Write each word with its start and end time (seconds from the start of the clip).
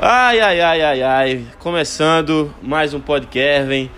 Ai, 0.00 0.40
ai, 0.40 0.60
ai, 0.60 0.82
ai, 0.82 1.02
ai. 1.02 1.44
Começando 1.58 2.54
mais 2.62 2.94
um 2.94 3.00
podcast. 3.00 3.90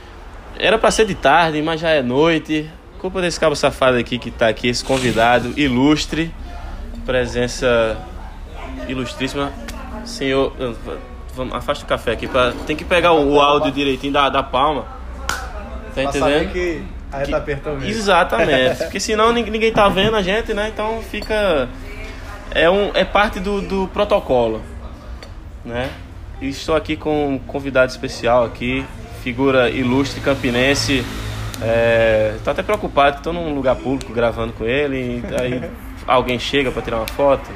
Era 0.58 0.78
pra 0.78 0.90
ser 0.90 1.06
de 1.06 1.14
tarde, 1.14 1.60
mas 1.62 1.80
já 1.80 1.90
é 1.90 2.02
noite. 2.02 2.70
Culpa 2.98 3.20
desse 3.20 3.38
cabo 3.38 3.54
safado 3.56 3.96
aqui 3.96 4.18
que 4.18 4.30
tá 4.30 4.48
aqui, 4.48 4.68
esse 4.68 4.84
convidado 4.84 5.52
ilustre. 5.58 6.32
Presença 7.04 7.98
ilustríssima. 8.88 9.52
Senhor. 10.04 10.52
Vamos, 11.34 11.54
afasta 11.54 11.84
o 11.84 11.88
café 11.88 12.12
aqui. 12.12 12.26
Pra, 12.26 12.52
tem 12.66 12.76
que 12.76 12.84
pegar 12.84 13.12
o, 13.12 13.34
o 13.34 13.40
áudio 13.40 13.70
direitinho 13.70 14.12
da, 14.12 14.28
da 14.28 14.42
palma. 14.42 14.86
Tá 15.94 16.02
entendendo? 16.02 16.52
que 16.52 16.82
a 17.12 17.18
Que- 17.18 17.24
reta 17.24 17.36
apertou 17.36 17.74
mesmo. 17.74 17.88
Exatamente. 17.88 18.76
Porque 18.84 19.00
senão 19.00 19.32
ninguém, 19.32 19.52
ninguém 19.52 19.72
tá 19.72 19.88
vendo 19.88 20.16
a 20.16 20.22
gente, 20.22 20.54
né? 20.54 20.70
Então 20.72 21.02
fica. 21.02 21.68
É, 22.52 22.68
um, 22.68 22.90
é 22.94 23.04
parte 23.04 23.38
do, 23.38 23.60
do 23.60 23.88
protocolo. 23.88 24.62
Né? 25.64 25.90
E 26.40 26.48
estou 26.48 26.74
aqui 26.74 26.96
com 26.96 27.34
um 27.34 27.38
convidado 27.38 27.90
especial 27.90 28.44
aqui, 28.44 28.84
figura 29.22 29.68
ilustre 29.70 30.20
campinense. 30.20 31.04
É, 31.62 32.36
tô 32.42 32.50
até 32.50 32.62
preocupado 32.62 33.18
estou 33.18 33.32
num 33.32 33.54
lugar 33.54 33.76
público 33.76 34.12
gravando 34.12 34.52
com 34.54 34.64
ele. 34.64 35.22
E 35.30 35.34
aí 35.40 35.70
alguém 36.06 36.38
chega 36.38 36.70
para 36.70 36.82
tirar 36.82 36.96
uma 36.96 37.06
foto, 37.06 37.50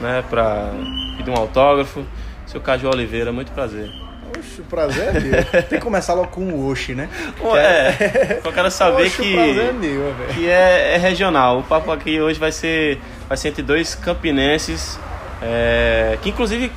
né? 0.00 0.24
Para 0.28 0.72
pedir 1.16 1.30
um 1.30 1.36
autógrafo. 1.36 2.04
Seu 2.46 2.60
Caju 2.60 2.88
Oliveira, 2.88 3.30
muito 3.30 3.52
prazer. 3.52 3.90
Oxe, 4.36 4.60
o 4.60 4.64
prazer 4.64 5.16
é 5.16 5.20
meu. 5.20 5.44
Tem 5.44 5.78
que 5.78 5.84
começar 5.84 6.14
logo 6.14 6.28
com 6.28 6.40
o 6.42 6.68
Oxe, 6.68 6.94
né? 6.94 7.08
Pô, 7.38 7.56
é, 7.56 8.40
eu 8.42 8.52
quero 8.52 8.70
saber 8.70 9.06
Oxe, 9.06 9.22
que. 9.22 9.32
o 9.32 9.36
prazer 9.36 9.68
é 9.68 9.72
meu, 9.72 10.14
velho. 10.14 10.34
que 10.34 10.48
é, 10.48 10.94
é 10.94 10.96
regional. 10.96 11.60
O 11.60 11.62
papo 11.62 11.92
aqui 11.92 12.20
hoje 12.20 12.40
vai 12.40 12.50
ser, 12.50 12.98
vai 13.28 13.36
ser 13.36 13.48
entre 13.48 13.62
dois 13.62 13.94
campinenses, 13.94 14.98
é, 15.42 16.18
que 16.22 16.30
inclusive 16.30 16.72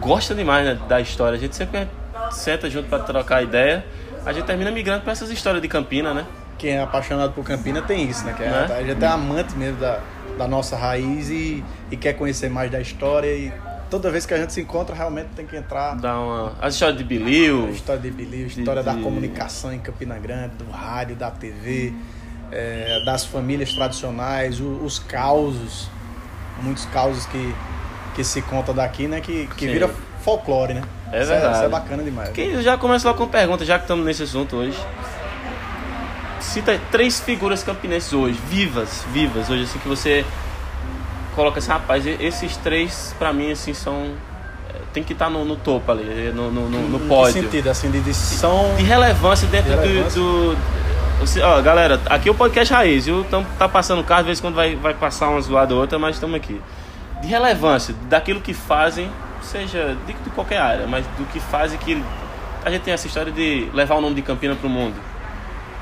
gostam 0.00 0.36
demais 0.36 0.64
né, 0.66 0.78
da 0.88 1.00
história. 1.00 1.36
A 1.36 1.40
gente 1.40 1.54
sempre 1.56 1.88
senta 2.30 2.68
junto 2.70 2.88
para 2.88 3.00
trocar 3.02 3.42
ideia. 3.42 3.84
A 4.24 4.32
gente 4.32 4.44
termina 4.44 4.70
migrando 4.70 5.02
para 5.02 5.12
essas 5.12 5.30
histórias 5.30 5.60
de 5.62 5.68
Campina, 5.68 6.14
né? 6.14 6.24
Quem 6.58 6.70
é 6.72 6.82
apaixonado 6.82 7.32
por 7.32 7.44
Campina 7.44 7.82
tem 7.82 8.08
isso, 8.08 8.24
né? 8.24 8.32
Que 8.32 8.42
é, 8.42 8.48
Né? 8.50 8.66
A 8.78 8.82
gente 8.82 9.02
é 9.04 9.06
amante 9.08 9.54
mesmo 9.56 9.78
da, 9.80 10.00
da 10.38 10.48
nossa 10.48 10.76
raiz 10.76 11.28
e, 11.28 11.62
e 11.90 11.96
quer 11.96 12.14
conhecer 12.14 12.48
mais 12.48 12.70
da 12.70 12.80
história. 12.80 13.26
E 13.34 13.52
toda 13.90 14.10
vez 14.10 14.24
que 14.24 14.32
a 14.32 14.38
gente 14.38 14.52
se 14.52 14.60
encontra, 14.62 14.94
realmente 14.94 15.28
tem 15.36 15.44
que 15.46 15.56
entrar 15.56 15.94
Dá 15.96 16.18
uma, 16.18 16.52
as 16.62 16.74
histórias 16.74 16.96
de 16.96 17.04
a 17.04 17.06
Bilil, 17.06 17.68
história 17.70 18.00
de 18.00 18.10
Bilio, 18.10 18.44
a 18.44 18.48
história 18.48 18.82
De- 18.82 18.86
da 18.86 18.94
de- 18.94 19.02
comunicação 19.02 19.72
em 19.72 19.78
Campina 19.78 20.16
Grande, 20.18 20.54
do 20.54 20.70
rádio, 20.70 21.16
da 21.16 21.30
TV, 21.30 21.92
é, 22.50 23.02
das 23.04 23.24
famílias 23.26 23.72
tradicionais, 23.74 24.58
o- 24.60 24.80
os 24.84 24.98
causos, 24.98 25.90
muitos 26.62 26.84
causos 26.86 27.26
que, 27.26 27.54
que 28.14 28.22
se 28.24 28.40
conta 28.42 28.72
daqui, 28.72 29.06
né? 29.08 29.20
Que, 29.20 29.46
que 29.56 29.66
Sim. 29.66 29.72
vira 29.72 29.90
folclore, 30.22 30.74
né? 30.74 30.82
É 31.12 31.20
Isso 31.20 31.28
verdade. 31.30 31.54
isso 31.56 31.64
é 31.64 31.68
bacana 31.68 32.02
demais. 32.02 32.30
Quem 32.30 32.60
já 32.62 32.76
começa 32.78 33.06
logo 33.08 33.18
com 33.18 33.28
pergunta, 33.28 33.64
já 33.64 33.76
que 33.78 33.84
estamos 33.84 34.04
nesse 34.04 34.22
assunto 34.22 34.56
hoje. 34.56 34.78
Cita 36.40 36.78
três 36.90 37.20
figuras 37.20 37.62
campinenses 37.62 38.12
hoje, 38.12 38.38
vivas, 38.48 39.04
vivas, 39.12 39.48
hoje 39.48 39.64
assim 39.64 39.78
que 39.78 39.88
você 39.88 40.24
coloca 41.34 41.58
assim, 41.58 41.70
rapaz, 41.70 42.04
esses 42.06 42.56
três 42.58 43.14
pra 43.18 43.32
mim 43.32 43.50
assim 43.50 43.72
são 43.72 44.12
é, 44.68 44.78
tem 44.92 45.02
que 45.02 45.14
estar 45.14 45.30
no, 45.30 45.44
no 45.44 45.56
topo 45.56 45.90
ali, 45.90 46.04
no, 46.34 46.50
no, 46.50 46.68
no, 46.68 46.88
no 46.88 47.00
que 47.00 47.08
pódio. 47.08 47.42
sentido? 47.42 47.68
Assim, 47.70 47.90
de, 47.90 48.00
de 48.00 48.12
são... 48.14 48.74
De 48.76 48.82
relevância 48.82 49.48
dentro 49.48 49.70
De 49.70 49.76
do- 49.76 49.82
relevância. 49.82 50.20
do. 50.20 50.56
você- 51.20 51.40
ó, 51.42 51.60
galera, 51.62 51.98
aqui 52.06 52.28
é 52.28 52.32
o 52.32 52.34
podcast 52.34 52.72
Raiz, 52.74 53.06
viu? 53.06 53.24
Tamo, 53.24 53.46
tá 53.58 53.68
passando 53.68 54.00
o 54.00 54.04
carro, 54.04 54.22
de 54.22 54.26
vez 54.26 54.38
em 54.38 54.42
quando 54.42 54.54
vai, 54.54 54.76
vai 54.76 54.92
passar 54.94 55.30
uma 55.30 55.40
zoada 55.40 55.74
ou 55.74 55.80
outra, 55.80 55.98
mas 55.98 56.16
estamos 56.16 56.36
aqui. 56.36 56.60
De 57.24 57.30
relevância, 57.30 57.94
daquilo 58.02 58.38
que 58.38 58.52
fazem, 58.52 59.10
seja 59.40 59.96
de, 60.06 60.12
de 60.12 60.30
qualquer 60.30 60.58
área, 60.58 60.86
mas 60.86 61.06
do 61.18 61.24
que 61.32 61.40
fazem 61.40 61.78
que. 61.78 62.04
A 62.62 62.70
gente 62.70 62.82
tem 62.82 62.92
essa 62.92 63.06
história 63.06 63.32
de 63.32 63.70
levar 63.72 63.94
o 63.94 64.00
nome 64.02 64.14
de 64.14 64.20
Campina 64.20 64.54
pro 64.54 64.68
mundo. 64.68 64.94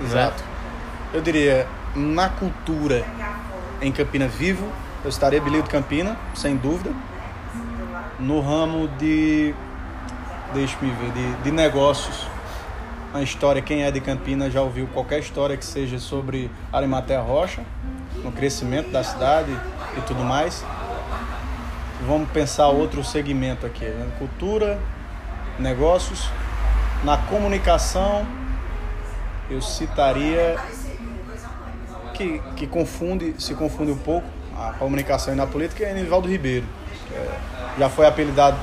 Exato. 0.01 0.43
Eu 1.13 1.21
diria, 1.21 1.67
na 1.97 2.29
cultura 2.29 3.05
em 3.81 3.91
Campina 3.91 4.29
vivo, 4.29 4.69
eu 5.03 5.11
estaria 5.11 5.41
Bilio 5.41 5.65
de 5.65 5.69
Campina, 5.69 6.17
sem 6.33 6.57
dúvida. 6.57 6.93
No 8.21 8.41
ramo 8.41 8.87
de. 8.99 9.53
Deixa-me 10.55 10.93
ver, 10.93 11.11
de, 11.11 11.35
de 11.43 11.51
negócios. 11.51 12.29
A 13.13 13.21
história, 13.21 13.61
quem 13.61 13.83
é 13.83 13.91
de 13.91 14.01
Campina 14.01 14.49
já 14.49 14.63
ouviu 14.63 14.87
qualquer 14.87 15.19
história 15.19 15.57
que 15.57 15.65
seja 15.65 15.99
sobre 15.99 16.51
Arimatea 16.73 17.21
Rocha, 17.21 17.63
no 18.23 18.31
crescimento 18.31 18.91
da 18.91 19.03
cidade 19.03 19.51
e 19.99 20.01
tudo 20.03 20.23
mais. 20.23 20.65
Vamos 22.07 22.29
pensar 22.31 22.69
outro 22.69 23.05
segmento 23.05 23.65
aqui, 23.65 23.85
né? 23.85 24.09
cultura, 24.19 24.79
negócios, 25.59 26.29
na 27.05 27.17
comunicação, 27.17 28.27
eu 29.51 29.61
citaria 29.63 30.57
que, 32.15 32.41
que 32.57 32.67
confunde, 32.67 33.35
se 33.39 33.55
confunde 33.55 33.93
um 33.93 33.97
pouco 33.99 34.27
a 34.59 34.73
comunicação 34.79 35.33
e 35.33 35.37
na 35.37 35.47
política 35.47 35.85
é 35.85 35.95
Nivaldo 35.95 36.29
Ribeiro. 36.29 36.67
é- 37.15 37.53
já 37.79 37.89
foi 37.89 38.07
apelidado, 38.07 38.57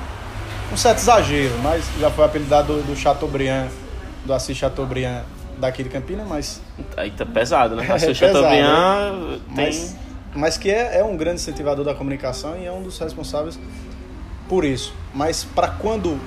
um 0.72 0.78
certo 0.78 1.00
exagero, 1.00 1.58
mas 1.64 1.84
já 2.00 2.12
foi 2.12 2.26
apelidado 2.26 2.74
do, 2.74 2.84
do 2.84 2.96
Chateaubriand, 2.96 3.70
do 4.24 4.34
Assis 4.34 4.56
Chateaubriand 4.56 5.24
daqui 5.58 5.82
de 5.84 5.90
Campinas, 5.90 6.28
mas, 6.28 6.62
Aí 6.96 7.10
tá 7.12 7.26
pesado, 7.26 7.76
né? 7.76 7.86
É 7.90 7.94
A 7.94 8.00
seu 8.00 8.10
pesado, 8.14 8.34
Chateaubriand 8.44 9.40
tem. 9.56 9.66
mas, 9.66 9.96
mas 10.34 10.58
que 10.58 10.70
é, 10.70 11.00
é 11.00 11.04
um 11.04 11.18
grande 11.18 11.42
incentivador 11.42 11.84
da 11.84 11.94
comunicação 11.94 12.58
e 12.58 12.66
é 12.66 12.72
um 12.72 12.82
dos 12.82 12.98
responsáveis 13.00 13.60
por 14.48 14.66
isso. 14.66 14.94
Mas 15.14 15.44
para 15.44 15.68
quando, 15.68 16.20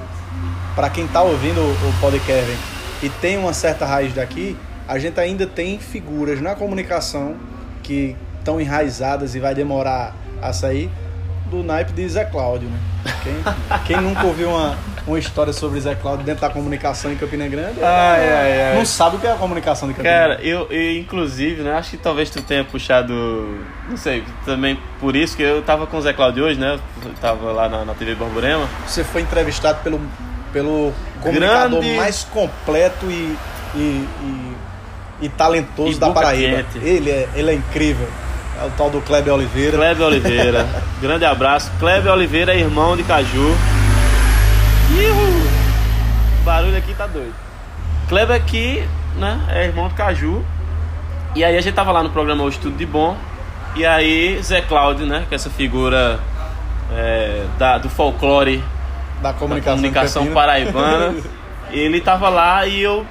para 0.75 0.89
quem 0.91 1.05
está 1.05 1.23
ouvindo 1.23 1.61
o, 1.61 1.73
o 1.73 2.01
podcast 2.01 2.57
e 3.03 3.09
tem 3.09 3.37
uma 3.37 3.53
certa 3.53 3.85
raiz 3.85 4.15
daqui, 4.15 4.57
a 4.87 4.99
gente 4.99 5.19
ainda 5.19 5.47
tem 5.47 5.79
figuras 5.79 6.41
na 6.41 6.55
comunicação 6.55 7.37
que 7.83 8.17
estão 8.39 8.61
enraizadas 8.61 9.35
e 9.35 9.41
vai 9.41 9.55
demorar 9.55 10.15
a 10.41 10.53
sair 10.53 10.91
do 11.53 11.63
naipe 11.63 11.93
de 11.93 12.09
Zé 12.09 12.25
Cláudio, 12.25 12.69
né? 12.69 12.79
Quem, 13.23 13.35
quem 13.85 13.97
nunca 14.01 14.25
ouviu 14.27 14.49
uma, 14.51 14.77
uma 15.07 15.19
história 15.19 15.53
sobre 15.53 15.79
Zé 15.81 15.95
Cláudio 15.95 16.25
dentro 16.25 16.41
da 16.41 16.49
comunicação 16.51 17.13
em 17.13 17.17
Campina 17.17 17.47
Grande 17.49 17.83
Ai, 17.83 18.33
ai, 18.33 18.63
ai. 18.71 18.75
não 18.77 18.85
sabe 18.87 19.17
o 19.17 19.19
que 19.19 19.27
é 19.27 19.33
a 19.33 19.37
comunicação 19.37 19.87
de 19.89 19.95
Campina 19.95 20.13
Cara, 20.15 20.35
Grande. 20.37 20.49
eu, 20.49 20.67
eu, 20.71 20.97
inclusive, 20.99 21.63
né? 21.63 21.73
Acho 21.75 21.91
que 21.91 21.97
talvez 21.99 22.31
tu 22.31 22.41
tenha 22.43 22.65
puxado. 22.65 23.13
Não 23.89 23.97
sei, 23.97 24.25
também 24.47 24.79
por 25.01 25.15
isso 25.15 25.37
que 25.37 25.43
eu 25.43 25.63
tava 25.63 25.87
com 25.87 25.97
o 25.99 26.01
Zé 26.01 26.13
Claudio 26.13 26.45
hoje, 26.45 26.59
né? 26.59 26.79
Eu 27.05 27.11
tava 27.21 27.53
lá 27.53 27.69
na, 27.69 27.85
na 27.85 27.95
TV 27.95 28.15
Borborema. 28.15 28.67
Você 28.87 29.05
foi 29.05 29.21
entrevistado 29.23 29.81
pelo, 29.83 30.01
pelo 30.53 30.93
comunicador 31.21 31.81
Grande- 31.81 31.97
mais 31.97 32.25
completo 32.25 33.07
e, 33.11 33.37
e, 33.75 33.79
e, 34.23 34.53
e 35.23 35.29
talentoso 35.29 35.97
E 35.97 36.01
da 36.01 36.11
Paraíba. 36.11 36.63
quente. 36.65 36.85
Ele 36.85 37.11
é, 37.11 37.29
ele 37.35 37.51
é 37.51 37.55
incrível. 37.55 38.09
É 38.63 38.67
o 38.67 38.71
tal 38.77 38.91
do 38.91 39.01
Kleber 39.01 39.35
Oliveira. 39.35 39.77
Kleber 39.77 40.07
Oliveira. 40.07 40.67
Grande 41.03 41.25
abraço. 41.25 41.71
Kleber 41.81 42.13
Oliveira 42.13 42.55
é 42.55 42.59
irmão 42.59 42.97
de 42.97 43.03
Caju. 43.03 43.57
Ihu! 44.91 45.43
O 46.41 46.45
barulho 46.45 46.77
aqui 46.77 46.95
tá 46.95 47.07
doido. 47.07 47.35
Kleber 48.09 48.37
aqui, 48.37 48.87
né? 49.17 49.41
É 49.49 49.65
irmão 49.65 49.89
de 49.89 49.95
Caju. 49.95 50.45
E 51.35 51.43
aí 51.43 51.57
a 51.57 51.61
gente 51.61 51.75
tava 51.75 51.91
lá 51.93 52.03
no 52.03 52.11
programa 52.11 52.45
Hoje 52.45 52.59
Tudo 52.59 52.77
de 52.77 52.87
Bom. 52.87 53.17
E 53.75 53.85
aí 53.87 54.41
Zé 54.43 54.61
Cláudio, 54.61 55.07
né? 55.07 55.25
Que 55.29 55.35
é 55.35 55.37
essa 55.37 55.51
figura 55.51 56.21
é, 56.95 57.45
da, 57.59 57.79
do 57.79 57.89
folclore 57.89 58.63
Da 59.23 59.33
da 59.33 59.39
comunicação, 59.39 59.77
de 59.77 59.83
comunicação 59.89 60.27
paraibana. 60.29 61.15
ele 61.73 62.01
tava 62.01 62.29
lá 62.29 62.67
e 62.67 62.81
eu. 62.83 63.05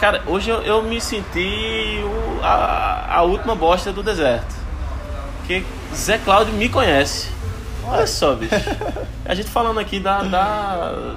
Cara, 0.00 0.22
hoje 0.26 0.50
eu, 0.50 0.62
eu 0.62 0.82
me 0.82 1.00
senti 1.00 2.00
o- 2.04 2.40
a, 2.42 3.06
a 3.16 3.22
última 3.22 3.54
bosta 3.54 3.92
do 3.92 4.02
deserto. 4.02 4.61
Porque 5.60 5.96
Zé 5.96 6.18
Cláudio 6.18 6.54
me 6.54 6.68
conhece. 6.68 7.28
Olha 7.84 8.06
só, 8.06 8.34
bicho. 8.34 8.54
A 9.24 9.34
gente 9.34 9.48
falando 9.50 9.78
aqui 9.80 9.98
da, 10.00 10.22
da, 10.22 11.14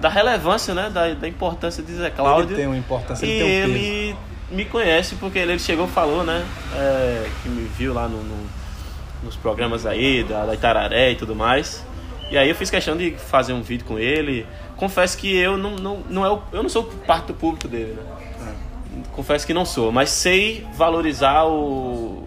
da 0.00 0.08
relevância, 0.08 0.74
né? 0.74 0.90
Da, 0.92 1.14
da 1.14 1.26
importância 1.28 1.82
de 1.82 1.92
Zé 1.94 2.10
Cláudio. 2.10 2.50
Ele 2.50 2.56
tem 2.56 2.66
uma 2.66 2.76
importância, 2.76 3.24
E 3.26 3.30
ele 3.30 3.38
tem 3.40 3.46
um 3.46 3.76
ele 3.76 4.16
me 4.50 4.64
conhece 4.64 5.16
porque 5.16 5.38
ele 5.38 5.58
chegou 5.58 5.86
e 5.86 5.90
falou, 5.90 6.22
né? 6.22 6.44
é, 6.74 7.28
que 7.42 7.48
me 7.48 7.66
viu 7.76 7.92
lá 7.92 8.06
no, 8.08 8.22
no- 8.22 8.46
nos 9.24 9.34
programas 9.34 9.84
aí, 9.86 10.22
da, 10.22 10.44
da 10.46 10.54
Itararé 10.54 11.10
e 11.12 11.16
tudo 11.16 11.34
mais. 11.34 11.84
E 12.30 12.36
aí 12.38 12.48
eu 12.48 12.54
fiz 12.54 12.70
questão 12.70 12.96
de 12.96 13.12
fazer 13.12 13.52
um 13.52 13.62
vídeo 13.62 13.84
com 13.86 13.98
ele. 13.98 14.46
Confesso 14.76 15.16
que 15.18 15.34
eu 15.36 15.56
não, 15.56 15.72
não, 15.76 15.98
não, 16.08 16.24
é 16.24 16.30
o, 16.30 16.40
eu 16.52 16.62
não 16.62 16.68
sou 16.68 16.84
parte 16.84 17.26
do 17.28 17.34
público 17.34 17.66
dele, 17.66 17.94
né? 17.96 18.52
Confesso 19.12 19.46
que 19.46 19.52
não 19.54 19.64
sou, 19.64 19.90
mas 19.90 20.10
sei 20.10 20.66
valorizar 20.74 21.44
o, 21.44 22.25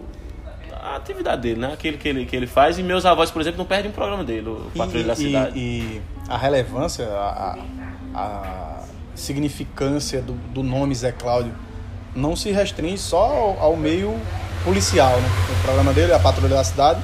a 0.93 0.95
atividade 0.97 1.41
dele, 1.41 1.59
né? 1.59 1.73
Aquilo 1.73 1.97
que 1.97 2.07
ele, 2.07 2.25
que 2.25 2.35
ele 2.35 2.47
faz. 2.47 2.77
E 2.79 2.83
meus 2.83 3.05
avós, 3.05 3.29
por 3.31 3.41
exemplo, 3.41 3.57
não 3.57 3.65
perdem 3.65 3.91
um 3.91 3.93
programa 3.93 4.23
dele, 4.23 4.49
o 4.49 4.71
Patrulha 4.77 5.03
da 5.05 5.15
Cidade. 5.15 5.57
e, 5.57 6.01
a 6.27 6.37
relevância, 6.37 7.05
a, 7.07 7.57
a, 8.13 8.79
significância 9.15 10.21
do, 10.21 10.33
do 10.53 10.63
nome 10.63 10.95
Zé 10.95 11.11
Cláudio 11.11 11.53
não 12.15 12.35
se 12.35 12.51
restringe 12.51 12.97
só 12.97 13.17
ao, 13.25 13.59
ao 13.59 13.75
meio 13.75 14.17
policial, 14.63 15.17
né? 15.19 15.29
O 15.59 15.63
programa 15.63 15.93
dele 15.93 16.11
é 16.11 16.15
a 16.15 16.19
Patrulha 16.19 16.55
da 16.55 16.63
Cidade, 16.63 16.99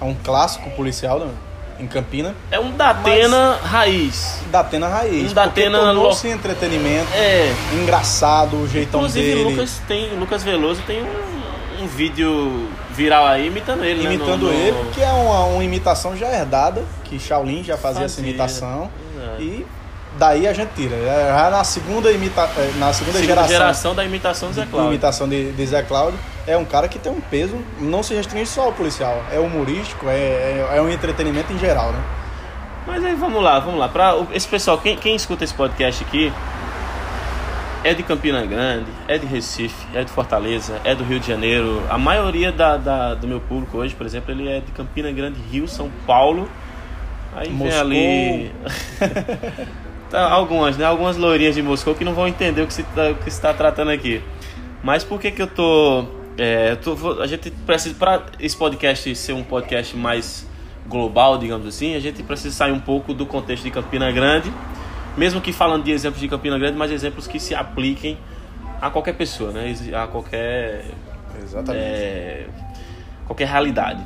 é 0.00 0.04
um 0.04 0.14
clássico 0.14 0.70
policial, 0.70 1.18
né? 1.20 1.32
em 1.80 1.86
Campina. 1.86 2.34
É 2.50 2.58
um 2.58 2.72
Datena 2.72 3.54
raiz. 3.62 4.40
Datena 4.50 4.88
raiz. 4.88 5.30
Um 5.30 5.34
Datena 5.34 5.78
porque 5.78 5.88
lo- 5.90 5.94
tornou-se 5.94 6.28
entretenimento, 6.28 7.06
É. 7.14 7.54
engraçado, 7.80 8.56
o 8.56 8.68
jeitão 8.68 9.00
Inclusive, 9.00 9.26
dele. 9.34 9.44
Lucas 9.50 9.80
tem, 9.86 10.18
Lucas 10.18 10.42
Veloso 10.42 10.82
tem 10.86 11.00
um, 11.02 11.37
um 11.80 11.86
vídeo 11.86 12.68
viral 12.90 13.26
aí 13.26 13.46
imitando 13.46 13.84
ele, 13.84 14.02
né? 14.02 14.14
imitando 14.14 14.42
No- 14.46 14.52
no- 14.52 14.52
ele, 14.52 14.90
que 14.92 15.00
é 15.02 15.08
uma, 15.10 15.44
uma 15.44 15.64
imitação 15.64 16.16
já 16.16 16.28
herdada, 16.32 16.84
que 17.04 17.18
Shaolin 17.18 17.62
já 17.64 17.76
fazia, 17.76 18.04
essa 18.04 18.16
Fazia. 18.16 18.30
imitação. 18.30 18.90
É. 19.38 19.42
E 19.42 19.66
daí 20.18 20.46
a 20.48 20.52
gente 20.52 20.70
tira. 20.74 20.94
É, 20.96 21.28
Já 21.36 21.50
na 21.50 21.62
segunda, 21.64 22.10
imita, 22.10 22.42
é, 22.56 22.72
na 22.78 22.92
segunda, 22.92 23.18
Segunda 23.18 23.18
geração, 23.26 23.48
geração 23.48 23.94
da 23.94 24.04
imitação 24.04 24.48
do 24.48 24.54
Zé 24.54 24.66
Cláudio. 24.70 24.90
imitação 24.92 25.28
de, 25.28 25.52
de 25.52 25.66
Zé 25.66 25.82
Cláudio, 25.82 26.18
é 26.46 26.56
um 26.56 26.64
cara 26.64 26.88
que 26.88 26.98
tem 26.98 27.12
um 27.12 27.20
peso, 27.20 27.56
não 27.78 28.02
se 28.02 28.14
restringe 28.14 28.46
só 28.46 28.62
ao 28.62 28.72
policial, 28.72 29.22
é 29.32 29.38
humorístico, 29.38 30.06
é, 30.08 30.12
é, 30.16 30.68
é 30.76 30.82
um 30.82 30.88
entretenimento 30.90 31.52
em 31.52 31.58
geral, 31.58 31.92
né? 31.92 32.00
Mas 32.86 33.04
aí 33.04 33.14
vamos 33.14 33.42
lá, 33.42 33.60
vamos 33.60 33.78
lá. 33.78 33.86
Pra 33.88 34.16
esse 34.32 34.48
pessoal, 34.48 34.78
quem, 34.78 34.96
quem 34.96 35.14
escuta 35.14 35.44
esse 35.44 35.52
podcast 35.52 36.02
aqui 36.02 36.32
é 37.88 37.94
de 37.94 38.02
Campina 38.02 38.44
Grande, 38.44 38.86
é 39.06 39.18
de 39.18 39.26
Recife, 39.26 39.86
é 39.94 40.04
de 40.04 40.10
Fortaleza, 40.10 40.80
é 40.84 40.94
do 40.94 41.02
Rio 41.04 41.18
de 41.20 41.26
Janeiro. 41.26 41.82
A 41.90 41.98
maioria 41.98 42.52
da, 42.52 42.76
da- 42.76 43.14
do 43.14 43.26
meu 43.26 43.40
público 43.40 43.78
hoje, 43.78 43.94
por 43.94 44.04
exemplo, 44.06 44.30
ele 44.32 44.48
é 44.48 44.60
de 44.60 44.70
Campina 44.72 45.10
Grande, 45.10 45.40
Rio, 45.50 45.66
São 45.68 45.90
Paulo. 46.06 46.48
Aí 47.36 47.50
Moscou. 47.50 47.88
vem 47.88 48.50
ali. 48.50 48.52
Tá, 50.10 50.26
algumas, 50.30 50.74
né? 50.78 50.86
Algumas 50.86 51.18
loirinhas 51.18 51.54
de 51.54 51.60
Moscou 51.60 51.94
que 51.94 52.02
não 52.02 52.14
vão 52.14 52.26
entender 52.26 52.62
o 52.62 52.66
que 52.66 52.72
se 52.72 52.82
tá, 52.82 53.10
está 53.26 53.52
tratando 53.52 53.90
aqui. 53.90 54.22
Mas 54.82 55.04
por 55.04 55.20
que 55.20 55.30
que 55.30 55.42
eu 55.42 55.46
tô. 55.46 56.06
é, 56.38 56.70
eu 56.70 56.76
tô- 56.78 57.20
a 57.20 57.26
gente 57.26 57.50
precisa. 57.50 57.94
Para 57.94 58.22
esse 58.40 58.56
podcast 58.56 59.14
ser 59.14 59.34
um 59.34 59.42
podcast 59.42 59.94
mais 59.94 60.48
global, 60.86 61.36
digamos 61.36 61.66
assim, 61.66 61.94
a 61.94 62.00
gente 62.00 62.22
precisa 62.22 62.54
sair 62.54 62.72
um 62.72 62.80
pouco 62.80 63.12
do 63.12 63.26
contexto 63.26 63.64
de 63.64 63.70
Campina 63.70 64.10
Grande. 64.10 64.50
Mesmo 65.16 65.40
que 65.40 65.52
falando 65.52 65.84
de 65.84 65.90
exemplos 65.90 66.20
de 66.20 66.28
Campina 66.28 66.58
Grande, 66.58 66.76
mas 66.76 66.90
exemplos 66.90 67.26
que 67.26 67.40
se 67.40 67.54
apliquem 67.54 68.16
a 68.80 68.88
qualquer 68.90 69.14
pessoa, 69.14 69.50
né? 69.50 69.74
A 69.94 70.06
qualquer 70.06 70.84
Exatamente. 71.42 71.84
é, 71.84 72.46
qualquer 73.26 73.48
realidade. 73.48 74.00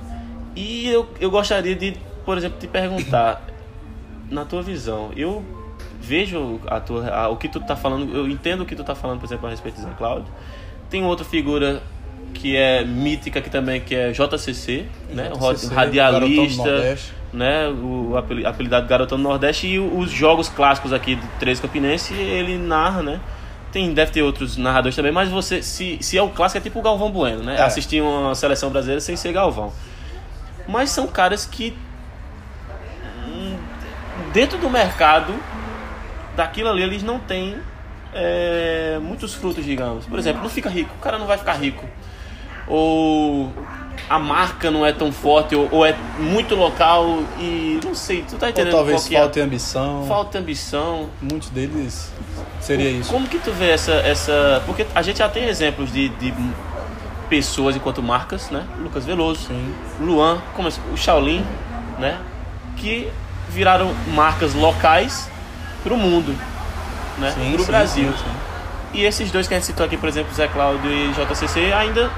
E 0.56 0.88
eu, 0.88 1.08
eu 1.20 1.30
gostaria 1.30 1.74
de, 1.74 1.96
por 2.24 2.38
exemplo, 2.38 2.58
te 2.58 2.66
perguntar, 2.66 3.42
na 4.30 4.44
tua 4.44 4.62
visão, 4.62 5.10
eu 5.14 5.44
vejo 6.00 6.60
a 6.66 6.80
tua, 6.80 7.08
a- 7.08 7.28
o 7.28 7.36
que 7.36 7.48
tu 7.48 7.60
tá 7.60 7.76
falando, 7.76 8.14
eu 8.16 8.26
entendo 8.28 8.62
o 8.62 8.66
que 8.66 8.74
tu 8.74 8.82
tá 8.84 8.94
falando, 8.94 9.18
por 9.20 9.26
exemplo, 9.26 9.46
a 9.46 9.50
respeito 9.50 9.76
de 9.76 9.82
Zé 9.82 9.90
Cláudio. 9.98 10.32
Tem 10.88 11.04
outra 11.04 11.24
figura 11.24 11.82
que 12.34 12.56
é 12.56 12.84
mítica 12.84 13.40
que 13.40 13.48
também 13.50 13.80
que 13.80 13.94
é 13.94 14.10
JCC, 14.12 14.86
né? 15.10 15.30
JCC, 15.30 15.74
radialista, 15.74 16.62
né? 17.32 17.68
O 17.68 18.16
apeli- 18.16 18.44
apelidado 18.44 18.86
Garotão 18.86 19.16
do 19.18 19.24
Nordeste 19.24 19.66
e 19.66 19.78
os 19.78 20.10
jogos 20.10 20.48
clássicos 20.48 20.92
aqui 20.92 21.14
do 21.16 21.26
Três 21.38 21.60
Campinense, 21.60 22.12
ele 22.14 22.56
narra, 22.58 23.02
né? 23.02 23.20
Tem, 23.70 23.92
deve 23.94 24.12
ter 24.12 24.22
outros 24.22 24.56
narradores 24.58 24.94
também, 24.94 25.12
mas 25.12 25.30
você, 25.30 25.62
se, 25.62 25.96
se 26.02 26.18
é 26.18 26.22
o 26.22 26.28
clássico, 26.28 26.58
é 26.58 26.60
tipo 26.60 26.78
o 26.78 26.82
Galvão 26.82 27.10
Bueno, 27.10 27.42
né? 27.42 27.56
É. 27.56 27.62
Assistir 27.62 28.02
uma 28.02 28.34
seleção 28.34 28.68
brasileira 28.70 29.00
sem 29.00 29.16
ser 29.16 29.32
Galvão. 29.32 29.72
Mas 30.68 30.90
são 30.90 31.06
caras 31.06 31.46
que, 31.46 31.74
hum, 33.26 33.56
dentro 34.32 34.58
do 34.58 34.68
mercado, 34.68 35.34
daquilo 36.36 36.68
ali, 36.68 36.82
eles 36.82 37.02
não 37.02 37.18
têm 37.18 37.56
é, 38.14 38.98
muitos 39.00 39.32
frutos, 39.34 39.64
digamos. 39.64 40.04
Por 40.04 40.18
exemplo, 40.18 40.42
não 40.42 40.50
fica 40.50 40.68
rico, 40.68 40.94
o 40.98 41.00
cara 41.02 41.18
não 41.18 41.26
vai 41.26 41.38
ficar 41.38 41.54
rico. 41.54 41.84
Ou 42.66 43.52
a 44.08 44.18
marca 44.18 44.70
não 44.70 44.84
é 44.84 44.92
tão 44.92 45.10
forte, 45.12 45.54
ou, 45.54 45.68
ou 45.70 45.86
é 45.86 45.94
muito 46.18 46.54
local 46.54 47.22
e 47.38 47.80
não 47.84 47.94
sei, 47.94 48.22
tu 48.28 48.36
tá 48.36 48.46
Ou 48.46 48.50
entendendo 48.50 48.72
talvez 48.72 49.08
qual 49.08 49.30
que 49.30 49.40
é? 49.40 49.42
ambição. 49.42 50.04
falta 50.08 50.38
ambição. 50.38 51.08
Muitos 51.20 51.50
deles 51.50 52.12
seria 52.60 52.90
isso. 52.90 53.10
Como 53.10 53.26
que 53.28 53.38
tu 53.38 53.50
vê 53.52 53.70
essa, 53.70 53.92
essa. 53.92 54.62
Porque 54.66 54.86
a 54.94 55.02
gente 55.02 55.18
já 55.18 55.28
tem 55.28 55.44
exemplos 55.48 55.92
de, 55.92 56.08
de 56.10 56.32
pessoas 57.28 57.74
enquanto 57.76 58.02
marcas, 58.02 58.50
né? 58.50 58.64
Lucas 58.78 59.04
Veloso, 59.04 59.48
Sim. 59.48 59.74
Luan, 60.00 60.38
como 60.54 60.68
é- 60.68 60.72
o 60.92 60.96
Shaolin, 60.96 61.44
né? 61.98 62.18
Que 62.76 63.08
viraram 63.48 63.92
marcas 64.14 64.54
locais 64.54 65.30
pro 65.82 65.96
mundo, 65.96 66.34
né? 67.18 67.30
Sim, 67.32 67.52
pro 67.52 67.60
sim, 67.64 67.66
Brasil. 67.70 68.12
sim, 68.12 68.18
sim. 68.18 68.30
E 68.94 69.04
esses 69.04 69.30
dois 69.30 69.48
que 69.48 69.54
a 69.54 69.56
gente 69.58 69.66
citou 69.66 69.86
aqui, 69.86 69.96
por 69.96 70.08
exemplo, 70.08 70.32
Zé 70.34 70.46
Cláudio 70.48 70.90
e 70.90 71.12
JCC, 71.12 71.72
ainda 71.72 72.10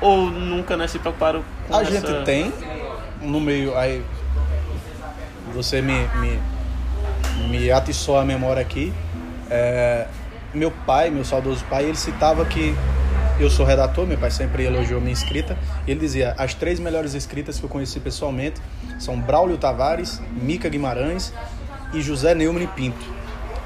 ou 0.00 0.30
nunca 0.30 0.76
né, 0.76 0.86
se 0.86 0.98
preocuparam 0.98 1.42
com 1.68 1.74
A 1.74 1.82
essa... 1.82 1.90
gente 1.90 2.24
tem 2.24 2.52
no 3.20 3.40
meio. 3.40 3.76
Aí 3.76 4.02
você 5.52 5.82
me, 5.82 6.06
me, 6.16 6.40
me 7.48 7.70
atiçou 7.70 8.18
a 8.18 8.24
memória 8.24 8.62
aqui. 8.62 8.92
É, 9.50 10.06
meu 10.54 10.70
pai, 10.70 11.10
meu 11.10 11.24
saudoso 11.24 11.64
pai, 11.68 11.84
ele 11.84 11.96
citava 11.96 12.44
que 12.44 12.74
eu 13.38 13.48
sou 13.48 13.64
redator, 13.64 14.06
meu 14.06 14.18
pai 14.18 14.30
sempre 14.30 14.64
elogiou 14.64 15.00
minha 15.00 15.12
escrita. 15.12 15.56
Ele 15.86 15.98
dizia: 15.98 16.34
as 16.36 16.54
três 16.54 16.78
melhores 16.78 17.14
escritas 17.14 17.58
que 17.58 17.64
eu 17.64 17.68
conheci 17.68 17.98
pessoalmente 18.00 18.60
são 18.98 19.18
Braulio 19.18 19.56
Tavares, 19.56 20.20
Mica 20.30 20.68
Guimarães 20.68 21.32
e 21.92 22.00
José 22.00 22.34
Neumann 22.34 22.64
e 22.64 22.66
Pinto. 22.68 23.20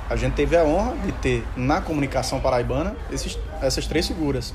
A 0.08 0.16
gente 0.16 0.34
teve 0.34 0.56
a 0.56 0.64
honra 0.64 0.94
de 1.04 1.12
ter 1.12 1.44
na 1.56 1.80
comunicação 1.80 2.38
paraibana 2.38 2.94
esses, 3.10 3.38
essas 3.60 3.86
três 3.86 4.06
figuras. 4.06 4.54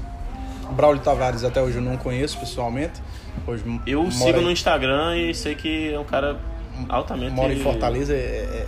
Braulio 0.71 1.01
Tavares 1.01 1.43
até 1.43 1.61
hoje 1.61 1.77
eu 1.77 1.81
não 1.81 1.97
conheço 1.97 2.37
pessoalmente. 2.39 3.01
Hoje 3.47 3.63
Eu 3.85 4.09
sigo 4.11 4.39
em- 4.39 4.43
no 4.43 4.51
Instagram 4.51 5.17
e 5.17 5.33
sei 5.33 5.55
que 5.55 5.93
é 5.93 5.99
um 5.99 6.03
cara 6.03 6.39
altamente... 6.87 7.31
mora 7.33 7.53
em 7.53 7.59
Fortaleza, 7.59 8.13
é, 8.13 8.17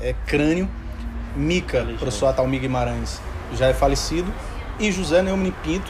é- 0.01 0.09
é 0.09 0.15
crânio. 0.25 0.68
Mica, 1.36 1.77
Inteligente. 1.77 2.00
professor 2.00 2.27
Atalmi 2.27 2.59
Guimarães, 2.59 3.21
já 3.57 3.68
é 3.68 3.74
falecido. 3.74 4.31
E 4.80 4.92
José 4.92 5.21
Neumann 5.21 5.53
Pinto, 5.63 5.89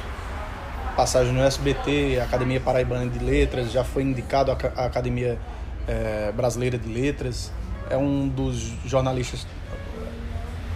passagem 0.96 1.34
no 1.34 1.42
SBT, 1.42 2.19
Academia 2.22 2.60
Paraibana 2.60 3.10
de 3.10 3.24
Letras, 3.24 3.72
já 3.72 3.84
foi 3.84 4.04
indicado 4.04 4.52
à 4.52 4.56
Ca- 4.56 4.72
à 4.75 4.86
Academia 4.86 5.40
eh, 5.88 6.31
Brasileira 6.36 6.78
de 6.78 6.88
Letras. 6.88 7.52
É 7.90 7.98
um 7.98 8.28
dos 8.28 8.72
jornalistas, 8.86 9.48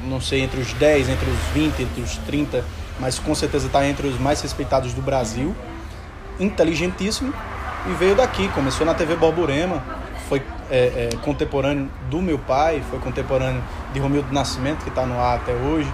não 0.03 0.19
sei, 0.19 0.41
entre 0.41 0.59
os 0.59 0.73
10, 0.73 1.09
entre 1.09 1.29
os 1.29 1.39
20, 1.53 1.83
entre 1.83 2.01
os 2.01 2.17
30, 2.19 2.63
mas 2.99 3.19
com 3.19 3.33
certeza 3.35 3.67
está 3.67 3.85
entre 3.85 4.07
os 4.07 4.19
mais 4.19 4.41
respeitados 4.41 4.93
do 4.93 5.01
Brasil. 5.01 5.55
Inteligentíssimo 6.39 7.33
e 7.87 7.93
veio 7.93 8.15
daqui, 8.15 8.47
começou 8.49 8.85
na 8.85 8.93
TV 8.93 9.15
Borborema, 9.15 9.83
foi 10.27 10.41
é, 10.71 11.09
é, 11.13 11.17
contemporâneo 11.21 11.89
do 12.09 12.21
meu 12.21 12.39
pai, 12.39 12.83
foi 12.89 12.99
contemporâneo 12.99 13.61
de 13.93 13.99
Romildo 13.99 14.33
Nascimento, 14.33 14.83
que 14.83 14.89
está 14.89 15.05
no 15.05 15.19
ar 15.19 15.37
até 15.37 15.53
hoje. 15.53 15.91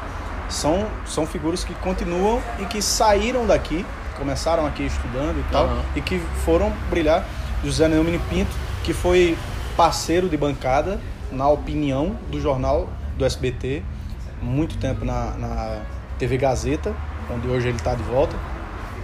São, 0.50 0.86
são 1.06 1.26
figuras 1.26 1.64
que 1.64 1.74
continuam 1.76 2.42
e 2.60 2.66
que 2.66 2.82
saíram 2.82 3.46
daqui, 3.46 3.86
começaram 4.18 4.66
aqui 4.66 4.84
estudando 4.84 5.40
e 5.40 5.52
tal, 5.52 5.66
Aham. 5.66 5.82
e 5.96 6.02
que 6.02 6.20
foram 6.46 6.72
brilhar. 6.90 7.26
José 7.64 7.88
Neumann 7.88 8.20
Pinto, 8.30 8.52
que 8.84 8.94
foi 8.94 9.38
parceiro 9.78 10.28
de 10.28 10.36
bancada, 10.36 11.00
na 11.32 11.48
opinião 11.48 12.16
do 12.30 12.42
jornal 12.42 12.90
do 13.18 13.26
SBT, 13.26 13.84
muito 14.42 14.78
tempo 14.78 15.06
na, 15.06 15.32
na 15.38 15.82
TV 16.22 16.38
Gazeta, 16.38 16.94
onde 17.34 17.48
hoje 17.48 17.68
ele 17.68 17.78
está 17.78 17.96
de 17.96 18.04
volta. 18.04 18.36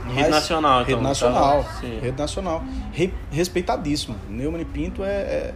Rede 0.06 0.22
Mas- 0.22 0.30
nacional, 0.30 0.82
então. 0.84 0.94
Rede 0.96 1.04
nacional. 1.08 1.64
tá? 1.64 1.80
Rede 1.82 2.18
nacional. 2.18 2.64
Re- 2.94 3.14
respeitadíssimo. 3.32 4.16
Neumann 4.30 4.64
Pinto 4.66 5.04
é, 5.04 5.08
é, 5.10 5.54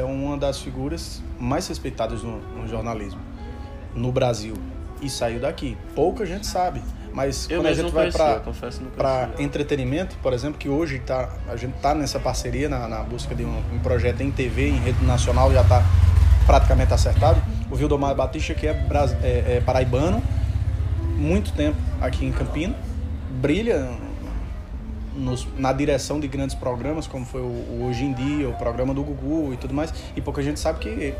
é 0.00 0.04
uma 0.04 0.36
das 0.36 0.58
figuras 0.60 1.22
mais 1.38 1.68
respeitadas 1.68 2.22
no, 2.24 2.38
no 2.56 2.66
jornalismo 2.68 3.20
no 3.94 4.10
Brasil. 4.10 4.54
E 5.00 5.08
saiu 5.08 5.38
daqui. 5.40 5.76
Pouca 5.94 6.26
gente 6.26 6.46
sabe. 6.46 6.82
Mas 7.12 7.48
Eu 7.48 7.60
quando 7.60 7.66
a 7.68 7.72
gente 7.74 7.90
vai 7.92 8.10
para 8.96 9.30
entretenimento, 9.38 10.16
por 10.22 10.32
exemplo, 10.32 10.58
que 10.58 10.68
hoje 10.68 10.98
tá, 10.98 11.30
a 11.48 11.56
gente 11.56 11.74
está 11.76 11.94
nessa 11.94 12.18
parceria, 12.18 12.68
na, 12.68 12.86
na 12.88 12.98
busca 13.02 13.34
de 13.34 13.44
um, 13.44 13.62
um 13.72 13.78
projeto 13.78 14.20
em 14.20 14.30
TV, 14.30 14.68
em 14.68 14.78
rede 14.78 15.02
nacional, 15.04 15.52
já 15.52 15.62
está 15.62 15.82
praticamente 16.46 16.92
acertado. 16.92 17.40
O 17.70 17.76
Vildomar 17.76 18.14
Batista, 18.14 18.52
que 18.54 18.66
é, 18.66 18.72
é- 19.22 19.56
é 19.56 19.62
paraibano, 19.64 20.22
muito 21.18 21.52
tempo 21.52 21.76
aqui 22.00 22.24
em 22.24 22.32
Campina, 22.32 22.74
brilha 23.40 23.90
nos- 25.14 25.46
na 25.58 25.72
direção 25.72 26.20
de 26.20 26.28
grandes 26.28 26.54
programas, 26.54 27.06
como 27.06 27.26
foi 27.26 27.40
o, 27.40 27.44
o 27.44 27.86
Hoje 27.88 28.04
em 28.04 28.12
Dia, 28.12 28.48
o 28.48 28.54
programa 28.54 28.94
do 28.94 29.02
Gugu 29.02 29.52
e 29.52 29.56
tudo 29.56 29.74
mais, 29.74 29.92
e 30.16 30.20
pouca 30.20 30.42
gente 30.42 30.60
sabe 30.60 30.78
que 30.78 31.14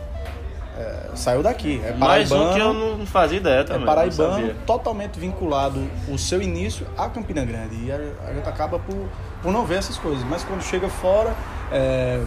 é, 0.76 1.10
saiu 1.16 1.42
daqui. 1.42 1.80
É 1.84 1.92
Mais 1.94 2.28
paraibano, 2.28 2.50
um 2.50 2.54
que 2.54 2.60
eu 2.60 2.72
não 2.98 3.06
fazia 3.06 3.38
ideia 3.38 3.64
também. 3.64 3.82
é 3.82 3.86
paraibano, 3.86 4.54
totalmente 4.64 5.18
vinculado 5.18 5.84
o 6.08 6.16
seu 6.16 6.40
início 6.40 6.86
a 6.96 7.08
Campina 7.08 7.44
Grande. 7.44 7.74
E 7.84 7.90
a, 7.90 7.96
a 8.28 8.32
gente 8.32 8.48
acaba 8.48 8.78
por, 8.78 9.08
por 9.42 9.50
não 9.52 9.64
ver 9.66 9.78
essas 9.78 9.96
coisas. 9.98 10.22
Mas 10.24 10.44
quando 10.44 10.62
chega 10.62 10.88
fora, 10.88 11.34
é, 11.72 12.22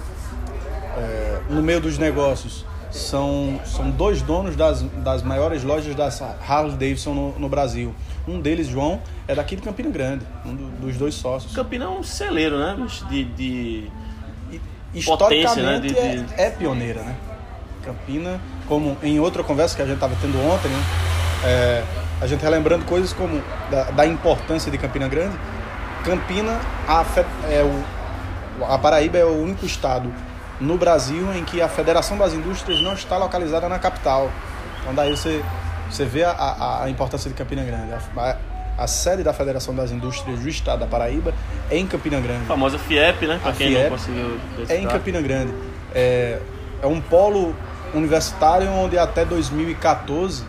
é, 0.98 1.42
no 1.50 1.62
meio 1.64 1.80
dos 1.80 1.98
negócios, 1.98 2.66
são, 2.92 3.60
são 3.66 3.90
dois 3.90 4.22
donos 4.22 4.56
das, 4.56 4.82
das 4.82 5.24
maiores 5.24 5.64
lojas 5.64 5.96
da 5.96 6.10
Harley 6.48 6.72
Davidson 6.74 7.14
no, 7.14 7.40
no 7.40 7.50
Brasil. 7.50 7.94
Um 8.28 8.40
deles, 8.40 8.68
João, 8.68 9.02
é 9.28 9.34
daqui 9.34 9.56
de 9.56 9.62
Campina 9.62 9.90
Grande, 9.90 10.26
um 10.46 10.54
do- 10.54 10.72
dos 10.86 10.98
dois 10.98 11.16
sócios. 11.16 11.56
Campina 11.56 11.86
é 11.86 11.88
um 11.88 12.04
celeiro, 12.04 12.60
né? 12.60 12.78
De, 13.10 13.24
de... 13.24 13.92
potência, 15.06 15.62
né? 15.64 15.78
historicamente 15.78 15.88
de- 15.88 16.24
de- 16.26 16.34
é, 16.42 16.48
é 16.48 16.50
pioneira, 16.52 17.02
né? 17.02 17.16
Campina, 17.84 18.40
como 18.68 18.96
em 19.02 19.20
outra 19.20 19.44
conversa 19.44 19.76
que 19.76 19.82
a 19.82 19.86
gente 19.86 19.96
estava 19.96 20.16
tendo 20.22 20.38
ontem, 20.40 20.70
né? 20.70 20.84
É, 21.44 21.84
a 22.22 22.28
gente 22.28 22.42
relembrando 22.42 22.86
coisas 22.86 23.12
como 23.14 23.42
da, 23.72 23.86
da 23.86 24.06
importância 24.06 24.72
de 24.72 24.78
Campina 24.78 25.08
Grande. 25.08 25.36
Campina, 26.04 26.60
a, 26.88 27.04
é 27.50 27.64
o, 27.64 28.66
a 28.66 28.78
Paraíba 28.78 29.18
é 29.18 29.26
o 29.26 29.42
único 29.42 29.66
estado 29.66 30.14
no 30.62 30.78
Brasil 30.78 31.34
em 31.34 31.44
que 31.44 31.62
a 31.62 31.68
Federação 31.68 32.18
das 32.18 32.34
Indústrias 32.34 32.80
não 32.82 32.94
está 32.94 33.18
localizada 33.18 33.68
na 33.68 33.80
capital. 33.80 34.32
Então 34.82 34.94
daí 34.94 35.10
você, 35.10 35.44
você 35.90 36.06
vê 36.06 36.24
a, 36.24 36.32
a, 36.32 36.84
a 36.84 36.90
importância 36.90 37.30
de 37.30 37.36
Campina 37.36 37.64
Grande. 37.64 37.92
A, 37.94 38.38
a 38.78 38.88
sede 38.88 39.24
da 39.24 39.34
Federação 39.34 39.76
das 39.76 39.92
Indústrias 39.92 40.40
do 40.40 40.48
estado 40.48 40.80
da 40.80 40.88
Paraíba 40.88 41.34
é 41.70 41.78
em 41.78 41.86
Campina 41.86 42.20
Grande 42.20 42.44
A 42.44 42.48
famosa 42.48 42.80
FIEP, 42.80 43.28
né? 43.28 43.40
Pra 43.42 43.52
A 43.52 43.54
quem 43.54 43.68
FIEP 43.68 43.84
não 43.84 43.90
conseguiu 43.98 44.40
é 44.70 44.78
em. 44.78 44.88
Campina 44.88 45.22
Grande. 45.22 45.54
É, 45.94 46.40
é 46.82 46.88
um 46.88 47.02
polo 47.02 47.56
universitário 47.94 48.70
onde 48.72 48.98
até 48.98 49.26
2014, 49.26 50.44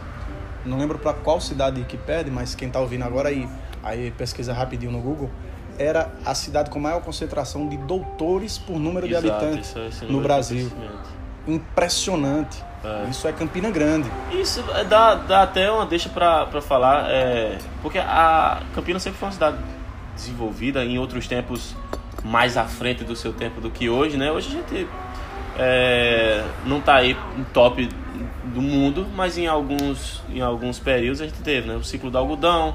não 0.65 0.79
lembro 0.79 0.99
para 0.99 1.13
qual 1.13 1.41
cidade 1.41 1.83
que 1.85 1.97
pede, 1.97 2.31
mas 2.31 2.55
quem 2.55 2.69
está 2.69 2.79
ouvindo 2.79 3.05
agora 3.05 3.29
aí, 3.29 3.49
aí 3.83 4.11
pesquisa 4.13 4.53
rapidinho 4.53 4.93
no 4.93 5.01
Google, 5.01 5.31
era 5.79 6.11
a 6.25 6.35
cidade 6.35 6.71
com 6.71 6.79
maior 6.79 7.01
concentração 7.03 7.69
de 7.69 7.77
doutores 7.77 8.59
por 8.59 8.79
número 8.79 9.07
de 9.07 9.15
Exato, 9.15 9.29
habitantes 9.29 9.69
isso 9.71 10.05
é 10.05 10.07
no 10.09 10.19
de 10.19 10.23
Brasil. 10.23 10.73
Impressionante. 11.47 12.63
É. 12.85 13.09
Isso 13.11 13.27
é 13.29 13.33
Campina 13.33 13.71
Grande. 13.71 14.11
Isso 14.33 14.65
é, 14.75 14.85
dá, 14.85 15.15
dá 15.15 15.43
até 15.43 15.71
uma 15.71 15.87
deixa 15.87 16.09
pra, 16.09 16.47
pra 16.47 16.61
falar, 16.61 17.11
é, 17.11 17.59
porque 17.81 17.99
a 17.99 18.61
Campinas 18.75 19.03
sempre 19.03 19.19
foi 19.19 19.29
uma 19.29 19.33
cidade 19.33 19.59
desenvolvida 20.15 20.85
em 20.85 20.99
outros 20.99 21.27
tempos 21.27 21.77
mais 22.25 22.57
à 22.57 22.65
frente 22.65 23.05
do 23.05 23.17
seu 23.17 23.33
tempo 23.33 23.61
do 23.61 23.71
que 23.71 23.89
hoje, 23.89 24.17
né? 24.17 24.31
Hoje 24.31 24.49
a 24.49 24.51
gente 24.51 24.89
é, 25.59 26.45
não 26.65 26.81
tá 26.81 26.97
aí 26.97 27.17
em 27.37 27.45
top 27.53 27.89
do 28.45 28.61
mundo, 28.61 29.07
mas 29.15 29.39
em 29.39 29.47
alguns, 29.47 30.23
em 30.29 30.41
alguns 30.41 30.79
períodos 30.79 31.21
a 31.21 31.27
gente 31.27 31.41
teve, 31.43 31.69
né? 31.69 31.77
O 31.77 31.85
ciclo 31.85 32.11
do 32.11 32.19
algodão, 32.19 32.75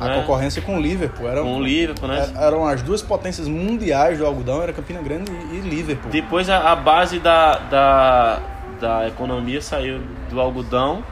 A 0.00 0.06
né? 0.08 0.20
concorrência 0.20 0.62
com 0.62 0.76
o 0.76 0.80
Liverpool. 0.80 1.28
Era, 1.28 1.42
com 1.42 1.56
o 1.58 1.62
Liverpool, 1.62 2.08
né? 2.08 2.32
é- 2.36 2.44
eram 2.46 2.66
as 2.66 2.82
duas 2.82 3.02
potências 3.02 3.48
mundiais 3.48 4.18
do 4.18 4.26
algodão, 4.26 4.62
era 4.62 4.72
Campina 4.72 5.00
Grande 5.02 5.30
e, 5.52 5.60
Liverpool. 5.60 6.10
Depois 6.10 6.48
a, 6.48 6.70
a 6.72 6.76
base 6.76 7.18
da, 7.18 7.58
da, 7.58 8.38
da 8.80 9.08
economia 9.08 9.60
saiu 9.60 10.00
do 10.30 10.40
algodão 10.40 11.02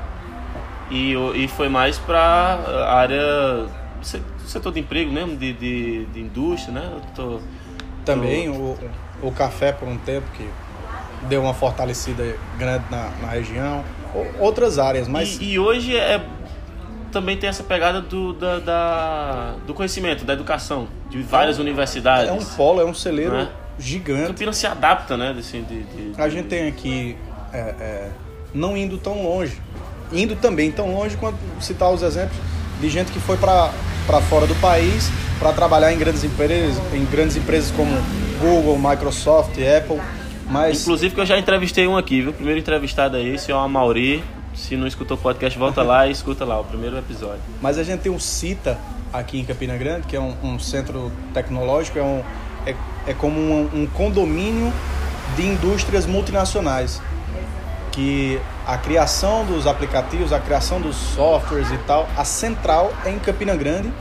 e, 0.91 1.15
e 1.35 1.49
foi 1.49 1.69
mais 1.69 1.99
para 1.99 2.19
a 2.21 2.95
área 2.95 3.67
se- 4.03 4.23
setor 4.47 4.73
de 4.73 4.81
emprego 4.81 5.11
mesmo, 5.13 5.37
de, 5.37 5.53
de, 5.53 6.05
de 6.07 6.21
indústria, 6.21 6.73
né? 6.75 6.93
Tô- 7.15 7.41
Também 8.05 8.49
o, 8.49 8.77
o 9.23 9.33
café 9.33 9.73
por 9.73 9.89
um 9.89 9.97
tempo 9.99 10.27
que 10.37 10.49
deu 11.29 11.43
uma 11.43 11.55
fortalecida 11.55 12.37
grande 12.57 12.85
na, 12.91 13.11
na 13.21 13.29
região. 13.29 13.83
Outras 14.39 14.79
áreas, 14.79 15.09
mas 15.09 15.39
E, 15.41 15.53
e 15.53 15.59
hoje 15.59 15.95
é 15.97 16.25
também 17.13 17.37
tem 17.37 17.49
essa 17.49 17.63
pegada 17.63 18.01
do, 18.01 18.33
da, 18.33 18.59
da- 18.59 19.55
do 19.67 19.73
conhecimento, 19.75 20.25
da 20.25 20.33
educação, 20.33 20.89
de 21.11 21.21
várias 21.23 21.59
universidades. 21.59 22.29
é 22.29 22.33
um 22.33 22.45
polo, 22.57 22.81
é 22.81 22.85
um 22.85 22.95
celeiro 22.95 23.33
Né? 23.37 23.49
gigante. 23.79 24.29
Campinas 24.29 24.57
se 24.57 24.67
adapta, 24.67 25.17
né? 25.17 25.35
Assim, 25.39 25.63
de, 25.63 25.83
de- 25.83 26.21
A 26.21 26.29
gente 26.29 26.49
tem 26.49 26.69
aqui, 26.69 27.17
é, 27.53 27.59
é, 27.59 28.09
não 28.55 28.77
indo 28.77 28.97
tão 28.99 29.23
longe, 29.23 29.61
indo 30.13 30.37
também 30.37 30.71
tão 30.71 30.95
longe 30.95 31.17
quanto 31.17 31.37
citar 31.61 31.91
os 31.91 32.03
exemplos 32.03 32.37
de 32.81 32.89
gente 32.89 33.11
que 33.13 33.19
foi 33.21 33.37
para 33.37 33.71
fora 34.29 34.47
do 34.47 34.55
país 34.57 35.11
para 35.39 35.53
trabalhar 35.53 35.93
em 35.93 35.99
grandes 35.99 36.25
empresas, 36.25 36.81
em 36.95 37.05
grandes 37.05 37.37
empresas 37.37 37.71
como 37.71 37.91
Google, 38.41 38.79
Microsoft, 38.79 39.53
Apple, 39.59 40.01
mas 40.49 40.83
Inclusive 40.83 41.15
que 41.15 41.21
eu 41.21 41.27
já 41.27 41.37
entrevistei 41.39 41.87
um 41.87 41.97
aqui, 41.97 42.21
viu? 42.23 42.31
O 42.31 42.35
primeiro 42.35 42.61
entrevistado 42.61 43.17
aí, 43.17 43.35
esse 43.35 43.51
é 43.51 43.55
o 43.55 43.59
Amauri. 43.59 44.23
Se 44.57 44.75
não 44.75 44.87
escutou 44.87 45.19
o 45.19 45.21
podcast, 45.21 45.57
volta 45.59 45.83
lá 45.83 46.09
e 46.09 46.11
escuta 46.11 46.43
lá 46.45 46.59
o 46.59 46.65
primeiro 46.65 46.97
episódio. 46.97 47.43
Mas 47.61 47.77
a 47.77 47.85
gente 47.85 48.01
tem 48.01 48.11
o 48.11 48.19
CITA 48.19 48.79
aqui 49.13 49.39
em 49.39 49.45
Campina 49.45 49.77
Grande, 49.77 50.07
que 50.07 50.17
é 50.17 50.21
um, 50.21 50.35
um 50.43 50.59
centro 50.59 51.13
tecnológico, 51.35 51.99
é, 51.99 52.03
um, 52.03 52.23
é, 52.65 52.75
é 53.07 53.15
como 53.15 53.39
um, 53.39 53.83
um 53.83 53.87
condomínio 53.87 54.73
de 55.37 55.47
indústrias 55.47 56.07
multinacionais. 56.07 57.03
Que 57.93 58.41
a 58.67 58.79
criação 58.79 59.45
dos 59.45 59.67
aplicativos, 59.67 60.33
a 60.33 60.41
criação 60.41 60.81
dos 60.81 60.97
softwares 60.97 61.71
e 61.71 61.79
tal, 61.87 62.09
a 62.17 62.25
central 62.25 62.93
é 63.05 63.11
em 63.11 63.19
Campina 63.19 63.55
Grande, 63.55 63.93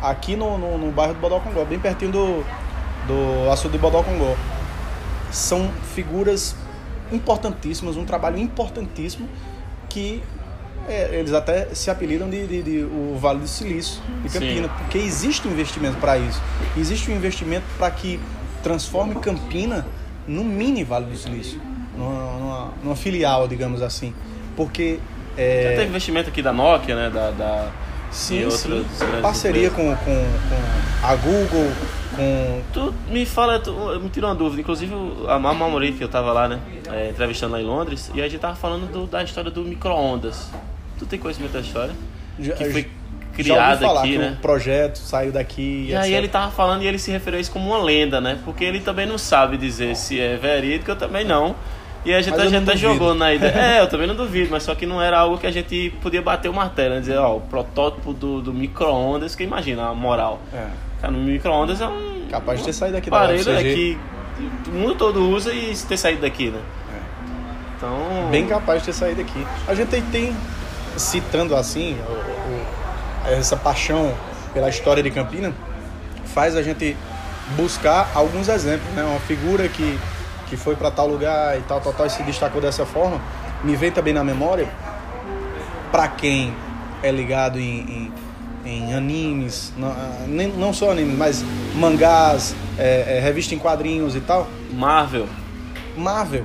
aqui 0.00 0.36
no, 0.36 0.56
no, 0.56 0.78
no 0.78 0.92
bairro 0.92 1.14
do 1.14 1.20
Bodocongó, 1.20 1.64
bem 1.64 1.78
pertinho 1.78 2.12
do, 2.12 2.44
do 3.06 3.50
açude 3.50 3.72
de 3.72 3.78
Bodocongó. 3.78 4.36
São 5.32 5.70
figuras 5.92 6.54
importantíssimas, 7.12 7.96
um 7.96 8.04
trabalho 8.04 8.38
importantíssimo 8.38 9.28
que 9.88 10.22
é, 10.88 11.10
eles 11.18 11.32
até 11.32 11.66
se 11.74 11.90
apelidam 11.90 12.30
de, 12.30 12.46
de- 12.46 12.62
de 12.62 12.78
o 12.84 13.16
Vale 13.20 13.40
do 13.40 13.48
Silício 13.48 14.00
de 14.22 14.28
Sim. 14.30 14.38
Campina, 14.40 14.68
porque 14.68 14.98
existe 14.98 15.46
um 15.46 15.50
investimento 15.52 15.96
para 15.98 16.16
isso. 16.18 16.40
Existe 16.76 17.10
um 17.10 17.16
investimento 17.16 17.64
para 17.78 17.90
que 17.90 18.18
transforme 18.62 19.14
Campina 19.16 19.86
num 20.26 20.44
mini 20.44 20.84
Vale 20.84 21.06
do 21.06 21.16
Silício, 21.16 21.60
numa, 21.96 22.32
numa- 22.38 22.72
numa 22.82 22.96
filial, 22.96 23.46
digamos 23.48 23.82
assim. 23.82 24.14
Porque 24.56 24.98
Já 25.36 25.42
é, 25.42 25.74
teve 25.76 25.88
investimento 25.88 26.28
aqui 26.30 26.42
da 26.42 26.52
Nokia, 26.52 26.96
né? 26.96 27.10
Da, 27.10 27.30
da, 27.30 27.68
sim, 28.10 28.48
sim, 28.50 28.84
parceria 29.22 29.70
com, 29.70 29.94
com, 29.96 30.04
com 30.04 31.06
a 31.06 31.14
Google, 31.14 31.70
com 32.18 32.62
Tu 32.72 32.94
me 33.10 33.24
fala, 33.24 33.58
tu, 33.58 33.72
me 34.02 34.08
tira 34.10 34.26
uma 34.26 34.34
dúvida. 34.34 34.60
Inclusive, 34.60 34.92
a 35.28 35.38
Mama 35.38 35.68
Mori, 35.68 35.92
que 35.92 36.02
eu 36.04 36.08
tava 36.08 36.32
lá, 36.32 36.48
né? 36.48 36.58
é, 36.92 37.10
entrevistando 37.10 37.52
lá 37.52 37.60
em 37.60 37.64
Londres, 37.64 38.10
e 38.14 38.20
a 38.20 38.28
gente 38.28 38.40
tava 38.40 38.54
falando 38.56 38.90
do- 38.92 39.06
da 39.06 39.22
história 39.22 39.50
do 39.50 39.62
micro-ondas. 39.62 40.50
Tu 40.98 41.06
tem 41.06 41.18
conhecimento 41.18 41.52
da 41.52 41.60
história? 41.60 41.94
já, 42.40 42.54
Que 42.54 42.64
foi 42.70 42.88
criada 43.34 43.86
falar 43.86 44.00
aqui, 44.00 44.12
que 44.12 44.18
né? 44.18 44.36
o 44.38 44.42
projeto 44.42 44.96
saiu 44.98 45.30
daqui. 45.32 45.86
E 45.88 45.94
aí 45.94 46.12
ele 46.12 46.28
tava 46.28 46.50
falando 46.50 46.82
e 46.82 46.86
ele 46.86 46.98
se 46.98 47.10
referiu 47.10 47.38
a 47.38 47.40
isso 47.40 47.50
como 47.52 47.68
uma 47.68 47.82
lenda, 47.82 48.20
né? 48.20 48.38
Porque 48.44 48.64
ele 48.64 48.80
também 48.80 49.06
não 49.06 49.16
sabe 49.18 49.56
dizer 49.56 49.94
se 49.96 50.20
é 50.20 50.36
verídico, 50.36 50.90
eu 50.90 50.96
também 50.96 51.24
não. 51.24 51.54
E 52.04 52.14
a 52.14 52.20
gente, 52.20 52.30
Mas 52.36 52.46
a 52.46 52.48
gente 52.48 52.62
até 52.68 52.76
jogou 52.76 53.14
na 53.14 53.34
ideia. 53.34 53.52
É, 53.78 53.80
eu 53.80 53.88
também 53.88 54.06
não 54.06 54.14
duvido, 54.14 54.48
mas 54.50 54.62
só 54.62 54.74
que 54.74 54.86
não 54.86 55.00
era 55.02 55.18
algo 55.18 55.36
que 55.38 55.46
a 55.46 55.50
gente 55.50 55.92
podia 56.00 56.22
bater 56.22 56.48
o 56.48 56.54
martelo, 56.54 56.94
né? 56.94 57.00
Dizer, 57.00 57.18
ó, 57.18 57.36
o 57.36 57.40
protótipo 57.40 58.12
do, 58.12 58.40
do 58.40 58.52
micro-ondas, 58.52 59.34
que 59.34 59.42
imagina 59.44 59.86
a 59.88 59.94
moral. 59.94 60.40
É. 60.52 60.66
Cara, 61.00 61.12
no 61.12 61.18
micro-ondas 61.20 61.80
é 61.80 61.86
um. 61.86 62.26
Capaz 62.30 62.58
de 62.60 62.66
ter 62.66 62.72
saído 62.72 62.96
daqui 62.96 63.08
da 63.10 63.16
aparelho 63.16 63.50
é 63.50 63.54
UFCG. 63.54 63.74
que 63.74 64.70
o 64.70 64.74
mundo 64.74 64.94
todo 64.96 65.28
usa 65.30 65.52
e 65.52 65.74
ter 65.76 65.96
saído 65.96 66.20
daqui, 66.22 66.50
né? 66.50 66.60
Então. 67.76 68.28
Bem 68.30 68.46
capaz 68.46 68.80
de 68.80 68.86
ter 68.86 68.92
saído 68.92 69.22
daqui. 69.22 69.46
A 69.66 69.74
gente 69.74 69.88
tem, 69.88 70.02
tem 70.02 70.36
citando 70.96 71.54
assim, 71.56 71.96
o- 72.08 72.12
o- 72.12 73.32
essa 73.32 73.56
paixão 73.56 74.12
pela 74.52 74.68
história 74.68 75.02
de 75.02 75.10
Campina, 75.10 75.52
faz 76.26 76.56
a 76.56 76.62
gente 76.62 76.96
buscar 77.56 78.10
alguns 78.14 78.48
exemplos, 78.48 78.92
né? 78.94 79.04
Uma 79.04 79.20
figura 79.20 79.68
que, 79.68 79.98
que 80.48 80.56
foi 80.56 80.74
para 80.76 80.90
tal 80.90 81.06
lugar 81.06 81.56
e 81.56 81.62
tal, 81.62 81.80
tal, 81.80 81.92
tal, 81.92 82.06
e 82.06 82.10
se 82.10 82.22
destacou 82.24 82.60
dessa 82.60 82.84
forma. 82.84 83.20
Me 83.64 83.74
vem 83.76 83.90
também 83.90 84.12
na 84.12 84.22
memória, 84.24 84.68
para 85.90 86.08
quem 86.08 86.52
é 87.02 87.10
ligado 87.10 87.58
em, 87.58 87.62
em, 87.80 88.12
em 88.68 88.94
animes, 88.94 89.72
não, 89.78 89.88
ah, 89.88 90.26
não 90.58 90.72
só 90.74 90.90
animes, 90.90 91.16
mas 91.16 91.44
mangás, 91.74 92.54
é, 92.78 93.16
é, 93.16 93.20
revista 93.20 93.54
em 93.54 93.58
quadrinhos 93.58 94.14
e 94.14 94.20
tal, 94.20 94.46
Marvel, 94.72 95.26
Marvel. 95.96 96.44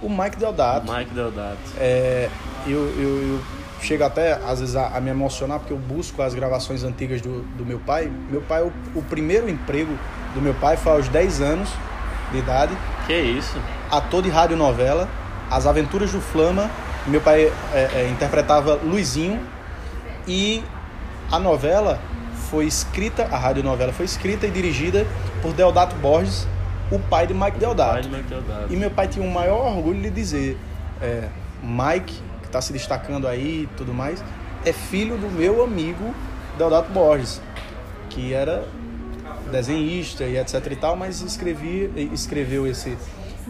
O 0.00 0.08
Mike 0.08 0.36
Deodato. 0.36 0.92
Mike 0.92 1.14
Deodato. 1.14 1.58
É, 1.78 2.28
eu, 2.66 2.80
eu, 2.98 3.22
eu 3.32 3.40
chego 3.80 4.04
até, 4.04 4.34
às 4.34 4.60
vezes, 4.60 4.76
a, 4.76 4.88
a 4.88 5.00
me 5.00 5.10
emocionar, 5.10 5.58
porque 5.58 5.72
eu 5.72 5.78
busco 5.78 6.22
as 6.22 6.34
gravações 6.34 6.84
antigas 6.84 7.20
do, 7.20 7.42
do 7.56 7.64
meu 7.64 7.78
pai. 7.78 8.10
Meu 8.30 8.42
pai, 8.42 8.62
o, 8.62 8.72
o 8.94 9.02
primeiro 9.02 9.48
emprego 9.48 9.96
do 10.34 10.40
meu 10.40 10.54
pai 10.54 10.76
foi 10.76 10.92
aos 10.92 11.08
10 11.08 11.40
anos 11.40 11.68
de 12.30 12.38
idade, 12.38 12.76
Que 13.06 13.18
isso? 13.18 13.58
ator 13.90 14.22
de 14.22 14.28
radionovela, 14.28 15.08
As 15.50 15.66
Aventuras 15.66 16.12
do 16.12 16.20
Flama. 16.20 16.70
Meu 17.06 17.20
pai 17.20 17.52
é, 17.72 17.78
é, 17.78 18.08
interpretava 18.10 18.74
Luizinho 18.74 19.40
e 20.26 20.62
a 21.30 21.38
novela 21.38 22.00
foi 22.50 22.66
escrita, 22.66 23.24
a 23.24 23.36
radionovela 23.36 23.92
foi 23.92 24.04
escrita 24.04 24.46
e 24.46 24.50
dirigida 24.50 25.06
por 25.42 25.52
Deodato 25.52 25.96
Borges, 25.96 26.46
o 26.90 26.98
pai 26.98 27.26
de 27.26 27.34
Mike 27.34 27.58
Deodato. 27.58 28.02
De 28.02 28.08
Mike 28.08 28.28
Deodato. 28.28 28.72
E 28.72 28.76
meu 28.76 28.90
pai 28.90 29.08
tinha 29.08 29.26
o 29.26 29.30
maior 29.30 29.76
orgulho 29.76 30.00
de 30.00 30.10
dizer: 30.10 30.58
é, 31.00 31.28
Mike, 31.62 32.14
que 32.40 32.46
está 32.46 32.60
se 32.60 32.72
destacando 32.72 33.26
aí 33.26 33.64
e 33.64 33.68
tudo 33.76 33.92
mais, 33.92 34.22
é 34.64 34.72
filho 34.72 35.16
do 35.16 35.28
meu 35.28 35.64
amigo 35.64 36.14
Deodato 36.56 36.90
Borges, 36.92 37.40
que 38.08 38.32
era 38.32 38.66
desenhista 39.50 40.24
e 40.24 40.38
etc 40.38 40.66
e 40.70 40.76
tal, 40.76 40.96
mas 40.96 41.20
escrevia, 41.20 41.90
escreveu 42.12 42.66
esse, 42.66 42.96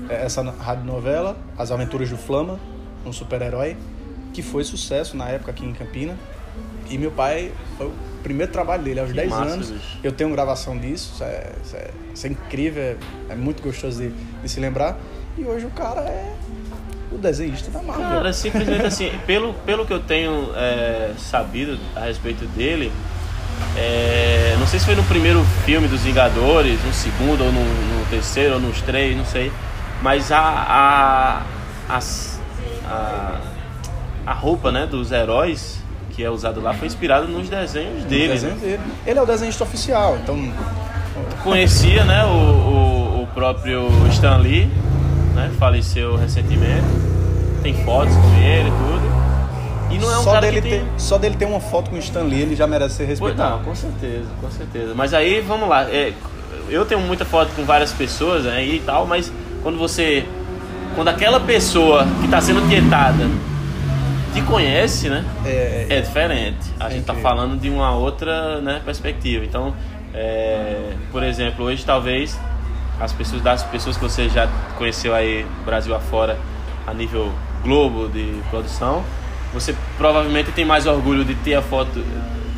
essa 0.08 0.42
radionovela, 0.42 1.36
As 1.56 1.70
Aventuras 1.70 2.10
do 2.10 2.16
Flama, 2.16 2.58
um 3.04 3.12
super-herói, 3.12 3.76
que 4.32 4.42
foi 4.42 4.64
sucesso 4.64 5.16
na 5.16 5.28
época 5.28 5.50
aqui 5.50 5.64
em 5.64 5.72
Campina. 5.72 6.16
E 6.90 6.96
meu 6.98 7.10
pai 7.10 7.50
foi 7.76 7.86
o 7.86 7.92
primeiro 8.22 8.50
trabalho 8.52 8.82
dele, 8.82 9.00
aos 9.00 9.08
Que 9.10 9.16
10 9.16 9.30
massa, 9.30 9.52
anos. 9.54 9.70
bicho. 9.70 9.98
Eu 10.04 10.12
tenho 10.12 10.30
gravação 10.30 10.76
disso, 10.78 11.12
isso 11.14 11.24
é, 11.24 11.52
isso 11.64 11.76
é- 11.76 11.90
isso 12.14 12.26
é 12.26 12.30
incrível, 12.30 12.82
é, 12.82 12.96
é 13.30 13.34
muito 13.34 13.62
gostoso 13.62 14.00
de, 14.02 14.08
de 14.42 14.48
se 14.48 14.60
lembrar. 14.60 14.96
E 15.36 15.44
hoje 15.44 15.66
o 15.66 15.70
cara 15.70 16.00
é 16.02 16.34
o 17.12 17.18
desenhista 17.18 17.70
da 17.70 17.82
Marvel. 17.82 18.04
Cara, 18.06 18.32
simplesmente 18.32 18.86
assim, 18.86 19.10
pelo, 19.26 19.52
pelo 19.54 19.84
que 19.86 19.92
eu 19.92 20.00
tenho 20.00 20.50
é, 20.56 21.12
sabido 21.18 21.78
a 21.94 22.00
respeito 22.00 22.44
dele, 22.46 22.90
é, 23.76 24.56
não 24.58 24.66
sei 24.66 24.78
se 24.80 24.86
foi 24.86 24.94
no 24.94 25.02
primeiro 25.04 25.42
filme 25.64 25.88
dos 25.88 26.02
Vingadores, 26.02 26.82
no 26.84 26.92
segundo 26.92 27.44
ou 27.44 27.52
no, 27.52 27.60
no 27.64 28.06
terceiro 28.10 28.54
ou 28.54 28.60
nos 28.60 28.80
três, 28.82 29.16
não 29.16 29.24
sei. 29.24 29.50
Mas 30.02 30.30
a, 30.30 30.38
a, 31.88 31.96
as- 31.96 32.38
a, 32.86 33.40
a 34.26 34.32
roupa 34.32 34.70
né, 34.72 34.86
dos 34.86 35.10
heróis 35.12 35.78
que 36.16 36.24
é 36.24 36.30
usada 36.30 36.58
lá 36.60 36.72
foi 36.72 36.86
inspirada 36.86 37.26
nos 37.26 37.48
desenhos 37.48 38.02
dele. 38.04 38.32
desenho 38.32 38.54
né? 38.54 38.60
dele. 38.60 38.80
Ele 39.06 39.18
é 39.18 39.22
o 39.22 39.26
desenhista 39.26 39.62
oficial, 39.62 40.16
então 40.22 40.36
Conhecia 41.42 42.04
né, 42.04 42.24
o, 42.24 42.28
o, 42.28 43.22
o 43.22 43.26
próprio 43.28 43.88
Stan 44.10 44.36
Lee, 44.38 44.66
né, 45.34 45.50
faleceu 45.58 46.16
recentemente. 46.16 46.86
Tem 47.62 47.74
fotos 47.84 48.14
com 48.14 48.34
ele 48.42 48.68
e 48.68 48.72
tudo. 48.72 49.16
E 49.90 49.98
não 49.98 50.12
é 50.12 50.18
um 50.18 50.22
só, 50.22 50.32
cara 50.32 50.46
dele 50.46 50.60
que 50.60 50.68
tem... 50.68 50.80
ter, 50.80 50.86
só 50.98 51.18
dele 51.18 51.36
ter 51.36 51.44
uma 51.44 51.60
foto 51.60 51.90
com 51.90 51.96
o 51.96 51.98
Stan 51.98 52.22
Lee, 52.22 52.42
ele 52.42 52.56
já 52.56 52.66
merece 52.66 52.96
ser 52.96 53.06
Pois 53.06 53.20
respeitado. 53.20 53.56
não, 53.58 53.64
com 53.64 53.74
certeza, 53.74 54.26
com 54.40 54.50
certeza. 54.50 54.94
Mas 54.94 55.14
aí, 55.14 55.40
vamos 55.40 55.68
lá. 55.68 55.84
é, 55.84 56.12
eu 56.68 56.84
tenho 56.84 57.00
muita 57.00 57.24
foto 57.24 57.54
com 57.54 57.64
várias 57.64 57.92
pessoas 57.92 58.44
né, 58.44 58.64
e 58.64 58.80
tal, 58.80 59.06
mas 59.06 59.32
quando 59.62 59.78
você. 59.78 60.26
Quando 60.94 61.08
aquela 61.08 61.38
pessoa 61.38 62.06
que 62.20 62.24
está 62.24 62.40
sendo 62.40 62.66
tietada 62.68 63.28
te 64.40 64.42
conhece, 64.42 65.08
né? 65.08 65.24
É, 65.44 65.86
É 65.88 66.00
diferente. 66.00 66.58
A 66.78 66.90
gente 66.90 67.04
tá 67.04 67.12
incrível. 67.14 67.22
falando 67.22 67.58
de 67.60 67.70
uma 67.70 67.92
outra 67.96 68.60
né, 68.60 68.82
perspectiva. 68.84 69.44
Então, 69.44 69.74
é, 70.12 70.92
por 71.10 71.22
exemplo, 71.22 71.64
hoje 71.64 71.84
talvez 71.84 72.38
as 73.00 73.12
pessoas 73.12 73.42
das 73.42 73.62
pessoas 73.64 73.96
que 73.96 74.02
você 74.02 74.28
já 74.28 74.48
conheceu 74.78 75.14
aí 75.14 75.44
Brasil 75.64 75.94
afora 75.94 76.38
a 76.86 76.94
nível 76.94 77.32
globo 77.62 78.08
de 78.08 78.40
produção, 78.50 79.02
você 79.52 79.74
provavelmente 79.98 80.52
tem 80.52 80.64
mais 80.64 80.86
orgulho 80.86 81.24
de 81.24 81.34
ter 81.36 81.54
a 81.54 81.62
foto 81.62 82.02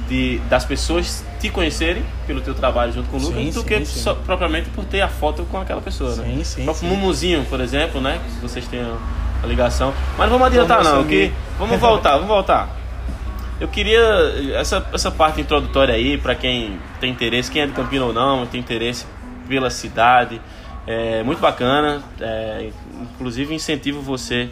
de, 0.09 0.39
das 0.51 0.65
pessoas 0.65 1.25
te 1.41 1.49
conhecerem 1.51 2.03
pelo 2.27 2.41
teu 2.41 2.55
trabalho 2.55 2.93
junto 2.93 3.09
com 3.09 3.17
o 3.17 3.21
Sim, 3.21 3.27
Lucas 3.27 3.55
do 3.55 3.61
sim, 3.61 3.67
que 3.67 3.87
sim. 3.87 4.15
propriamente 4.25 4.69
por 4.71 4.85
ter 4.85 5.01
a 5.01 5.09
foto 5.09 5.45
com 5.51 5.59
aquela 5.61 5.81
pessoa, 5.81 6.15
né? 6.17 6.25
Sim, 6.25 6.45
sim, 6.45 6.63
O 6.63 6.65
próprio. 6.65 6.89
Mumuzinho, 6.89 7.45
por 7.45 7.61
exemplo, 7.61 8.01
né? 8.01 8.19
Que 8.25 8.41
vocês 8.43 8.67
tenham 8.67 8.97
a 9.43 9.47
ligação. 9.47 9.93
Mas 10.17 10.31
não 10.31 10.39
vamos 10.39 10.47
adiantar 10.55 10.83
Vamos 10.83 10.99
não, 11.01 11.05
que 11.09 11.33
vamos 11.59 11.79
voltar, 11.79 12.13
vamos 12.13 12.29
voltar. 12.29 12.69
Eu 13.61 13.67
queria 13.67 14.01
essa, 14.55 14.87
essa 14.93 15.11
parte 15.11 15.41
introdutória 15.41 15.95
aí 15.95 16.17
para 16.17 16.35
quem 16.35 16.79
tem 17.01 17.11
interesse, 17.11 17.51
quem 17.51 17.63
é 17.63 17.67
de 17.67 17.73
Campina 17.73 18.05
ou 18.05 18.13
não, 18.13 18.47
tem 18.47 18.61
interesse 18.61 19.05
pela 19.49 19.69
cidade, 19.69 20.41
é 20.87 21.23
muito 21.23 21.41
bacana. 21.41 22.03
é, 22.21 22.71
inclusive 23.01 23.55
incentivo 23.55 24.01
você 24.01 24.49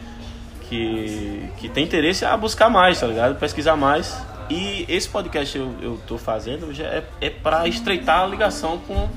que, 0.68 1.48
que 1.58 1.68
tem 1.68 1.84
interesse 1.84 2.24
a 2.24 2.36
buscar 2.36 2.68
mais, 2.68 3.00
tá 3.00 3.06
ligado? 3.06 3.38
Pesquisar 3.38 3.76
mais. 3.76 4.16
E 4.48 4.84
esse 4.88 5.08
podcast 5.08 5.56
eu, 5.56 5.74
eu 5.80 6.00
tô 6.06 6.18
fazendo 6.18 6.72
já 6.72 6.84
é, 6.84 7.04
é 7.20 7.30
para 7.30 7.66
estreitar 7.66 8.22
a 8.22 8.26
ligação 8.26 8.78
com, 8.78 9.08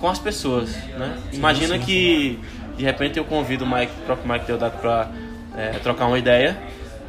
com 0.00 0.08
as 0.08 0.18
pessoas, 0.18 0.74
né? 0.98 1.18
Imagina 1.32 1.78
que 1.78 2.38
de 2.80 2.84
repente 2.86 3.18
eu 3.18 3.24
convido 3.24 3.64
o 3.64 3.68
Mike, 3.68 3.92
o 4.02 4.06
próprio 4.06 4.30
Mike 4.32 4.46
Deodato 4.46 4.78
para 4.78 5.08
trocar 5.82 6.06
uma 6.06 6.18
ideia, 6.18 6.56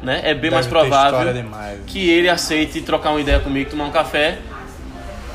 né? 0.02 0.20
É 0.22 0.32
bem 0.34 0.42
Deve 0.42 0.54
mais 0.54 0.66
provável 0.66 1.32
demais. 1.32 1.80
que 1.86 2.08
ele 2.10 2.28
aceite 2.28 2.80
trocar 2.82 3.10
uma 3.10 3.20
ideia 3.20 3.40
comigo, 3.40 3.70
tomar 3.70 3.84
um 3.84 3.90
café, 3.90 4.38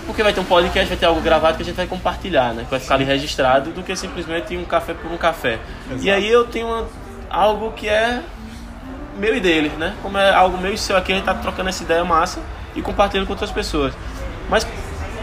porque 0.05 0.21
vai 0.23 0.31
ter 0.33 0.39
um 0.39 0.45
podcast, 0.45 0.87
vai 0.87 0.97
ter 0.97 1.05
algo 1.05 1.19
gravado 1.21 1.57
que 1.57 1.63
a 1.63 1.65
gente 1.65 1.75
vai 1.75 1.87
compartilhar, 1.87 2.53
né? 2.53 2.63
Que 2.63 2.71
vai 2.71 2.79
ficar 2.79 2.95
ali 2.95 3.03
registrado, 3.03 3.71
do 3.71 3.83
que 3.83 3.95
simplesmente 3.95 4.55
um 4.55 4.63
café 4.65 4.93
por 4.93 5.11
um 5.11 5.17
café. 5.17 5.57
Exato. 5.89 6.03
E 6.05 6.09
aí 6.11 6.29
eu 6.29 6.45
tenho 6.45 6.67
uma- 6.67 6.87
algo 7.29 7.71
que 7.71 7.89
é 7.89 8.21
meu 9.17 9.35
e 9.35 9.39
dele, 9.39 9.71
né? 9.77 9.93
Como 10.01 10.17
é 10.17 10.31
algo 10.33 10.57
meu 10.57 10.73
e 10.73 10.77
seu 10.77 10.95
aqui, 10.95 11.11
a 11.11 11.15
gente 11.15 11.25
tá 11.25 11.33
trocando 11.33 11.69
essa 11.69 11.83
ideia 11.83 12.03
massa 12.05 12.39
e 12.75 12.81
compartilhando 12.81 13.25
com 13.25 13.33
outras 13.33 13.51
pessoas. 13.51 13.93
Mas 14.49 14.65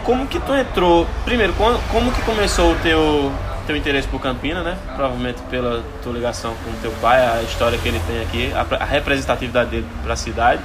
como 0.03 0.27
que 0.27 0.39
tu 0.39 0.53
entrou? 0.53 1.07
Primeiro, 1.23 1.53
como 1.53 2.11
que 2.11 2.21
começou 2.23 2.73
o 2.73 2.75
teu, 2.75 3.31
teu 3.65 3.75
interesse 3.75 4.07
por 4.07 4.21
Campina, 4.21 4.61
né? 4.63 4.77
Provavelmente 4.95 5.41
pela 5.49 5.83
tua 6.03 6.13
ligação 6.13 6.53
com 6.63 6.71
teu 6.81 6.91
pai, 7.01 7.25
a 7.25 7.41
história 7.43 7.77
que 7.77 7.87
ele 7.87 7.99
tem 8.07 8.21
aqui, 8.21 8.53
a, 8.53 8.83
a 8.83 8.85
representatividade 8.85 9.69
dele 9.69 9.87
para 10.03 10.13
a 10.13 10.15
cidade. 10.15 10.61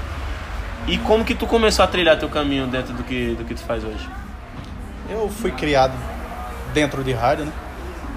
E 0.86 0.98
como 0.98 1.24
que 1.24 1.34
tu 1.34 1.46
começou 1.46 1.84
a 1.84 1.88
trilhar 1.88 2.18
teu 2.18 2.28
caminho 2.28 2.66
dentro 2.66 2.92
do 2.92 3.02
que, 3.02 3.34
do 3.34 3.44
que 3.44 3.54
tu 3.54 3.60
faz 3.62 3.84
hoje? 3.84 4.08
Eu 5.08 5.28
fui 5.28 5.50
criado 5.50 5.94
dentro 6.72 7.02
de 7.02 7.12
rádio, 7.12 7.44
né? 7.46 7.52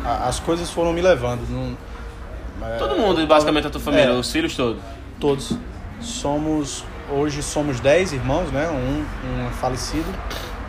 As 0.06 0.40
coisas 0.40 0.70
foram 0.70 0.92
me 0.94 1.02
levando. 1.02 1.42
Não, 1.50 1.78
é, 2.68 2.78
Todo 2.78 2.96
mundo, 2.96 3.26
basicamente, 3.26 3.68
a 3.68 3.70
tua 3.70 3.82
família, 3.82 4.10
É. 4.10 4.12
os 4.12 4.32
filhos 4.32 4.56
todos. 4.56 4.82
Todos. 5.20 5.58
Somos. 6.02 6.84
Hoje 7.10 7.44
somos 7.44 7.80
10 7.80 8.14
irmãos, 8.14 8.52
né? 8.52 8.70
Um, 8.70 9.06
um 9.28 9.48
é 9.48 9.52
falecido. 9.52 10.06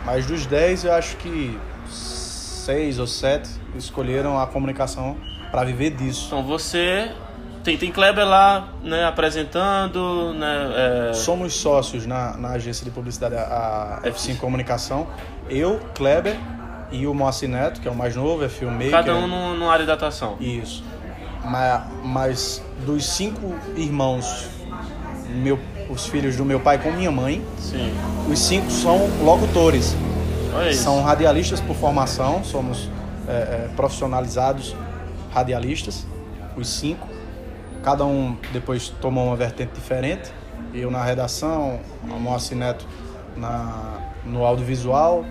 Mas 0.05 0.25
dos 0.25 0.45
10, 0.45 0.85
eu 0.85 0.93
acho 0.93 1.15
que 1.17 1.57
seis 1.89 2.99
ou 2.99 3.07
sete 3.07 3.49
escolheram 3.77 4.39
a 4.39 4.47
comunicação 4.47 5.17
para 5.51 5.63
viver 5.63 5.91
disso. 5.91 6.25
Então 6.27 6.43
você 6.43 7.11
tem, 7.63 7.77
tem 7.77 7.91
Kleber 7.91 8.25
lá, 8.25 8.69
né, 8.83 9.05
apresentando, 9.05 10.33
né? 10.33 11.09
é, 11.09 11.13
Somos 11.13 11.53
sócios 11.53 12.05
na, 12.05 12.37
na 12.37 12.49
agência 12.49 12.85
de 12.85 12.91
publicidade, 12.91 13.35
a, 13.35 14.01
a 14.03 14.07
F5 14.07 14.37
Comunicação. 14.37 15.07
Eu, 15.49 15.79
Kleber 15.95 16.35
e 16.91 17.07
o 17.07 17.13
Moacir 17.13 17.49
Neto, 17.49 17.81
que 17.81 17.87
é 17.87 17.91
o 17.91 17.95
mais 17.95 18.15
novo, 18.15 18.43
é 18.43 18.49
filmmaker. 18.49 18.91
cada 18.91 19.15
um 19.15 19.27
no, 19.27 19.55
no 19.55 19.69
área 19.69 19.85
da 19.85 19.93
atuação. 19.93 20.37
Isso. 20.39 20.83
Mas, 21.43 21.81
mas 22.03 22.63
dos 22.85 23.05
cinco 23.05 23.55
irmãos, 23.75 24.47
meu, 25.29 25.59
os 25.89 26.05
filhos 26.07 26.35
do 26.35 26.45
meu 26.45 26.59
pai 26.59 26.77
com 26.77 26.91
minha 26.91 27.11
mãe, 27.11 27.43
Sim. 27.57 27.91
os 28.31 28.39
cinco 28.39 28.69
são 28.71 29.09
locutores. 29.23 29.95
Isso. 30.69 30.83
São 30.83 31.03
radialistas 31.03 31.59
por 31.59 31.75
formação, 31.75 32.43
somos 32.43 32.89
é, 33.27 33.31
é, 33.31 33.69
profissionalizados 33.75 34.75
radialistas, 35.33 36.05
os 36.55 36.69
cinco. 36.69 37.07
Cada 37.83 38.05
um 38.05 38.37
depois 38.51 38.89
tomou 38.89 39.27
uma 39.27 39.35
vertente 39.35 39.73
diferente. 39.73 40.31
Eu 40.73 40.89
na 40.89 41.03
redação, 41.03 41.79
a 42.03 42.15
Moacir 42.15 42.57
Neto 42.57 42.85
na, 43.35 43.99
no 44.25 44.45
audiovisual, 44.45 45.25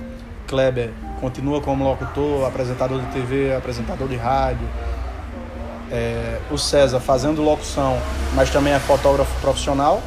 Kleber 0.47 0.93
continua 1.21 1.61
como 1.61 1.85
locutor, 1.85 2.47
apresentador 2.47 3.01
de 3.01 3.07
TV, 3.07 3.55
apresentador 3.55 4.07
de 4.09 4.17
rádio. 4.17 4.67
É, 5.91 6.39
o 6.51 6.59
César 6.59 7.01
fazendo 7.01 7.43
locução, 7.43 7.99
mas 8.35 8.51
também 8.51 8.73
é 8.73 8.79
fotógrafo 8.79 9.41
profissional. 9.41 10.03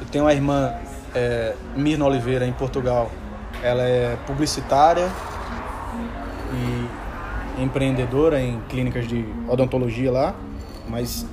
Eu 0.00 0.06
tenho 0.10 0.24
uma 0.24 0.32
irmã, 0.32 0.72
é, 1.14 1.54
Mirna 1.76 2.06
Oliveira, 2.06 2.46
em 2.46 2.52
Portugal. 2.52 3.10
Ela 3.62 3.82
é 3.82 4.16
publicitária 4.26 5.08
e 6.52 7.62
empreendedora 7.62 8.40
em 8.40 8.60
clínicas 8.68 9.06
de 9.06 9.24
odontologia 9.48 10.10
lá, 10.10 10.34
mas 10.88 11.26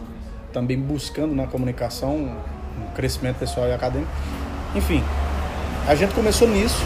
também 0.51 0.80
buscando 0.80 1.34
na 1.34 1.47
comunicação 1.47 2.15
um 2.15 2.93
crescimento 2.95 3.38
pessoal 3.38 3.67
e 3.67 3.73
acadêmico. 3.73 4.12
Enfim, 4.75 5.03
a 5.88 5.95
gente 5.95 6.13
começou 6.13 6.47
nisso 6.47 6.84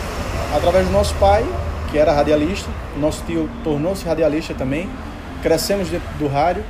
através 0.56 0.86
do 0.86 0.92
nosso 0.92 1.16
pai, 1.16 1.44
que 1.90 1.98
era 1.98 2.12
radialista. 2.12 2.70
Nosso 2.98 3.24
tio 3.26 3.50
tornou-se 3.64 4.06
radialista 4.06 4.54
também. 4.54 4.90
Crescemos 5.42 5.90
dentro 5.90 6.08
do 6.18 6.28
rádio. 6.28 6.64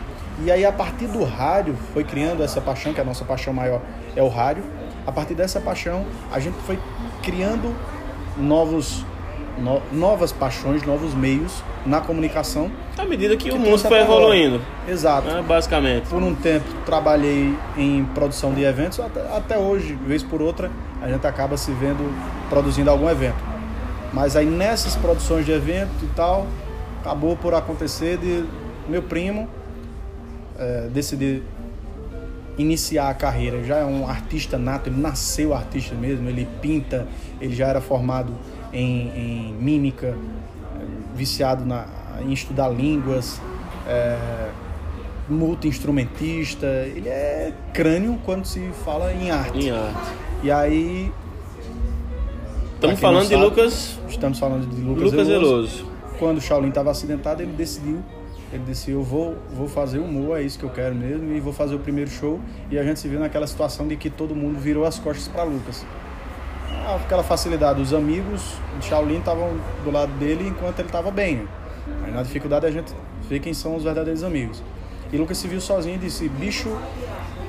E 0.44 0.50
aí, 0.50 0.66
a 0.66 0.72
partir 0.72 1.08
do 1.08 1.24
rádio, 1.24 1.76
foi 1.94 2.04
criando 2.04 2.42
essa 2.42 2.62
paixão, 2.62 2.94
que 2.94 3.02
a 3.02 3.04
nossa 3.04 3.24
paixão 3.26 3.54
maior 3.54 3.82
é 4.16 4.24
o 4.24 4.28
rádio. 4.28 4.64
A 5.06 5.12
partir 5.12 5.36
dessa 5.36 5.60
paixão, 5.60 6.06
a 6.32 6.40
gente 6.40 6.56
foi 6.66 6.80
criando 7.22 7.76
novos, 8.38 9.06
no- 9.62 9.82
novas 9.92 10.32
paixões, 10.32 10.84
novos 10.84 11.14
meios 11.14 11.64
na 11.86 12.02
comunicação. 12.02 12.72
À 12.98 13.06
medida 13.06 13.36
que, 13.38 13.50
que 13.50 13.56
o 13.56 13.60
mundo 13.60 13.78
foi 13.80 14.00
evoluindo, 14.00 14.62
Exato. 14.88 15.28
né, 15.28 15.44
basicamente. 15.48 16.08
Por 16.08 16.22
um 16.22 16.34
tempo 16.36 16.66
trabalhei 16.86 17.56
em 17.78 18.04
produção 18.14 18.54
de 18.54 18.64
eventos, 18.64 19.00
até, 19.00 19.22
até 19.36 19.58
hoje, 19.58 19.94
vez 20.06 20.22
por 20.24 20.42
outra, 20.42 20.70
a 21.02 21.08
gente 21.10 21.26
acaba 21.26 21.58
se 21.58 21.72
vendo 21.72 22.14
produzindo 22.50 22.90
algum 22.90 23.10
evento. 23.10 23.38
Mas 24.14 24.36
aí 24.36 24.46
nessas 24.46 24.96
produções 24.96 25.46
de 25.46 25.52
evento 25.52 25.92
e 26.04 26.08
tal, 26.16 26.46
acabou 27.00 27.36
por 27.38 27.54
acontecer 27.54 28.18
de 28.18 28.44
meu 28.90 29.02
primo 29.02 29.48
eh, 30.60 30.90
decidir 30.94 31.44
iniciar 32.58 33.10
a 33.10 33.14
carreira. 33.14 33.64
Já 33.64 33.78
é 33.78 33.86
um 33.86 34.08
artista 34.08 34.58
nato, 34.58 34.90
ele 34.90 35.00
nasceu 35.00 35.54
artista 35.54 35.96
mesmo, 35.96 36.28
ele 36.30 36.48
pinta, 36.62 37.08
ele 37.40 37.56
já 37.56 37.68
era 37.68 37.80
formado 37.82 38.34
em, 38.74 39.10
em 39.16 39.54
mímica, 39.54 40.18
viciado 41.16 41.66
na, 41.66 41.86
em 42.22 42.32
estudar 42.32 42.70
línguas. 42.70 43.40
eh, 43.88 44.50
multi-instrumentista, 45.30 46.66
ele 46.68 47.08
é 47.08 47.54
crânio 47.74 48.20
quando 48.26 48.46
se 48.46 48.60
fala 48.84 49.14
em 49.14 49.32
arte. 49.32 49.58
Em 49.58 49.72
arte. 49.72 50.12
E 50.44 50.52
aí. 50.52 51.12
Estamos 52.76 53.00
falando 53.00 53.18
não 53.20 53.28
de 53.28 53.36
sabe, 53.36 53.46
Lucas, 53.46 54.00
Estamos 54.10 54.40
falando 54.40 54.68
de 54.68 54.82
Lucas, 54.82 55.12
Lucas 55.12 55.28
Veloso. 55.28 55.86
Quando 56.18 56.40
o 56.40 56.42
Shaolin 56.42 56.70
estava 56.70 56.92
acidentado, 56.92 57.42
ele 57.42 57.54
decidiu. 57.54 58.00
Ele 58.52 58.64
disse: 58.66 58.92
Eu 58.92 59.04
vou, 59.04 59.38
vou 59.54 59.68
fazer 59.68 60.00
o 60.00 60.08
Mu, 60.08 60.36
é 60.36 60.44
isso 60.44 60.60
que 60.60 60.66
eu 60.66 60.70
quero 60.70 60.94
mesmo, 60.94 61.32
e 61.32 61.40
vou 61.40 61.54
fazer 61.54 61.76
o 61.76 61.80
primeiro 61.80 62.10
show. 62.10 62.40
E 62.70 62.78
a 62.78 62.84
gente 62.84 63.00
se 63.00 63.08
viu 63.08 63.20
naquela 63.20 63.48
situação 63.48 63.88
de 63.88 63.96
que 63.96 64.10
todo 64.10 64.36
mundo 64.36 64.60
virou 64.60 64.84
as 64.84 65.00
costas 65.00 65.28
para 65.28 65.44
Lucas. 65.44 65.86
Ah, 66.86 66.96
aquela 66.96 67.24
facilidade, 67.24 67.82
os 67.82 67.94
amigos 67.94 68.42
de 68.80 68.86
Shaolin 68.88 69.20
estavam 69.20 69.52
do 69.84 69.92
lado 69.92 70.12
dele 70.14 70.48
enquanto 70.48 70.80
ele 70.80 70.88
estava 70.88 71.12
bem. 71.12 71.36
né? 71.38 71.48
Aí 72.06 72.12
na 72.12 72.24
dificuldade 72.24 72.66
a 72.66 72.72
gente 72.72 72.94
vê 73.30 73.40
quem 73.40 73.54
são 73.54 73.76
os 73.76 73.84
verdadeiros 73.84 74.24
amigos. 74.24 74.64
E 75.12 75.18
Lucas 75.18 75.38
se 75.38 75.48
viu 75.48 75.62
sozinho 75.62 75.96
e 75.96 76.00
disse: 76.00 76.28
Bicho, 76.28 76.76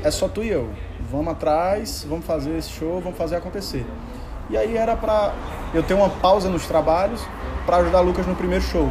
é 0.03 0.11
só 0.11 0.29
tu 0.29 0.43
e 0.43 0.49
eu. 0.49 0.69
Vamos 1.11 1.33
atrás, 1.33 2.05
vamos 2.09 2.25
fazer 2.27 2.57
esse 2.57 2.71
show, 2.71 3.01
vamos 3.01 3.17
fazer 3.17 3.37
acontecer. 3.37 3.87
E 4.51 4.57
aí 4.57 4.77
era 4.77 4.97
pra 4.97 5.33
eu 5.73 5.83
ter 5.83 5.95
uma 5.95 6.09
pausa 6.09 6.49
nos 6.51 6.67
trabalhos 6.67 7.21
para 7.65 7.79
ajudar 7.79 8.01
Lucas 8.01 8.27
no 8.27 8.35
primeiro 8.35 8.65
show. 8.65 8.91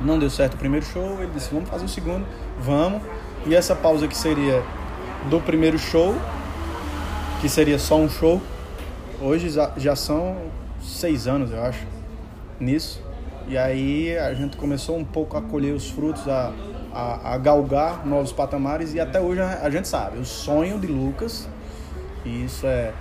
Não 0.00 0.18
deu 0.18 0.28
certo 0.28 0.54
o 0.54 0.58
primeiro 0.58 0.84
show, 0.86 1.18
ele 1.20 1.30
disse: 1.34 1.52
Vamos 1.52 1.68
fazer 1.68 1.86
o 1.86 1.88
segundo, 1.88 2.24
vamos. 2.60 3.02
E 3.46 3.54
essa 3.54 3.74
pausa 3.74 4.06
que 4.06 4.16
seria 4.16 4.62
do 5.30 5.40
primeiro 5.40 5.78
show, 5.78 6.14
que 7.40 7.48
seria 7.48 7.78
só 7.78 7.96
um 7.96 8.08
show, 8.08 8.40
hoje 9.20 9.48
já- 9.76 9.96
são 9.96 10.36
seis 10.82 11.26
anos, 11.26 11.50
eu 11.50 11.62
acho, 11.62 11.84
nisso. 12.60 13.02
E 13.48 13.56
aí 13.56 14.16
a 14.18 14.34
gente 14.34 14.56
começou 14.56 14.96
um 14.96 15.04
pouco 15.04 15.36
a 15.36 15.42
colher 15.42 15.72
os 15.74 15.88
frutos, 15.90 16.26
a, 16.28 16.52
a, 16.92 17.34
a 17.34 17.38
galgar 17.38 18.04
novos 18.06 18.32
patamares 18.32 18.92
e 18.94 19.00
até 19.00 19.20
hoje 19.20 19.40
a, 19.40 19.60
a 19.62 19.70
gente 19.70 19.86
sabe, 19.86 20.18
o 20.18 20.24
sonho 20.24 20.78
de 20.80 20.86
Lucas, 20.88 21.48
e 22.24 22.44
isso 22.44 22.66
é, 22.66 22.92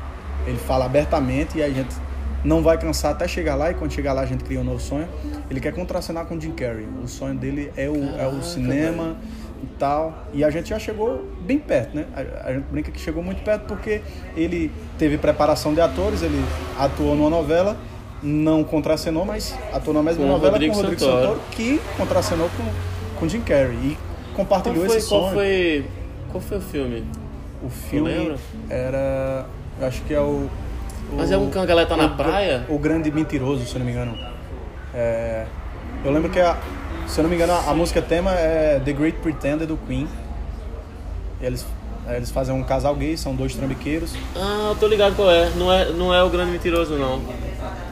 ele 0.45 0.57
fala 0.57 0.85
abertamente 0.85 1.57
e 1.57 1.63
a 1.63 1.69
gente 1.69 1.95
não 2.43 2.61
vai 2.61 2.77
cansar 2.77 3.11
até 3.13 3.27
chegar 3.27 3.55
lá 3.55 3.71
e 3.71 3.73
quando 3.73 3.91
chegar 3.91 4.13
lá 4.13 4.21
a 4.21 4.25
gente 4.27 4.43
cria 4.43 4.59
um 4.59 4.63
novo 4.63 4.79
sonho. 4.79 5.07
Ele 5.49 5.59
quer 5.59 5.73
contracenar 5.73 6.25
com 6.25 6.35
o 6.35 6.41
Jim 6.41 6.51
Carrey, 6.51 6.87
o 7.03 7.07
sonho 7.07 7.33
dele 7.35 7.71
é 7.75 7.89
o, 7.89 7.95
é 8.19 8.27
o 8.27 8.43
cinema 8.43 9.15
e 9.73 9.77
tal. 9.77 10.25
E 10.33 10.43
a 10.43 10.49
gente 10.49 10.69
já 10.69 10.79
chegou 10.79 11.23
bem 11.41 11.57
perto, 11.59 11.95
né? 11.95 12.05
A, 12.15 12.49
a 12.49 12.53
gente 12.53 12.65
brinca 12.71 12.91
que 12.91 12.99
chegou 12.99 13.21
muito 13.23 13.43
perto 13.43 13.65
porque 13.67 14.01
ele 14.35 14.71
teve 14.97 15.17
preparação 15.17 15.73
de 15.73 15.81
atores, 15.81 16.21
ele 16.21 16.43
atuou 16.79 17.15
numa 17.15 17.29
novela, 17.29 17.75
não 18.23 18.63
contracenou, 18.63 19.25
mas 19.25 19.57
atuou 19.73 19.93
na 19.93 20.01
mesma 20.03 20.23
Com 20.23 20.31
novela 20.31 20.51
Rodrigo 20.53 20.73
com 20.73 20.79
o 20.79 20.81
Rodrigo 20.83 21.01
Santoro. 21.01 21.21
Santoro, 21.21 21.41
que 21.51 21.81
contracenou 21.97 22.49
com, 22.57 23.19
com 23.19 23.27
Jim 23.27 23.41
Carrey 23.41 23.75
e 23.83 23.97
Qual 24.33 24.45
compartilhou 24.45 24.85
foi, 24.85 24.97
esse 24.97 25.09
qual 25.09 25.21
sonho. 25.21 25.33
foi, 25.33 25.85
qual 26.31 26.41
foi 26.41 26.57
o 26.57 26.61
filme? 26.61 27.03
O 27.63 27.69
filme 27.69 28.35
era. 28.69 29.45
eu 29.79 29.87
Acho 29.87 30.01
que 30.03 30.13
é 30.13 30.19
o. 30.19 30.23
o 31.11 31.15
Mas 31.17 31.31
é 31.31 31.37
um 31.37 31.49
que 31.49 31.57
a 31.57 31.65
galera 31.65 31.87
tá 31.87 31.97
na 31.97 32.05
o- 32.07 32.15
praia? 32.15 32.65
O 32.69 32.77
Grande 32.77 33.09
Mentiroso, 33.11 33.65
se 33.65 33.77
não 33.79 33.85
me 33.85 33.91
engano. 33.91 34.15
É, 34.93 35.45
eu 36.03 36.11
lembro 36.11 36.29
que, 36.29 36.39
a, 36.39 36.57
se 37.07 37.19
eu 37.19 37.23
não 37.23 37.29
me 37.29 37.35
engano, 37.35 37.53
a, 37.53 37.69
a 37.71 37.73
música 37.73 38.01
tema 38.01 38.31
é 38.31 38.79
The 38.83 38.93
Great 38.93 39.17
Pretender 39.19 39.67
do 39.67 39.77
Queen. 39.77 40.07
Eles, 41.41 41.65
eles 42.09 42.31
fazem 42.31 42.53
um 42.55 42.63
casal 42.63 42.95
gay, 42.95 43.15
são 43.17 43.35
dois 43.35 43.53
trambiqueiros. 43.55 44.13
Ah, 44.35 44.69
eu 44.69 44.75
tô 44.75 44.87
ligado 44.87 45.15
qual 45.15 45.29
é. 45.29 45.49
Não 45.51 45.71
é, 45.71 45.91
não 45.91 46.13
é 46.13 46.23
o 46.23 46.29
Grande 46.29 46.51
Mentiroso, 46.51 46.95
não. 46.95 47.21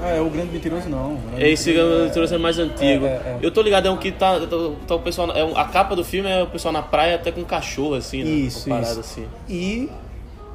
Ah, 0.02 0.10
é 0.10 0.22
o 0.22 0.30
Grande 0.30 0.52
Mentiroso, 0.52 0.90
não. 0.90 1.16
Grande 1.32 1.46
Esse 1.46 1.72
Grande 1.74 1.88
Mentiroso 1.90 2.08
Mentiroso 2.08 2.36
é 2.36 2.38
mais 2.38 2.60
antigo. 2.60 3.06
É, 3.06 3.10
é, 3.10 3.12
é. 3.12 3.40
Eu 3.42 3.52
tô 3.52 3.62
ligado, 3.62 3.88
é 3.88 3.92
um 3.92 3.98
que 3.98 4.12
tá, 4.12 4.40
tá, 4.40 4.48
tá 4.88 4.96
o 4.96 5.00
pessoal... 5.00 5.32
É 5.32 5.44
um- 5.44 5.58
a 5.58 5.66
capa 5.66 5.96
do 5.96 6.04
filme 6.04 6.30
é 6.30 6.42
o 6.44 6.48
pessoal 6.48 6.72
na 6.74 6.82
praia 6.82 7.16
até 7.16 7.32
com 7.32 7.42
um 7.42 7.46
cachorro, 7.46 7.96
assim, 7.96 8.24
né? 8.24 8.30
Isso, 8.30 8.68
Uma 8.68 8.78
parada 8.78 8.92
isso. 8.92 9.00
assim. 9.02 9.28
E 9.50 9.90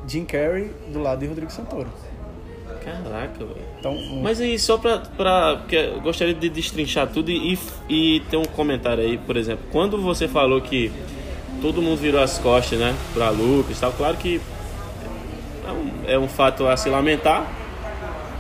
Jim 0.07 0.25
Carrey 0.25 0.71
do 0.93 1.01
lado 1.01 1.21
de 1.21 1.27
Rodrigo 1.27 1.51
Santoro. 1.53 1.89
Caraca, 3.05 3.39
velho. 3.45 3.57
Então, 3.79 3.93
um- 3.93 4.23
Mas 4.23 4.41
aí, 4.41 4.59
só 4.59 4.77
pra, 4.79 4.99
pra. 4.99 5.57
Porque 5.57 5.77
eu 5.77 6.01
gostaria 6.01 6.35
de 6.35 6.49
destrinchar 6.49 7.07
tudo 7.09 7.31
e, 7.31 7.59
e 7.89 8.21
ter 8.31 8.37
um 8.37 8.45
comentário 8.45 9.03
aí, 9.05 9.17
por 9.19 9.37
exemplo. 9.37 9.65
Quando 9.71 10.01
você 10.01 10.27
falou 10.29 10.61
que 10.61 10.91
todo 11.63 11.81
mundo 11.83 11.97
virou 11.99 12.21
as 12.23 12.39
costas, 12.39 12.79
né? 12.79 12.95
Pra 13.15 13.31
Lucas 13.31 13.77
e 13.77 13.81
tal, 13.81 13.93
claro 13.93 14.17
que 14.17 14.41
é 15.67 15.71
um, 15.71 15.91
é 16.15 16.19
um 16.19 16.29
fato 16.29 16.67
a 16.67 16.77
se 16.77 16.89
lamentar, 16.89 17.47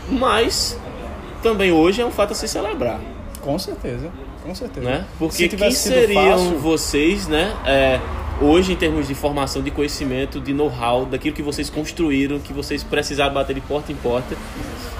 mas 0.08 0.78
também 1.42 1.72
hoje 1.72 2.00
é 2.00 2.06
um 2.06 2.10
fato 2.10 2.32
a 2.32 2.34
se 2.34 2.48
celebrar, 2.48 3.00
com 3.40 3.58
certeza, 3.58 4.10
com 4.44 4.54
certeza. 4.54 4.88
né? 4.88 5.04
Porque 5.18 5.48
Se 5.48 5.48
quem 5.56 5.70
seriam 5.70 6.38
fácil, 6.38 6.58
vocês, 6.58 7.28
né? 7.28 7.54
é, 7.66 8.00
hoje, 8.40 8.72
em 8.72 8.76
termos 8.76 9.08
de 9.08 9.14
formação, 9.14 9.62
de 9.62 9.70
conhecimento, 9.70 10.40
de 10.40 10.52
know-how, 10.52 11.04
daquilo 11.06 11.34
que 11.34 11.42
vocês 11.42 11.68
construíram, 11.70 12.38
que 12.38 12.52
vocês 12.52 12.82
precisaram 12.82 13.34
bater 13.34 13.54
de 13.54 13.60
porta 13.60 13.90
em 13.92 13.96
porta, 13.96 14.36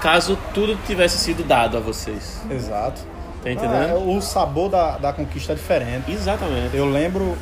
caso 0.01 0.37
tudo 0.53 0.77
tivesse 0.85 1.17
sido 1.17 1.43
dado 1.43 1.77
a 1.77 1.79
vocês. 1.79 2.41
Exato. 2.49 3.01
Tá 3.41 3.49
Ah, 3.49 3.51
entendendo? 3.53 3.89
é, 3.89 3.93
o 3.95 4.19
sabor 4.21 4.69
da, 4.69 4.97
da 4.97 5.13
conquista 5.13 5.53
é 5.53 5.55
diferente. 5.55 6.11
Exatamente. 6.11 6.75
Eu 6.75 6.85
lembro, 6.89 7.37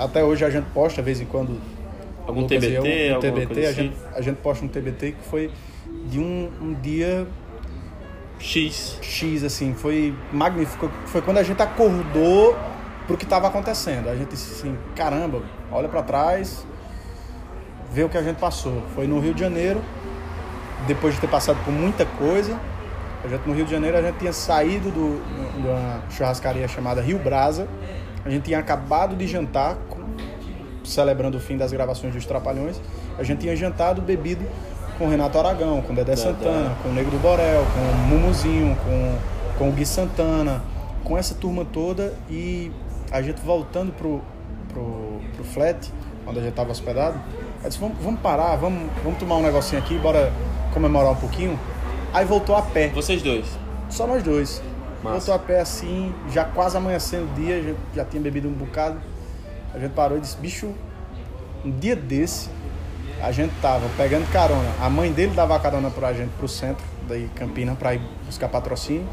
até 0.00 0.24
hoje 0.24 0.44
a 0.44 0.50
gente 0.50 0.66
posta 0.74 1.00
de 1.00 1.06
vez 1.06 1.20
em 1.20 1.24
quando. 1.26 1.60
Algum 2.26 2.40
Lucas 2.40 2.58
TBT, 2.58 2.88
eu, 2.88 3.16
um 3.16 3.20
TBT, 3.20 3.46
coisa 3.54 3.68
a, 3.68 3.70
assim? 3.70 3.82
gente, 3.82 3.96
a 4.16 4.20
gente 4.22 4.36
posta 4.38 4.64
um 4.64 4.68
TBT 4.68 5.12
que 5.12 5.28
foi 5.28 5.50
de 6.06 6.18
um, 6.18 6.50
um 6.60 6.74
dia 6.82 7.26
X. 8.38 8.98
X, 9.02 9.44
assim, 9.44 9.74
foi 9.74 10.14
magnífico. 10.32 10.90
Foi 11.06 11.20
quando 11.22 11.38
a 11.38 11.42
gente 11.42 11.60
acordou 11.62 12.56
pro 13.06 13.16
que 13.16 13.24
estava 13.24 13.48
acontecendo. 13.48 14.08
A 14.08 14.16
gente 14.16 14.34
assim, 14.34 14.76
caramba, 14.94 15.42
olha 15.70 15.88
para 15.88 16.02
trás, 16.02 16.66
vê 17.92 18.02
o 18.04 18.08
que 18.08 18.18
a 18.18 18.22
gente 18.22 18.36
passou. 18.36 18.82
Foi 18.94 19.06
no 19.06 19.20
Rio 19.20 19.34
de 19.34 19.40
Janeiro, 19.40 19.82
depois 20.86 21.14
de 21.14 21.20
ter 21.20 21.28
passado 21.28 21.62
por 21.64 21.72
muita 21.72 22.04
coisa. 22.04 22.58
A 23.24 23.28
gente, 23.28 23.46
no 23.46 23.54
Rio 23.54 23.64
de 23.64 23.70
Janeiro 23.70 23.96
a 23.96 24.02
gente 24.02 24.18
tinha 24.18 24.32
saído 24.32 24.90
do, 24.90 25.22
de 25.60 25.66
uma 25.66 26.02
churrascaria 26.10 26.68
chamada 26.68 27.00
Rio 27.00 27.18
Brasa. 27.18 27.66
A 28.24 28.30
gente 28.30 28.44
tinha 28.44 28.58
acabado 28.58 29.16
de 29.16 29.26
jantar, 29.26 29.76
celebrando 30.82 31.36
o 31.36 31.40
fim 31.40 31.56
das 31.56 31.72
gravações 31.72 32.12
dos 32.14 32.26
Trapalhões. 32.26 32.80
A 33.18 33.22
gente 33.22 33.40
tinha 33.40 33.54
jantado, 33.56 34.02
bebido 34.02 34.44
com 34.98 35.08
Renato 35.08 35.38
Aragão, 35.38 35.82
com 35.82 35.94
Dedé 35.94 36.16
Santana, 36.16 36.76
com 36.82 36.88
o 36.88 36.92
Negro 36.92 37.10
do 37.10 37.18
Borel, 37.18 37.64
com 37.74 37.80
o 37.80 37.94
Mumuzinho, 38.08 38.76
com, 38.76 39.18
com 39.58 39.68
o 39.68 39.72
Gui 39.72 39.84
Santana, 39.84 40.62
com 41.02 41.18
essa 41.18 41.34
turma 41.34 41.64
toda 41.64 42.14
e 42.30 42.70
a 43.14 43.22
gente 43.22 43.40
voltando 43.42 43.92
pro, 43.92 44.20
pro, 44.68 45.20
pro 45.36 45.44
flat, 45.44 45.92
onde 46.26 46.40
a 46.40 46.42
gente 46.42 46.50
estava 46.50 46.72
hospedado, 46.72 47.16
eu 47.62 47.68
disse, 47.68 47.80
vamos, 47.80 47.96
vamos 48.02 48.20
parar, 48.20 48.56
vamos, 48.56 48.90
vamos 49.04 49.20
tomar 49.20 49.36
um 49.36 49.42
negocinho 49.42 49.80
aqui, 49.80 49.96
bora 49.98 50.32
comemorar 50.72 51.12
um 51.12 51.16
pouquinho. 51.16 51.56
Aí 52.12 52.24
voltou 52.24 52.56
a 52.56 52.62
pé, 52.62 52.88
Vocês 52.88 53.22
dois. 53.22 53.46
só 53.88 54.04
nós 54.04 54.20
dois. 54.24 54.60
Massa. 55.00 55.18
Voltou 55.18 55.34
a 55.34 55.38
pé 55.38 55.60
assim, 55.60 56.12
já 56.32 56.44
quase 56.44 56.76
amanhecendo 56.76 57.30
o 57.30 57.34
dia, 57.36 57.62
já, 57.62 57.74
já 57.94 58.04
tinha 58.04 58.20
bebido 58.20 58.48
um 58.48 58.52
bocado. 58.52 59.00
A 59.72 59.78
gente 59.78 59.92
parou 59.92 60.18
e 60.18 60.20
disse, 60.20 60.36
bicho, 60.36 60.74
um 61.64 61.70
dia 61.70 61.94
desse, 61.94 62.50
a 63.22 63.30
gente 63.30 63.52
tava 63.62 63.88
pegando 63.96 64.28
carona. 64.32 64.68
A 64.80 64.90
mãe 64.90 65.12
dele 65.12 65.34
dava 65.36 65.58
carona 65.60 65.88
pra 65.88 66.12
gente 66.12 66.32
pro 66.32 66.48
centro, 66.48 66.84
daí 67.06 67.30
Campina, 67.36 67.76
pra 67.76 67.94
ir 67.94 68.02
buscar 68.26 68.48
patrocínio. 68.48 69.06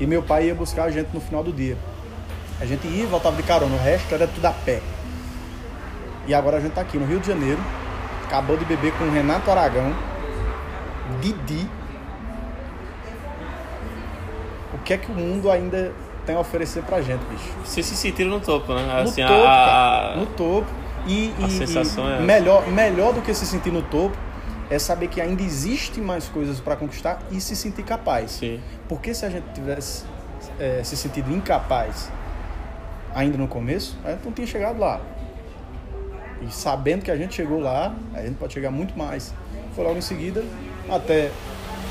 E 0.00 0.06
meu 0.06 0.22
pai 0.22 0.46
ia 0.46 0.54
buscar 0.54 0.84
a 0.84 0.90
gente 0.90 1.10
no 1.12 1.20
final 1.20 1.44
do 1.44 1.52
dia. 1.52 1.76
A 2.62 2.64
gente 2.64 2.86
ia 2.86 3.02
e 3.02 3.06
voltava 3.06 3.34
de 3.34 3.42
carona, 3.42 3.74
o 3.74 3.78
resto 3.78 4.14
era 4.14 4.24
tudo 4.28 4.46
a 4.46 4.52
pé. 4.52 4.80
E 6.28 6.32
agora 6.32 6.58
a 6.58 6.60
gente 6.60 6.70
tá 6.74 6.80
aqui 6.82 6.96
no 6.96 7.04
Rio 7.04 7.18
de 7.18 7.26
Janeiro, 7.26 7.58
acabou 8.24 8.56
de 8.56 8.64
beber 8.64 8.92
com 8.92 9.02
o 9.02 9.10
Renato 9.10 9.50
Aragão, 9.50 9.92
Didi. 11.20 11.68
O 14.72 14.78
que 14.78 14.94
é 14.94 14.96
que 14.96 15.10
o 15.10 15.14
mundo 15.14 15.50
ainda 15.50 15.92
tem 16.24 16.36
a 16.36 16.38
oferecer 16.38 16.84
pra 16.84 17.02
gente, 17.02 17.24
bicho? 17.24 17.52
Vocês 17.64 17.84
se 17.84 17.96
sentiram 17.96 18.30
no 18.30 18.38
topo, 18.38 18.72
né? 18.74 19.02
No 19.02 19.08
Assim, 19.08 19.22
topo, 19.26 19.44
a, 19.44 20.14
no 20.16 20.26
topo. 20.26 20.68
E, 21.04 21.34
a 21.42 21.48
e- 21.48 21.50
sensação 21.50 22.08
e 22.08 22.12
é 22.12 22.20
melhor, 22.20 22.64
melhor 22.68 23.12
do 23.12 23.20
que 23.22 23.34
se 23.34 23.44
sentir 23.44 23.72
no 23.72 23.82
topo 23.82 24.16
é 24.70 24.78
saber 24.78 25.08
que 25.08 25.20
ainda 25.20 25.42
existe 25.42 26.00
mais 26.00 26.28
coisas 26.28 26.60
pra 26.60 26.76
conquistar 26.76 27.18
e 27.32 27.40
se 27.40 27.56
sentir 27.56 27.82
capaz. 27.82 28.30
Sim. 28.30 28.60
Porque 28.88 29.12
se 29.14 29.26
a 29.26 29.30
gente 29.30 29.46
tivesse 29.52 30.04
é, 30.60 30.80
se 30.84 30.96
sentido 30.96 31.32
incapaz 31.34 32.08
ainda 33.14 33.36
no 33.36 33.48
começo, 33.48 33.96
a 34.04 34.10
gente 34.10 34.24
não 34.24 34.32
tinha 34.32 34.46
chegado 34.46 34.78
lá. 34.78 35.00
E 36.40 36.52
sabendo 36.52 37.02
que 37.02 37.10
a 37.10 37.16
gente 37.16 37.34
chegou 37.34 37.60
lá, 37.60 37.94
a 38.14 38.22
gente 38.22 38.34
pode 38.34 38.52
chegar 38.52 38.70
muito 38.70 38.96
mais. 38.98 39.32
Foi 39.74 39.84
logo 39.84 39.98
em 39.98 40.02
seguida, 40.02 40.44
até 40.90 41.30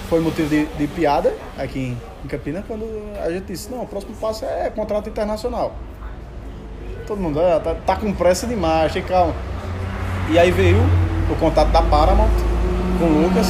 foi 0.09 0.19
motivo 0.19 0.49
de, 0.49 0.65
de 0.65 0.87
piada 0.87 1.33
aqui 1.57 1.79
em, 1.79 1.97
em 2.25 2.27
Campinas, 2.27 2.65
quando 2.67 2.85
a 3.23 3.31
gente 3.31 3.45
disse, 3.45 3.71
não, 3.71 3.83
o 3.83 3.87
próximo 3.87 4.13
passo 4.15 4.43
é 4.43 4.69
contrato 4.69 5.07
internacional. 5.09 5.73
Todo 7.07 7.21
mundo, 7.21 7.39
ah, 7.39 7.59
tá, 7.59 7.75
tá 7.75 7.95
com 7.95 8.13
pressa 8.13 8.45
demais, 8.45 8.91
tem 8.91 9.01
calma. 9.01 9.33
E 10.29 10.37
aí 10.37 10.51
veio 10.51 10.77
o 11.31 11.35
contato 11.35 11.71
da 11.71 11.81
Paramount 11.81 12.29
com 12.99 13.05
o 13.05 13.23
Lucas, 13.23 13.47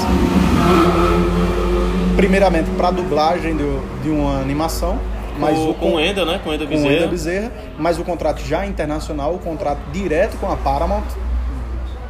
primeiramente 2.16 2.70
para 2.72 2.92
dublagem 2.92 3.58
de, 3.58 3.64
de 4.04 4.10
uma 4.10 4.40
animação, 4.40 5.00
mas 5.42 5.60
o, 5.60 5.74
com 5.74 5.96
o 5.96 6.00
Enda, 6.00 6.26
né? 6.26 6.40
Com 6.44 6.50
o 6.50 6.54
Enda 6.54 6.66
Bezerra. 6.66 6.88
Com 6.88 6.90
o 6.90 6.98
Enda 6.98 7.08
Bezerra, 7.08 7.52
mas 7.78 8.00
o 8.00 8.04
contrato 8.04 8.42
já 8.42 8.66
internacional, 8.66 9.34
o 9.34 9.40
contrato 9.40 9.80
direto 9.92 10.38
com 10.38 10.52
a 10.52 10.56
Paramount. 10.56 11.04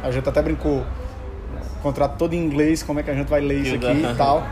A 0.02 0.10
gente 0.10 0.28
até 0.28 0.42
brincou, 0.42 0.84
contrato 1.82 2.16
todo 2.18 2.34
em 2.34 2.38
inglês, 2.38 2.82
como 2.82 3.00
é 3.00 3.02
que 3.02 3.10
a 3.10 3.14
gente 3.14 3.28
vai 3.28 3.40
ler 3.40 3.60
isso 3.60 3.74
aqui 3.74 3.86
e 3.86 4.14
tal. 4.16 4.42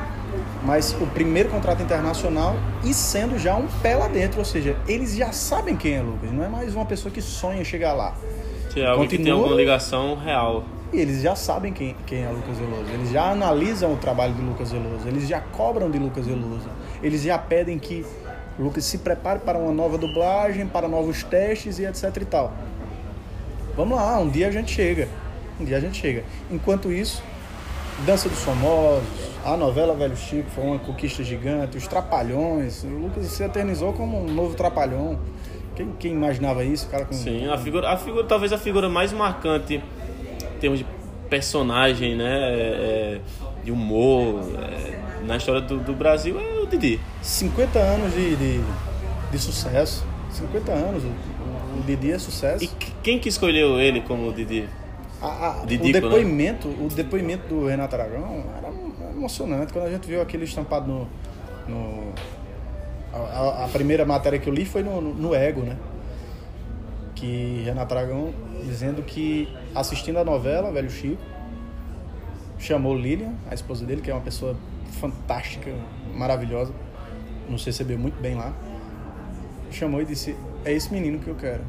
Mas 0.65 0.95
o 1.01 1.07
primeiro 1.07 1.49
contrato 1.49 1.83
internacional 1.83 2.55
e 2.85 2.93
sendo 2.95 3.39
já 3.39 3.57
um 3.57 3.67
pé 3.83 3.97
lá 3.97 4.09
dentro, 4.09 4.39
ou 4.39 4.45
seja, 4.45 4.77
eles 4.87 5.17
já 5.17 5.33
sabem 5.33 5.77
quem 5.77 5.95
é 5.95 6.03
Lucas, 6.03 6.31
não 6.31 6.45
é 6.45 6.49
mais 6.49 6.75
uma 6.75 6.85
pessoa 6.85 7.13
que 7.13 7.21
sonha 7.21 7.65
chegar 7.65 7.93
lá. 7.93 8.15
É 8.77 8.87
alguém 8.87 9.07
Continua, 9.07 9.09
que 9.09 9.19
tem 9.19 9.33
alguma 9.33 9.55
ligação 9.57 10.17
real. 10.17 10.65
E 10.93 11.01
eles 11.01 11.23
já 11.23 11.35
sabem 11.37 11.73
quem, 11.73 11.97
quem 12.07 12.25
é 12.25 12.29
Lucas 12.29 12.59
Veloso. 12.59 12.91
Eles 12.93 13.11
já 13.11 13.31
analisam 13.31 13.93
o 13.93 13.97
trabalho 13.97 14.35
de 14.35 14.43
Lucas 14.43 14.73
Veloso. 14.73 15.07
Eles 15.07 15.27
já 15.27 15.41
cobram 15.41 15.91
de 15.91 15.99
Lucas 15.99 16.27
Veloso. 16.27 16.69
Eles 17.03 17.23
já 17.23 17.39
pedem 17.39 17.79
que 17.79 18.05
Lucas 18.61 18.85
se 18.85 18.99
prepare 18.99 19.41
para 19.41 19.59
uma 19.59 19.73
nova 19.73 19.97
dublagem, 19.97 20.67
para 20.67 20.87
novos 20.87 21.23
testes 21.23 21.79
e 21.79 21.87
etc 21.87 22.17
e 22.21 22.25
tal. 22.25 22.53
Vamos 23.77 23.97
lá, 23.97 24.19
um 24.19 24.29
dia 24.29 24.49
a 24.49 24.51
gente 24.51 24.71
chega. 24.71 25.09
Um 25.59 25.65
dia 25.65 25.79
a 25.79 25.81
gente 25.81 25.99
chega. 25.99 26.25
Enquanto 26.51 26.93
isso, 26.93 27.23
Dança 28.05 28.29
dos 28.29 28.43
Famosos, 28.43 29.03
a 29.45 29.57
novela 29.57 29.95
Velho 29.95 30.17
Chico 30.17 30.51
foi 30.51 30.65
uma 30.65 30.79
conquista 30.79 31.25
gigante, 31.25 31.77
os 31.79 31.87
Trapalhões. 31.87 32.85
O 32.85 32.89
Lucas 32.89 33.27
se 33.27 33.43
eternizou 33.43 33.93
como 33.93 34.23
um 34.23 34.33
novo 34.33 34.55
Trapalhão. 34.55 35.19
Quem, 35.75 35.93
quem 35.99 36.13
imaginava 36.13 36.65
isso? 36.65 36.89
Cara 36.89 37.05
com... 37.05 37.15
Sim, 37.15 37.49
a 37.49 37.57
figura, 37.57 37.91
a 37.91 37.97
figura, 37.97 38.25
talvez 38.25 38.53
a 38.53 38.59
figura 38.59 38.89
mais 38.89 39.13
marcante 39.13 39.83
termos 40.61 40.81
de 40.81 40.87
personagem, 41.31 42.17
né? 42.17 42.39
É, 42.39 42.57
é, 42.57 43.21
de 43.65 43.71
humor, 43.71 44.41
é, 44.59 45.27
na 45.27 45.37
história 45.37 45.61
do, 45.61 45.79
do, 45.79 45.93
Brasil 45.93 46.39
é 46.41 46.60
Didi. 46.71 47.01
50 47.23 47.79
anos 47.79 48.15
de, 48.15 48.37
de, 48.37 48.61
de 49.31 49.39
sucesso. 49.39 50.05
50 50.31 50.73
anos. 50.73 51.05
O, 51.05 51.79
o, 51.79 51.83
Didi 51.87 52.13
é 52.13 52.19
sucesso. 52.19 52.65
E 52.65 52.69
quem 53.03 53.19
que 53.19 53.29
escolheu 53.29 53.81
ele 53.81 54.01
como 54.01 54.33
Didi? 54.33 54.69
A, 55.21 55.27
a, 55.27 55.63
o 55.63 55.67
né? 55.67 55.93
depoimento, 55.93 56.69
né? 56.69 56.77
o 56.81 56.89
depoimento 56.89 57.47
do 57.49 57.67
Renato 57.67 57.95
Aragão 57.95 58.45
era 58.57 58.73
emocionante 59.13 59.73
quando 59.73 59.85
a 59.85 59.91
gente 59.91 60.07
viu 60.07 60.23
aquele 60.23 60.45
estampado 60.45 60.87
no, 60.89 61.09
no 61.69 62.13
a, 63.13 63.65
a, 63.65 63.69
primeira 63.69 64.07
matéria 64.07 64.39
que 64.39 64.49
eu 64.49 64.55
li 64.55 64.65
foi 64.65 64.83
no, 64.83 65.01
no 65.01 65.35
Ego, 65.35 65.61
né? 65.61 65.77
Que 67.15 67.63
Renato 67.67 67.93
Aragão 67.95 68.33
dizendo 68.65 69.03
que 69.03 69.49
assistindo 69.75 70.19
a 70.19 70.25
novela, 70.25 70.71
Velho 70.73 70.91
Chico, 70.91 71.21
chamou 72.59 72.97
Lilian, 72.97 73.33
a 73.51 73.55
esposa 73.55 73.85
dele, 73.85 74.01
que 74.01 74.11
é 74.11 74.15
uma 74.15 74.23
pessoa 74.23 74.57
fantástica, 74.91 75.73
maravilhosa, 76.15 76.73
nos 77.49 77.65
recebeu 77.65 77.99
muito 77.99 78.21
bem 78.21 78.35
lá. 78.35 78.53
Chamou 79.71 80.03
e 80.03 80.05
disse: 80.05 80.37
É 80.65 80.73
esse 80.73 80.93
menino 80.93 81.19
que 81.19 81.29
eu 81.29 81.35
quero. 81.35 81.63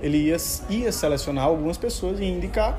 Ele 0.00 0.18
ia, 0.18 0.36
ia 0.68 0.92
selecionar 0.92 1.44
algumas 1.44 1.78
pessoas 1.78 2.20
e 2.20 2.24
indicar. 2.24 2.78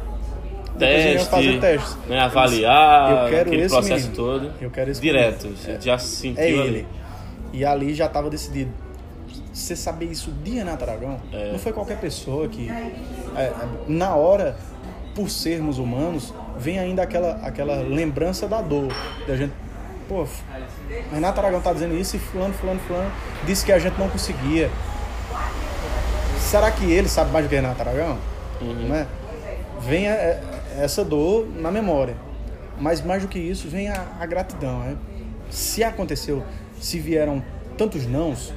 Teste, 0.77 1.29
fazer 1.29 1.59
testes. 1.61 1.97
Né, 2.05 2.19
avaliar 2.19 3.23
eu 3.23 3.29
quero 3.29 3.49
aquele 3.49 3.61
esse 3.63 3.73
processo 3.73 4.09
menino. 4.09 4.15
todo. 4.15 4.51
Eu 4.59 4.69
quero 4.69 4.91
esse 4.91 5.01
Direto. 5.01 5.47
Você 5.47 5.71
é. 5.71 5.81
já 5.81 5.97
sentiu 5.97 6.43
é 6.43 6.49
ele. 6.49 6.61
ali. 6.61 6.87
E 7.53 7.63
ali 7.63 7.93
já 7.93 8.07
estava 8.07 8.29
decidido 8.29 8.71
você 9.55 9.75
saber 9.75 10.05
isso 10.05 10.31
de 10.43 10.51
Renato 10.51 10.83
Aragão, 10.83 11.17
é. 11.31 11.53
não 11.53 11.59
foi 11.59 11.71
qualquer 11.71 11.97
pessoa 11.99 12.47
que, 12.49 12.69
é, 12.69 13.53
na 13.87 14.13
hora, 14.13 14.57
por 15.15 15.29
sermos 15.29 15.79
humanos, 15.79 16.33
vem 16.57 16.77
ainda 16.77 17.01
aquela, 17.01 17.39
aquela 17.41 17.77
lembrança 17.77 18.47
da 18.47 18.61
dor. 18.61 18.93
Da 19.25 19.35
gente, 19.37 19.53
pô, 20.09 20.27
Renato 21.11 21.39
Aragão 21.39 21.61
tá 21.61 21.71
dizendo 21.71 21.95
isso 21.95 22.17
e 22.17 22.19
fulano, 22.19 22.53
fulano, 22.53 22.79
fulano 22.81 23.09
disse 23.45 23.65
que 23.65 23.71
a 23.71 23.79
gente 23.79 23.97
não 23.97 24.09
conseguia. 24.09 24.69
Será 26.37 26.69
que 26.69 26.91
ele 26.91 27.07
sabe 27.07 27.31
mais 27.31 27.45
do 27.45 27.49
que 27.49 27.55
Renato 27.55 27.81
Aragão? 27.81 28.17
Uhum. 28.61 28.89
Né? 28.89 29.07
Vem 29.81 30.09
a, 30.09 30.13
essa 30.77 31.03
dor 31.03 31.47
na 31.47 31.71
memória. 31.71 32.15
Mas 32.77 33.01
mais 33.01 33.21
do 33.21 33.29
que 33.29 33.39
isso, 33.39 33.69
vem 33.69 33.87
a, 33.87 34.05
a 34.19 34.25
gratidão. 34.25 34.79
Né? 34.79 34.97
Se 35.49 35.83
aconteceu, 35.83 36.43
se 36.79 36.99
vieram 36.99 37.41
tantos 37.77 38.05
nãos, 38.05 38.53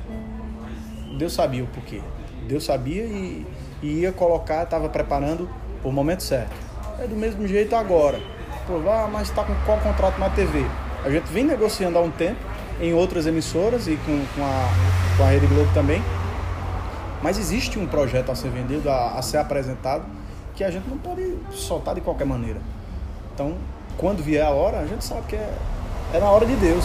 Deus 1.16 1.32
sabia 1.32 1.62
o 1.62 1.68
porquê. 1.68 2.00
Deus 2.48 2.64
sabia 2.64 3.04
e, 3.04 3.46
e 3.80 4.00
ia 4.00 4.12
colocar, 4.12 4.64
estava 4.64 4.88
preparando 4.88 5.48
o 5.84 5.90
momento 5.92 6.22
certo. 6.22 6.54
É 6.98 7.06
do 7.06 7.16
mesmo 7.16 7.46
jeito 7.46 7.74
agora. 7.76 8.20
Pô, 8.66 8.74
ah, 8.90 9.08
mas 9.10 9.28
está 9.28 9.44
com 9.44 9.54
qual 9.64 9.78
contrato 9.78 10.18
na 10.18 10.30
TV? 10.30 10.64
A 11.04 11.10
gente 11.10 11.26
vem 11.26 11.44
negociando 11.44 11.98
há 11.98 12.00
um 12.00 12.10
tempo 12.10 12.40
em 12.80 12.92
outras 12.92 13.26
emissoras 13.26 13.86
e 13.86 13.96
com, 13.96 14.24
com, 14.34 14.44
a, 14.44 14.68
com 15.16 15.24
a 15.24 15.28
Rede 15.28 15.46
Globo 15.46 15.70
também. 15.72 16.02
Mas 17.22 17.38
existe 17.38 17.78
um 17.78 17.86
projeto 17.86 18.30
a 18.30 18.34
ser 18.34 18.50
vendido, 18.50 18.90
a, 18.90 19.12
a 19.12 19.22
ser 19.22 19.38
apresentado, 19.38 20.04
que 20.54 20.62
a 20.62 20.70
gente 20.70 20.88
não 20.88 20.98
pode 20.98 21.36
soltar 21.50 21.94
de 21.94 22.00
qualquer 22.00 22.26
maneira. 22.26 22.60
Então, 23.34 23.54
quando 23.96 24.22
vier 24.22 24.44
a 24.44 24.50
hora, 24.50 24.80
a 24.80 24.86
gente 24.86 25.04
sabe 25.04 25.22
que 25.28 25.36
é, 25.36 25.54
é 26.14 26.18
na 26.18 26.30
hora 26.30 26.46
de 26.46 26.54
Deus 26.56 26.84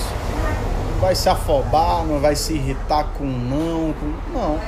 vai 1.03 1.15
se 1.15 1.27
afobar, 1.27 2.05
não 2.05 2.19
vai 2.19 2.33
se 2.33 2.53
irritar 2.53 3.03
com 3.17 3.25
não. 3.25 3.93
Com... 3.93 4.31
Não. 4.31 4.59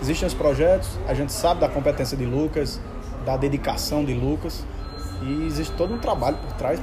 Existem 0.00 0.28
os 0.28 0.34
projetos, 0.34 0.88
a 1.08 1.14
gente 1.14 1.32
sabe 1.32 1.60
da 1.60 1.68
competência 1.68 2.16
de 2.16 2.24
Lucas, 2.24 2.80
da 3.24 3.36
dedicação 3.36 4.04
de 4.04 4.14
Lucas. 4.14 4.64
E 5.22 5.46
existe 5.46 5.74
todo 5.74 5.94
um 5.94 5.98
trabalho 5.98 6.36
por 6.36 6.52
trás 6.52 6.80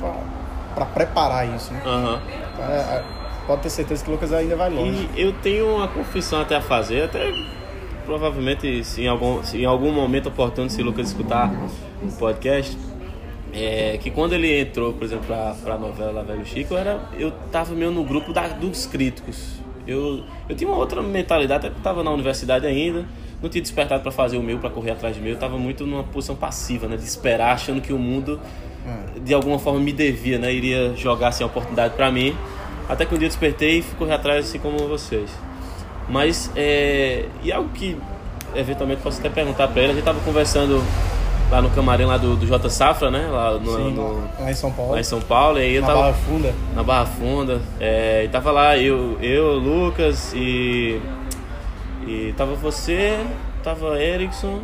para 0.74 0.86
preparar 0.86 1.48
isso. 1.56 1.72
Né? 1.74 1.82
Uhum. 1.86 2.20
É, 2.64 3.04
pode 3.46 3.62
ter 3.62 3.70
certeza 3.70 4.04
que 4.04 4.10
o 4.10 4.14
Lucas 4.14 4.34
ainda 4.34 4.56
vai 4.56 4.70
longe. 4.70 5.10
E 5.16 5.22
eu 5.22 5.34
tenho 5.34 5.76
uma 5.76 5.88
confissão 5.88 6.42
até 6.42 6.56
a 6.56 6.62
fazer, 6.62 7.04
até 7.04 7.32
provavelmente 8.06 8.84
se 8.84 9.04
em 9.04 9.08
algum, 9.08 9.44
se 9.44 9.62
em 9.62 9.66
algum 9.66 9.92
momento 9.92 10.30
oportuno, 10.30 10.70
se 10.70 10.82
o 10.82 10.86
Lucas 10.86 11.10
escutar 11.10 11.52
o 12.02 12.12
podcast 12.14 12.78
é, 13.54 13.98
que 13.98 14.10
quando 14.10 14.34
ele 14.34 14.62
entrou, 14.62 14.94
por 14.94 15.04
exemplo, 15.04 15.26
pra, 15.26 15.54
pra 15.62 15.78
novela 15.78 16.24
Velho 16.24 16.46
Chico, 16.46 16.74
eu, 16.74 16.78
era, 16.78 17.02
eu 17.18 17.32
tava 17.52 17.74
meio 17.76 17.92
no 17.92 18.04
grupo 18.04 18.32
da, 18.32 18.48
dos 18.48 18.86
críticos. 18.86 19.60
Eu, 19.86 20.24
eu 20.48 20.56
tinha 20.56 20.70
uma 20.70 20.78
outra 20.78 21.02
mentalidade, 21.02 21.68
até 21.68 21.82
tava 21.82 22.04
na 22.04 22.12
universidade 22.12 22.66
ainda, 22.66 23.06
não 23.42 23.50
tinha 23.50 23.62
despertado 23.62 24.04
para 24.04 24.12
fazer 24.12 24.38
o 24.38 24.44
meu, 24.44 24.60
para 24.60 24.70
correr 24.70 24.92
atrás 24.92 25.16
de 25.16 25.22
meu, 25.22 25.34
eu 25.34 25.40
tava 25.40 25.58
muito 25.58 25.86
numa 25.86 26.04
posição 26.04 26.36
passiva, 26.36 26.88
né, 26.88 26.96
de 26.96 27.04
esperar, 27.04 27.54
achando 27.54 27.82
que 27.82 27.92
o 27.92 27.98
mundo 27.98 28.40
hum. 28.86 29.22
de 29.24 29.34
alguma 29.34 29.58
forma 29.58 29.80
me 29.80 29.92
devia, 29.92 30.38
né, 30.38 30.54
iria 30.54 30.94
jogar 30.96 31.30
assim, 31.30 31.44
a 31.44 31.48
oportunidade 31.48 31.96
para 31.96 32.12
mim. 32.12 32.36
Até 32.88 33.06
que 33.06 33.16
um 33.16 33.18
dia 33.18 33.28
despertei 33.28 33.80
e 33.80 33.82
fui 33.82 33.98
correr 33.98 34.14
atrás 34.14 34.48
assim 34.48 34.60
como 34.60 34.78
vocês. 34.88 35.30
Mas, 36.10 36.52
é, 36.56 37.26
e 37.42 37.52
algo 37.52 37.70
que 37.70 37.98
eventualmente 38.54 39.02
posso 39.02 39.20
até 39.20 39.30
perguntar 39.30 39.68
para 39.70 39.82
ele, 39.82 39.92
a 39.92 39.96
gente 39.96 40.04
tava 40.04 40.20
conversando 40.22 40.84
lá 41.50 41.62
no 41.62 41.70
camarim 41.70 42.06
lá 42.06 42.18
do, 42.18 42.36
do 42.36 42.46
J 42.46 42.70
Safra, 42.70 43.12
né? 43.12 43.28
Lá, 43.28 43.54
no, 43.54 43.76
Sim, 43.76 43.92
no, 43.94 44.30
lá 44.40 44.52
em 44.52 44.54
São 44.54 44.72
Paulo. 44.72 44.92
Lá 44.94 45.00
em 45.00 45.04
São 45.04 45.22
Paulo. 45.22 45.60
E 45.60 45.62
aí 45.62 45.76
eu 45.76 45.82
na 45.82 45.88
tava, 45.88 46.00
Barra 46.00 46.14
Funda. 46.14 46.56
Na 46.74 46.84
Barra 46.84 47.06
Funda. 47.06 47.62
É, 47.80 48.24
e 48.24 48.30
tava 48.30 48.52
lá 48.52 48.78
eu, 48.78 49.18
eu, 49.22 49.54
Lucas 49.54 50.34
e. 50.34 51.00
E 52.08 52.34
tava 52.36 52.56
você, 52.56 53.26
tava 53.64 54.02
Erickson, 54.02 54.62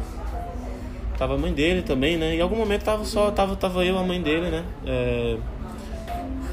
tava 1.17 1.35
a 1.35 1.37
mãe 1.37 1.53
dele 1.53 1.81
também, 1.81 2.17
né? 2.17 2.35
Em 2.35 2.41
algum 2.41 2.55
momento 2.55 2.83
tava 2.83 3.05
só, 3.05 3.31
tava, 3.31 3.55
tava 3.55 3.85
eu, 3.85 3.97
a 3.97 4.03
mãe 4.03 4.21
dele, 4.21 4.49
né? 4.49 4.63
É, 4.85 5.37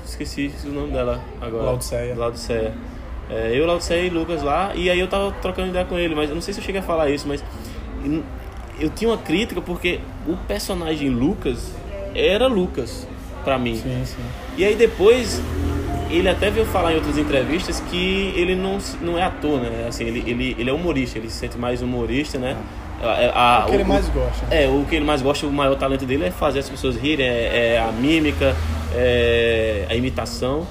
esqueci 0.04 0.52
o 0.64 0.68
nome 0.68 0.92
dela 0.92 1.20
agora. 1.40 1.64
Laudiceia. 1.64 2.14
Laudiceia. 2.14 2.74
É, 3.30 3.52
eu, 3.54 3.66
Laudiceia 3.66 4.02
e 4.06 4.10
Lucas 4.10 4.42
lá, 4.42 4.74
e 4.74 4.90
aí 4.90 5.00
eu 5.00 5.08
tava 5.08 5.32
trocando 5.32 5.68
ideia 5.68 5.84
com 5.84 5.98
ele, 5.98 6.14
mas 6.14 6.28
eu 6.28 6.34
não 6.34 6.42
sei 6.42 6.52
se 6.52 6.60
eu 6.60 6.64
cheguei 6.64 6.80
a 6.80 6.84
falar 6.84 7.08
isso, 7.10 7.26
mas 7.26 7.42
eu 8.78 8.90
tinha 8.90 9.10
uma 9.10 9.18
crítica 9.18 9.60
porque 9.62 10.00
o 10.26 10.36
personagem 10.36 11.08
Lucas 11.08 11.72
era 12.14 12.46
Lucas 12.46 13.06
para 13.42 13.58
mim. 13.58 13.76
Sim, 13.76 14.02
sim. 14.04 14.22
E 14.56 14.64
aí 14.64 14.74
depois 14.74 15.40
ele 16.18 16.28
até 16.28 16.50
veio 16.50 16.66
falar 16.66 16.92
em 16.92 16.96
outras 16.96 17.16
entrevistas 17.18 17.80
que 17.90 18.32
ele 18.36 18.54
não, 18.54 18.78
não 19.00 19.18
é 19.18 19.22
ator, 19.22 19.60
né? 19.60 19.86
Assim, 19.88 20.04
ele, 20.04 20.22
ele, 20.26 20.56
ele 20.58 20.70
é 20.70 20.72
humorista, 20.72 21.18
ele 21.18 21.30
se 21.30 21.36
sente 21.36 21.58
mais 21.58 21.82
humorista, 21.82 22.38
né? 22.38 22.56
A, 23.02 23.62
a, 23.62 23.64
o 23.64 23.66
que 23.66 23.72
o, 23.72 23.74
ele 23.74 23.84
mais 23.84 24.08
gosta. 24.08 24.54
É, 24.54 24.68
o 24.68 24.84
que 24.88 24.96
ele 24.96 25.04
mais 25.04 25.22
gosta, 25.22 25.46
o 25.46 25.52
maior 25.52 25.76
talento 25.76 26.06
dele 26.06 26.24
é 26.24 26.30
fazer 26.30 26.60
as 26.60 26.68
pessoas 26.68 26.96
rirem, 26.96 27.26
é, 27.26 27.74
é 27.74 27.78
a 27.78 27.90
mímica, 27.92 28.54
é 28.94 29.86
a 29.88 29.94
imitação. 29.94 30.66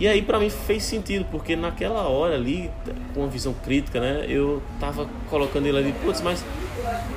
E 0.00 0.08
aí 0.08 0.20
para 0.20 0.38
mim 0.40 0.50
fez 0.50 0.82
sentido, 0.82 1.24
porque 1.30 1.54
naquela 1.54 2.08
hora 2.08 2.34
ali, 2.34 2.70
com 3.14 3.20
uma 3.20 3.28
visão 3.28 3.54
crítica, 3.64 4.00
né, 4.00 4.24
eu 4.28 4.60
tava 4.80 5.06
colocando 5.30 5.66
ele 5.66 5.78
ali, 5.78 5.94
putz, 6.02 6.20
mas 6.20 6.44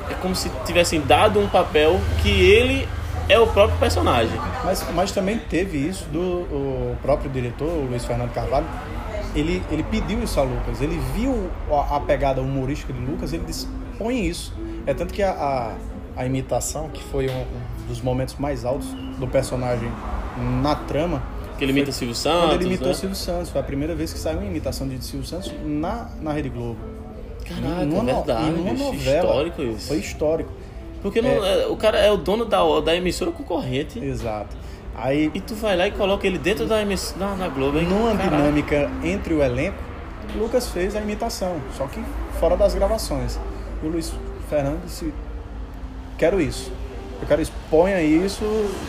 é 0.10 0.13
como 0.15 0.36
se 0.36 0.52
tivessem 0.65 1.02
dado 1.02 1.39
um 1.39 1.48
papel 1.48 2.00
que 2.22 2.30
ele 2.30 2.88
é 3.28 3.40
o 3.40 3.48
próprio 3.48 3.78
personagem. 3.80 4.40
Mas, 4.64 4.86
mas 4.94 5.12
também 5.12 5.38
teve 5.38 5.78
isso 5.78 6.06
do 6.06 6.20
o 6.20 6.98
próprio 7.02 7.30
diretor, 7.30 7.68
o 7.68 7.86
Luiz 7.88 8.06
Fernando 8.06 8.32
Carvalho, 8.34 8.66
ele, 9.36 9.62
ele 9.70 9.84
pediu 9.84 10.24
isso 10.24 10.40
a 10.40 10.44
Lucas, 10.44 10.82
ele 10.82 11.00
viu 11.14 11.50
a, 11.72 11.98
a 11.98 12.00
pegada 12.00 12.42
humorística 12.42 12.94
de 12.94 13.00
Lucas, 13.00 13.34
ele 13.34 13.44
disse, 13.46 13.68
põe 13.98 14.26
isso. 14.26 14.54
É 14.86 14.94
tanto 14.94 15.14
que 15.14 15.22
a, 15.24 15.32
a, 15.32 15.76
a 16.22 16.26
imitação, 16.26 16.90
que 16.90 17.04
foi 17.04 17.28
um, 17.30 17.42
um 17.42 17.88
dos 17.88 18.02
momentos 18.02 18.36
mais 18.36 18.64
altos 18.64 18.88
do 19.20 19.28
personagem 19.28 19.92
na 20.62 20.76
trama, 20.76 21.22
Que 21.58 21.64
ele 21.64 21.72
imita 21.72 21.92
Silvio 21.92 22.16
Santos. 22.16 22.42
Quando 22.42 22.54
ele 22.54 22.66
imitou 22.66 22.88
né? 22.90 22.94
Silvio 22.94 23.16
Santos. 23.16 23.50
Foi 23.50 23.62
a 23.62 23.64
primeira 23.64 23.96
vez 23.96 24.12
que 24.14 24.20
saiu 24.20 24.40
uma 24.40 24.48
imitação 24.48 24.88
de 24.88 25.04
Silvio 25.04 25.28
Santos 25.28 25.52
na, 25.64 26.10
na 26.22 26.32
Rede 26.34 26.50
Globo. 26.50 26.78
Caraca, 27.48 27.86
Numa 27.86 28.12
é 28.12 28.14
verdade, 28.16 28.50
numa 28.52 28.72
bicho, 28.72 28.84
novela. 28.84 29.28
histórico 29.30 29.62
isso. 29.62 29.88
Foi 29.88 29.98
histórico. 29.98 30.52
Porque 31.06 31.22
não- 31.22 31.46
é, 31.46 31.68
o 31.68 31.76
cara 31.78 32.00
é 32.00 32.12
o 32.12 32.18
dono 32.18 32.46
da, 32.46 32.60
da 32.80 32.96
emissora 32.96 33.32
concorrente. 33.32 34.00
Exato. 34.04 34.56
Aí, 34.96 35.30
E 35.36 35.39
tu 35.39 35.54
vai 35.54 35.78
lá 35.78 35.88
e 35.88 35.91
coloca 35.91 36.26
ele 36.26 36.38
dentro 36.39 36.65
da 36.65 36.82
emissora 36.82 37.36
da 37.36 37.48
Globo, 37.48 37.78
hein? 37.78 37.86
numa 37.86 38.15
Caraca. 38.15 38.36
dinâmica 38.38 38.89
entre 39.04 39.34
o 39.36 39.44
elenco, 39.44 39.78
Lucas 40.36 40.68
fez 40.70 40.96
a 40.96 41.02
imitação, 41.02 41.58
só 41.78 41.86
que 41.86 42.02
fora 42.39 42.58
das 42.58 42.74
gravações. 42.74 43.39
E 43.84 43.86
o 43.86 43.89
Luiz 43.89 44.12
Fernando 44.50 44.84
disse: 44.84 45.13
Quero 46.18 46.41
isso. 46.41 46.72
Eu 47.22 47.28
quero 47.28 47.41
isso. 47.41 47.52
Ponha 47.70 48.02
isso, 48.02 48.44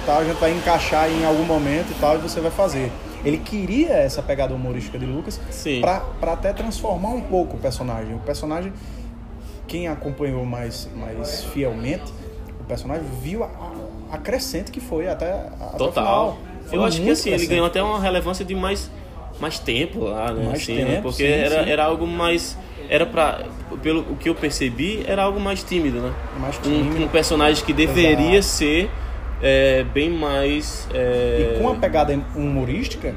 tá? 0.06 0.18
a 0.18 0.24
gente 0.24 0.38
vai 0.38 0.52
encaixar 0.56 1.10
em 1.10 1.24
algum 1.26 1.44
momento 1.44 1.90
e 1.90 1.94
tal, 2.00 2.14
e 2.16 2.18
você 2.18 2.40
vai 2.40 2.50
fazer. 2.50 2.90
Ele 3.24 3.38
queria 3.38 3.92
essa 3.92 4.22
pegada 4.22 4.54
humorística 4.54 4.98
de 4.98 5.04
Lucas 5.04 5.40
pra 5.80 6.32
até 6.32 6.52
transformar 6.52 7.08
um 7.10 7.20
pouco 7.20 7.56
o 7.56 7.58
personagem. 7.60 8.14
O 8.14 8.20
personagem, 8.20 8.72
quem 9.66 9.88
acompanhou 9.88 10.44
mais, 10.44 10.88
mais 10.96 11.44
fielmente, 11.44 12.12
o 12.60 12.64
personagem 12.64 13.04
viu 13.22 13.44
a, 13.44 13.50
a, 14.12 14.18
crescente 14.18 14.70
que 14.70 14.80
foi 14.80 15.08
até, 15.08 15.32
até 15.60 15.76
Total. 15.78 16.38
Eu 16.72 16.84
acho 16.84 17.00
que 17.00 17.10
assim, 17.10 17.28
ele 17.30 17.36
crescente. 17.36 17.48
ganhou 17.48 17.66
até 17.66 17.82
uma 17.82 18.00
relevância 18.00 18.44
de 18.44 18.54
mais, 18.54 18.90
mais 19.40 19.58
tempo 19.58 20.04
lá, 20.04 20.32
né? 20.32 20.44
Mais 20.46 20.62
assim, 20.62 20.76
tempo, 20.76 20.90
né? 20.90 21.00
Porque 21.00 21.22
sim, 21.24 21.32
era, 21.32 21.64
sim. 21.64 21.70
era 21.70 21.84
algo 21.84 22.06
mais. 22.06 22.56
Era 22.88 23.06
pra. 23.06 23.44
Pelo 23.82 24.00
o 24.12 24.16
que 24.16 24.28
eu 24.28 24.34
percebi, 24.34 25.04
era 25.06 25.22
algo 25.24 25.40
mais 25.40 25.62
tímido, 25.62 26.00
né? 26.00 26.12
Mais 26.40 26.56
Um, 26.58 26.62
tímido. 26.62 27.04
um 27.04 27.08
personagem 27.08 27.64
que 27.64 27.72
deveria 27.72 28.38
Exato. 28.38 28.54
ser 28.56 28.90
é, 29.42 29.84
bem 29.84 30.10
mais. 30.10 30.88
é, 30.94 31.54
E 31.56 31.58
com 31.60 31.68
a 31.68 31.74
pegada 31.76 32.18
humorística, 32.34 33.14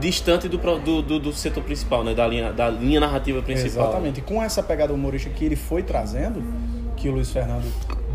distante 0.00 0.48
do, 0.48 0.56
do, 0.58 1.02
do, 1.02 1.18
do 1.18 1.32
setor 1.32 1.62
principal, 1.62 2.02
né? 2.04 2.14
Da 2.14 2.26
linha, 2.26 2.52
da 2.52 2.68
linha 2.68 3.00
narrativa 3.00 3.40
principal. 3.42 3.84
Exatamente. 3.88 4.18
E 4.20 4.22
com 4.22 4.42
essa 4.42 4.62
pegada 4.62 4.92
humorística 4.92 5.34
que 5.34 5.44
ele 5.44 5.56
foi 5.56 5.82
trazendo, 5.82 6.42
que 6.96 7.08
o 7.08 7.12
Luiz 7.12 7.30
Fernando 7.30 7.64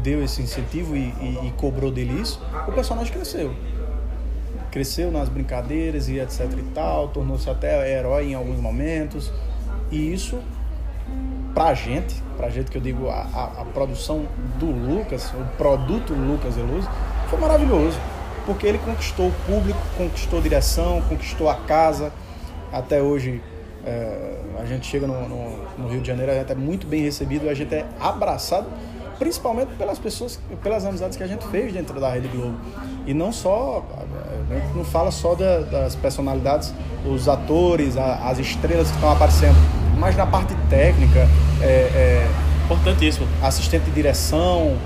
deu 0.04 0.24
esse 0.24 0.42
incentivo 0.42 0.96
e, 0.96 1.00
e- 1.22 1.48
e 1.48 1.54
cobrou 1.58 1.92
dele 1.92 2.20
isso, 2.22 2.42
o 2.68 2.72
personagem 2.72 3.12
cresceu. 3.14 3.54
Cresceu 4.72 5.12
nas 5.12 5.30
brincadeiras 5.30 6.08
e 6.10 6.20
etc 6.20 6.52
e 6.58 6.64
tal, 6.74 7.08
tornou-se 7.10 7.50
até 7.50 7.92
herói 7.98 8.32
em 8.32 8.36
alguns 8.36 8.60
momentos. 8.60 9.32
E 9.92 10.14
isso, 10.14 10.40
pra 11.54 11.74
gente, 11.74 12.16
pra 12.36 12.50
gente 12.50 12.70
que 12.72 12.78
eu 12.78 12.82
digo, 12.82 13.10
a, 13.10 13.26
a, 13.34 13.44
a 13.62 13.66
produção 13.74 14.26
do 14.60 14.68
Lucas, 14.68 15.32
o 15.34 15.44
produto 15.58 16.14
Lucas 16.14 16.58
Eluso, 16.58 16.88
foi 17.30 17.40
maravilhoso. 17.40 17.98
Porque 18.46 18.66
ele 18.66 18.78
conquistou 18.78 19.28
o 19.28 19.34
público, 19.46 19.80
conquistou 19.98 20.40
a 20.40 20.42
direção, 20.42 21.02
conquistou 21.10 21.50
a 21.50 21.56
casa. 21.56 22.14
Até 22.72 23.02
hoje, 23.02 23.42
é, 23.86 24.38
a 24.60 24.66
gente 24.66 24.86
chega 24.88 25.06
no, 25.08 25.28
no- 25.28 25.58
no 25.78 25.88
Rio 25.90 26.00
de 26.02 26.08
Janeiro, 26.08 26.32
a 26.32 26.36
gente 26.36 26.52
é 26.52 26.56
muito 26.56 26.88
bem 26.88 27.02
recebido, 27.02 27.50
a 27.50 27.54
gente 27.54 27.74
é 27.76 27.86
abraçado, 28.00 28.68
principalmente 29.20 29.74
pelas 29.78 30.00
pessoas, 30.00 30.40
pelas 30.64 30.86
amizades 30.86 31.18
que 31.18 31.24
a 31.24 31.28
gente 31.28 31.46
fez 31.48 31.74
dentro 31.74 32.00
da 32.00 32.10
Rede 32.10 32.28
Globo. 32.30 32.58
E 33.06 33.14
não 33.14 33.32
só, 33.34 33.84
a 34.50 34.54
gente 34.54 34.74
não 34.78 34.86
fala 34.86 35.12
só 35.12 35.36
da- 35.36 35.60
das 35.62 35.96
personalidades, 35.96 36.74
os 37.06 37.28
atores, 37.28 37.98
a- 37.98 38.30
as 38.30 38.40
estrelas 38.40 38.88
que 38.90 38.96
estão 38.96 39.12
aparecendo, 39.12 39.56
mas 39.98 40.16
na 40.16 40.26
parte 40.26 40.54
técnica, 40.70 41.28
é, 41.62 41.66
é, 41.66 42.28
Importantíssimo. 42.66 43.28
assistente 43.42 43.86
de 43.86 43.92
direção, 43.92 44.78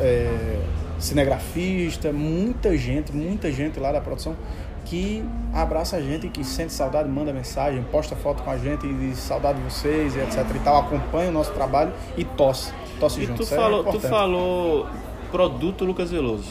é, 0.00 0.58
cinegrafista, 0.98 2.12
muita 2.12 2.76
gente, 2.76 3.12
muita 3.12 3.50
gente 3.50 3.78
lá 3.80 3.90
da 3.92 4.00
produção 4.00 4.36
que 4.84 5.24
abraça 5.52 5.96
a 5.96 6.00
gente, 6.00 6.28
que 6.28 6.42
sente 6.42 6.72
saudade, 6.72 7.08
manda 7.08 7.32
mensagem, 7.32 7.80
posta 7.92 8.16
foto 8.16 8.42
com 8.42 8.50
a 8.50 8.58
gente 8.58 8.86
e 8.86 8.92
diz 8.92 9.18
saudade 9.18 9.58
de 9.58 9.64
vocês 9.64 10.16
e 10.16 10.18
etc 10.18 10.44
e 10.54 10.58
tal, 10.60 10.78
acompanha 10.80 11.30
o 11.30 11.32
nosso 11.32 11.52
trabalho 11.52 11.92
e 12.16 12.24
tosse, 12.24 12.72
tosse 12.98 13.20
E 13.20 13.26
junto. 13.26 13.36
tu 13.36 13.42
Isso 13.44 13.54
é 13.54 13.56
falou, 13.56 13.84
tu 13.84 14.00
falou 14.00 14.86
produto 15.30 15.84
Lucas 15.84 16.10
Veloso. 16.10 16.50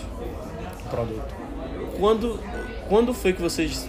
produto. 0.90 1.36
Quando, 2.00 2.40
quando 2.88 3.14
foi 3.14 3.34
que 3.34 3.42
vocês 3.42 3.86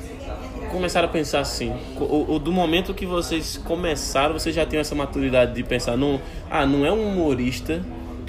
começaram 0.70 1.08
a 1.08 1.10
pensar 1.10 1.40
assim? 1.40 1.72
O, 1.98 2.34
o- 2.34 2.38
do 2.38 2.52
momento 2.52 2.94
que 2.94 3.04
vocês 3.06 3.60
começaram, 3.64 4.32
vocês 4.38 4.54
já 4.54 4.64
tinham 4.64 4.80
essa 4.80 4.94
maturidade 4.94 5.54
de 5.54 5.62
pensar, 5.62 5.96
não, 5.96 6.20
ah, 6.50 6.64
não 6.64 6.86
é 6.86 6.92
um 6.92 7.08
humorista 7.08 7.80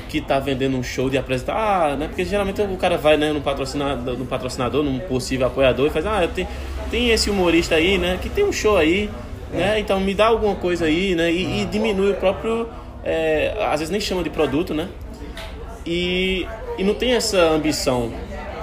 que 0.10 0.20
tá 0.20 0.40
vendendo 0.40 0.76
um 0.76 0.84
show 0.84 1.10
de 1.10 1.18
apresentar, 1.18 1.56
ah, 1.56 1.96
né? 1.96 2.08
Porque 2.08 2.26
geralmente 2.26 2.62
o 2.62 2.76
cara 2.78 2.98
vai 2.98 3.16
né, 3.16 3.32
no, 3.32 3.40
patrocinador, 3.42 4.18
no 4.18 4.26
patrocinador, 4.26 4.84
num 4.84 5.00
possível 5.00 5.48
apoiador 5.48 5.88
e 5.88 5.90
faz, 5.90 6.06
ah, 6.06 6.28
tem, 6.28 6.48
tem 6.90 7.12
esse 7.12 7.30
humorista 7.30 7.76
aí, 7.76 7.98
né? 7.98 8.20
Que 8.22 8.28
tem 8.30 8.44
um 8.44 8.52
show 8.52 8.76
aí, 8.76 9.10
né? 9.54 9.80
Então 9.80 10.00
me 10.02 10.14
dá 10.14 10.28
alguma 10.28 10.56
coisa 10.56 10.86
aí, 10.86 11.16
né? 11.16 11.32
E, 11.32 11.62
e 11.62 11.66
diminui 11.66 12.12
o 12.12 12.16
próprio, 12.16 12.68
é, 13.04 13.56
às 13.62 13.80
vezes 13.80 13.90
nem 13.90 14.02
chama 14.02 14.22
de 14.24 14.30
produto, 14.30 14.74
né? 14.74 14.90
E, 15.86 16.46
e 16.78 16.84
não 16.84 16.94
tem 16.94 17.14
essa 17.14 17.40
ambição. 17.40 18.12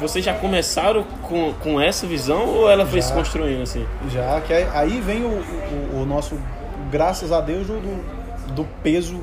Vocês 0.01 0.25
já 0.25 0.35
começaram 0.35 1.03
com, 1.23 1.53
com 1.55 1.81
essa 1.81 2.07
visão 2.07 2.47
ou 2.47 2.71
ela 2.71 2.87
foi 2.87 3.01
Já. 3.01 3.09
se 3.09 3.13
construindo 3.13 3.63
assim? 3.63 3.85
Já 4.11 4.41
que 4.41 4.53
aí, 4.53 4.67
aí 4.73 5.01
vem 5.01 5.25
o, 5.25 5.29
o- 5.29 6.03
o 6.03 6.07
nosso, 6.07 6.39
graças 6.91 7.33
a 7.33 7.41
Deus, 7.41 7.67
do, 7.67 7.81
do- 8.55 8.65
peso 8.83 9.21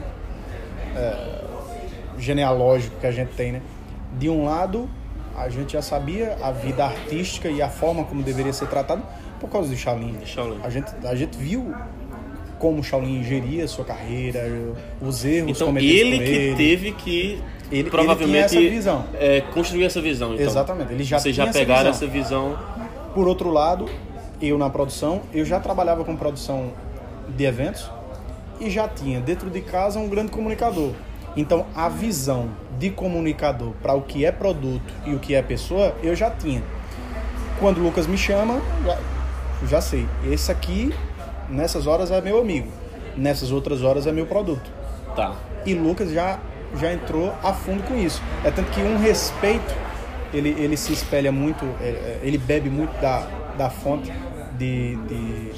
é, 0.95 1.41
genealógico 2.17 2.95
que 2.99 3.07
a 3.07 3.11
gente 3.11 3.31
tem, 3.35 3.51
né? 3.53 3.61
De 4.17 4.29
um 4.29 4.45
lado, 4.45 4.89
a 5.35 5.49
gente 5.49 5.73
já 5.73 5.81
sabia 5.81 6.37
a 6.41 6.51
vida 6.51 6.85
artística 6.85 7.49
e 7.49 7.61
a 7.61 7.69
forma 7.69 8.03
como 8.03 8.21
deveria 8.23 8.53
ser 8.53 8.67
tratado 8.67 9.01
por 9.39 9.49
causa 9.49 9.69
de 9.69 9.75
Shaolin. 9.77 10.17
Shaolin. 10.25 10.59
A 10.63 10.69
gente, 10.69 10.91
a 11.05 11.15
gente 11.15 11.37
viu 11.37 11.73
como 12.59 12.81
Shaolin 12.83 13.21
geria 13.23 13.67
sua 13.67 13.83
carreira, 13.83 14.41
os 15.01 15.25
erros 15.25 15.51
Então 15.51 15.67
cometidos 15.67 15.99
ele 16.01 16.19
que 16.19 16.31
ele. 16.31 16.55
teve 16.55 16.91
que 16.93 17.41
Ele- 17.71 17.81
ele 17.81 17.89
provavelmente 17.89 18.49
tinha 18.49 18.61
essa 18.61 18.69
visão. 18.75 19.05
é, 19.15 19.41
construir 19.41 19.85
essa 19.85 20.01
visão. 20.01 20.33
Então. 20.33 20.45
Exatamente, 20.45 20.93
ele 20.93 21.03
já 21.03 21.19
Vocês 21.19 21.35
já 21.35 21.43
essa 21.43 21.53
pegaram 21.59 21.91
visão. 21.91 22.07
essa 22.07 22.07
visão. 22.07 22.57
Por 23.13 23.27
outro 23.27 23.49
lado, 23.51 23.87
eu 24.41 24.57
na 24.57 24.69
produção, 24.69 25.21
eu 25.33 25.43
já 25.45 25.59
trabalhava 25.59 26.03
com 26.03 26.15
produção 26.15 26.71
de 27.29 27.43
eventos 27.45 27.89
e 28.59 28.69
já 28.69 28.87
tinha 28.87 29.19
dentro 29.19 29.49
de 29.49 29.61
casa 29.61 29.99
um 29.99 30.07
grande 30.07 30.31
comunicador. 30.31 30.91
Então, 31.37 31.65
a 31.75 31.89
visão 31.89 32.49
de 32.79 32.89
comunicador 32.89 33.73
para 33.81 33.93
o 33.93 34.01
que 34.01 34.23
é 34.25 34.31
produto 34.31 34.93
e 35.05 35.13
o 35.13 35.19
que 35.19 35.35
é 35.35 35.41
pessoa, 35.41 35.93
eu 36.03 36.15
já 36.15 36.29
tinha. 36.29 36.63
Quando 37.59 37.79
o 37.79 37.83
Lucas 37.83 38.05
me 38.07 38.17
chama, 38.17 38.61
já, 38.85 38.97
já 39.67 39.81
sei. 39.81 40.05
Esse 40.29 40.51
aqui, 40.51 40.93
nessas 41.49 41.87
horas, 41.87 42.11
é 42.11 42.21
meu 42.21 42.39
amigo. 42.39 42.69
Nessas 43.17 43.51
outras 43.51 43.81
horas, 43.81 44.05
é 44.07 44.11
meu 44.11 44.25
produto. 44.25 44.69
Tá. 45.15 45.33
E 45.65 45.73
Lucas 45.73 46.11
já, 46.11 46.39
já 46.77 46.93
entrou 46.93 47.33
a 47.43 47.53
fundo 47.53 47.83
com 47.83 47.95
isso. 47.97 48.21
É 48.43 48.51
tanto 48.51 48.71
que 48.71 48.81
um 48.81 48.97
respeito, 48.97 49.73
ele, 50.33 50.49
ele 50.49 50.77
se 50.77 50.93
espelha 50.93 51.31
muito, 51.31 51.65
é, 51.81 51.87
é, 51.87 52.19
ele 52.23 52.37
bebe 52.37 52.69
muito 52.69 52.91
da, 53.01 53.27
da 53.57 53.69
fonte 53.69 54.11
de. 54.57 54.95
de 54.95 55.51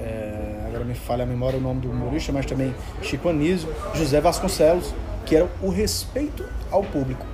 é, 0.00 0.64
agora 0.66 0.84
me 0.84 0.94
falha 0.94 1.22
a 1.22 1.26
memória 1.26 1.58
o 1.58 1.62
nome 1.62 1.80
do 1.80 1.90
humorista, 1.90 2.32
mas 2.32 2.46
também 2.46 2.74
Chico 3.02 3.28
Anísio, 3.28 3.72
José 3.94 4.20
Vasconcelos, 4.20 4.92
que 5.24 5.36
era 5.36 5.48
o 5.60 5.68
respeito 5.68 6.44
ao 6.70 6.82
público. 6.82 7.24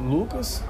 Lucas, 0.00 0.62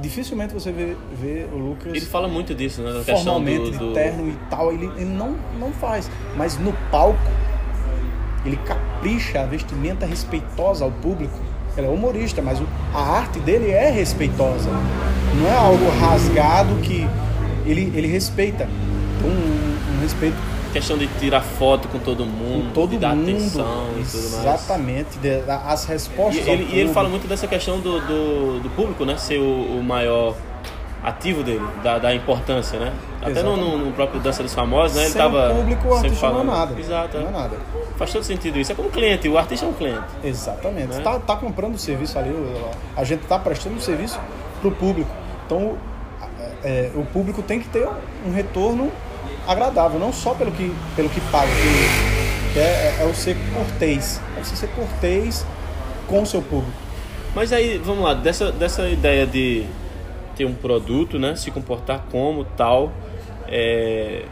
dificilmente 0.00 0.54
você 0.54 0.72
vê, 0.72 0.96
vê 1.14 1.46
o 1.52 1.56
Lucas 1.56 1.94
Ele 1.94 2.00
fala 2.00 2.28
muito 2.28 2.54
disso, 2.54 2.82
né? 2.82 2.92
Da 2.92 3.04
formalmente 3.04 3.70
do, 3.72 3.78
do... 3.78 3.88
de 3.88 3.94
terno 3.94 4.28
e 4.28 4.36
tal, 4.50 4.72
ele, 4.72 4.86
ele 4.96 5.04
não, 5.04 5.36
não 5.58 5.72
faz. 5.72 6.10
Mas 6.36 6.58
no 6.58 6.72
palco, 6.90 7.18
ele 8.44 8.56
capricha 8.58 9.40
a 9.40 9.46
vestimenta 9.46 10.06
respeitosa 10.06 10.84
ao 10.84 10.90
público. 10.90 11.38
Ele 11.76 11.86
é 11.86 11.90
humorista, 11.90 12.42
mas 12.42 12.60
a 12.94 12.98
arte 13.00 13.38
dele 13.40 13.70
é 13.70 13.90
respeitosa. 13.90 14.68
Não 15.40 15.46
é 15.48 15.54
algo 15.56 15.88
rasgado 16.00 16.74
que 16.82 17.06
ele, 17.64 17.92
ele 17.94 18.08
respeita. 18.08 18.68
Um, 19.24 19.96
um 19.96 20.00
respeito 20.02 20.36
questão 20.72 20.98
de 20.98 21.06
tirar 21.18 21.40
foto 21.40 21.88
com 21.88 21.98
todo 21.98 22.24
com 22.24 22.30
mundo, 22.30 22.72
todo 22.74 22.90
de 22.90 22.98
dar 22.98 23.14
mundo. 23.16 23.30
atenção 23.30 23.88
e 23.98 24.04
tudo 24.04 24.22
mais. 24.30 24.44
Exatamente. 24.44 25.18
de- 25.18 25.42
as 25.50 25.84
E 25.84 25.88
respostas 25.88 26.46
ao 26.48 26.54
ele, 26.54 26.68
e 26.72 26.78
ele 26.80 26.92
fala 26.92 27.08
muito 27.08 27.26
dessa 27.26 27.46
questão 27.46 27.80
do, 27.80 28.00
do, 28.00 28.60
do 28.60 28.70
público, 28.70 29.04
né? 29.04 29.16
Ser 29.16 29.38
o, 29.38 29.78
o 29.78 29.82
maior 29.82 30.34
ativo 31.02 31.42
dele, 31.42 31.62
da, 31.82 31.98
da 31.98 32.14
importância, 32.14 32.78
né? 32.78 32.92
Até 33.20 33.42
no, 33.42 33.56
no- 33.56 33.92
próprio 33.92 34.20
Dança 34.20 34.42
dos 34.42 34.54
Famosos, 34.54 34.96
né? 34.96 35.02
Ele 35.04 35.10
Sem 35.12 35.20
tava 35.20 35.52
o 35.52 35.56
público, 35.56 35.88
o 35.88 35.94
artista 35.94 36.16
falando. 36.18 36.46
não 36.46 36.54
é 36.54 36.58
nada. 36.58 36.80
Exato. 36.80 37.18
Não 37.18 37.28
é 37.28 37.30
nada. 37.32 37.56
Faz 37.96 38.12
todo 38.12 38.22
sentido 38.22 38.58
isso. 38.58 38.70
É 38.70 38.74
como 38.74 38.88
cliente, 38.90 39.28
o 39.28 39.36
artista 39.36 39.66
é 39.66 39.68
um 39.68 39.72
cliente. 39.72 40.04
Exatamente. 40.22 40.86
Né? 40.88 40.94
Você 40.94 41.02
tá, 41.02 41.18
tá 41.18 41.36
comprando 41.36 41.74
o 41.74 41.78
serviço 41.78 42.18
ali, 42.18 42.30
o- 42.30 42.70
a 42.96 43.02
gente 43.04 43.20
tá 43.26 43.38
prestando 43.38 43.76
um 43.76 43.80
serviço 43.80 44.20
pro 44.60 44.70
público. 44.70 45.10
Então, 45.46 45.58
o- 45.58 45.78
é, 46.62 46.90
o 46.94 47.04
público 47.06 47.42
tem 47.42 47.58
que 47.60 47.68
ter 47.68 47.88
um 48.26 48.32
retorno 48.32 48.90
agradável, 49.46 49.98
não 49.98 50.12
só 50.12 50.34
pelo 50.34 50.52
que, 50.52 50.72
pelo 50.94 51.08
que 51.08 51.20
paga, 51.22 51.46
que, 51.48 52.52
que 52.52 52.58
é, 52.60 52.98
é 53.00 53.04
o 53.04 53.14
ser 53.14 53.36
cortês. 53.54 54.20
É 54.36 54.44
você 54.44 54.54
ser 54.54 54.68
cortês 54.68 55.44
com 56.06 56.22
o 56.22 56.26
seu 56.26 56.40
público. 56.42 56.76
Mas 57.34 57.52
aí, 57.52 57.78
vamos 57.78 58.04
lá, 58.04 58.14
dessa, 58.14 58.50
dessa 58.52 58.88
ideia 58.88 59.26
de 59.26 59.64
ter 60.36 60.44
um 60.44 60.54
produto, 60.54 61.18
né? 61.18 61.34
Se 61.36 61.50
comportar 61.50 62.04
como 62.12 62.44
tal, 62.44 62.92
é, 63.48 64.24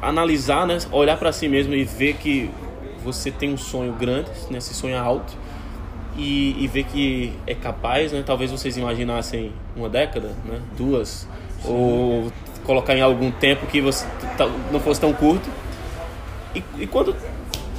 analisar, 0.00 0.66
né? 0.66 0.78
Olhar 0.90 1.16
para 1.16 1.32
si 1.32 1.48
mesmo 1.48 1.74
e 1.74 1.84
ver 1.84 2.14
que 2.14 2.50
você 3.04 3.30
tem 3.30 3.52
um 3.52 3.56
sonho 3.56 3.92
grande, 3.92 4.30
né? 4.50 4.58
Esse 4.58 4.74
sonho 4.74 4.94
é 4.94 4.98
alto 4.98 5.32
e, 6.16 6.62
e 6.62 6.66
ver 6.66 6.84
que 6.84 7.32
é 7.46 7.54
capaz, 7.54 8.12
né? 8.12 8.22
Talvez 8.24 8.50
vocês 8.50 8.76
imaginassem 8.76 9.52
uma 9.76 9.88
década, 9.88 10.28
né? 10.44 10.60
Duas 10.76 11.26
Sim. 11.62 11.72
ou 11.72 12.32
colocar 12.64 12.96
em 12.96 13.00
algum 13.00 13.30
tempo 13.30 13.66
que 13.66 13.80
você 13.80 14.06
não 14.70 14.80
fosse 14.80 15.00
tão 15.00 15.12
curto. 15.12 15.48
E, 16.54 16.62
e 16.78 16.86
quando 16.86 17.14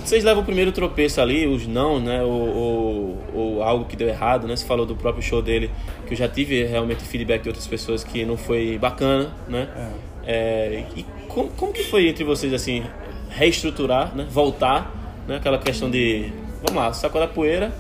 vocês 0.10 0.24
levam 0.24 0.44
o 0.44 0.46
primeiro 0.46 0.72
tropeço 0.72 1.22
ali, 1.22 1.48
os 1.48 1.68
não, 1.68 2.00
né? 2.00 2.22
Ou, 2.24 2.32
ou, 2.32 3.18
ou, 3.34 3.64
algo 3.64 3.86
que 3.86 3.96
deu 3.96 4.08
errado, 4.08 4.48
né? 4.48 4.56
Você 4.56 4.66
falou 4.66 4.86
do 4.86 4.96
próprio 4.96 5.24
show 5.24 5.42
dele, 5.42 5.70
que 6.06 6.14
eu 6.14 6.18
já 6.18 6.28
tive 6.28 6.64
realmente 6.64 7.04
feedback 7.04 7.42
de 7.44 7.50
outras 7.50 7.68
pessoas 7.68 8.04
que 8.04 8.26
não 8.26 8.38
foi 8.38 8.78
bacana, 8.78 9.32
né? 9.48 9.68
É. 9.76 10.14
É, 10.26 10.84
e 10.96 11.04
como, 11.28 11.50
como 11.50 11.74
que 11.74 11.84
foi 11.84 12.08
entre 12.08 12.24
vocês, 12.24 12.54
assim, 12.54 12.84
reestruturar, 13.30 14.16
né? 14.16 14.28
Voltar, 14.30 14.92
né? 15.28 15.38
Aquela 15.38 15.58
questão 15.58 15.90
de, 15.90 16.32
vamos 16.66 16.82
lá, 16.82 16.94
sacola 16.94 17.26
a 17.26 17.28
poeira, 17.28 17.72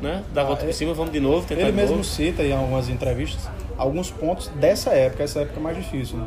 né? 0.00 0.22
Dar 0.32 0.42
a 0.42 0.44
ah, 0.44 0.46
volta 0.48 0.64
por 0.64 0.72
cima, 0.72 0.94
vamos 0.94 1.12
de 1.12 1.20
novo, 1.20 1.46
tentar 1.46 1.62
Ele 1.62 1.72
mesmo 1.72 1.96
novo. 1.96 2.08
cita 2.08 2.42
em 2.42 2.52
algumas 2.52 2.88
entrevistas 2.88 3.48
alguns 3.82 4.10
pontos 4.10 4.48
dessa 4.48 4.90
época, 4.90 5.24
essa 5.24 5.40
época 5.40 5.58
é 5.58 5.62
mais 5.62 5.76
difícil, 5.76 6.18
né? 6.18 6.26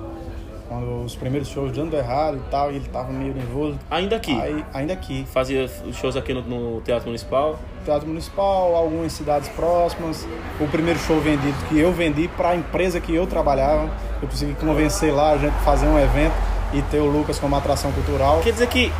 Quando 0.67 1.03
os 1.03 1.15
primeiros 1.15 1.47
shows 1.47 1.71
dando 1.71 1.95
errado 1.95 2.37
e 2.37 2.49
tal, 2.49 2.71
e 2.71 2.77
ele 2.77 2.89
tava 2.89 3.11
meio 3.11 3.33
nervoso. 3.33 3.77
Ainda 3.89 4.15
aqui? 4.15 4.39
Aí, 4.39 4.65
ainda 4.73 4.93
aqui. 4.93 5.25
Fazia 5.31 5.69
shows 5.93 6.15
aqui 6.15 6.33
no, 6.33 6.41
no, 6.41 6.81
Teatro 6.81 7.07
Municipal? 7.07 7.59
Teatro 7.83 8.07
Municipal, 8.07 8.75
algumas 8.75 9.13
cidades 9.13 9.47
próximas. 9.49 10.27
O 10.59 10.67
primeiro 10.67 10.99
show 10.99 11.19
vendido 11.19 11.55
que 11.69 11.79
eu 11.79 11.91
vendi 11.91 12.27
para 12.29 12.49
a 12.49 12.55
empresa 12.55 12.99
que 12.99 13.13
eu 13.13 13.27
trabalhava. 13.27 13.89
Eu 14.21 14.27
consegui 14.27 14.53
convencer 14.55 15.13
lá 15.13 15.31
a 15.31 15.37
gente 15.37 15.53
fazer 15.63 15.87
um 15.87 15.99
evento 15.99 16.33
e 16.73 16.81
ter 16.83 16.99
o 16.99 17.05
Lucas 17.05 17.37
como 17.37 17.55
atração 17.55 17.91
cultural. 17.91 18.41
Quer 18.41 18.53
dizer 18.53 18.67
que 18.67 18.91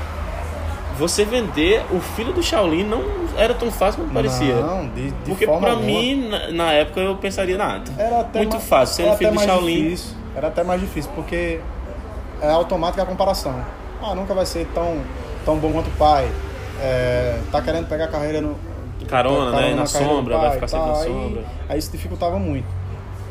você 0.97 1.25
vender 1.25 1.83
o 1.91 1.99
filho 1.99 2.31
do 2.31 2.41
Shaolin 2.41 2.83
não 2.83 3.03
era 3.37 3.53
tão 3.53 3.71
fácil 3.71 4.01
como 4.01 4.13
parecia. 4.13 4.55
Não, 4.55 4.87
de, 4.87 5.11
de 5.11 5.13
Porque 5.25 5.45
forma 5.45 5.61
pra 5.61 5.75
mim, 5.75 6.29
na, 6.29 6.51
na, 6.51 6.73
época, 6.73 7.01
eu 7.01 7.15
pensaria, 7.17 7.57
nada. 7.57 7.91
Era 7.97 8.21
até 8.21 8.39
muito 8.39 8.53
mais, 8.53 8.67
fácil, 8.67 9.05
sendo 9.05 9.17
filho 9.17 9.31
do 9.31 9.39
Shaolin. 9.39 9.83
Difícil, 9.83 10.15
era 10.35 10.47
até 10.47 10.63
mais 10.63 10.81
difícil, 10.81 11.11
porque 11.13 11.59
é 12.41 12.49
automática 12.49 13.03
a 13.03 13.05
comparação. 13.05 13.55
Ah, 14.01 14.15
nunca 14.15 14.33
vai 14.33 14.45
ser 14.45 14.67
tão, 14.73 15.01
tão 15.43 15.57
bom 15.57 15.71
quanto 15.71 15.87
o 15.87 15.97
pai. 15.97 16.29
É, 16.81 17.39
tá 17.51 17.61
querendo 17.61 17.87
pegar 17.87 18.07
carreira 18.07 18.41
no. 18.41 18.55
Carona, 19.07 19.51
carona 19.51 19.61
né? 19.61 19.69
Na, 19.71 19.81
na 19.81 19.85
sombra, 19.85 20.35
pai, 20.35 20.45
vai 20.47 20.55
ficar 20.55 20.67
sempre 20.67 20.87
na 20.87 20.95
sombra. 20.95 21.41
Aí, 21.41 21.45
aí 21.69 21.79
isso 21.79 21.91
dificultava 21.91 22.39
muito. 22.39 22.67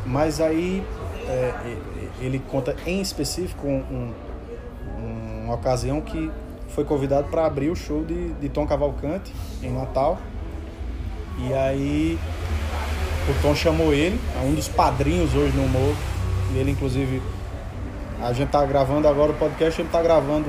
Mas 0.06 0.40
aí 0.40 0.84
é, 1.26 1.52
ele 2.20 2.38
conta 2.38 2.76
em 2.86 3.00
específico 3.00 3.66
um, 3.66 4.12
um, 4.98 5.44
uma 5.44 5.54
ocasião 5.54 6.00
que 6.00 6.30
foi 6.74 6.84
convidado 6.84 7.28
para 7.28 7.46
abrir 7.46 7.70
o 7.70 7.76
show 7.76 8.04
de, 8.04 8.32
de 8.34 8.48
Tom 8.48 8.66
Cavalcante 8.66 9.32
em 9.62 9.70
Natal. 9.70 10.18
E 11.38 11.52
aí 11.54 12.18
o 13.28 13.42
Tom 13.42 13.54
chamou 13.54 13.92
ele, 13.92 14.20
é 14.36 14.44
um 14.44 14.54
dos 14.54 14.68
padrinhos 14.68 15.34
hoje 15.34 15.56
no 15.56 15.64
humor. 15.64 15.94
E 16.52 16.58
ele 16.58 16.72
inclusive 16.72 17.22
a 18.20 18.32
gente 18.32 18.50
tá 18.50 18.64
gravando 18.64 19.06
agora 19.06 19.32
o 19.32 19.34
podcast, 19.34 19.80
ele 19.80 19.88
tá 19.88 20.02
gravando 20.02 20.48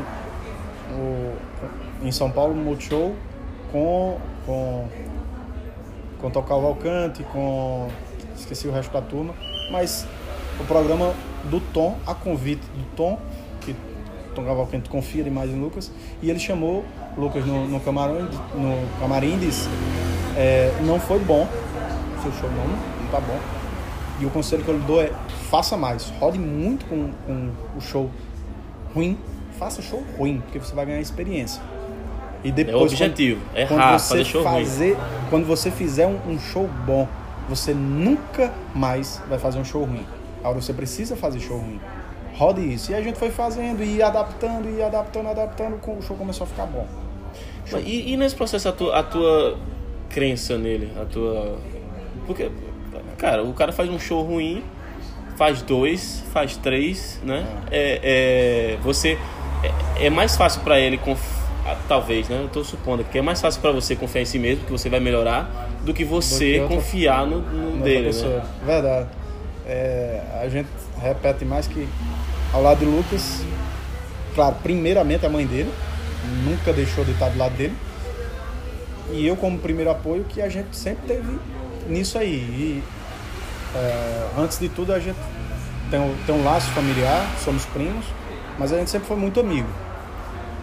o, 0.91 1.33
em 2.05 2.11
São 2.11 2.29
Paulo 2.29 2.55
no 2.55 2.63
Multishow 2.63 3.15
com 3.71 4.17
com 4.45 4.87
com 6.19 6.31
Tom 6.31 6.43
Cavalcante, 6.43 7.23
com 7.31 7.87
esqueci 8.35 8.67
o 8.67 8.71
resto 8.71 8.91
da 8.91 9.01
turma, 9.01 9.33
mas 9.71 10.07
o 10.59 10.63
programa 10.63 11.13
do 11.45 11.59
Tom, 11.59 11.97
a 12.05 12.15
convite 12.15 12.65
do 12.73 12.95
Tom, 12.95 13.19
Tom 14.35 14.43
Cavalcante 14.43 14.89
confia 14.89 15.23
demais 15.23 15.49
em 15.49 15.59
Lucas, 15.59 15.91
e 16.21 16.29
ele 16.29 16.39
chamou 16.39 16.83
Lucas 17.17 17.45
no, 17.45 17.67
no, 17.67 17.79
camarão, 17.79 18.21
no 18.53 18.99
camarim 18.99 19.35
e 19.35 19.37
disse, 19.37 19.67
é, 20.37 20.71
não 20.85 20.99
foi 20.99 21.17
bom, 21.19 21.47
seu 22.21 22.31
show 22.33 22.49
não, 22.51 22.67
não 22.67 23.11
tá 23.11 23.19
bom. 23.19 23.39
E 24.19 24.25
o 24.25 24.29
conselho 24.29 24.63
que 24.63 24.69
eu 24.69 24.77
lhe 24.77 24.83
dou 24.83 25.01
é, 25.01 25.11
faça 25.49 25.75
mais, 25.75 26.09
rode 26.19 26.37
muito 26.37 26.85
com, 26.85 27.11
com 27.25 27.51
o 27.75 27.81
show 27.81 28.11
ruim, 28.93 29.17
faça 29.57 29.81
show 29.81 30.03
ruim, 30.17 30.41
porque 30.41 30.59
você 30.59 30.75
vai 30.75 30.85
ganhar 30.85 30.99
experiência. 30.99 31.61
E 32.43 32.51
depois, 32.51 32.75
é 32.75 32.77
o 32.77 32.83
objetivo, 32.83 33.41
quando, 33.41 33.57
é 33.57 33.65
quando 33.65 33.99
você 33.99 34.09
fazer 34.09 34.25
show 34.25 34.43
fazer, 34.43 34.93
ruim. 34.93 35.03
Quando 35.29 35.45
você 35.47 35.71
fizer 35.71 36.05
um, 36.05 36.19
um 36.27 36.39
show 36.39 36.69
bom, 36.85 37.07
você 37.49 37.73
nunca 37.73 38.53
mais 38.73 39.21
vai 39.27 39.39
fazer 39.39 39.57
um 39.59 39.65
show 39.65 39.83
ruim. 39.83 40.05
Agora 40.43 40.61
você 40.61 40.73
precisa 40.73 41.15
fazer 41.15 41.39
show 41.39 41.57
ruim 41.57 41.79
rode 42.35 42.61
isso. 42.61 42.91
E 42.91 42.95
a 42.95 43.01
gente 43.01 43.17
foi 43.17 43.31
fazendo, 43.31 43.83
e 43.83 44.01
adaptando, 44.01 44.69
e 44.69 44.81
adaptando, 44.81 45.29
adaptando, 45.29 45.79
o 45.87 46.01
show 46.01 46.15
começou 46.17 46.45
a 46.45 46.47
ficar 46.47 46.65
bom. 46.65 46.85
E, 47.83 48.13
e, 48.13 48.17
nesse 48.17 48.35
processo 48.35 48.69
a 48.69 48.71
tua, 48.71 48.99
a 48.99 49.03
tua 49.03 49.57
crença 50.09 50.57
nele, 50.57 50.91
a 51.01 51.05
tua. 51.05 51.57
Porque, 52.27 52.51
cara, 53.17 53.43
o 53.43 53.53
cara 53.53 53.71
faz 53.71 53.89
um 53.89 53.97
show 53.97 54.21
ruim, 54.23 54.63
faz 55.35 55.61
dois, 55.61 56.23
faz 56.31 56.57
três, 56.57 57.19
né? 57.23 57.45
É, 57.71 58.75
é 58.75 58.77
você. 58.83 59.17
É, 59.97 60.05
é, 60.05 60.09
mais 60.09 60.35
fácil 60.35 60.61
para 60.61 60.79
ele 60.79 60.97
conf... 60.97 61.19
talvez, 61.87 62.29
né? 62.29 62.39
Eu 62.43 62.49
tô 62.49 62.63
supondo 62.63 63.03
que 63.03 63.17
é 63.17 63.21
mais 63.21 63.41
fácil 63.41 63.61
para 63.61 63.71
você 63.71 63.95
confiar 63.95 64.21
em 64.21 64.25
si 64.25 64.37
mesmo, 64.37 64.65
que 64.65 64.71
você 64.71 64.89
vai 64.89 64.99
melhorar, 64.99 65.69
do 65.83 65.93
que 65.93 66.05
você 66.05 66.59
do 66.59 66.67
que 66.67 66.75
confiar 66.75 67.25
no, 67.25 67.39
no 67.39 67.83
dele, 67.83 68.11
né? 68.11 68.43
Verdade. 68.63 69.07
É, 69.65 70.21
a 70.39 70.47
gente 70.47 70.69
repete 71.01 71.43
mais 71.43 71.65
que 71.65 71.87
ao 72.55 72.61
lado 72.61 72.79
de 72.79 72.85
Lucas, 72.85 73.41
claro, 74.33 74.55
primeiramente 74.63 75.25
a 75.25 75.29
mãe 75.29 75.45
dele, 75.45 75.69
nunca 76.45 76.71
deixou 76.71 77.03
de 77.03 77.11
estar 77.11 77.27
do 77.27 77.37
lado 77.37 77.53
dele. 77.57 77.75
E 79.11 79.27
eu 79.27 79.35
como 79.35 79.59
primeiro 79.59 79.91
apoio 79.91 80.23
que 80.23 80.41
a 80.41 80.47
gente 80.47 80.73
sempre 80.75 81.05
teve 81.05 81.37
nisso 81.89 82.17
aí. 82.17 82.33
E 82.33 82.83
é, 83.75 84.27
antes 84.37 84.57
de 84.57 84.69
tudo 84.69 84.93
a 84.93 84.99
gente 84.99 85.17
tem, 85.91 85.99
tem 86.25 86.33
um 86.33 86.45
laço 86.45 86.71
familiar, 86.71 87.29
somos 87.43 87.65
primos, 87.65 88.05
mas 88.57 88.71
a 88.71 88.77
gente 88.77 88.89
sempre 88.89 89.05
foi 89.05 89.17
muito 89.17 89.37
amigo. 89.41 89.67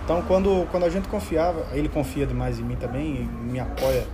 Então 0.02 0.22
quando, 0.22 0.66
quando 0.70 0.84
a 0.84 0.88
gente 0.88 1.08
confiava, 1.08 1.66
ele 1.72 1.90
confia 1.90 2.24
demais 2.24 2.58
em 2.58 2.62
mim 2.62 2.76
também, 2.76 3.28
me 3.42 3.60
apoia 3.60 4.06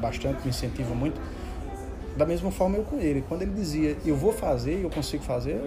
bastante, 0.00 0.42
me 0.42 0.48
incentiva 0.48 0.92
muito. 0.92 1.20
Da 2.16 2.26
mesma 2.26 2.50
forma 2.50 2.76
eu 2.76 2.82
com 2.82 2.98
ele. 2.98 3.22
Quando 3.28 3.42
ele 3.42 3.52
dizia, 3.52 3.96
eu 4.04 4.16
vou 4.16 4.32
fazer, 4.32 4.80
eu 4.82 4.90
consigo 4.90 5.22
fazer, 5.22 5.60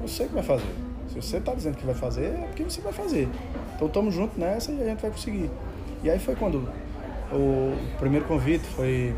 você 0.00 0.24
que 0.24 0.34
vai 0.34 0.42
fazer. 0.42 0.74
Se 1.08 1.14
você 1.22 1.36
está 1.38 1.54
dizendo 1.54 1.76
que 1.76 1.86
vai 1.86 1.94
fazer, 1.94 2.26
é 2.26 2.46
porque 2.46 2.64
você 2.64 2.80
vai 2.80 2.92
fazer. 2.92 3.28
Então 3.74 3.86
estamos 3.88 4.14
juntos 4.14 4.36
nessa 4.36 4.72
e 4.72 4.82
a 4.82 4.84
gente 4.84 5.00
vai 5.00 5.10
conseguir. 5.10 5.50
E 6.02 6.10
aí 6.10 6.18
foi 6.18 6.34
quando 6.36 6.68
o 7.32 7.74
primeiro 7.98 8.24
convite 8.26 8.64
foi 8.64 9.14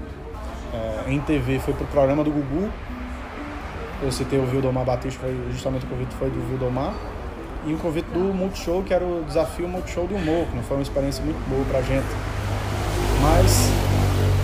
é, 0.72 1.10
em 1.10 1.20
TV, 1.20 1.58
foi 1.58 1.74
pro 1.74 1.86
programa 1.86 2.22
do 2.22 2.30
Gugu. 2.30 2.70
Eu 4.00 4.12
citei 4.12 4.38
o 4.38 4.46
Vildomar 4.46 4.84
Batista, 4.84 5.20
foi 5.20 5.36
justamente 5.50 5.84
o 5.84 5.88
convite 5.88 6.14
foi 6.14 6.30
do 6.30 6.40
Vildomar. 6.48 6.94
E 7.66 7.74
o 7.74 7.78
convite 7.78 8.06
do 8.10 8.20
Multishow, 8.20 8.82
que 8.84 8.94
era 8.94 9.04
o 9.04 9.24
desafio 9.26 9.68
Multishow 9.68 10.06
de 10.06 10.14
humor, 10.14 10.46
que 10.46 10.56
não 10.56 10.62
foi 10.62 10.76
uma 10.76 10.82
experiência 10.82 11.24
muito 11.24 11.38
boa 11.48 11.64
pra 11.64 11.82
gente. 11.82 12.06
Mas 13.20 13.68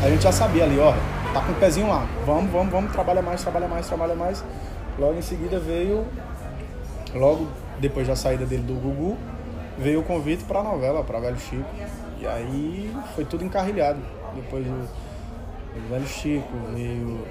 a 0.04 0.10
gente 0.10 0.22
já 0.22 0.32
sabia 0.32 0.64
ali, 0.64 0.78
ó, 0.78 0.92
tá 1.32 1.40
com 1.40 1.52
o 1.52 1.54
pezinho 1.54 1.88
lá. 1.88 2.06
Vamos, 2.26 2.50
vamos, 2.50 2.72
vamos, 2.72 2.92
trabalha 2.92 3.22
mais, 3.22 3.40
trabalha 3.40 3.68
mais, 3.68 3.86
trabalha 3.86 4.14
mais. 4.14 4.44
Logo 4.98 5.18
em 5.18 5.22
seguida 5.22 5.58
veio, 5.58 6.06
logo 7.14 7.48
depois 7.80 8.06
da 8.06 8.14
saída 8.14 8.46
dele 8.46 8.62
do 8.62 8.74
Gugu, 8.74 9.16
veio 9.78 10.00
o 10.00 10.02
convite 10.04 10.44
para 10.44 10.60
a 10.60 10.62
novela, 10.62 11.02
para 11.02 11.18
Velho 11.18 11.38
Chico. 11.38 11.68
E 12.20 12.26
aí 12.26 12.94
foi 13.14 13.24
tudo 13.24 13.44
encarrilhado. 13.44 14.00
Depois 14.34 14.64
do, 14.64 14.70
do 14.72 15.88
Velho 15.90 16.06
Chico, 16.06 16.48
veio, 16.72 17.26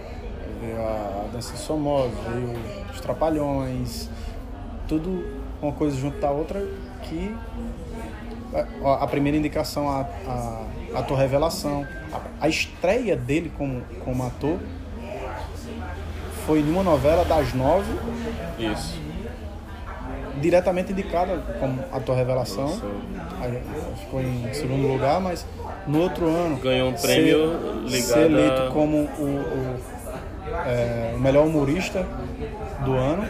veio 0.60 0.82
a 0.82 1.30
Dança 1.32 1.56
Somosa, 1.56 2.12
veio 2.30 2.54
os 2.92 3.00
Trapalhões, 3.00 4.10
tudo 4.88 5.42
uma 5.62 5.72
coisa 5.72 5.96
junto 5.96 6.20
da 6.20 6.30
outra 6.30 6.62
que 7.04 7.34
a, 8.84 9.04
a 9.04 9.08
primeira 9.08 9.38
indicação, 9.38 9.90
a, 9.90 10.02
a, 10.28 11.00
a 11.00 11.04
tua 11.04 11.18
revelação, 11.18 11.88
a, 12.12 12.46
a 12.46 12.50
estreia 12.50 13.16
dele 13.16 13.52
como, 13.58 13.82
como 14.04 14.26
ator 14.26 14.60
foi 16.46 16.62
numa 16.62 16.84
novela 16.84 17.24
das 17.26 17.54
nove. 17.54 17.92
Isso. 18.60 19.02
Diretamente 20.40 20.92
indicada 20.92 21.38
como 21.60 21.80
ator 21.92 22.16
revelação. 22.16 22.82
Aí, 23.40 23.62
ficou 24.00 24.22
em 24.22 24.54
segundo 24.54 24.88
lugar, 24.88 25.20
mas 25.22 25.46
no 25.88 26.02
outro 26.02 26.28
ano. 26.28 26.58
Ganhou 26.58 26.90
um 26.90 26.94
prêmio 26.94 27.60
ser, 27.88 27.98
ligado. 27.98 28.14
Ser 28.14 28.32
eleito 28.32 28.72
como 28.72 28.98
o, 28.98 29.24
o, 29.24 29.80
é, 30.66 31.14
o 31.16 31.20
melhor 31.20 31.46
humorista 31.46 32.06
do 32.84 32.94
ano 32.94 33.26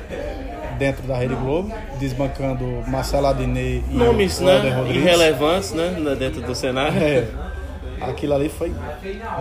dentro 0.77 1.03
da 1.03 1.15
Rede 1.15 1.35
Globo, 1.35 1.71
desbancando 1.99 2.65
Marcelo 2.87 3.27
Adnet 3.27 3.83
e 3.89 3.93
Nomes, 3.95 4.39
o 4.39 4.45
né? 4.45 4.69
Rodrigues. 4.75 5.03
Irrelevantes, 5.03 5.71
né? 5.73 6.15
Dentro 6.17 6.41
do 6.41 6.55
cenário. 6.55 6.97
É. 6.99 7.27
Aquilo 8.01 8.33
ali 8.33 8.49
foi 8.49 8.73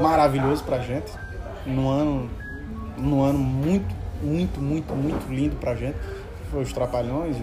maravilhoso 0.00 0.62
pra 0.62 0.78
gente. 0.78 1.10
No 1.66 1.88
ano 1.88 2.30
num 3.03 3.22
ano 3.22 3.38
muito, 3.38 3.94
muito, 4.22 4.61
muito, 4.61 4.94
muito 4.94 5.32
lindo 5.32 5.57
pra 5.57 5.74
gente. 5.74 5.96
Foi 6.50 6.62
os 6.62 6.72
Trapalhões 6.72 7.36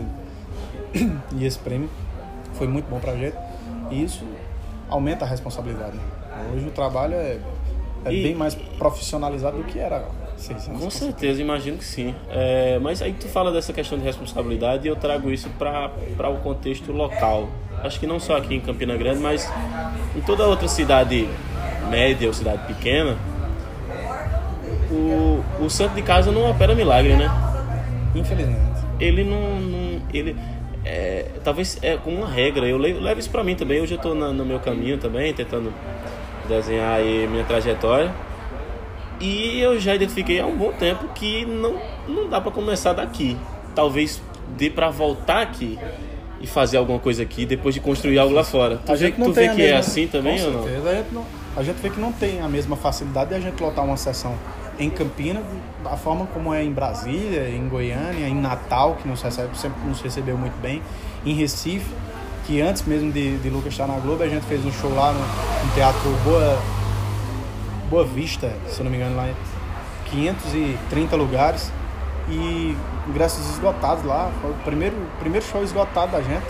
e, 0.93 1.09
e 1.37 1.45
esse 1.45 1.57
prêmio 1.59 1.89
foi 2.53 2.67
muito 2.67 2.89
bom 2.89 2.99
pra 2.99 3.15
gente. 3.15 3.35
E 3.91 4.03
isso 4.03 4.23
aumenta 4.89 5.25
a 5.25 5.27
responsabilidade. 5.27 5.97
Hoje 6.53 6.67
o 6.67 6.71
trabalho 6.71 7.15
é, 7.15 7.37
é 8.05 8.13
E- 8.13 8.23
bem 8.23 8.35
mais 8.35 8.55
profissionalizado 8.55 9.57
do 9.57 9.63
que 9.63 9.79
era 9.79 10.05
seis 10.37 10.67
anos. 10.67 10.81
Com 10.83 10.89
certeza, 10.89 11.41
imagino 11.41 11.77
que 11.77 11.85
sim. 11.85 12.15
É, 12.29 12.79
mas 12.79 13.01
aí 13.01 13.13
tu 13.13 13.27
fala 13.27 13.51
dessa 13.51 13.73
questão 13.73 13.97
de 13.97 14.03
responsabilidade 14.05 14.87
e 14.87 14.89
eu 14.89 14.95
trago 14.95 15.29
isso 15.31 15.49
para 15.57 16.29
o 16.29 16.37
contexto 16.37 16.91
local. 16.91 17.49
Acho 17.83 17.99
que 17.99 18.07
não 18.07 18.19
só 18.19 18.37
aqui 18.37 18.55
em 18.55 18.59
Campina 18.59 18.95
Grande, 18.95 19.19
mas 19.19 19.51
em 20.15 20.21
toda 20.21 20.45
outra 20.47 20.67
cidade 20.67 21.27
média 21.89 22.27
ou 22.27 22.33
cidade 22.33 22.65
pequena, 22.67 23.17
o, 24.91 25.43
o 25.59 25.69
santo 25.69 25.93
de 25.95 26.01
casa 26.01 26.31
não 26.31 26.49
opera 26.49 26.73
milagre, 26.75 27.15
né? 27.15 27.29
Infelizmente. 28.15 28.59
Ele 28.99 29.23
não. 29.23 29.59
não- 29.59 30.01
ele, 30.13 30.35
é, 30.85 31.25
talvez 31.43 31.77
é 31.81 31.97
como 31.97 32.17
uma 32.17 32.27
regra. 32.27 32.65
Eu 32.65 32.77
levo, 32.77 32.99
levo 32.99 33.19
isso 33.19 33.29
pra 33.29 33.43
mim 33.43 33.55
também. 33.55 33.81
Hoje 33.81 33.93
eu 33.95 33.99
tô 33.99 34.13
na- 34.15 34.31
no 34.33 34.45
meu 34.45 34.59
caminho 34.59 34.97
também, 34.97 35.33
tentando 35.33 35.71
desenhar 36.47 36.95
aí 36.95 37.27
minha 37.27 37.43
trajetória. 37.43 38.11
E 39.19 39.59
eu 39.59 39.79
já 39.79 39.93
identifiquei 39.95 40.39
há 40.39 40.45
um 40.45 40.55
bom 40.55 40.71
tempo 40.71 41.07
que 41.13 41.45
não, 41.45 41.75
não 42.07 42.29
dá 42.29 42.39
pra 42.39 42.51
começar 42.51 42.93
daqui. 42.93 43.37
Talvez 43.75 44.21
dê 44.57 44.69
pra 44.69 44.89
voltar 44.89 45.41
aqui 45.41 45.77
e 46.41 46.47
fazer 46.47 46.77
alguma 46.77 46.99
coisa 46.99 47.21
aqui 47.21 47.45
depois 47.45 47.75
de 47.75 47.81
construir 47.81 48.17
algo 48.17 48.33
lá 48.33 48.43
fora. 48.45 48.77
Tu 48.85 48.91
A 48.91 48.95
vê, 48.95 49.07
gente 49.07 49.19
não 49.19 49.27
tu 49.27 49.33
tem 49.33 49.43
vê 49.47 49.49
a 49.49 49.55
que 49.55 49.61
é 49.61 49.65
mesma- 49.65 49.79
assim 49.79 50.07
também 50.07 50.39
com 50.39 50.45
ou 50.45 50.51
não? 50.53 50.63
certeza. 50.63 50.89
A 50.89 50.95
gente, 50.95 51.13
não, 51.13 51.25
a 51.57 51.63
gente 51.63 51.75
vê 51.77 51.89
que 51.89 51.99
não 51.99 52.11
tem 52.13 52.39
a 52.41 52.47
mesma 52.47 52.77
facilidade 52.77 53.29
de 53.29 53.35
a 53.35 53.39
gente 53.41 53.61
lotar 53.61 53.83
uma 53.83 53.97
sessão 53.97 54.33
em 54.79 54.89
Campina, 54.89 55.43
da 55.83 55.97
forma 55.97 56.25
como 56.27 56.53
é 56.53 56.63
em 56.63 56.71
Brasília, 56.71 57.49
em 57.49 57.67
Goiânia, 57.67 58.27
em 58.27 58.35
Natal, 58.35 58.95
que 58.95 59.07
nos 59.07 59.21
recebe, 59.21 59.57
sempre 59.57 59.81
nos 59.85 59.99
recebeu 59.99 60.37
muito 60.37 60.59
bem, 60.61 60.81
em 61.25 61.33
Recife, 61.33 61.93
que 62.47 62.61
antes 62.61 62.83
mesmo 62.83 63.11
de, 63.11 63.37
de 63.37 63.49
Lucas 63.49 63.73
estar 63.73 63.87
na 63.87 63.99
Globo, 63.99 64.23
a 64.23 64.27
gente 64.27 64.45
fez 64.45 64.65
um 64.65 64.71
show 64.71 64.93
lá 64.95 65.11
no, 65.11 65.19
no 65.19 65.73
Teatro 65.75 66.09
Boa, 66.23 66.59
Boa 67.89 68.05
Vista, 68.05 68.55
se 68.67 68.79
eu 68.79 68.85
não 68.85 68.91
me 68.91 68.97
engano, 68.97 69.17
lá 69.17 69.29
em 69.29 69.35
530 70.11 71.15
lugares 71.15 71.71
e 72.29 72.75
ingressos 73.07 73.49
esgotados 73.51 74.03
lá. 74.03 74.31
Foi 74.41 74.51
o 74.51 74.55
primeiro, 74.65 74.95
primeiro 75.19 75.45
show 75.45 75.63
esgotado 75.63 76.11
da 76.11 76.21
gente. 76.21 76.47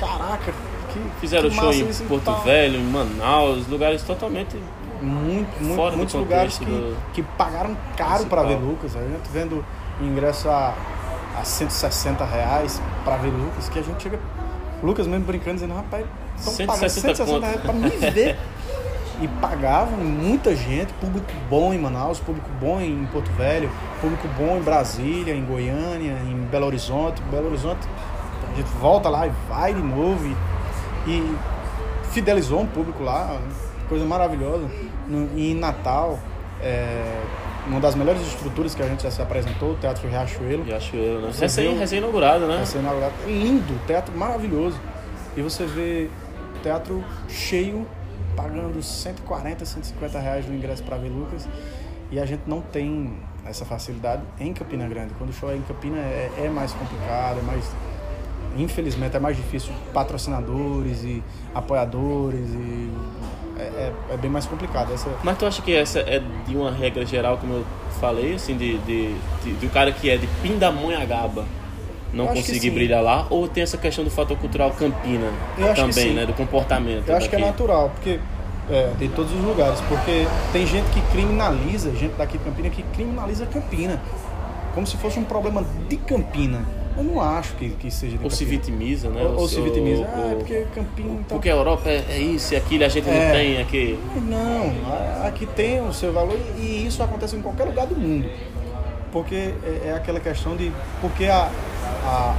Caraca, 0.00 0.52
que 0.92 1.00
Fizeram 1.20 1.48
que 1.48 1.54
show 1.54 1.72
em 1.72 1.92
Porto 2.08 2.24
tá? 2.24 2.32
Velho, 2.40 2.80
em 2.80 2.84
Manaus, 2.84 3.66
lugares 3.68 4.02
totalmente. 4.02 4.56
Muito, 5.06 5.62
muito, 5.62 5.96
muitos 5.96 6.14
lugares 6.14 6.58
que, 6.58 6.64
do- 6.64 6.96
que 7.12 7.22
pagaram 7.22 7.76
caro 7.96 8.26
para 8.26 8.42
ver 8.42 8.56
Lucas. 8.56 8.96
A 8.96 9.00
gente 9.00 9.28
vendo 9.32 9.64
ingresso 10.00 10.48
a, 10.48 10.74
a 11.38 11.44
160 11.44 12.24
reais 12.24 12.80
para 13.04 13.16
ver 13.16 13.28
Lucas, 13.30 13.68
que 13.68 13.78
a 13.78 13.82
gente 13.82 14.02
chega. 14.02 14.18
Lucas 14.82 15.06
mesmo 15.06 15.24
brincando, 15.24 15.54
dizendo, 15.54 15.74
rapaz, 15.74 16.04
estão 16.36 16.66
pagando 16.66 16.88
160 16.90 17.14
160 17.24 17.46
reais 17.46 17.60
para 17.60 17.72
me 17.72 17.88
ver. 18.10 18.38
E 19.18 19.26
pagavam 19.40 19.96
muita 19.96 20.54
gente, 20.54 20.92
público 21.00 21.26
bom 21.48 21.72
em 21.72 21.78
Manaus, 21.78 22.20
público 22.20 22.50
bom 22.60 22.78
em 22.78 23.06
Porto 23.10 23.30
Velho, 23.32 23.70
público 23.98 24.28
bom 24.36 24.58
em 24.58 24.60
Brasília, 24.60 25.32
em 25.34 25.42
Goiânia, 25.42 26.18
em 26.28 26.36
Belo 26.50 26.66
Horizonte. 26.66 27.22
Belo 27.30 27.46
Horizonte, 27.46 27.80
a 28.52 28.54
gente 28.54 28.68
volta 28.78 29.08
lá 29.08 29.26
e 29.26 29.30
vai 29.48 29.72
de 29.72 29.80
novo 29.80 30.22
e, 30.26 31.10
e 31.10 31.36
fidelizou 32.10 32.60
um 32.60 32.66
público 32.66 33.02
lá, 33.02 33.38
coisa 33.88 34.04
maravilhosa. 34.04 34.68
No, 35.08 35.28
e 35.38 35.52
em 35.52 35.54
Natal, 35.54 36.18
é, 36.60 37.20
uma 37.66 37.80
das 37.80 37.94
melhores 37.94 38.20
estruturas 38.22 38.74
que 38.74 38.82
a 38.82 38.86
gente 38.86 39.02
já 39.02 39.10
se 39.10 39.20
apresentou, 39.22 39.72
o 39.72 39.74
Teatro 39.76 40.08
Riachuelo. 40.08 40.62
Riachuelo, 40.64 41.20
né? 41.22 41.32
Recém, 41.38 41.70
viu- 41.70 41.78
recém-inaugurado, 41.78 42.46
né? 42.46 42.64
Ser 42.64 42.78
inaugurado. 42.78 43.14
Lindo, 43.26 43.74
teatro 43.86 44.16
maravilhoso. 44.16 44.78
E 45.36 45.42
você 45.42 45.66
vê 45.66 46.08
teatro 46.62 47.04
cheio, 47.28 47.86
pagando 48.36 48.82
140, 48.82 49.64
150 49.64 50.18
reais 50.18 50.46
no 50.48 50.54
ingresso 50.54 50.82
para 50.82 50.96
ver 50.96 51.08
Lucas. 51.08 51.48
E 52.10 52.20
a 52.20 52.26
gente 52.26 52.42
não 52.46 52.60
tem 52.60 53.14
essa 53.44 53.64
facilidade 53.64 54.22
em 54.40 54.52
Campina 54.52 54.86
Grande. 54.88 55.12
Quando 55.18 55.30
o 55.30 55.32
show 55.32 55.50
é 55.50 55.56
em 55.56 55.62
Campina 55.62 55.98
é, 55.98 56.30
é 56.44 56.48
mais 56.48 56.72
complicado, 56.72 57.38
é 57.38 57.42
mais. 57.42 57.64
Infelizmente 58.56 59.14
é 59.16 59.20
mais 59.20 59.36
difícil 59.36 59.72
patrocinadores 59.92 61.02
e 61.04 61.22
apoiadores 61.54 62.48
e 62.54 62.90
é, 63.58 63.62
é- 63.62 63.92
é 64.14 64.16
bem 64.16 64.30
mais 64.30 64.46
complicado. 64.46 64.92
Essa, 64.92 65.08
Mas 65.22 65.38
tu 65.38 65.46
acha 65.46 65.62
que 65.62 65.74
essa 65.74 66.00
é 66.00 66.20
de 66.46 66.56
uma 66.56 66.70
regra 66.70 67.04
geral, 67.04 67.38
como 67.38 67.54
eu 67.54 67.64
falei, 68.00 68.34
assim, 68.34 68.56
de, 68.56 68.78
de, 68.78 69.14
de, 69.42 69.52
do 69.54 69.72
cara 69.72 69.90
que 69.92 70.10
é 70.10 70.16
de 70.16 70.26
Pindamonhangaba 70.42 71.44
não 72.12 72.26
conseguir 72.28 72.70
brilhar 72.70 73.02
lá? 73.02 73.26
Ou 73.30 73.48
tem 73.48 73.62
essa 73.62 73.76
questão 73.76 74.04
do 74.04 74.10
fator 74.10 74.36
cultural 74.38 74.70
Campina 74.70 75.30
também, 75.74 76.12
né? 76.14 76.26
Do 76.26 76.32
comportamento. 76.32 77.08
Eu 77.08 77.16
acho 77.16 77.28
que 77.28 77.36
é 77.36 77.38
natural, 77.38 77.90
porque 77.90 78.18
é, 78.70 78.90
de 78.98 79.08
todos 79.08 79.32
os 79.32 79.42
lugares, 79.42 79.80
porque 79.82 80.26
tem 80.52 80.66
gente 80.66 80.88
que 80.90 81.00
criminaliza, 81.12 81.90
gente 81.94 82.14
daqui 82.16 82.38
de 82.38 82.44
Campina 82.44 82.70
que 82.70 82.82
criminaliza 82.94 83.46
Campina, 83.46 84.00
como 84.74 84.86
se 84.86 84.96
fosse 84.96 85.18
um 85.18 85.24
problema 85.24 85.64
de 85.88 85.96
Campina. 85.96 86.64
Eu 86.96 87.04
não 87.04 87.20
acho 87.20 87.54
que, 87.54 87.68
que 87.70 87.90
seja 87.90 88.16
Ou 88.22 88.30
se 88.30 88.44
vitimiza, 88.44 89.10
né? 89.10 89.22
Ou, 89.22 89.40
ou 89.40 89.48
se 89.48 89.60
vitimiza. 89.60 90.00
ou- 90.02 90.06
Ah, 90.14 90.32
é 90.32 90.34
porque 90.36 90.66
Campina 90.74 91.08
então. 91.10 91.24
Porque 91.36 91.50
a 91.50 91.52
Europa 91.52 91.88
é, 91.90 92.04
é 92.08 92.18
isso 92.18 92.54
e 92.54 92.56
aquilo, 92.56 92.84
a 92.84 92.88
gente 92.88 93.08
É. 93.08 93.12
não 93.26 93.32
tem 93.32 93.60
aqui. 93.60 93.98
Não, 94.22 95.26
aqui 95.26 95.44
tem 95.46 95.80
o 95.86 95.92
seu 95.92 96.12
valor 96.12 96.38
e 96.58 96.86
isso 96.86 97.02
acontece 97.02 97.36
em 97.36 97.42
qualquer 97.42 97.64
lugar 97.64 97.86
do 97.86 97.94
mundo. 97.96 98.28
Porque 99.12 99.34
é, 99.34 99.88
é 99.88 99.94
aquela 99.94 100.20
questão 100.20 100.56
de 100.56 100.72
porque 101.00 101.26
a, 101.26 101.50
a, 102.04 102.34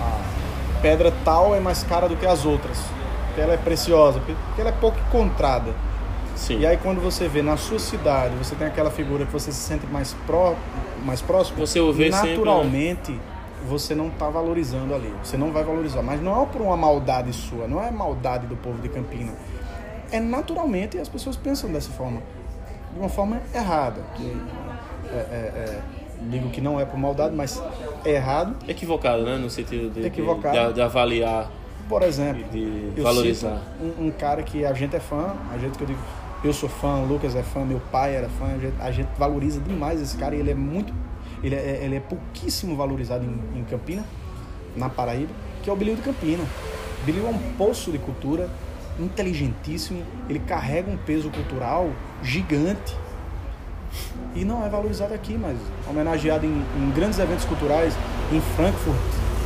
a 0.00 0.80
pedra 0.80 1.12
tal 1.24 1.54
é 1.54 1.60
mais 1.60 1.82
cara 1.82 2.08
do 2.08 2.16
que 2.16 2.26
as 2.26 2.44
outras. 2.44 2.78
Porque 3.26 3.40
ela 3.40 3.54
é 3.54 3.56
preciosa, 3.56 4.20
porque 4.20 4.60
ela 4.60 4.70
é 4.70 4.74
pouco 4.80 4.96
encontrada. 5.08 5.72
Sim. 6.36 6.60
E 6.60 6.66
aí 6.66 6.76
quando 6.76 7.00
você 7.00 7.26
vê 7.28 7.42
na 7.42 7.56
sua 7.56 7.78
cidade, 7.80 8.34
você 8.36 8.54
tem 8.54 8.66
aquela 8.66 8.90
figura 8.90 9.24
que 9.26 9.32
você 9.32 9.50
se 9.52 9.58
sente 9.60 9.86
mais, 9.86 10.14
pró, 10.26 10.54
mais 11.04 11.20
próximo, 11.20 11.58
Você 11.64 11.80
vê 11.92 12.10
sempre, 12.12 12.38
né? 12.64 13.24
Você 13.68 13.94
não 13.94 14.08
está 14.08 14.28
valorizando 14.28 14.94
ali. 14.94 15.12
Você 15.22 15.36
não 15.36 15.50
vai 15.52 15.64
valorizar. 15.64 16.02
Mas 16.02 16.20
não 16.22 16.42
é 16.42 16.46
por 16.46 16.60
uma 16.60 16.76
maldade 16.76 17.32
sua, 17.32 17.66
não 17.66 17.82
é 17.82 17.90
maldade 17.90 18.46
do 18.46 18.56
povo 18.56 18.80
de 18.80 18.88
Campina. 18.88 19.32
É 20.12 20.20
naturalmente 20.20 20.98
as 20.98 21.08
pessoas 21.08 21.36
pensam 21.36 21.70
dessa 21.72 21.90
forma. 21.90 22.20
De 22.92 23.00
uma 23.00 23.08
forma 23.08 23.40
errada. 23.54 24.00
Que 24.14 24.36
é, 25.10 25.16
é, 25.16 25.18
é, 25.56 25.80
digo 26.30 26.50
que 26.50 26.60
não 26.60 26.78
é 26.80 26.84
por 26.84 26.98
maldade, 26.98 27.34
mas 27.34 27.62
é 28.04 28.12
errado. 28.12 28.56
Equivocado, 28.68 29.24
né? 29.24 29.36
No 29.36 29.50
sentido 29.50 29.90
de, 29.90 30.08
de- 30.08 30.72
de, 30.72 30.80
avaliar 30.82 31.50
Por 31.88 32.02
exemplo, 32.02 32.44
de 32.50 32.92
valorizar. 33.00 33.62
um, 33.80 34.06
um 34.06 34.10
cara 34.10 34.42
que 34.42 34.64
a 34.64 34.72
gente 34.72 34.94
é 34.94 35.00
fã, 35.00 35.34
a 35.52 35.58
gente 35.58 35.76
que 35.76 35.82
eu 35.82 35.88
digo, 35.88 36.00
eu 36.44 36.52
sou 36.52 36.68
fã, 36.68 36.96
o 36.98 37.06
Lucas 37.06 37.34
é 37.34 37.42
fã, 37.42 37.64
meu 37.64 37.80
pai 37.90 38.14
era 38.14 38.28
fã, 38.28 38.46
a 38.46 38.58
gente, 38.58 38.74
a 38.80 38.90
gente 38.90 39.08
valoriza 39.18 39.60
demais 39.60 40.00
esse 40.00 40.16
cara 40.16 40.34
e 40.34 40.40
ele 40.40 40.50
é 40.50 40.54
muito, 40.54 40.92
ele 41.44 41.54
é, 41.54 41.80
ele 41.84 41.96
é 41.96 42.00
pouquíssimo 42.00 42.74
valorizado 42.74 43.24
em, 43.24 43.60
em 43.60 43.64
Campina, 43.64 44.04
na 44.76 44.88
Paraíba, 44.88 45.30
que 45.62 45.70
é 45.70 45.72
o 45.72 45.76
Bilil 45.76 45.94
de 45.94 46.02
Campina. 46.02 46.42
Bilil 47.04 47.26
é 47.26 47.30
um 47.30 47.38
poço 47.56 47.92
de 47.92 47.98
cultura, 47.98 48.48
inteligentíssimo, 48.98 50.02
ele 50.28 50.38
carrega 50.38 50.90
um 50.90 50.96
peso 50.96 51.30
cultural 51.30 51.90
gigante 52.22 52.96
e 54.34 54.44
não 54.44 54.64
é 54.64 54.68
valorizado 54.68 55.12
aqui, 55.14 55.36
mas 55.36 55.56
homenageado 55.88 56.46
em, 56.46 56.64
em 56.76 56.90
grandes 56.90 57.18
eventos 57.18 57.44
culturais, 57.44 57.94
em 58.32 58.40
Frankfurt, 58.56 58.96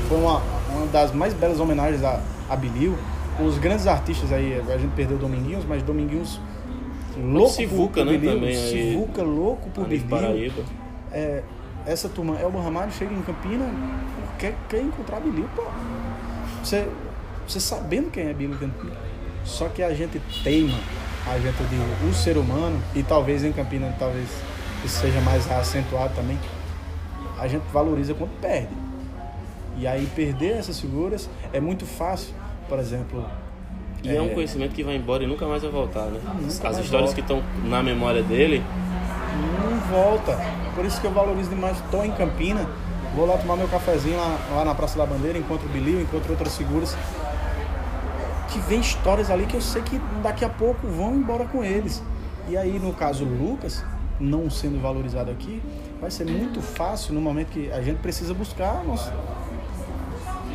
foi 0.08 0.18
uma, 0.18 0.40
uma 0.70 0.86
das 0.86 1.12
mais 1.12 1.34
belas 1.34 1.60
homenagens 1.60 2.02
a, 2.02 2.22
a 2.48 2.56
Bilil. 2.56 2.96
Os 3.44 3.58
grandes 3.58 3.86
artistas 3.86 4.32
aí, 4.32 4.60
a 4.68 4.78
gente 4.78 4.92
perdeu 4.94 5.18
Dominguinhos, 5.18 5.64
mas 5.64 5.82
Dominguinhos 5.82 6.40
louco 7.16 7.52
Sivuca, 7.52 8.00
por, 8.00 8.06
né, 8.06 8.18
Bilil, 8.18 8.34
também 8.34 8.56
aí. 8.56 8.70
Sivuca 8.70 9.22
louco 9.22 9.70
por 9.70 9.86
Bilil. 9.86 10.06
Paraíba. 10.08 10.62
É, 11.12 11.42
essa 11.88 12.08
turma, 12.08 12.38
Elba 12.38 12.60
Ramalho 12.60 12.92
chega 12.92 13.14
em 13.14 13.22
Campina, 13.22 13.64
quer, 14.38 14.54
quer 14.68 14.82
encontrar 14.82 15.20
Bilil, 15.20 15.48
pô. 15.56 15.64
Você, 16.62 16.86
você 17.46 17.58
sabendo 17.58 18.10
quem 18.10 18.28
é 18.28 18.34
Bilil 18.34 18.58
Campina. 18.58 18.96
Só 19.44 19.68
que 19.68 19.82
a 19.82 19.94
gente 19.94 20.20
teima, 20.44 20.78
a 21.26 21.38
gente 21.38 21.56
digo, 21.64 22.08
o 22.08 22.12
ser 22.12 22.36
humano, 22.36 22.78
e 22.94 23.02
talvez 23.02 23.42
em 23.42 23.52
Campina, 23.52 23.94
talvez 23.98 24.28
isso 24.84 25.00
seja 25.00 25.20
mais 25.22 25.50
acentuado 25.50 26.14
também, 26.14 26.38
a 27.38 27.48
gente 27.48 27.62
valoriza 27.72 28.12
quando 28.12 28.38
perde. 28.40 28.68
E 29.78 29.86
aí 29.86 30.06
perder 30.14 30.58
essas 30.58 30.78
figuras 30.78 31.30
é 31.52 31.60
muito 31.60 31.86
fácil, 31.86 32.34
por 32.68 32.78
exemplo. 32.78 33.24
E 34.02 34.14
é, 34.14 34.20
um 34.20 34.28
conhecimento 34.28 34.74
que 34.74 34.84
vai 34.84 34.96
embora 34.96 35.24
e 35.24 35.26
nunca 35.26 35.46
mais 35.46 35.62
vai 35.62 35.70
voltar, 35.70 36.06
né? 36.06 36.20
As 36.44 36.54
histórias 36.54 36.90
volta. 36.90 37.14
que 37.14 37.20
estão 37.20 37.42
na 37.64 37.82
memória 37.82 38.22
dele, 38.22 38.62
não 39.58 39.80
volta. 39.90 40.67
Por 40.78 40.84
isso 40.84 41.00
que 41.00 41.08
eu 41.08 41.10
valorizo 41.10 41.50
demais. 41.50 41.76
Estou 41.76 42.04
em 42.04 42.12
Campina, 42.12 42.64
vou 43.12 43.26
lá 43.26 43.36
tomar 43.36 43.56
meu 43.56 43.66
cafezinho 43.66 44.16
lá, 44.16 44.38
lá 44.54 44.64
na 44.64 44.76
Praça 44.76 44.96
da 44.96 45.04
Bandeira, 45.04 45.36
encontro 45.36 45.66
o 45.66 45.72
Bilil, 45.72 46.00
encontro 46.00 46.30
outras 46.30 46.56
figuras. 46.56 46.96
Que 48.48 48.60
vem 48.60 48.78
histórias 48.78 49.28
ali 49.28 49.44
que 49.46 49.56
eu 49.56 49.60
sei 49.60 49.82
que 49.82 50.00
daqui 50.22 50.44
a 50.44 50.48
pouco 50.48 50.86
vão 50.86 51.16
embora 51.16 51.46
com 51.46 51.64
eles. 51.64 52.00
E 52.48 52.56
aí, 52.56 52.78
no 52.78 52.92
caso, 52.92 53.24
o 53.24 53.28
Lucas, 53.28 53.84
não 54.20 54.48
sendo 54.48 54.80
valorizado 54.80 55.32
aqui, 55.32 55.60
vai 56.00 56.12
ser 56.12 56.26
muito 56.26 56.62
fácil 56.62 57.12
no 57.12 57.20
momento 57.20 57.48
que 57.48 57.72
a 57.72 57.82
gente 57.82 57.98
precisa 57.98 58.32
buscar 58.32 58.80
o 58.84 58.86
nosso, 58.86 59.12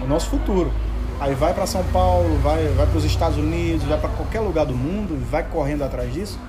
o 0.01 0.07
nosso 0.07 0.29
futuro. 0.29 0.71
Aí 1.19 1.35
vai 1.35 1.53
para 1.53 1.67
São 1.67 1.83
Paulo, 1.91 2.37
vai, 2.37 2.65
vai 2.69 2.87
para 2.87 2.97
os 2.97 3.03
Estados 3.03 3.37
Unidos, 3.37 3.83
vai 3.83 3.99
para 3.99 4.09
qualquer 4.11 4.39
lugar 4.39 4.65
do 4.65 4.73
mundo, 4.73 5.21
vai 5.29 5.43
correndo 5.43 5.83
atrás 5.83 6.13
disso. 6.13 6.39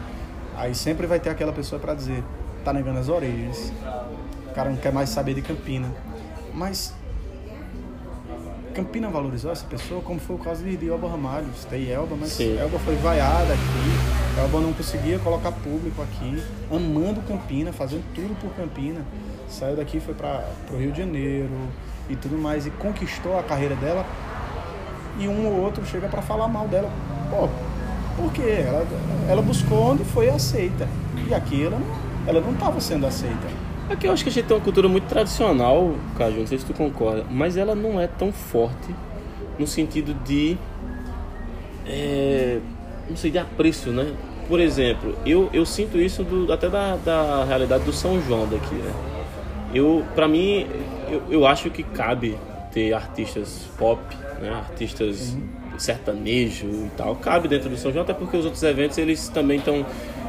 Aí 0.57 0.77
sempre 0.77 1.09
vai 1.09 1.19
ter 1.19 1.31
aquela 1.31 1.53
pessoa 1.53 1.81
para 1.81 1.93
dizer: 1.93 2.23
tá 2.65 2.73
negando 2.73 2.99
as 2.99 3.09
origens, 3.09 3.73
o 4.51 4.55
cara 4.55 4.71
não 4.71 4.77
quer 4.77 4.93
mais 4.93 5.11
saber 5.11 5.35
de 5.35 5.43
Campina. 5.43 5.89
Mas 6.53 6.95
Campina 8.75 9.09
valorizou 9.09 9.53
essa 9.53 9.65
pessoa, 9.67 10.01
como 10.01 10.19
foi 10.19 10.35
o 10.37 10.39
caso 10.39 10.65
de, 10.65 10.77
de 10.77 10.89
Elba 10.89 11.09
Ramalho. 11.09 11.47
Tem 11.69 11.89
Elba, 11.91 12.17
mas 12.19 12.31
Sim. 12.31 12.59
Elba 12.59 12.79
foi 12.81 12.97
vaiada 12.97 13.53
aqui. 13.53 14.41
Elba 14.41 14.61
não 14.61 14.73
conseguia 14.73 15.19
colocar 15.21 15.53
público 15.53 16.03
aqui, 16.03 16.43
amando 16.75 17.21
Campina, 17.23 17.73
fazendo 17.73 18.03
tudo 18.15 18.35
por 18.41 18.51
Campina. 18.55 19.01
Saiu 19.49 19.77
daqui, 19.77 20.01
foi 20.01 20.15
para 20.15 20.45
o 20.73 20.77
Rio 20.77 20.91
de 20.91 20.99
Janeiro 20.99 21.51
e 22.09 22.17
tudo 22.17 22.37
mais, 22.37 22.67
e 22.67 22.71
conquistou 22.71 23.39
a 23.39 23.43
carreira 23.43 23.77
dela. 23.77 24.05
E 25.19 25.29
um 25.29 25.47
ou 25.47 25.61
outro 25.61 25.87
chega 25.87 26.09
para 26.09 26.21
falar 26.23 26.49
mal 26.49 26.67
dela. 26.67 26.91
Pô, 27.31 27.49
por 28.17 28.33
quê? 28.33 28.65
Ela, 28.67 28.85
ela 29.29 29.43
buscou 29.43 29.93
onde 29.93 30.03
foi 30.05 30.29
aceita. 30.29 30.89
E 31.29 31.33
aqui 31.33 31.65
ela, 31.65 31.79
não- 31.79 32.04
ela 32.27 32.41
não 32.41 32.53
estava 32.53 32.81
sendo 32.81 33.07
aceita. 33.07 33.47
Aqui 33.91 34.07
eu 34.07 34.13
acho 34.13 34.23
que 34.25 34.31
a 34.31 34.33
gente 34.33 34.47
tem 34.47 34.57
uma 34.57 34.63
cultura 34.63 34.89
muito 34.89 35.05
tradicional, 35.07 35.95
Caju, 36.17 36.41
não 36.41 36.47
sei 36.47 36.59
se 36.59 36.65
tu 36.65 36.73
concorda, 36.73 37.25
mas 37.31 37.57
ela 37.57 37.75
não 37.75 38.01
é 38.01 38.07
tão 38.07 38.33
forte 38.33 38.95
no 39.59 39.67
sentido 39.67 40.15
de. 40.25 40.57
é, 41.87 42.59
não 43.09 43.17
sei, 43.17 43.31
de 43.31 43.39
apreço, 43.39 43.91
né? 43.91 44.13
Por 44.49 44.61
exemplo, 44.61 45.15
eu, 45.25 45.49
eu 45.53 45.65
sinto 45.65 45.99
isso 45.99 46.23
do- 46.23 46.53
até 46.53 46.69
da, 46.69 46.97
da 46.97 47.45
realidade 47.45 47.85
do 47.85 47.93
São 47.93 48.21
João 48.23 48.47
daqui, 48.47 48.75
né? 48.75 48.93
Eu, 49.75 50.05
pra 50.15 50.29
mim, 50.29 50.67
eu, 51.11 51.23
eu 51.31 51.47
acho 51.47 51.71
que 51.71 51.83
cabe 51.83 52.37
ter 52.73 52.93
artistas 52.93 53.69
pop, 53.79 54.01
né? 54.41 54.51
Artistas 54.51 55.37
sertanejo 55.79 56.67
e 56.67 56.91
tal. 56.97 57.17
Cabe 57.17 57.49
dentro 57.49 57.69
do 57.69 57.77
São 57.77 57.91
João, 57.93 58.05
até 58.05 58.15
porque 58.15 58.37
os 58.37 58.45
outros 58.45 58.63
eventos 58.63 58.97
eles 58.99 59.29
também 59.29 59.59
estão 59.59 59.85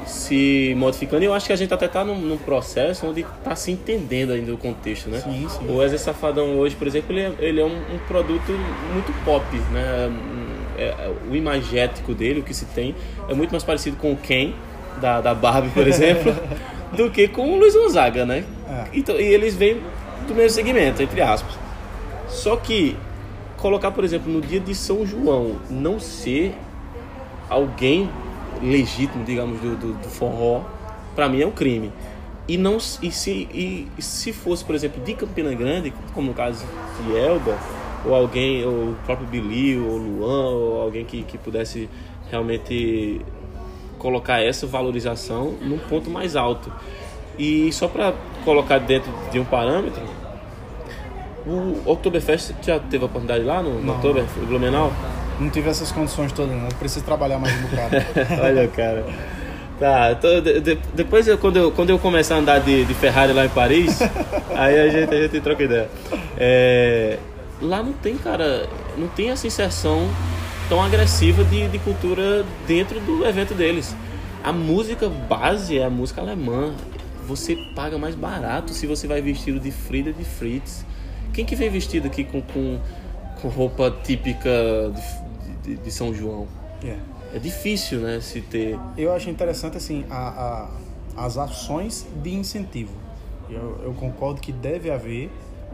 se 0.06 0.74
modificando. 0.78 1.24
E 1.24 1.26
eu 1.26 1.34
acho 1.34 1.48
que 1.48 1.54
a 1.54 1.56
gente 1.56 1.74
até 1.74 1.88
tá 1.88 2.04
num, 2.04 2.20
num 2.20 2.38
processo 2.38 3.08
onde 3.08 3.26
tá 3.44 3.56
se 3.56 3.72
entendendo 3.72 4.32
ainda 4.32 4.54
o 4.54 4.58
contexto, 4.58 5.10
né? 5.10 5.20
Sim, 5.20 5.48
sim. 5.50 5.68
O 5.68 5.78
Wesley 5.78 6.00
Safadão 6.00 6.58
hoje, 6.58 6.76
por 6.76 6.88
exemplo, 6.88 7.12
ele 7.12 7.22
é, 7.22 7.34
ele 7.40 7.62
é 7.62 7.66
um, 7.66 7.76
um 7.76 7.98
produto 8.08 8.52
muito 8.94 9.14
pop, 9.24 9.46
né? 9.72 10.12
É- 10.78 10.84
é- 10.84 11.14
o 11.30 11.36
imagético 11.36 12.14
dele, 12.14 12.42
o 12.42 12.44
que 12.44 12.54
se 12.54 12.66
tem, 12.66 12.94
é 13.28 13.34
muito 13.34 13.52
mais 13.52 13.64
parecido 13.64 13.98
com 13.98 14.12
o 14.12 14.18
Ken, 14.18 14.54
da, 15.02 15.22
da 15.22 15.34
Barbie, 15.34 15.70
por 15.70 15.88
exemplo, 15.88 16.34
do 16.96 17.10
que 17.10 17.28
com 17.28 17.54
o 17.54 17.60
Luiz 17.60 17.76
Gonzaga, 17.76 18.26
né? 18.26 18.44
É. 18.70 18.86
Então, 18.94 19.20
e 19.20 19.24
eles 19.24 19.56
vêm 19.56 19.82
do 20.28 20.34
mesmo 20.34 20.52
segmento, 20.52 21.02
entre 21.02 21.22
aspas. 21.22 21.54
Só 22.28 22.56
que 22.56 22.96
colocar, 23.58 23.92
por 23.92 24.04
exemplo, 24.04 24.32
no 24.32 24.42
dia 24.42 24.60
de 24.60 24.76
São 24.76 25.06
João, 25.06 25.56
não 25.70 26.00
ser 26.00 26.54
alguém 27.50 28.10
legítimo, 28.62 29.24
digamos, 29.24 29.60
do, 29.60 29.76
do, 29.76 29.94
do 29.94 30.10
forró, 30.10 30.62
pra 31.16 31.30
mim 31.30 31.42
é 31.42 31.48
um 31.48 31.52
crime. 31.52 31.92
E 32.48 32.58
não 32.58 32.78
e 32.78 33.12
se 33.12 33.32
e 33.52 33.88
se 34.02 34.32
fosse, 34.32 34.64
por 34.64 34.76
exemplo, 34.76 35.04
de 35.04 35.14
Campina 35.16 35.54
Grande, 35.54 35.94
como 36.14 36.28
no 36.28 36.34
caso 36.34 36.66
de 37.04 37.18
Elba, 37.18 37.58
ou 38.06 38.14
alguém, 38.14 38.64
ou 38.64 38.92
o 38.92 38.98
próprio 39.06 39.28
Billy, 39.28 39.78
ou 39.80 39.98
Luan, 39.98 40.50
ou 40.50 40.82
alguém 40.82 41.04
que, 41.06 41.24
que 41.24 41.38
pudesse 41.38 41.90
realmente 42.30 43.22
colocar 43.98 44.40
essa 44.44 44.68
valorização 44.68 45.56
num 45.62 45.80
ponto 45.80 46.10
mais 46.10 46.36
alto. 46.36 46.72
E 47.38 47.72
só 47.74 47.88
para 47.88 48.14
colocar 48.44 48.78
dentro 48.78 49.12
de 49.32 49.40
um 49.40 49.46
parâmetro, 49.46 50.04
o 51.46 51.82
Oktoberfest 51.86 52.54
já 52.62 52.80
teve 52.80 53.04
a 53.04 53.08
oportunidade 53.08 53.44
lá 53.44 53.62
no, 53.62 53.82
no. 53.82 53.94
Oktober, 53.94 54.24
Blumenau? 54.48 54.92
Não 55.40 55.50
tive 55.50 55.70
essas 55.70 55.92
condições 55.92 56.32
todas, 56.32 56.56
não. 56.56 56.66
Eu 56.66 56.76
preciso 56.80 57.04
trabalhar 57.06 57.38
mais 57.40 57.54
um 57.58 57.62
bocado. 57.68 57.96
Olha, 58.42 58.68
cara. 58.70 59.06
Tá, 59.80 60.14
então, 60.14 60.42
de- 60.42 60.62
de- 60.62 60.80
depois 60.94 61.28
eu, 61.28 61.38
quando, 61.38 61.58
eu, 61.58 61.72
quando 61.72 61.90
eu 61.90 62.00
começar 62.00 62.36
a 62.36 62.38
andar 62.38 62.60
de, 62.60 62.86
de 62.86 62.94
Ferrari 62.94 63.34
lá 63.34 63.46
em 63.46 63.50
Paris, 63.50 64.00
aí 64.56 64.80
a 64.80 64.90
gente, 64.90 65.14
a 65.14 65.22
gente 65.24 65.42
troca 65.42 65.64
ideia. 65.64 65.90
É, 66.38 67.18
lá 67.62 67.84
não 67.84 67.92
tem, 67.92 68.16
cara, 68.18 68.68
não 68.98 69.08
tem 69.10 69.32
essa 69.32 69.46
inserção 69.46 70.08
tão 70.70 70.82
agressiva 70.82 71.44
de, 71.44 71.68
de 71.68 71.78
cultura 71.80 72.46
dentro 72.66 73.02
do 73.02 73.26
evento 73.26 73.54
deles. 73.54 73.94
A 74.42 74.54
música 74.54 75.10
base 75.10 75.78
é 75.78 75.84
a 75.84 75.90
música 75.90 76.22
alemã. 76.22 76.74
Você 77.28 77.58
paga 77.76 77.98
mais 77.98 78.16
barato 78.16 78.72
se 78.74 78.88
você 78.88 79.08
vai 79.08 79.20
vestido 79.22 79.60
de 79.60 79.72
Frida 79.72 80.14
de 80.14 80.24
Fritz. 80.24 80.86
Quem 81.34 81.44
que 81.44 81.56
vem 81.56 81.70
vestido 81.70 82.08
aqui 82.08 82.24
com, 82.24 82.42
com, 82.42 82.80
com 83.42 83.48
roupa 83.50 83.94
típica 84.04 84.50
de, 84.94 85.25
de- 85.66 85.76
de 85.78 85.92
São 85.92 86.14
João? 86.14 86.48
É. 86.84 86.98
É 87.34 87.40
difícil, 87.40 88.00
né, 88.00 88.20
se 88.22 88.40
ter. 88.42 88.80
Eu 88.98 89.14
acho 89.14 89.30
interessante 89.30 89.76
assim 89.76 90.06
a, 90.10 90.70
a- 91.18 91.26
as 91.26 91.38
ações 91.38 92.06
de 92.24 92.34
incentivo. 92.34 92.94
Eu, 93.50 93.80
eu 93.84 93.94
concordo 93.94 94.40
que 94.42 94.52
deve 94.52 94.90
haver, 94.90 95.30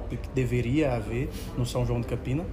que 0.09 0.17
deveria 0.33 0.93
haver 0.93 1.29
no 1.57 1.65
São 1.65 1.85
João 1.85 2.01
de 2.01 2.07
Campina 2.07 2.43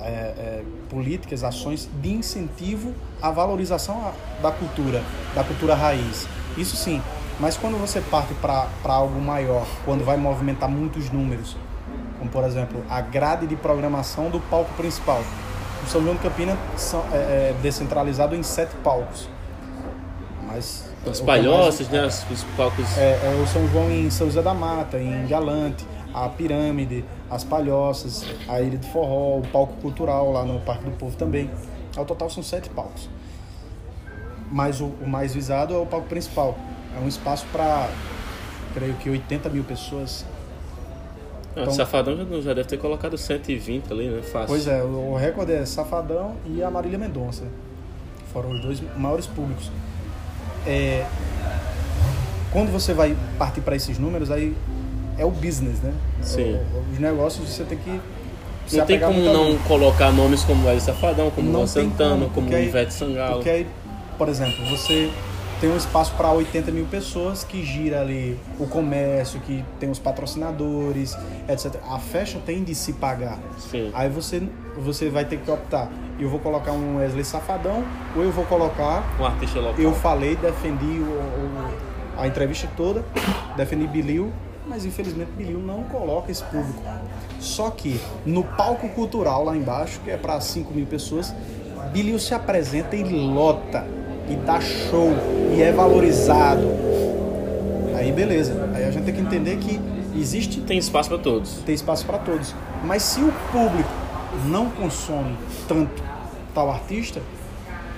é, 0.00 0.04
é, 0.04 0.62
políticas, 0.90 1.44
ações 1.44 1.88
de 2.02 2.12
incentivo 2.12 2.92
à 3.22 3.30
valorização 3.30 4.12
da 4.42 4.50
cultura, 4.50 5.02
da 5.34 5.44
cultura 5.44 5.74
raiz. 5.74 6.26
Isso 6.56 6.76
sim. 6.76 7.00
Mas 7.38 7.56
quando 7.56 7.78
você 7.78 8.00
parte 8.00 8.32
para 8.34 8.68
algo 8.84 9.20
maior, 9.20 9.66
quando 9.84 10.04
vai 10.04 10.16
movimentar 10.16 10.68
muitos 10.68 11.10
números, 11.10 11.56
como 12.18 12.30
por 12.30 12.44
exemplo 12.44 12.82
a 12.88 13.00
grade 13.00 13.46
de 13.46 13.56
programação 13.56 14.30
do 14.30 14.40
palco 14.40 14.72
principal. 14.74 15.22
O 15.84 15.86
São 15.86 16.02
João 16.02 16.14
de 16.16 16.22
Campina 16.22 16.56
são, 16.76 17.00
é, 17.12 17.50
é 17.50 17.56
descentralizado 17.62 18.34
em 18.34 18.42
sete 18.42 18.74
palcos. 18.76 19.28
Mas 20.46 20.84
As 21.06 21.20
mais- 21.20 21.44
palhoças, 21.44 21.88
né? 21.88 22.06
Os, 22.06 22.24
os 22.30 22.44
palcos. 22.56 22.96
É, 22.96 23.20
é 23.24 23.42
o 23.42 23.46
São 23.46 23.68
João 23.68 23.90
em 23.90 24.10
São 24.10 24.26
José 24.28 24.40
da 24.42 24.54
Mata, 24.54 24.98
em 24.98 25.26
Galante, 25.26 25.84
a 26.12 26.28
Pirâmide, 26.28 27.04
as 27.30 27.42
Palhoças, 27.44 28.24
a 28.48 28.60
Ilha 28.60 28.78
do 28.78 28.86
Forró, 28.86 29.38
o 29.38 29.42
palco 29.52 29.74
cultural 29.82 30.32
lá 30.32 30.44
no 30.44 30.60
Parque 30.60 30.84
do 30.84 30.92
Povo 30.92 31.16
também. 31.16 31.50
Ao 31.96 32.04
total 32.04 32.30
são 32.30 32.42
sete 32.42 32.68
palcos. 32.70 33.08
Mas 34.50 34.80
o, 34.80 34.86
o 35.02 35.08
mais 35.08 35.34
visado 35.34 35.74
é 35.74 35.78
o 35.78 35.86
palco 35.86 36.06
principal. 36.06 36.56
É 36.96 37.00
um 37.04 37.08
espaço 37.08 37.44
para, 37.52 37.88
creio 38.72 38.94
que 38.94 39.10
80 39.10 39.48
mil 39.48 39.64
pessoas. 39.64 40.24
Ah, 41.56 41.60
então- 41.62 41.72
Safadão 41.72 42.16
já, 42.16 42.40
já 42.40 42.54
deve 42.54 42.68
ter 42.68 42.78
colocado 42.78 43.16
120 43.16 43.92
ali, 43.92 44.08
né? 44.08 44.22
Fácil. 44.22 44.48
Pois 44.48 44.66
é, 44.66 44.82
o 44.82 45.14
recorde 45.14 45.52
é 45.52 45.64
Safadão 45.64 46.34
e 46.46 46.62
a 46.62 46.70
Marília 46.70 46.98
Mendonça. 46.98 47.44
Foram 48.32 48.50
os 48.50 48.60
dois 48.60 48.82
maiores 48.96 49.26
públicos. 49.26 49.70
É, 50.66 51.04
quando 52.52 52.72
você 52.72 52.92
vai 52.92 53.16
partir 53.38 53.60
para 53.60 53.76
esses 53.76 53.98
números, 53.98 54.30
aí 54.30 54.54
é 55.18 55.24
o 55.24 55.30
business, 55.30 55.80
né? 55.80 55.92
Sim. 56.22 56.54
O- 56.74 56.92
Os 56.92 56.98
negócios 56.98 57.48
você 57.48 57.64
tem 57.64 57.78
que. 57.78 58.00
Não 58.72 58.86
tem 58.86 58.98
como 58.98 59.20
não 59.20 59.58
colocar 59.58 60.10
nomes 60.10 60.42
como 60.42 60.66
Hélio 60.66 60.80
Safadão, 60.80 61.30
como 61.30 61.50
Luan 61.52 61.66
Santana, 61.66 62.26
como, 62.28 62.30
como 62.46 62.54
aí- 62.56 62.66
Ivete 62.66 62.94
Sangalo. 62.94 63.34
Porque 63.34 63.50
aí, 63.50 63.66
por 64.16 64.28
exemplo, 64.28 64.64
você 64.70 65.10
tem 65.64 65.72
um 65.72 65.76
espaço 65.78 66.12
para 66.14 66.30
80 66.30 66.70
mil 66.72 66.84
pessoas 66.84 67.42
que 67.42 67.64
gira 67.64 68.02
ali 68.02 68.38
o 68.60 68.66
comércio, 68.66 69.40
que 69.40 69.64
tem 69.80 69.88
os 69.90 69.98
patrocinadores, 69.98 71.16
etc. 71.48 71.76
A 71.88 71.98
fashion 71.98 72.40
tem 72.40 72.62
de 72.62 72.74
se 72.74 72.92
pagar. 72.92 73.38
Sim. 73.70 73.90
Aí 73.94 74.10
você, 74.10 74.42
você 74.76 75.08
vai 75.08 75.24
ter 75.24 75.38
que 75.38 75.50
optar. 75.50 75.90
Eu 76.20 76.28
vou 76.28 76.38
colocar 76.38 76.72
um 76.72 76.98
Wesley 76.98 77.24
Safadão 77.24 77.82
ou 78.14 78.22
eu 78.22 78.30
vou 78.30 78.44
colocar. 78.44 79.02
Um 79.18 79.24
artista 79.24 79.58
local. 79.58 79.78
Eu 79.80 79.94
falei, 79.94 80.36
defendi 80.36 80.84
o, 80.84 81.04
o- 81.04 81.94
a 82.18 82.26
entrevista 82.28 82.68
toda, 82.76 83.02
defendi 83.56 83.86
Bilil, 83.86 84.30
mas 84.66 84.84
infelizmente 84.84 85.30
Bilil 85.34 85.60
não 85.60 85.84
coloca 85.84 86.30
esse 86.30 86.44
público. 86.44 86.82
Só 87.40 87.70
que 87.70 87.98
no 88.26 88.44
palco 88.44 88.86
cultural 88.90 89.42
lá 89.44 89.56
embaixo, 89.56 89.98
que 90.04 90.10
é 90.10 90.18
para 90.18 90.38
5 90.42 90.74
mil 90.74 90.84
pessoas, 90.84 91.34
Bilil 91.90 92.18
se 92.18 92.34
apresenta 92.34 92.94
e 92.96 93.02
lota, 93.02 93.86
e 94.28 94.34
dá 94.36 94.60
show, 94.60 95.12
e 95.56 95.62
é 95.62 95.72
valorizado. 95.72 96.66
Aí 97.96 98.10
beleza. 98.12 98.68
Aí 98.74 98.84
a 98.84 98.90
gente 98.90 99.04
tem 99.04 99.14
que 99.14 99.20
entender 99.20 99.56
que 99.58 99.80
existe 100.16 100.60
Tem 100.60 100.78
espaço 100.78 101.08
para 101.08 101.18
todos. 101.18 101.58
tem 101.66 101.74
espaço 101.74 102.04
para 102.04 102.18
todos. 102.18 102.54
Mas 102.84 103.02
se 103.02 103.20
o 103.20 103.32
público 103.52 103.90
não 104.46 104.68
consome 104.70 105.36
tanto 105.68 106.02
tal 106.54 106.70
artista, 106.70 107.20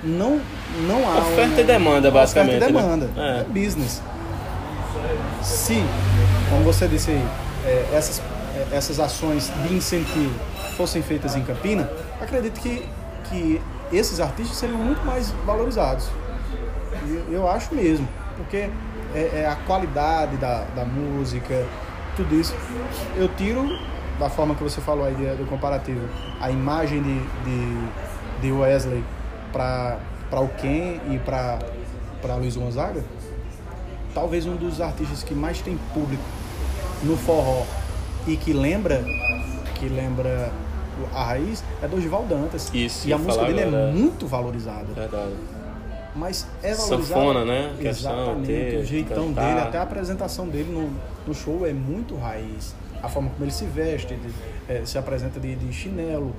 não, 0.05 0.41
não 0.87 1.09
há. 1.09 1.19
Oferta 1.19 1.53
uma- 1.55 1.61
e 1.61 1.65
demanda, 1.65 2.11
basicamente, 2.11 2.57
Oferta 2.57 2.71
e 2.71 2.75
né? 2.75 2.83
demanda. 2.83 3.11
É. 3.17 3.41
É. 3.41 3.45
business. 3.45 4.03
Se, 5.43 5.83
como 6.51 6.65
você 6.65 6.89
disse 6.89 7.11
aí, 7.11 7.25
é, 7.65 7.87
essas, 7.95 8.21
é, 8.73 8.77
essas 8.77 8.99
ações 9.01 9.51
de 9.67 9.75
incentivo 9.75 10.33
fossem 10.77 11.03
feitas 11.03 11.37
em 11.37 11.43
Campina, 11.43 11.89
acredito 12.21 12.61
que, 12.61 12.85
que 13.31 13.61
esses 13.93 14.21
artistas 14.21 14.57
seriam 14.57 14.79
muito 14.79 15.05
mais 15.05 15.31
valorizados. 15.45 16.09
E 17.05 17.33
Eu 17.33 17.49
acho 17.49 17.75
mesmo. 17.75 18.09
Porque 18.37 18.71
é, 19.15 19.43
é 19.43 19.47
a 19.47 19.57
qualidade 19.57 20.37
da, 20.37 20.65
da 20.75 20.85
música, 20.85 21.67
tudo 22.17 22.35
isso. 22.35 22.55
Eu 23.17 23.29
tiro 23.29 23.67
da 24.19 24.29
forma 24.29 24.55
que 24.55 24.63
você 24.63 24.81
falou 24.81 25.05
aí 25.05 25.15
do 25.15 25.47
comparativo, 25.49 26.09
a 26.41 26.51
imagem 26.51 27.03
de, 27.03 27.21
de, 27.21 28.41
de 28.43 28.53
Wesley 28.53 29.05
para 29.53 29.99
o 30.33 30.49
Ken 30.49 31.01
e 31.11 31.19
para 31.19 32.35
Luiz 32.37 32.57
Gonzaga, 32.57 33.05
talvez 34.15 34.47
um 34.47 34.57
dos 34.57 34.81
artistas 34.81 35.23
que 35.23 35.35
mais 35.35 35.61
tem 35.61 35.79
público 35.93 36.23
no 37.03 37.17
forró 37.17 37.65
e 38.27 38.37
que 38.37 38.53
lembra 38.53 39.05
que 39.75 39.89
lembra 39.89 40.51
a 41.15 41.25
raiz 41.25 41.63
é 41.83 41.89
Dorival 41.89 42.25
Dantas. 42.25 42.71
Isso, 42.73 43.09
e 43.09 43.13
a 43.13 43.19
música 43.19 43.45
dele 43.45 43.63
agora. 43.65 43.83
é 43.89 43.93
muito 43.93 44.27
valorizada. 44.27 44.87
Verdade. 44.95 45.33
Mas 46.15 46.47
é 46.63 46.75
valorizada. 46.75 47.05
Sanfona, 47.21 47.45
né? 47.45 47.75
Questão, 47.79 48.13
Exatamente. 48.23 48.47
ter, 48.47 48.79
o 48.79 48.85
jeitão 48.85 49.29
cantar. 49.29 49.49
dele, 49.49 49.61
até 49.61 49.79
a 49.79 49.83
apresentação 49.83 50.49
dele 50.49 50.73
no, 50.73 50.91
no 51.27 51.35
show 51.35 51.67
é 51.67 51.73
muito 51.73 52.17
raiz. 52.17 52.75
A 53.03 53.09
forma 53.09 53.29
como 53.31 53.45
ele 53.45 53.53
se 53.53 53.67
veste, 53.67 54.15
de- 54.15 54.33
é, 54.73 54.83
se 54.85 54.97
apresenta 54.97 55.39
de, 55.39 55.55
de 55.55 55.73
chinelo. 55.73 56.35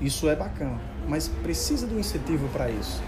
Isso 0.00 0.28
é 0.30 0.36
bacana. 0.36 0.78
Mas 1.08 1.26
precisa 1.28 1.86
de 1.86 1.94
um 1.94 1.98
incentivo 1.98 2.48
para 2.48 2.70
isso. 2.70 3.02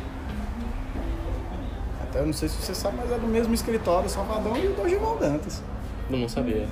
Até 2.03 2.19
eu 2.21 2.27
não 2.27 2.33
sei 2.33 2.49
se 2.49 2.57
você 2.57 2.75
sabe, 2.75 2.97
mas 2.99 3.11
é 3.11 3.19
do 3.19 3.27
mesmo 3.27 3.55
escritório, 3.55 4.09
Salvador 4.09 4.59
e 4.59 4.67
o 4.67 4.75
Dorival 4.75 5.17
Dantas. 5.19 5.63
Eu 6.11 6.19
não 6.19 6.29
sabia. 6.29 6.69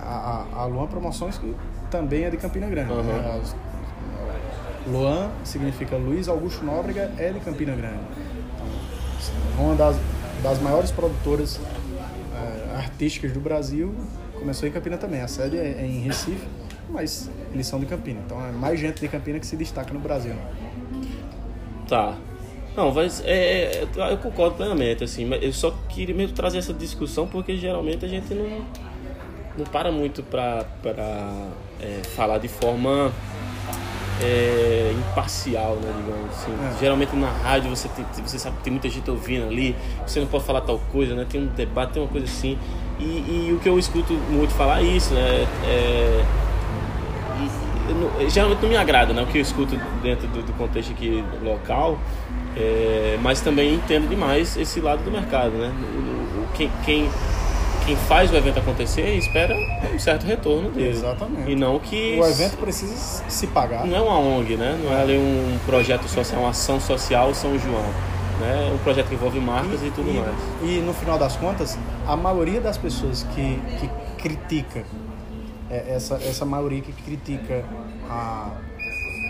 A, 0.00 0.46
a, 0.54 0.60
a 0.62 0.64
Luan 0.66 0.86
Promoções, 0.86 1.38
que 1.38 1.54
também 1.92 2.24
é 2.24 2.30
de 2.30 2.38
Campina 2.38 2.66
Grande. 2.68 2.90
Uhum. 2.90 3.02
né? 3.02 3.42
Luan 4.86 5.30
significa 5.44 5.96
Luiz 5.96 6.26
Augusto 6.26 6.64
Nóbrega, 6.64 7.12
é 7.18 7.30
de 7.30 7.38
Campina 7.40 7.76
Grande. 7.76 8.00
Então, 9.52 9.64
uma 9.66 9.76
das, 9.76 9.96
das 10.42 10.58
maiores 10.60 10.90
produtoras 10.90 11.60
eh, 12.34 12.76
artísticas 12.76 13.30
do 13.32 13.40
Brasil 13.40 13.94
começou 14.36 14.68
em 14.68 14.72
Campina 14.72 14.96
também. 14.96 15.20
A 15.20 15.28
sede 15.28 15.56
é, 15.56 15.76
é 15.80 15.86
em 15.86 16.00
Recife, 16.00 16.48
mas 16.88 17.30
eles 17.52 17.66
são 17.66 17.78
de 17.78 17.86
Campina. 17.86 18.20
Então 18.24 18.44
é 18.44 18.50
mais 18.50 18.80
gente 18.80 19.00
de 19.00 19.06
Campina 19.06 19.38
que 19.38 19.46
se 19.46 19.56
destaca 19.56 19.92
no 19.92 20.00
Brasil. 20.00 20.34
né? 20.34 20.42
Tá. 21.86 22.16
Não, 22.74 22.90
mas 22.90 23.22
é, 23.24 23.84
é, 23.84 24.12
eu 24.12 24.16
concordo 24.16 24.56
plenamente, 24.56 25.04
assim, 25.04 25.26
mas 25.26 25.42
eu 25.42 25.52
só 25.52 25.70
queria 25.90 26.14
mesmo 26.14 26.34
trazer 26.34 26.56
essa 26.56 26.72
discussão 26.72 27.28
porque 27.28 27.56
geralmente 27.58 28.02
a 28.02 28.08
gente 28.08 28.32
não, 28.32 28.64
não 29.56 29.64
para 29.66 29.90
muito 29.92 30.22
pra 30.22 30.64
é, 31.80 32.00
falar 32.16 32.38
de 32.38 32.48
forma 32.48 33.12
é, 34.20 34.94
imparcial, 34.96 35.76
né, 35.76 35.92
digamos 35.96 36.30
assim. 36.30 36.52
É. 36.52 36.78
Geralmente 36.80 37.14
na 37.16 37.28
rádio 37.30 37.70
você, 37.70 37.88
tem, 37.88 38.04
você 38.24 38.38
sabe 38.38 38.56
que 38.58 38.62
tem 38.64 38.72
muita 38.72 38.88
gente 38.88 39.10
ouvindo 39.10 39.46
ali, 39.48 39.74
você 40.06 40.20
não 40.20 40.26
pode 40.26 40.44
falar 40.44 40.60
tal 40.62 40.78
coisa, 40.90 41.14
né, 41.14 41.26
tem 41.28 41.40
um 41.42 41.46
debate, 41.46 41.92
tem 41.94 42.02
uma 42.02 42.08
coisa 42.08 42.26
assim. 42.26 42.58
E, 42.98 43.04
e 43.48 43.52
o 43.52 43.58
que 43.58 43.68
eu 43.68 43.78
escuto 43.78 44.12
muito 44.12 44.52
falar 44.54 44.80
é 44.80 44.84
isso, 44.84 45.12
né, 45.12 45.46
é, 45.66 46.24
não- 47.92 48.30
geralmente 48.30 48.60
não 48.62 48.68
me 48.68 48.76
agrada 48.76 49.12
né, 49.12 49.22
o 49.22 49.26
que 49.26 49.38
eu 49.38 49.42
escuto 49.42 49.76
dentro 50.02 50.26
do, 50.28 50.42
do 50.42 50.52
contexto 50.54 50.92
aqui 50.92 51.22
local, 51.42 51.98
é, 52.56 53.18
mas 53.22 53.40
também 53.40 53.74
entendo 53.74 54.08
demais 54.08 54.56
esse 54.56 54.80
lado 54.80 55.02
do 55.02 55.10
mercado. 55.10 55.50
Né? 55.52 55.72
O- 55.94 55.98
o- 56.42 56.48
quem, 56.54 56.70
quem, 56.84 57.10
quem 57.84 57.96
faz 57.96 58.30
o 58.30 58.36
evento 58.36 58.58
acontecer 58.58 59.14
espera 59.16 59.54
um 59.92 59.98
certo 59.98 60.24
retorno 60.24 60.70
dele. 60.70 60.90
Exatamente. 60.90 61.50
E 61.50 61.56
não 61.56 61.78
que. 61.78 62.18
O 62.18 62.24
evento 62.24 62.56
precisa 62.56 62.94
se 63.28 63.46
pagar. 63.48 63.86
Não 63.86 63.96
é 63.96 64.00
uma 64.00 64.18
ONG, 64.18 64.56
né? 64.56 64.78
não 64.82 64.92
é 64.92 65.02
ali 65.02 65.18
um 65.18 65.58
projeto 65.66 66.08
social, 66.08 66.40
uma 66.40 66.50
ação 66.50 66.80
social 66.80 67.34
São 67.34 67.58
João. 67.58 67.84
Né? 68.40 68.68
É 68.70 68.74
um 68.74 68.78
projeto 68.78 69.08
que 69.08 69.14
envolve 69.14 69.40
marcas 69.40 69.82
e, 69.82 69.90
tudo 69.90 70.10
e, 70.10 70.14
mais. 70.14 70.34
E 70.62 70.80
no 70.80 70.92
final 70.92 71.18
das 71.18 71.36
contas, 71.36 71.78
a 72.06 72.16
maioria 72.16 72.60
das 72.60 72.78
pessoas 72.78 73.24
que, 73.34 73.60
que 73.78 73.90
critica, 74.22 74.84
é, 75.70 75.94
essa, 75.94 76.14
essa 76.16 76.44
maioria 76.44 76.80
que 76.80 76.92
critica 76.92 77.64
a, 78.08 78.50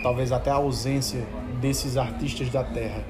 talvez 0.01 0.31
até 0.31 0.51
a 0.51 0.55
ausência 0.55 1.23
desses 1.59 1.97
artistas 1.97 2.49
da 2.49 2.63
terra, 2.63 3.03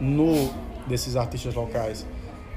no 0.00 0.66
desses 0.86 1.16
artistas 1.16 1.52
locais, 1.54 2.06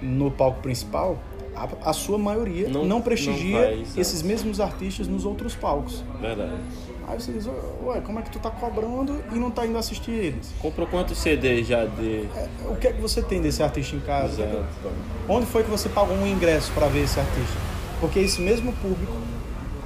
no 0.02 0.30
palco 0.30 0.62
principal, 0.62 1.18
a, 1.60 1.90
a 1.90 1.94
sua 1.94 2.18
maioria 2.18 2.68
Não- 2.70 2.82
não, 2.82 2.88
não 2.88 3.02
prestigia 3.02 3.60
vai, 3.60 3.82
exato. 3.82 4.00
esses 4.00 4.22
mesmos 4.24 4.60
artistas 4.60 5.08
nos 5.08 5.26
outros 5.26 5.56
palcos. 5.56 6.04
Verdade. 6.22 6.52
Aí 7.08 7.20
você 7.20 7.32
diz, 7.32 7.48
ué, 7.84 8.02
como 8.02 8.20
é 8.20 8.22
que 8.22 8.30
tu 8.30 8.38
tá 8.40 8.52
cobrando 8.52 9.20
e 9.32 9.36
não 9.40 9.50
tá 9.50 9.66
indo 9.66 9.78
assistir 9.80 10.12
eles? 10.12 10.54
Comprou 10.62 10.86
quantos 10.88 11.18
CDs 11.18 11.66
já 11.68 11.86
de. 11.86 12.28
É, 12.36 12.48
o 12.70 12.76
que 12.76 12.88
é 12.88 12.94
que 12.94 13.02
você 13.02 13.22
tem 13.24 13.42
desse 13.42 13.64
artista 13.64 13.96
em 13.96 14.00
casa? 14.00 14.44
Exato. 14.44 14.66
Onde 15.28 15.48
foi 15.48 15.64
que 15.64 15.70
você 15.72 15.90
pagou 15.90 16.16
um 16.16 16.28
ingresso 16.28 16.72
para 16.74 16.88
ver 16.88 17.04
esse 17.06 17.20
artista? 17.20 17.58
Porque 18.00 18.20
esse 18.20 18.40
mesmo 18.40 18.72
público 18.74 19.12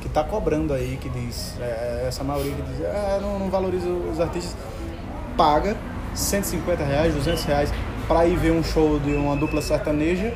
que 0.02 0.08
está 0.08 0.22
cobrando 0.22 0.74
aí, 0.74 0.98
que 1.02 1.08
diz, 1.08 1.56
é, 1.62 2.04
essa 2.10 2.26
maioria 2.26 2.52
que 2.54 2.62
diz, 2.62 2.86
ah, 2.86 3.20
não, 3.22 3.40
não 3.40 3.50
valoriza 3.50 3.88
os 3.88 4.20
artistas, 4.20 4.58
paga 5.38 5.78
150 6.14 6.84
reais, 6.84 7.14
200 7.16 7.44
reais 7.46 7.74
para 8.06 8.26
ir 8.26 8.36
ver 8.38 8.52
um 8.52 8.62
show 8.62 9.00
de 9.00 9.14
uma 9.14 9.36
dupla 9.38 9.62
sertaneja 9.62 10.34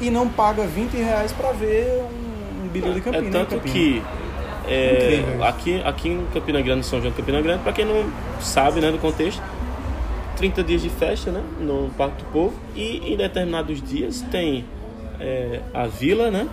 e 0.00 0.10
não 0.10 0.28
paga 0.28 0.66
20 0.66 0.94
reais 0.96 1.32
para 1.32 1.52
ver 1.52 2.02
um, 2.02 2.64
um 2.64 2.68
bilhão 2.68 2.92
de 2.92 3.00
Campina. 3.00 3.28
É 3.28 3.30
tanto 3.30 3.56
Campina. 3.56 3.74
que 3.74 4.02
é, 4.68 5.22
aqui, 5.42 5.80
aqui 5.84 6.08
em 6.08 6.26
Campina 6.32 6.60
Grande, 6.60 6.84
São 6.84 7.00
João 7.00 7.12
de 7.12 7.16
Campina 7.16 7.40
Grande, 7.40 7.62
para 7.62 7.72
quem 7.72 7.84
não 7.84 8.04
sabe 8.40 8.80
né, 8.80 8.90
do 8.90 8.98
contexto, 8.98 9.40
30 10.36 10.62
dias 10.64 10.82
de 10.82 10.90
festa 10.90 11.30
né, 11.30 11.42
no 11.60 11.90
Parque 11.96 12.22
do 12.22 12.30
Povo 12.30 12.54
e 12.74 13.12
em 13.12 13.16
determinados 13.16 13.80
dias 13.80 14.22
tem 14.30 14.64
é, 15.20 15.60
a 15.72 15.86
vila, 15.86 16.30
né? 16.30 16.48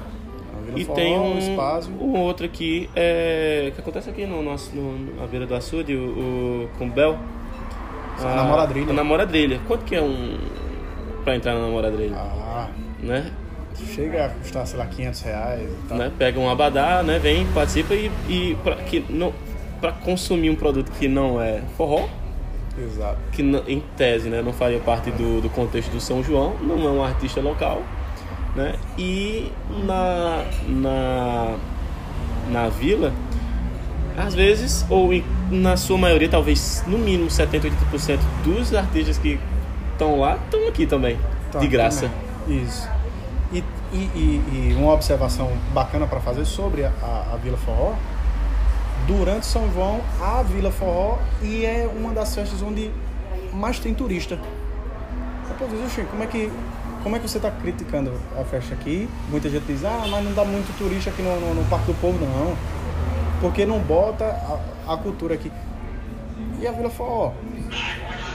A 0.56 0.66
Vila 0.66 0.80
E 0.80 0.86
Forró, 0.86 0.96
tem 0.96 1.20
um, 1.20 2.00
um 2.00 2.20
outro 2.20 2.46
aqui 2.46 2.90
é, 2.96 3.72
que 3.74 3.82
acontece 3.82 4.10
aqui 4.10 4.26
no 4.26 4.42
nosso, 4.42 4.74
no, 4.76 5.16
na 5.20 5.28
beira 5.28 5.46
do 5.46 5.56
açude, 5.56 5.96
o, 5.96 6.00
o 6.66 6.70
Cumbel. 6.78 7.18
A 8.20 8.36
Namoradrilha. 8.36 8.92
A 8.92 8.94
Namoradrilha. 8.94 9.60
Quanto 9.68 9.84
que 9.84 9.96
é 9.96 10.02
um 10.02 10.38
para 11.24 11.36
entrar 11.36 11.56
na 11.56 11.62
Namoradrilha? 11.62 12.16
Ah, 12.16 12.68
Né? 13.04 13.32
chega 13.96 14.26
a 14.28 14.30
custar, 14.30 14.66
sei 14.68 14.78
lá, 14.80 14.86
500 14.86 15.22
reais 15.22 15.62
e 15.70 15.88
tal. 15.90 15.98
né? 15.98 16.12
Pega 16.18 16.40
um 16.40 16.50
abadá, 16.50 17.02
né? 17.04 17.18
Vem, 17.20 17.46
participa 17.48 17.94
e, 17.96 18.12
e 18.30 18.58
para 18.64 18.76
que 18.78 19.04
não 19.10 19.34
para 19.82 19.92
consumir 19.92 20.50
um 20.50 20.56
produto 20.56 20.92
que 20.92 21.08
não 21.08 21.42
é 21.42 21.60
forró, 21.76 22.08
Exato. 22.78 23.18
que 23.34 23.42
em 23.42 23.84
tese, 23.98 24.30
né, 24.30 24.42
não 24.42 24.54
faria 24.54 24.80
parte 24.80 25.12
do, 25.12 25.42
do 25.42 25.50
contexto 25.50 25.90
do 25.92 26.00
São 26.00 26.24
João, 26.24 26.54
não 26.62 26.88
é 26.88 26.92
um 26.92 27.04
artista 27.04 27.42
local, 27.42 27.82
né? 28.56 28.76
E 28.98 29.52
na 29.86 30.46
na 30.68 31.56
na 32.52 32.70
vila 32.70 33.12
às 34.16 34.36
vezes, 34.36 34.86
ou 34.90 35.12
em- 35.12 35.24
na 35.52 35.76
sua 35.76 35.98
maioria, 35.98 36.30
talvez 36.30 36.84
no 36.88 36.98
mínimo 37.00 37.30
70, 37.30 37.68
80% 37.68 38.20
dos 38.44 38.74
artistas 38.74 39.18
que 39.18 39.40
estão 39.94 40.20
lá 40.20 40.38
estão 40.46 40.68
aqui 40.68 40.86
também, 40.86 41.18
Tá, 41.52 41.58
de 41.60 41.68
graça. 41.68 42.08
também. 42.48 42.64
Isso. 42.64 42.88
E, 43.94 43.96
e, 43.96 44.72
e- 44.72 44.76
uma 44.76 44.92
observação 44.92 45.52
bacana 45.74 46.08
para 46.08 46.20
fazer 46.20 46.46
sobre 46.46 46.84
a, 46.84 46.92
a 47.32 47.38
Vila 47.38 47.58
Forró. 47.58 47.94
Durante 49.06 49.46
São 49.46 49.72
João, 49.72 50.02
a 50.20 50.42
Vila 50.44 50.72
Forró 50.72 51.18
e 51.42 51.66
é 51.66 51.88
uma 51.96 52.12
das 52.14 52.34
festas 52.34 52.62
onde 52.62 52.90
mais 53.54 53.78
tem 53.80 53.94
turista. 53.94 54.40
Pô, 55.60 55.66
diz, 55.68 55.80
"Oxê, 55.86 56.04
como 56.10 56.24
é 56.24 56.28
que 56.28 56.52
como 57.04 57.18
é 57.18 57.20
que 57.20 57.28
você 57.28 57.38
está 57.38 57.52
criticando 57.52 58.14
a 58.40 58.46
festa 58.46 58.74
aqui? 58.74 59.10
Muita 59.30 59.50
gente 59.50 59.66
diz, 59.66 59.84
ah, 59.84 60.06
mas 60.10 60.24
não 60.24 60.34
dá 60.34 60.46
muito 60.46 60.76
turista 60.78 61.10
aqui 61.10 61.22
no, 61.22 61.38
no, 61.38 61.54
no 61.56 61.66
Parque 61.66 61.88
do 61.88 61.94
Povo, 62.00 62.18
não. 62.18 62.56
Porque 63.42 63.66
não 63.66 63.78
bota 63.80 64.24
a, 64.88 64.94
a 64.94 64.98
cultura 64.98 65.34
aqui. 65.36 65.52
E 66.62 66.66
a 66.66 66.72
Vila 66.72 66.90
Forró? 66.90 67.34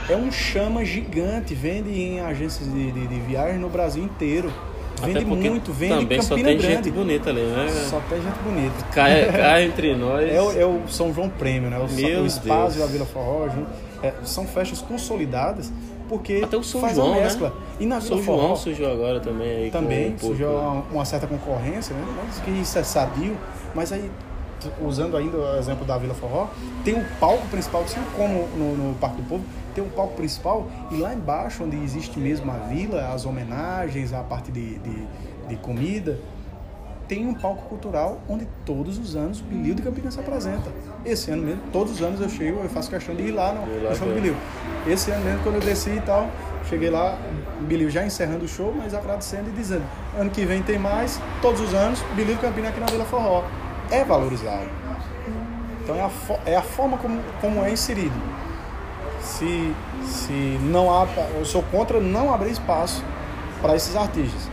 É 0.07 0.15
um 0.15 0.31
chama 0.31 0.85
gigante, 0.85 1.55
vende 1.55 1.89
em 1.89 2.19
agências 2.19 2.71
de, 2.71 2.91
de, 2.91 3.07
de 3.07 3.19
viagem 3.21 3.57
no 3.57 3.69
Brasil 3.69 4.03
inteiro. 4.03 4.51
Vende 5.05 5.25
muito, 5.25 5.73
vende 5.73 5.95
também 5.95 6.21
só 6.21 6.29
Campina 6.29 6.49
tem 6.49 6.57
Grande. 6.57 6.75
gente 6.75 6.91
bonita 6.91 7.29
ali, 7.29 7.41
né? 7.41 7.67
Só 7.89 7.99
tem 8.09 8.21
gente 8.21 8.39
bonita. 8.39 8.85
Cai, 8.93 9.25
cai 9.31 9.63
entre 9.63 9.95
nós. 9.95 10.29
É 10.29 10.41
o, 10.41 10.51
é 10.61 10.65
o 10.65 10.81
São 10.87 11.13
João 11.13 11.29
Prêmio, 11.29 11.69
né? 11.69 11.77
O, 11.77 11.91
Meu 11.91 12.21
o 12.23 12.25
Espaço 12.25 12.79
e 12.79 12.83
a 12.83 12.85
Vila 12.85 13.05
Forró. 13.05 13.47
É, 14.01 14.13
são 14.23 14.45
festas 14.47 14.81
consolidadas 14.81 15.71
porque 16.09 16.41
Até 16.43 16.57
o 16.57 16.63
São 16.63 16.81
faz 16.81 16.95
João, 16.95 17.13
a 17.13 17.21
mescla. 17.21 17.49
né? 17.49 17.55
E 17.79 17.85
na 17.85 17.99
Vila 17.99 18.15
São 18.15 18.23
Forró 18.23 18.41
João 18.41 18.55
surgiu 18.55 18.91
agora 18.91 19.19
também 19.19 19.65
aí. 19.65 19.71
também 19.71 20.13
um 20.13 20.17
surgiu 20.17 20.49
uma, 20.49 20.83
uma 20.91 21.05
certa 21.05 21.27
concorrência, 21.27 21.95
né? 21.95 22.03
Mas 22.25 22.39
que 22.39 22.49
isso 22.51 22.77
é 22.79 22.83
sadio. 22.83 23.37
Mas 23.75 23.91
aí, 23.91 24.09
usando 24.81 25.15
ainda 25.15 25.37
o 25.37 25.57
exemplo 25.57 25.85
da 25.85 25.97
Vila 25.97 26.15
Forró, 26.15 26.47
tem 26.83 26.95
o 26.95 27.05
palco 27.19 27.47
principal, 27.47 27.83
assim 27.83 27.99
como 28.17 28.47
no, 28.57 28.75
no 28.75 28.95
Parque 28.95 29.21
do 29.21 29.29
Povo, 29.29 29.43
tem 29.79 29.81
um 29.81 29.89
palco 29.89 30.15
principal 30.15 30.67
e 30.91 30.97
lá 30.97 31.13
embaixo, 31.13 31.63
onde 31.63 31.77
existe 31.77 32.19
mesmo 32.19 32.51
a 32.51 32.57
vila, 32.57 33.13
as 33.13 33.25
homenagens, 33.25 34.11
a 34.11 34.21
parte 34.21 34.51
de, 34.51 34.77
de, 34.79 35.07
de 35.47 35.55
comida, 35.55 36.19
tem 37.07 37.25
um 37.25 37.33
palco 37.33 37.63
cultural 37.69 38.19
onde 38.27 38.47
todos 38.65 38.99
os 38.99 39.15
anos 39.15 39.39
o 39.39 39.43
Bilil 39.45 39.73
de 39.73 39.81
Campinas 39.81 40.13
se 40.13 40.19
apresenta. 40.19 40.69
Esse 41.05 41.31
ano 41.31 41.43
mesmo, 41.43 41.61
todos 41.71 41.93
os 41.93 42.01
anos 42.01 42.19
eu 42.19 42.29
chego, 42.29 42.59
eu 42.59 42.69
faço 42.69 42.89
questão 42.89 43.15
de 43.15 43.23
ir 43.23 43.31
lá 43.31 43.53
no, 43.53 43.83
lá 43.83 43.89
no 43.91 43.95
show 43.95 44.07
do. 44.07 44.13
Bilil. 44.13 44.35
Esse 44.85 45.11
ano 45.11 45.23
mesmo, 45.23 45.43
quando 45.43 45.55
eu 45.55 45.61
desci 45.61 45.91
e 45.91 46.01
tal, 46.01 46.29
cheguei 46.69 46.89
lá, 46.89 47.17
Bilil 47.61 47.89
já 47.89 48.05
encerrando 48.05 48.45
o 48.45 48.47
show, 48.47 48.73
mas 48.75 48.93
agradecendo 48.93 49.49
e 49.49 49.53
dizendo: 49.53 49.83
ano 50.17 50.29
que 50.29 50.45
vem 50.45 50.61
tem 50.61 50.77
mais, 50.77 51.19
todos 51.41 51.61
os 51.61 51.73
anos, 51.73 52.03
Bilil 52.15 52.37
Campina 52.37 52.67
aqui 52.67 52.79
na 52.79 52.85
Vila 52.85 53.05
Forró. 53.05 53.43
É 53.89 54.03
valorizado. 54.03 54.69
Então 55.81 55.95
é 55.95 56.01
a, 56.01 56.11
é 56.45 56.55
a 56.55 56.61
forma 56.61 56.97
como, 56.97 57.19
como 57.41 57.63
é 57.63 57.71
inserido. 57.71 58.13
Se, 59.21 59.73
se 60.05 60.59
não 60.63 60.91
há. 60.91 61.07
Eu 61.37 61.45
sou 61.45 61.63
contra 61.63 61.99
não 61.99 62.33
abrir 62.33 62.51
espaço 62.51 63.03
para 63.61 63.75
esses 63.75 63.95
artistas. 63.95 64.49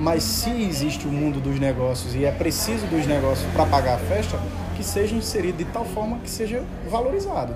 Mas 0.00 0.22
se 0.22 0.50
existe 0.50 1.06
o 1.06 1.12
mundo 1.12 1.40
dos 1.40 1.60
negócios 1.60 2.14
e 2.14 2.24
é 2.24 2.32
preciso 2.32 2.86
dos 2.86 3.06
negócios 3.06 3.50
para 3.52 3.66
pagar 3.66 3.94
a 3.94 3.98
festa, 3.98 4.38
que 4.76 4.82
seja 4.82 5.14
inserido 5.14 5.58
de 5.58 5.64
tal 5.66 5.84
forma 5.84 6.18
que 6.18 6.28
seja 6.28 6.64
valorizado. 6.90 7.54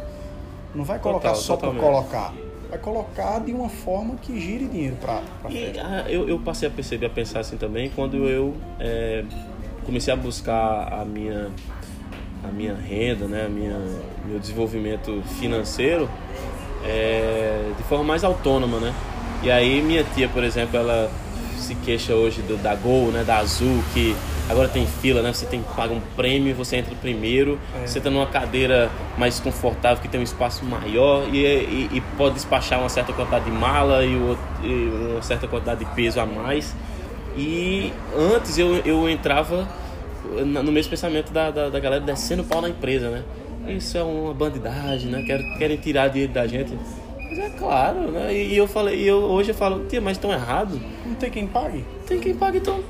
Não 0.75 0.85
vai 0.85 0.99
colocar 0.99 1.31
Total, 1.31 1.43
só 1.43 1.57
para 1.57 1.73
colocar. 1.73 2.35
Vai 2.69 2.79
colocar 2.79 3.41
de 3.41 3.53
uma 3.53 3.69
forma 3.69 4.17
que 4.17 4.39
gire 4.39 4.67
dinheiro 4.67 4.97
para 4.97 5.23
a 5.45 5.51
festa. 5.51 5.83
Ah, 5.83 6.11
eu, 6.11 6.29
eu 6.29 6.39
passei 6.39 6.69
a 6.69 6.71
perceber, 6.71 7.07
a 7.07 7.11
pensar 7.11 7.41
assim 7.41 7.57
também, 7.57 7.91
quando 7.91 8.29
eu 8.29 8.55
é, 8.79 9.25
comecei 9.85 10.13
a 10.13 10.17
buscar 10.17 10.93
a 10.93 11.05
minha, 11.05 11.49
a 12.45 12.49
minha 12.49 12.75
renda, 12.75 13.27
né, 13.27 13.47
a 13.47 13.49
minha, 13.49 13.79
meu 14.27 14.39
desenvolvimento 14.39 15.23
financeiro 15.39 16.09
é, 16.87 17.73
de 17.77 17.83
forma 17.85 18.05
mais 18.05 18.25
autônoma, 18.25 18.79
né? 18.79 18.95
E 19.43 19.51
aí 19.51 19.83
minha 19.83 20.05
tia, 20.05 20.29
por 20.29 20.43
exemplo, 20.43 20.77
ela 20.79 21.11
se 21.57 21.75
queixa 21.75 22.15
hoje 22.15 22.43
do, 22.43 22.57
da 22.57 22.75
Gol, 22.75 23.11
né, 23.11 23.25
da 23.25 23.39
Azul, 23.39 23.83
que 23.93 24.15
agora 24.49 24.69
tem 24.69 24.87
fila, 24.87 25.23
né? 25.23 25.33
Você 25.33 25.47
tem 25.47 25.63
que 25.63 25.75
pagar 25.75 25.95
um 25.95 26.01
prêmio, 26.15 26.55
você 26.55 26.77
entra 26.77 26.95
primeiro, 26.95 27.59
é. 27.83 27.87
você 27.87 27.99
está 27.99 28.11
numa 28.11 28.27
cadeira 28.27 28.91
mais 29.19 29.41
confortável, 29.41 30.01
que 30.01 30.09
tem 30.09 30.21
um 30.21 30.25
espaço 30.25 30.65
maior 30.65 31.27
e, 31.33 31.45
e, 31.45 31.91
e 31.93 32.01
pode 32.17 32.35
despachar 32.35 32.79
uma 32.79 32.89
certa 32.89 33.13
quantidade 33.13 33.45
de 33.47 33.51
mala 33.51 34.05
e, 34.05 34.13
e, 34.63 35.11
uma 35.13 35.23
certa 35.23 35.49
quantidade 35.49 35.81
de 35.85 35.91
peso 35.93 36.21
a 36.21 36.27
mais. 36.27 36.75
E 37.37 37.93
antes 38.17 38.57
eu, 38.57 38.77
eu 38.79 39.09
entrava 39.09 39.69
no 40.25 40.73
mesmo 40.73 40.91
pensamento 40.91 41.33
da, 41.33 41.51
da, 41.51 41.69
da 41.69 41.81
galera 41.81 42.03
descendo 42.03 42.43
o 42.43 42.45
pau 42.47 42.61
na 42.61 42.69
empresa, 42.69 43.11
né? 43.11 43.23
Isso 43.69 43.97
é 43.97 44.03
uma 44.03 44.33
bandidagem, 44.33 45.11
né? 45.11 45.23
Querem, 45.59 45.77
tirar 45.77 46.09
dinheiro 46.09 46.33
da 46.33 46.47
gente. 46.47 46.73
Mas 47.19 47.39
é 47.39 47.51
claro, 47.51 48.11
né? 48.11 48.35
E, 48.35 48.57
eu 48.57 48.67
falei, 48.67 48.99
e 49.01 49.07
eu, 49.07 49.19
hoje 49.19 49.51
eu 49.51 49.55
falo, 49.55 49.85
tia, 49.87 50.01
mas 50.01 50.17
estão 50.17 50.33
errado. 50.33 50.81
Não 51.05 51.15
tem 51.15 51.31
quem 51.31 51.47
pague? 51.47 51.85
Tem 52.07 52.21
quem 52.21 52.35
pague, 52.35 52.59
então. 52.59 52.81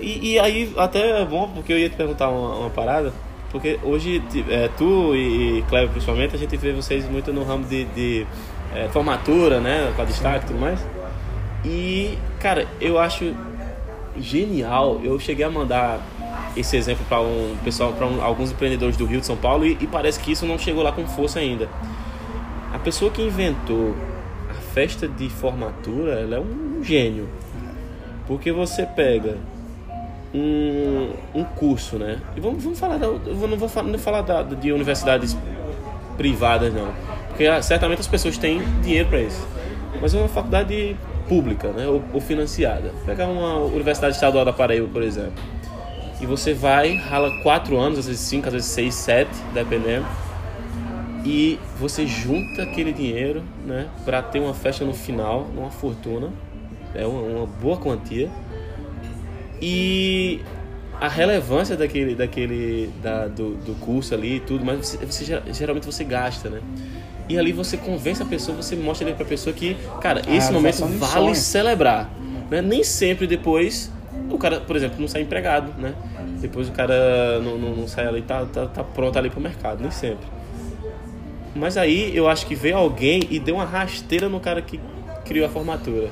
E, 0.00 0.32
e 0.32 0.38
aí, 0.38 0.72
até 0.76 1.22
é 1.22 1.24
bom, 1.24 1.48
porque 1.48 1.72
eu 1.72 1.78
ia 1.78 1.88
te 1.88 1.96
perguntar 1.96 2.28
uma, 2.28 2.56
uma 2.56 2.70
parada. 2.70 3.12
Porque 3.50 3.78
hoje, 3.82 4.22
é, 4.48 4.68
tu 4.78 5.14
e 5.14 5.62
Cleber 5.68 5.90
principalmente, 5.90 6.34
a 6.34 6.38
gente 6.38 6.56
vê 6.56 6.72
vocês 6.72 7.08
muito 7.08 7.32
no 7.32 7.44
ramo 7.44 7.64
de, 7.66 7.84
de 7.84 8.26
é, 8.74 8.88
formatura, 8.88 9.60
né? 9.60 9.92
Com 9.94 10.02
a 10.02 10.04
destaque 10.04 10.46
e 10.46 10.48
tudo 10.48 10.58
mais. 10.58 10.80
E, 11.64 12.18
cara, 12.40 12.66
eu 12.80 12.98
acho 12.98 13.34
genial. 14.18 15.00
Eu 15.04 15.18
cheguei 15.18 15.44
a 15.44 15.50
mandar 15.50 16.00
esse 16.56 16.76
exemplo 16.76 17.04
para 17.08 17.20
um 17.20 17.56
pessoal, 17.64 17.92
para 17.92 18.06
um, 18.06 18.22
alguns 18.22 18.50
empreendedores 18.50 18.96
do 18.96 19.04
Rio 19.04 19.20
de 19.20 19.26
São 19.26 19.36
Paulo 19.36 19.64
e, 19.64 19.76
e, 19.80 19.86
parece 19.86 20.20
que 20.20 20.32
isso 20.32 20.46
não 20.46 20.58
chegou 20.58 20.82
lá 20.82 20.92
com 20.92 21.06
força 21.06 21.38
ainda. 21.38 21.68
A 22.72 22.78
pessoa 22.78 23.10
que 23.10 23.22
inventou 23.22 23.94
a 24.50 24.54
festa 24.54 25.08
de 25.08 25.28
formatura, 25.28 26.20
ela 26.20 26.36
é 26.36 26.40
um 26.40 26.82
gênio, 26.82 27.28
porque 28.26 28.52
você 28.52 28.84
pega 28.84 29.36
um, 30.34 31.10
um 31.34 31.44
curso, 31.44 31.96
né? 31.96 32.18
E 32.36 32.40
vamos, 32.40 32.62
vamos 32.62 32.78
falar 32.78 32.98
da, 32.98 33.06
eu 33.06 33.48
não 33.48 33.56
vou 33.56 33.68
falar, 33.68 33.88
não 33.88 33.98
falar 33.98 34.22
da, 34.22 34.42
de 34.42 34.72
universidades 34.72 35.36
privadas 36.16 36.72
não, 36.72 36.88
porque 37.28 37.46
ah, 37.46 37.62
certamente 37.62 38.00
as 38.00 38.06
pessoas 38.06 38.36
têm 38.36 38.62
dinheiro 38.82 39.08
para 39.08 39.20
isso, 39.20 39.46
mas 40.00 40.14
é 40.14 40.18
uma 40.18 40.28
faculdade 40.28 40.96
pública, 41.28 41.68
né? 41.68 41.86
Ou, 41.86 42.02
ou 42.12 42.20
financiada. 42.20 42.92
Pegar 43.06 43.26
uma 43.26 43.56
universidade 43.58 44.14
estadual 44.14 44.44
da 44.44 44.52
Paraíba, 44.52 44.88
por 44.88 45.02
exemplo 45.02 45.42
e 46.22 46.26
você 46.26 46.54
vai, 46.54 46.94
rala 46.94 47.42
quatro 47.42 47.76
anos, 47.76 47.98
às 47.98 48.06
vezes 48.06 48.20
cinco, 48.20 48.46
às 48.46 48.52
vezes 48.54 48.70
seis, 48.70 48.94
sete, 48.94 49.34
dependendo. 49.52 50.06
E 51.24 51.58
você 51.80 52.06
junta 52.06 52.62
aquele 52.62 52.92
dinheiro, 52.92 53.42
né, 53.66 53.88
para 54.04 54.22
ter 54.22 54.38
uma 54.38 54.54
festa 54.54 54.84
no 54.84 54.94
final, 54.94 55.48
uma 55.56 55.70
fortuna, 55.70 56.30
é 56.94 57.04
uma, 57.04 57.20
uma 57.20 57.46
boa 57.46 57.76
quantia. 57.76 58.30
E 59.60 60.40
a 61.00 61.08
relevância 61.08 61.76
daquele, 61.76 62.14
daquele 62.14 62.90
da, 63.02 63.26
do, 63.26 63.56
do 63.56 63.74
curso 63.80 64.14
ali 64.14 64.36
e 64.36 64.40
tudo, 64.40 64.64
mas 64.64 64.78
você, 64.78 64.98
você, 65.04 65.42
geralmente 65.52 65.86
você 65.86 66.04
gasta, 66.04 66.48
né? 66.48 66.60
E 67.28 67.36
ali 67.36 67.52
você 67.52 67.76
convence 67.76 68.22
a 68.22 68.26
pessoa, 68.26 68.56
você 68.56 68.76
mostra 68.76 69.08
ali 69.08 69.16
pra 69.16 69.24
pessoa 69.24 69.52
que, 69.52 69.76
cara, 70.00 70.22
esse 70.28 70.50
ah, 70.50 70.52
momento 70.52 70.86
vale 70.98 71.34
celebrar. 71.34 72.08
Né? 72.48 72.62
Nem 72.62 72.84
sempre 72.84 73.26
depois 73.26 73.90
o 74.30 74.38
cara, 74.38 74.60
por 74.60 74.76
exemplo, 74.76 75.00
não 75.00 75.08
sai 75.08 75.22
empregado, 75.22 75.72
né? 75.80 75.94
Depois 76.42 76.68
o 76.68 76.72
cara 76.72 77.38
não, 77.40 77.56
não, 77.56 77.76
não 77.76 77.88
sai 77.88 78.06
ali, 78.06 78.20
tá, 78.20 78.44
tá, 78.44 78.66
tá 78.66 78.82
pronto 78.82 79.16
ali 79.16 79.30
pro 79.30 79.40
mercado, 79.40 79.80
nem 79.80 79.92
sempre. 79.92 80.26
Mas 81.54 81.76
aí 81.76 82.14
eu 82.16 82.28
acho 82.28 82.46
que 82.46 82.56
veio 82.56 82.76
alguém 82.76 83.22
e 83.30 83.38
deu 83.38 83.54
uma 83.54 83.64
rasteira 83.64 84.28
no 84.28 84.40
cara 84.40 84.60
que 84.60 84.80
criou 85.24 85.46
a 85.46 85.48
formatura. 85.48 86.10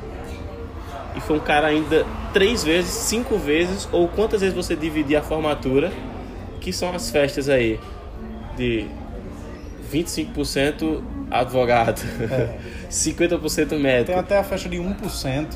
E 1.17 1.21
foi 1.21 1.37
um 1.37 1.41
cara 1.41 1.67
ainda 1.67 2.07
três 2.33 2.63
vezes, 2.63 2.93
cinco 2.93 3.37
vezes, 3.37 3.89
ou 3.91 4.07
quantas 4.07 4.41
vezes 4.41 4.55
você 4.55 4.77
dividir 4.77 5.17
a 5.17 5.23
formatura, 5.23 5.93
que 6.61 6.73
são 6.73 6.95
as 6.95 7.11
festas 7.11 7.49
aí 7.49 7.81
de 8.57 8.87
25% 9.93 11.03
advogado, 11.29 12.01
é. 12.31 12.59
50% 12.89 13.79
médico. 13.79 14.07
Tem 14.07 14.15
até 14.15 14.39
a 14.39 14.45
festa 14.45 14.69
de 14.69 14.77
1%. 14.77 15.47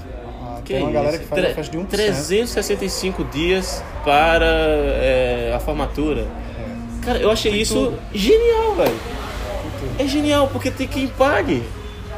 Que 0.64 0.72
Tem 0.72 0.82
uma 0.82 0.90
isso? 0.90 0.94
galera 0.94 1.18
que 1.18 1.26
faz 1.26 1.42
Tre 1.42 1.54
festa 1.54 1.72
de 1.72 1.78
1%. 1.78 1.86
365 1.88 3.24
dias 3.24 3.84
para 4.04 4.46
é, 4.46 5.52
a 5.54 5.60
formatura. 5.60 6.22
É. 6.22 7.04
Cara, 7.04 7.18
eu 7.18 7.30
achei 7.30 7.52
tem 7.52 7.60
isso 7.60 7.74
tudo. 7.74 7.98
genial, 8.14 8.74
velho. 8.74 8.98
É 9.98 10.06
genial, 10.06 10.48
porque 10.50 10.70
tem 10.70 10.88
quem 10.88 11.06
pague. 11.06 11.62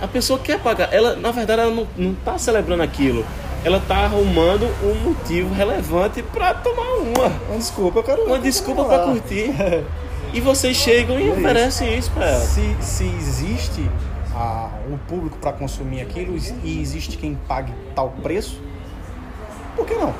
A 0.00 0.06
pessoa 0.06 0.38
quer 0.38 0.60
pagar. 0.60 0.92
Ela, 0.92 1.16
na 1.16 1.30
verdade, 1.30 1.62
ela 1.62 1.74
não, 1.74 1.88
não 1.96 2.14
tá 2.14 2.38
celebrando 2.38 2.82
aquilo. 2.82 3.26
Ela 3.64 3.80
tá 3.80 3.96
arrumando 3.96 4.64
um 4.82 4.94
motivo 5.08 5.52
relevante 5.52 6.22
para 6.22 6.54
tomar 6.54 6.98
uma. 6.98 7.26
Uma 7.48 7.58
desculpa, 7.58 7.98
eu 7.98 8.04
quero 8.04 8.24
Uma 8.24 8.38
desculpa 8.38 8.84
para 8.84 9.04
curtir. 9.04 9.50
e 10.32 10.40
vocês 10.40 10.76
chegam 10.76 11.18
e, 11.18 11.24
e 11.24 11.28
é 11.28 11.32
oferecem 11.32 11.88
isso, 11.88 11.98
isso 11.98 12.10
para 12.12 12.26
ela. 12.26 12.40
Se, 12.40 12.76
se 12.80 13.04
existe 13.04 13.90
a, 14.36 14.70
o 14.92 14.98
público 15.08 15.38
para 15.38 15.52
consumir 15.52 16.02
aquilo 16.02 16.36
e 16.62 16.80
existe 16.80 17.16
quem 17.16 17.34
pague 17.48 17.72
tal 17.94 18.10
preço, 18.22 18.60
por 19.74 19.86
que 19.86 19.94
não? 19.94 20.14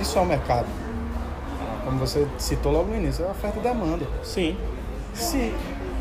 Isso 0.00 0.18
é 0.18 0.20
o 0.20 0.26
mercado. 0.26 0.66
Como 1.84 1.98
você 1.98 2.26
citou 2.36 2.72
logo 2.72 2.90
no 2.90 2.96
início, 2.96 3.24
é 3.24 3.30
oferta 3.30 3.58
e 3.58 3.62
demanda. 3.62 4.06
Sim. 4.22 4.56
Sim. 5.14 5.54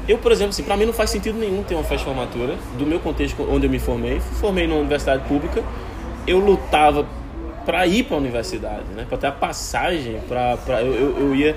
Eu, 0.07 0.17
por 0.17 0.31
exemplo, 0.31 0.49
assim, 0.49 0.63
para 0.63 0.75
mim 0.75 0.85
não 0.85 0.93
faz 0.93 1.11
sentido 1.11 1.37
nenhum 1.37 1.63
ter 1.63 1.75
uma 1.75 1.83
festa 1.83 1.97
de 1.97 2.03
formatura, 2.05 2.55
do 2.77 2.85
meu 2.85 2.99
contexto 2.99 3.47
onde 3.49 3.67
eu 3.67 3.69
me 3.69 3.79
formei. 3.79 4.19
Formei 4.19 4.65
numa 4.65 4.79
universidade 4.79 5.27
pública, 5.27 5.63
eu 6.25 6.39
lutava 6.39 7.05
para 7.65 7.85
ir 7.85 8.03
para 8.03 8.15
a 8.15 8.19
universidade, 8.19 8.85
né? 8.95 9.05
Para 9.07 9.17
ter 9.17 9.27
a 9.27 9.31
passagem, 9.31 10.19
para 10.27 10.81
eu, 10.81 10.93
eu, 10.93 11.19
eu 11.19 11.35
ia 11.35 11.55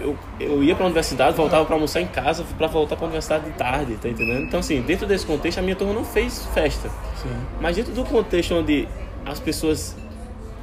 eu, 0.00 0.16
eu 0.40 0.62
ia 0.62 0.74
para 0.74 0.84
a 0.84 0.86
universidade, 0.86 1.36
voltava 1.36 1.64
para 1.64 1.74
almoçar 1.74 2.00
em 2.00 2.06
casa, 2.06 2.44
para 2.56 2.66
voltar 2.66 2.96
para 2.96 3.04
a 3.04 3.08
universidade 3.08 3.44
de 3.44 3.52
tarde, 3.52 3.96
tá 3.96 4.08
entendendo? 4.08 4.42
Então, 4.42 4.60
assim, 4.60 4.80
dentro 4.82 5.06
desse 5.06 5.26
contexto, 5.26 5.58
a 5.58 5.62
minha 5.62 5.76
turma 5.76 5.92
não 5.92 6.04
fez 6.04 6.46
festa. 6.54 6.88
Sim. 7.16 7.30
Mas 7.60 7.76
dentro 7.76 7.92
do 7.92 8.04
contexto 8.04 8.54
onde 8.54 8.88
as 9.24 9.38
pessoas 9.38 9.96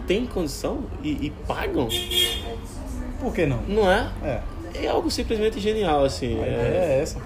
têm 0.07 0.25
condição 0.25 0.83
e, 1.03 1.27
e 1.27 1.33
pagam. 1.47 1.87
Por 3.19 3.33
que 3.33 3.45
não? 3.45 3.61
Não 3.67 3.91
é? 3.91 4.11
É. 4.23 4.41
É 4.73 4.87
algo 4.87 5.09
simplesmente 5.09 5.59
genial, 5.59 6.03
assim. 6.03 6.41
A 6.41 6.45
é... 6.45 6.53
ideia 6.53 6.77
é 6.77 7.01
essa. 7.01 7.19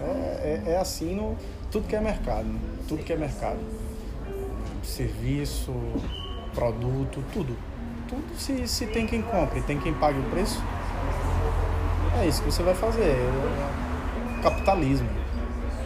É, 0.00 0.62
é, 0.66 0.72
é, 0.72 0.76
assim 0.78 1.14
no 1.14 1.36
tudo 1.70 1.86
que 1.86 1.94
é 1.94 2.00
mercado, 2.00 2.44
né? 2.44 2.58
Tudo 2.88 3.02
que 3.02 3.12
é 3.12 3.16
mercado. 3.16 3.58
Serviço, 4.82 5.72
produto, 6.54 7.22
tudo. 7.32 7.56
Tudo 8.08 8.24
se, 8.36 8.66
se 8.66 8.86
tem 8.86 9.06
quem 9.06 9.22
compre, 9.22 9.60
tem 9.62 9.78
quem 9.78 9.94
pague 9.94 10.18
o 10.18 10.22
preço, 10.24 10.60
é 12.18 12.26
isso 12.26 12.42
que 12.42 12.50
você 12.50 12.62
vai 12.62 12.74
fazer. 12.74 13.02
É 13.02 13.90
capitalismo. 14.42 15.08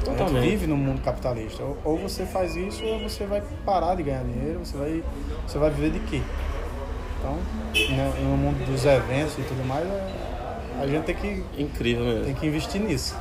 Totalmente. 0.05 0.37
A 0.37 0.41
gente 0.41 0.51
vive 0.51 0.67
no 0.67 0.77
mundo 0.77 1.01
capitalista. 1.03 1.63
Ou 1.85 1.99
você 1.99 2.27
faz 2.27 2.55
isso 2.57 2.85
ou 2.85 3.01
você 3.01 3.25
vai 3.25 3.43
parar 3.65 3.95
de 3.95 4.03
ganhar 4.03 4.23
dinheiro, 4.23 4.61
você 4.61 4.77
vai, 4.77 5.03
você 5.47 5.59
vai 5.59 5.71
viver 5.71 5.91
de 5.91 6.01
quê? 6.01 6.21
Então, 7.19 7.39
né, 7.97 8.13
no 8.23 8.37
mundo 8.37 8.65
dos 8.67 8.85
eventos 8.85 9.39
e 9.39 9.43
tudo 9.43 9.67
mais, 9.67 9.87
é, 9.87 10.13
a 10.83 10.87
gente 10.87 11.05
tem 11.05 11.15
que. 11.15 11.45
Incrível 11.63 12.05
mesmo. 12.05 12.25
Tem 12.25 12.35
que 12.35 12.47
investir 12.47 12.81
nisso. 12.81 13.17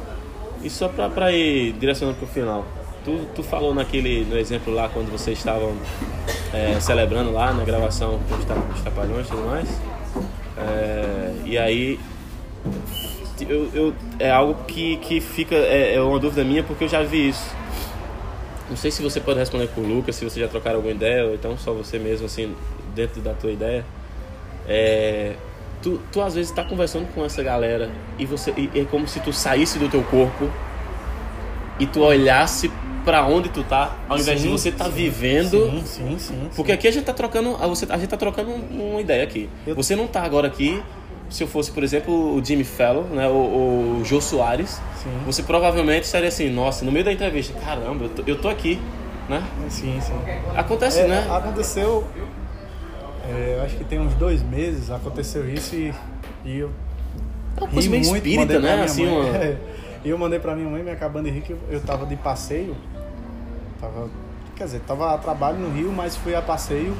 E 0.62 0.70
só 0.70 0.89
pra, 0.89 1.10
pra 1.10 1.32
ir 1.32 1.74
direcionando 1.74 2.18
pro 2.18 2.28
final. 2.28 2.66
Tu, 3.06 3.26
tu 3.36 3.43
falou 3.43 3.74
naquele, 3.74 4.26
no 4.26 4.38
exemplo 4.38 4.74
lá, 4.74 4.88
quando 4.88 5.12
vocês 5.12 5.38
estavam 5.38 5.74
é, 6.54 6.80
celebrando 6.80 7.32
lá 7.32 7.54
na 7.54 7.64
gravação 7.64 8.20
dos 8.30 8.82
Trapalhões 8.82 9.28
e 9.28 9.30
tudo 9.30 9.45
mais. 9.45 9.70
É, 10.58 11.34
e 11.45 11.58
aí 11.58 11.99
eu, 13.42 13.70
eu, 13.74 13.94
é 14.20 14.30
algo 14.30 14.64
que, 14.66 14.98
que 14.98 15.20
fica, 15.20 15.56
é, 15.56 15.96
é 15.96 16.02
uma 16.02 16.20
dúvida 16.20 16.44
minha 16.44 16.64
porque 16.64 16.84
eu 16.84 16.90
já 16.90 17.02
vi 17.04 17.30
isso. 17.30 17.50
Não 18.70 18.78
sei 18.78 18.92
se 18.92 19.02
você 19.02 19.20
pode 19.20 19.40
responder 19.40 19.68
por 19.68 19.82
Lucas, 19.82 20.16
se 20.16 20.24
você 20.24 20.40
já 20.40 20.48
trocaram 20.48 20.78
alguma 20.78 20.94
ideia, 20.94 21.26
ou 21.26 21.36
então 21.36 21.58
só 21.58 21.74
você 21.74 22.00
mesmo, 22.00 22.26
assim, 22.26 22.56
dentro 22.96 23.22
da 23.22 23.34
tua 23.34 23.52
ideia. 23.52 23.86
É, 24.68 25.34
tu, 25.82 26.00
tu 26.12 26.22
às 26.22 26.34
vezes 26.36 26.52
tá 26.52 26.64
conversando 26.64 27.06
com 27.14 27.26
essa 27.26 27.44
galera 27.44 27.92
e 28.18 28.26
você 28.26 28.52
e, 28.56 28.70
é 28.80 28.86
como 28.86 29.08
se 29.08 29.20
tu 29.20 29.34
saísse 29.34 29.78
do 29.78 29.90
teu 29.90 30.02
corpo 30.04 30.50
e 31.78 31.86
tu 31.86 32.00
olhasse 32.02 32.72
para 33.04 33.26
onde 33.26 33.50
tu 33.50 33.64
tá, 33.64 33.98
ao 34.08 34.18
invés 34.18 34.40
sim, 34.40 34.48
de 34.48 34.52
você 34.52 34.72
tá 34.72 34.86
sim, 34.86 34.92
vivendo. 34.92 35.70
Sim, 35.70 35.84
sim, 35.86 36.20
sim. 36.20 36.50
Porque 36.56 36.72
aqui 36.72 36.88
a 36.88 36.92
gente 36.92 37.04
tá 37.04 37.14
trocando, 37.14 37.58
a, 37.60 37.68
você, 37.68 37.86
a 37.90 37.98
gente 37.98 38.10
tá 38.10 38.16
trocando 38.16 38.52
uma 38.52 39.02
ideia 39.02 39.24
aqui. 39.24 39.50
Eu... 39.68 39.76
Você 39.76 39.94
não 39.96 40.08
tá 40.08 40.22
agora 40.22 40.48
aqui 40.48 40.82
se 41.30 41.43
eu 41.43 41.47
fosse, 41.47 41.71
por 41.71 41.84
exemplo, 41.84 42.36
o 42.36 42.43
Jimmy 42.43 42.63
Fallon, 42.63 43.03
né, 43.03 43.28
o, 43.28 43.99
o 43.99 44.05
Jô 44.05 44.21
Soares, 44.21 44.80
sim. 45.01 45.09
você 45.26 45.41
provavelmente 45.43 46.03
estaria 46.03 46.28
assim, 46.28 46.49
nossa, 46.49 46.86
no 46.86 46.91
meio 46.91 47.03
da 47.03 47.11
entrevista, 47.11 47.53
caramba, 47.59 48.05
eu 48.05 48.09
tô, 48.09 48.24
eu 48.28 48.41
tô 48.41 48.49
aqui, 48.49 48.80
né? 49.28 49.43
Sim, 49.69 49.99
sim. 50.01 50.13
Acontece, 50.55 50.99
é, 50.99 51.07
né? 51.07 51.28
Aconteceu, 51.30 52.07
é, 53.28 53.61
acho 53.65 53.76
que 53.78 53.84
tem 53.84 53.99
uns 53.99 54.13
dois 54.13 54.43
meses, 54.43 54.91
aconteceu 54.91 55.51
isso 55.51 55.76
e, 55.76 55.93
e 56.45 56.59
eu 56.59 56.71
é 57.57 57.61
uma 57.61 57.69
coisa 57.69 57.89
meio 57.89 58.03
muito, 58.05 58.15
espírita, 58.17 58.59
né? 58.59 58.84
Assim, 58.84 59.05
mãe, 59.05 59.30
uma... 59.30 59.38
é, 59.38 59.57
e 60.05 60.09
eu 60.09 60.17
mandei 60.17 60.39
pra 60.39 60.55
minha 60.55 60.69
mãe, 60.69 60.84
me 60.84 60.91
acabando 60.91 61.26
de 61.26 61.32
rir, 61.32 61.41
que 61.41 61.51
eu, 61.51 61.59
eu 61.69 61.80
tava 61.80 62.05
de 62.05 62.15
passeio, 62.15 62.76
tava, 63.80 64.09
quer 64.55 64.65
dizer, 64.65 64.82
tava 64.82 65.13
a 65.13 65.17
trabalho 65.17 65.57
no 65.57 65.71
Rio, 65.71 65.91
mas 65.91 66.15
fui 66.15 66.36
a 66.36 66.41
passeio 66.41 66.95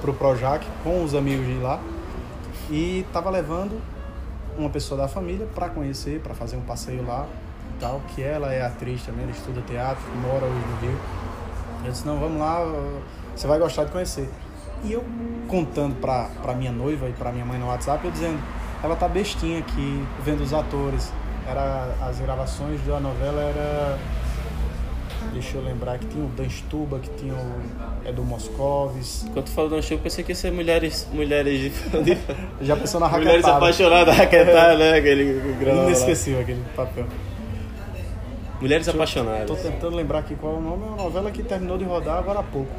pro 0.00 0.12
Projac 0.14 0.64
com 0.82 1.02
os 1.02 1.14
amigos 1.14 1.46
de 1.46 1.54
lá 1.54 1.80
e 2.70 3.06
tava 3.12 3.30
levando 3.30 3.80
uma 4.56 4.70
pessoa 4.70 5.00
da 5.00 5.08
família 5.08 5.46
para 5.54 5.68
conhecer, 5.68 6.20
para 6.20 6.34
fazer 6.34 6.56
um 6.56 6.62
passeio 6.62 7.04
lá 7.06 7.26
e 7.76 7.80
tal, 7.80 8.00
que 8.14 8.22
ela 8.22 8.52
é 8.52 8.64
atriz 8.64 9.02
também, 9.02 9.24
ela 9.24 9.32
estuda 9.32 9.60
teatro, 9.62 10.02
mora 10.22 10.44
hoje 10.44 10.66
no 10.66 10.76
Rio. 10.86 10.98
Eu 11.84 11.92
disse, 11.92 12.06
não, 12.06 12.18
vamos 12.18 12.38
lá, 12.38 12.60
você 13.34 13.46
vai 13.46 13.58
gostar 13.58 13.84
de 13.84 13.92
conhecer. 13.92 14.30
E 14.84 14.92
eu 14.92 15.04
contando 15.48 15.96
pra 15.96 16.54
minha 16.54 16.72
noiva 16.72 17.08
e 17.08 17.12
pra 17.12 17.32
minha 17.32 17.44
mãe 17.44 17.58
no 17.58 17.66
WhatsApp, 17.66 18.04
eu 18.04 18.10
dizendo, 18.10 18.38
ela 18.82 18.96
tá 18.96 19.08
bestinha 19.08 19.58
aqui, 19.58 20.06
vendo 20.22 20.42
os 20.42 20.52
atores. 20.52 21.12
Era, 21.46 21.94
as 22.00 22.18
gravações 22.20 22.80
da 22.86 22.98
novela 23.00 23.42
era 23.42 23.98
Deixa 25.34 25.58
eu 25.58 25.64
lembrar 25.64 25.98
que 25.98 26.06
tinha 26.06 26.24
o 26.24 26.28
Dan 26.28 26.48
Stuba, 26.48 27.00
que 27.00 27.10
tinha 27.18 27.34
o 27.34 28.08
Edu 28.08 28.22
Moscovis. 28.22 29.26
Quando 29.32 29.46
tu 29.46 29.50
falou 29.50 29.68
Dan 29.68 29.82
Stuba, 29.82 29.98
eu 29.98 30.02
pensei 30.04 30.22
que 30.22 30.30
ia 30.30 30.36
ser 30.36 30.52
mulheres, 30.52 31.08
mulheres 31.12 31.60
de... 31.60 31.72
Já 32.62 32.76
pensou 32.76 33.00
na 33.00 33.08
raquetada. 33.08 33.36
Mulheres 33.36 33.44
apaixonadas, 33.44 34.16
raquetada, 34.16 34.76
né? 34.76 34.98
Aquele 34.98 35.40
Inesquecível 35.60 36.40
aquele 36.40 36.62
papel. 36.76 37.04
Mulheres 38.60 38.86
Deixa 38.86 38.96
apaixonadas. 38.96 39.46
Tô 39.48 39.56
tentando 39.56 39.96
lembrar 39.96 40.20
aqui 40.20 40.36
qual 40.36 40.54
é 40.54 40.56
o 40.56 40.60
nome. 40.60 40.84
É 40.84 40.86
uma 40.86 41.02
novela 41.02 41.30
que 41.32 41.42
terminou 41.42 41.76
de 41.76 41.84
rodar 41.84 42.18
agora 42.18 42.38
há 42.38 42.44
pouco. 42.44 42.70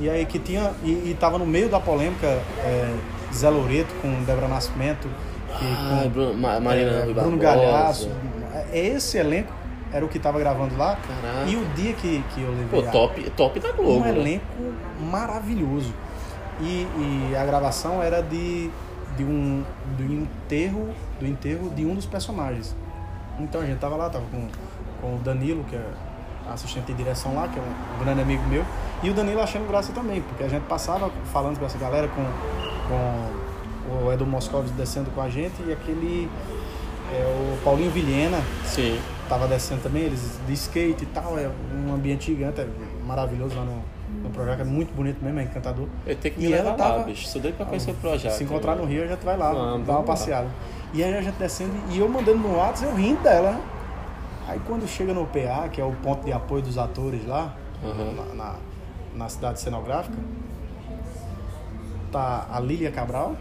E 0.00 0.08
aí 0.08 0.24
que 0.24 0.38
tinha... 0.38 0.70
E, 0.84 0.90
e 0.90 1.16
tava 1.18 1.36
no 1.36 1.44
meio 1.44 1.68
da 1.68 1.80
polêmica 1.80 2.28
é, 2.64 2.94
Zé 3.34 3.50
Loreto 3.50 3.92
com 4.00 4.22
Débora 4.22 4.46
Nascimento. 4.46 5.08
Ah, 5.52 6.02
com, 6.04 6.10
Bruno, 6.10 6.34
Marina 6.34 6.90
é, 6.92 7.06
Bruno 7.12 7.36
Galhaço. 7.36 8.08
É 8.72 8.86
esse 8.86 9.18
elenco 9.18 9.57
era 9.92 10.04
o 10.04 10.08
que 10.08 10.18
tava 10.18 10.38
gravando 10.38 10.76
lá. 10.76 10.96
Caraca. 10.96 11.50
E 11.50 11.56
o 11.56 11.64
dia 11.74 11.92
que, 11.94 12.22
que 12.34 12.42
eu 12.42 12.50
levei. 12.50 12.82
Pô, 12.82 12.90
top, 12.90 13.30
top 13.30 13.60
da 13.60 13.72
Globo. 13.72 13.98
Um 13.98 14.00
né? 14.00 14.10
elenco 14.10 14.44
maravilhoso. 15.00 15.92
E, 16.60 16.86
e, 17.30 17.36
a 17.36 17.44
gravação 17.44 18.02
era 18.02 18.20
de, 18.20 18.70
de 19.16 19.24
um 19.24 19.64
do 19.96 20.12
enterro, 20.12 20.88
do 21.20 21.26
enterro 21.26 21.70
de 21.70 21.84
um 21.86 21.94
dos 21.94 22.06
personagens. 22.06 22.74
Então 23.38 23.60
a 23.60 23.66
gente 23.66 23.78
tava 23.78 23.96
lá, 23.96 24.10
tava 24.10 24.24
com, 24.26 24.48
com 25.00 25.14
o 25.14 25.18
Danilo, 25.18 25.62
que 25.64 25.76
é 25.76 25.84
assistente 26.52 26.86
de 26.86 26.94
direção 26.94 27.34
lá, 27.34 27.46
que 27.46 27.58
é 27.58 27.62
um 27.62 28.04
grande 28.04 28.22
amigo 28.22 28.42
meu, 28.48 28.64
e 29.02 29.10
o 29.10 29.14
Danilo 29.14 29.40
achando 29.40 29.68
graça 29.68 29.92
também, 29.92 30.22
porque 30.22 30.42
a 30.42 30.48
gente 30.48 30.64
passava 30.64 31.10
falando 31.32 31.58
com 31.58 31.66
essa 31.66 31.78
galera, 31.78 32.08
com, 32.08 32.24
com 32.88 34.06
o 34.06 34.12
Edu 34.12 34.26
Moscovitz 34.26 34.72
descendo 34.72 35.10
com 35.10 35.20
a 35.20 35.28
gente 35.28 35.62
e 35.62 35.72
aquele 35.72 36.28
é, 37.12 37.22
o 37.22 37.62
Paulinho 37.62 37.90
Vilhena. 37.92 38.38
Sim 38.64 38.98
tava 39.28 39.46
descendo 39.46 39.82
também, 39.82 40.04
eles 40.04 40.38
de 40.46 40.52
skate 40.52 41.04
e 41.04 41.06
tal, 41.06 41.38
é 41.38 41.50
um 41.74 41.92
ambiente 41.92 42.26
gigante, 42.26 42.60
é 42.60 42.68
maravilhoso 43.06 43.54
lá 43.54 43.64
no, 43.64 43.82
no 44.22 44.30
projeto, 44.30 44.60
é 44.60 44.64
muito 44.64 44.92
bonito 44.94 45.22
mesmo, 45.22 45.38
é 45.38 45.44
encantador. 45.44 45.86
Eu 46.06 46.16
tenho 46.16 46.34
que 46.34 46.40
me 46.40 46.46
e 46.46 46.50
levar 46.50 46.74
tava, 46.74 46.96
lá, 46.96 47.04
bicho, 47.04 47.28
sou 47.28 47.40
doido 47.40 47.56
pra 47.56 47.66
conhecer 47.66 47.90
o 47.90 47.94
projeto. 47.94 48.32
Se 48.32 48.44
encontrar 48.44 48.76
no 48.76 48.84
Rio, 48.84 49.04
a 49.04 49.06
gente 49.06 49.24
vai 49.24 49.36
lá, 49.36 49.52
vamos, 49.52 49.86
dar 49.86 49.94
uma 49.94 50.02
passeada. 50.02 50.48
E 50.92 51.04
aí 51.04 51.14
a 51.14 51.20
gente 51.20 51.36
descendo, 51.36 51.72
e 51.90 51.98
eu 51.98 52.08
mandando 52.08 52.38
no 52.38 52.56
WhatsApp, 52.56 52.90
eu 52.90 52.96
rindo 52.96 53.22
dela, 53.22 53.52
né? 53.52 53.62
Aí 54.48 54.60
quando 54.66 54.88
chega 54.88 55.12
no 55.12 55.26
PA, 55.26 55.68
que 55.70 55.80
é 55.80 55.84
o 55.84 55.92
ponto 55.92 56.24
de 56.24 56.32
apoio 56.32 56.62
dos 56.62 56.78
atores 56.78 57.26
lá, 57.26 57.54
uhum. 57.82 58.14
na, 58.14 58.34
na, 58.34 58.54
na 59.14 59.28
cidade 59.28 59.60
cenográfica, 59.60 60.16
tá 62.10 62.46
a 62.50 62.58
Lília 62.58 62.90
Cabral, 62.90 63.36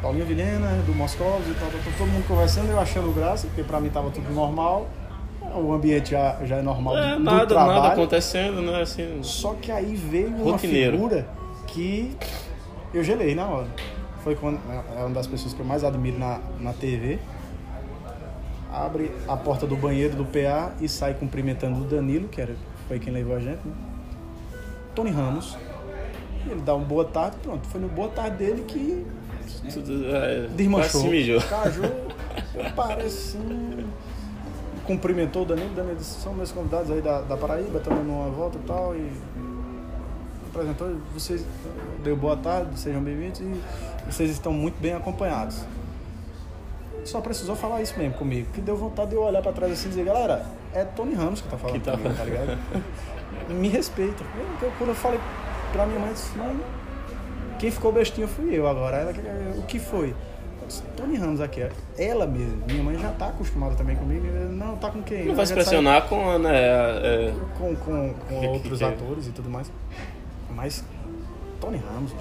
Paulinho 0.00 0.26
Vilhena, 0.26 0.68
do 0.86 0.94
Moscovos 0.94 1.48
e 1.48 1.54
tal, 1.54 1.68
tal, 1.68 1.80
todo 1.98 2.08
mundo 2.08 2.26
conversando, 2.28 2.70
eu 2.70 2.78
achando 2.78 3.12
graça, 3.12 3.46
porque 3.48 3.62
pra 3.62 3.80
mim 3.80 3.88
tava 3.88 4.10
tudo 4.10 4.32
normal. 4.32 4.86
O 5.54 5.72
ambiente 5.72 6.10
já, 6.10 6.36
já 6.44 6.56
é 6.56 6.62
normal 6.62 6.98
é, 6.98 7.14
do, 7.14 7.22
nada, 7.22 7.40
do 7.40 7.46
trabalho. 7.48 7.82
Nada 7.82 7.92
acontecendo, 7.94 8.62
né? 8.62 8.82
Assim, 8.82 9.20
Só 9.22 9.54
que 9.54 9.70
aí 9.70 9.94
veio 9.94 10.28
uma 10.28 10.52
rotineiro. 10.52 10.92
figura 10.92 11.26
que 11.66 12.16
eu 12.92 13.02
gelei 13.02 13.34
na 13.34 13.46
hora. 13.46 13.66
Foi 14.22 14.34
quando, 14.34 14.58
é 14.96 15.00
uma 15.00 15.10
das 15.10 15.26
pessoas 15.26 15.54
que 15.54 15.60
eu 15.60 15.66
mais 15.66 15.84
admiro 15.84 16.18
na, 16.18 16.40
na 16.60 16.72
TV. 16.72 17.18
Abre 18.72 19.10
a 19.28 19.36
porta 19.36 19.66
do 19.66 19.76
banheiro 19.76 20.16
do 20.16 20.24
PA 20.24 20.72
e 20.80 20.88
sai 20.88 21.14
cumprimentando 21.14 21.80
o 21.80 21.84
Danilo, 21.84 22.28
que 22.28 22.40
era, 22.40 22.54
foi 22.88 22.98
quem 22.98 23.12
levou 23.12 23.36
a 23.36 23.38
gente, 23.38 23.60
né? 23.64 23.72
Tony 24.94 25.10
Ramos. 25.10 25.56
Ele 26.48 26.60
dá 26.60 26.74
uma 26.74 26.84
boa 26.84 27.04
tarde, 27.04 27.36
pronto. 27.42 27.66
Foi 27.68 27.80
no 27.80 27.88
boa 27.88 28.08
tarde 28.08 28.36
dele 28.36 28.64
que 28.66 29.06
tudo, 29.72 30.16
é, 30.16 30.48
Desmanchou. 30.48 31.00
Se 31.02 31.08
mijou. 31.08 31.40
Caju, 31.40 31.82
parece 32.74 33.36
assim. 33.36 33.86
Cumprimentou 34.86 35.42
o 35.42 35.44
Danilo, 35.44 35.74
Danilo 35.74 35.96
disse, 35.96 36.20
são 36.20 36.32
meus 36.32 36.52
convidados 36.52 36.90
aí 36.92 37.00
da, 37.00 37.20
da 37.22 37.36
Paraíba, 37.36 37.78
estamos 37.78 38.06
numa 38.06 38.28
volta 38.30 38.56
e 38.56 38.66
tal. 38.66 38.94
E 38.94 39.10
apresentou, 40.48 40.96
vocês 41.12 41.44
deu 42.04 42.16
boa 42.16 42.36
tarde, 42.36 42.78
sejam 42.78 43.02
bem-vindos 43.02 43.40
e 43.40 43.60
vocês 44.08 44.30
estão 44.30 44.52
muito 44.52 44.80
bem 44.80 44.94
acompanhados. 44.94 45.58
Só 47.04 47.20
precisou 47.20 47.54
falar 47.54 47.82
isso 47.82 47.98
mesmo 47.98 48.14
comigo, 48.14 48.48
que 48.52 48.60
deu 48.60 48.76
vontade 48.76 49.10
de 49.10 49.16
eu 49.16 49.22
olhar 49.22 49.42
para 49.42 49.52
trás 49.52 49.72
assim 49.72 49.86
e 49.86 49.90
dizer, 49.90 50.04
galera, 50.04 50.46
é 50.72 50.84
Tony 50.84 51.14
Ramos 51.14 51.40
que 51.40 51.48
tá 51.48 51.56
falando 51.56 51.80
que 51.80 51.84
tá... 51.84 51.92
comigo, 51.92 52.14
tá 52.14 52.24
ligado? 52.24 52.58
Me 53.48 53.68
respeita. 53.68 54.24
Eu, 54.62 54.72
quando 54.78 54.90
eu 54.90 54.94
falei 54.94 55.20
pra 55.72 55.86
minha 55.86 55.98
mãe, 56.00 56.12
disse, 56.12 56.36
não, 56.38 56.56
quem 57.58 57.70
ficou 57.70 57.92
bestinho 57.92 58.28
fui 58.28 58.54
eu 58.54 58.66
agora. 58.66 58.96
Ela, 58.98 59.12
o 59.58 59.62
que 59.62 59.78
foi? 59.78 60.14
Tony 60.96 61.16
Ramos 61.16 61.40
aqui, 61.40 61.64
ela 61.96 62.26
mesmo, 62.26 62.60
minha 62.66 62.82
mãe 62.82 62.98
já 62.98 63.12
tá 63.12 63.28
acostumada 63.28 63.76
também 63.76 63.94
comigo. 63.94 64.26
Não, 64.50 64.76
tá 64.76 64.90
com 64.90 65.00
quem? 65.00 65.26
Não 65.26 65.34
vai 65.34 65.46
se 65.46 65.54
pressionar 65.54 66.00
sai... 66.00 66.08
com, 66.08 66.38
né, 66.38 66.58
é... 66.58 67.34
com, 67.56 67.76
com, 67.76 68.14
com 68.14 68.40
que, 68.40 68.46
outros 68.46 68.78
que 68.78 68.84
atores 68.84 69.28
e 69.28 69.30
tudo 69.30 69.48
mais. 69.48 69.70
Mas 70.50 70.84
Tony 71.60 71.78
Ramos, 71.78 72.12